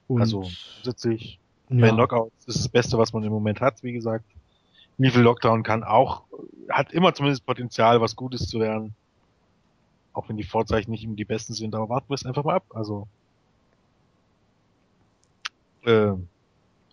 Und, 0.09 0.21
Also 0.21 0.43
zusätzlich 0.77 1.39
bei 1.69 1.87
ja, 1.87 1.93
Knockouts 1.93 2.47
ist 2.47 2.59
das 2.59 2.67
Beste, 2.67 2.97
was 2.97 3.13
man 3.13 3.23
im 3.23 3.31
Moment 3.31 3.61
hat, 3.61 3.81
wie 3.83 3.93
gesagt. 3.93 4.25
Evil 4.97 5.21
Lockdown 5.21 5.63
kann 5.63 5.83
auch, 5.83 6.23
hat 6.67 6.91
immer 6.91 7.13
zumindest 7.13 7.45
Potenzial, 7.45 8.01
was 8.01 8.15
Gutes 8.15 8.47
zu 8.47 8.59
werden. 8.59 8.95
Auch 10.11 10.27
wenn 10.27 10.35
die 10.35 10.43
Vorzeichen 10.43 10.91
nicht 10.91 11.03
immer 11.03 11.15
die 11.15 11.25
besten 11.25 11.53
sind, 11.53 11.75
aber 11.75 11.87
warten 11.87 12.09
wir 12.09 12.15
es 12.15 12.25
einfach 12.25 12.43
mal 12.43 12.55
ab. 12.55 12.65
Also, 12.73 13.07
äh, 15.85 16.13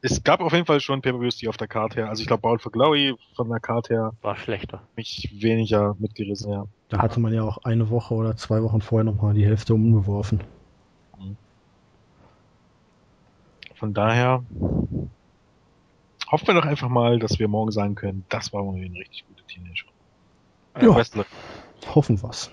es 0.02 0.22
gab 0.22 0.40
auf 0.40 0.52
jeden 0.52 0.66
Fall 0.66 0.78
schon 0.80 1.00
Pay-Per-Views, 1.00 1.38
die 1.38 1.48
auf 1.48 1.56
der 1.56 1.68
Karte 1.68 1.96
her, 1.96 2.08
also 2.10 2.20
ich 2.20 2.28
glaube, 2.28 2.42
Bound 2.42 2.60
for 2.60 2.70
Glory 2.70 3.16
von 3.34 3.48
der 3.48 3.58
Karte 3.58 3.94
her 3.94 4.12
War 4.20 4.36
schlechter. 4.36 4.82
mich 4.94 5.34
weniger 5.40 5.96
mitgerissen, 5.98 6.52
ja. 6.52 6.66
da 6.90 6.98
hatte 6.98 7.18
man 7.18 7.32
ja 7.32 7.42
auch 7.42 7.58
eine 7.64 7.88
Woche 7.90 8.14
oder 8.14 8.36
zwei 8.36 8.62
Wochen 8.62 8.82
vorher 8.82 9.04
nochmal 9.04 9.34
die 9.34 9.44
Hälfte 9.44 9.74
umgeworfen. 9.74 10.42
Von 13.76 13.92
daher 13.92 14.42
hoffen 16.30 16.46
wir 16.46 16.54
doch 16.54 16.64
einfach 16.64 16.88
mal, 16.88 17.18
dass 17.18 17.38
wir 17.38 17.46
morgen 17.46 17.70
sagen 17.70 17.94
können, 17.94 18.24
das 18.30 18.52
war 18.52 18.64
mal 18.64 18.74
wieder 18.76 18.86
eine 18.86 19.00
richtig 19.00 19.24
gute 19.28 19.42
Teenager. 19.44 19.86
Ja. 20.80 20.94
Wrestler. 20.94 21.26
Hoffen 21.94 22.20
wir's. 22.22 22.50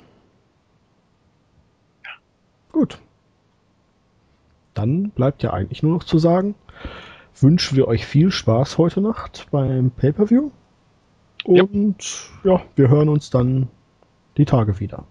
Gut. 2.71 2.99
Dann 4.73 5.11
bleibt 5.11 5.43
ja 5.43 5.53
eigentlich 5.53 5.83
nur 5.83 5.93
noch 5.93 6.03
zu 6.03 6.17
sagen, 6.17 6.55
wünschen 7.39 7.77
wir 7.77 7.87
euch 7.87 8.05
viel 8.05 8.31
Spaß 8.31 8.77
heute 8.77 8.99
Nacht 8.99 9.47
beim 9.51 9.91
Pay-Per-View. 9.91 10.51
Ja. 11.45 11.63
Und 11.63 12.31
ja, 12.43 12.61
wir 12.75 12.89
hören 12.89 13.09
uns 13.09 13.29
dann 13.29 13.69
die 14.37 14.45
Tage 14.45 14.79
wieder. 14.79 15.05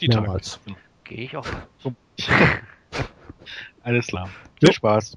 Die 0.00 0.08
Tage. 0.08 0.22
Mehrmals. 0.22 0.60
Gehe 1.04 1.24
ich 1.24 1.36
auch. 1.36 1.46
Alles 3.82 4.06
klar. 4.06 4.28
Jo. 4.60 4.68
Viel 4.68 4.74
Spaß. 4.74 5.16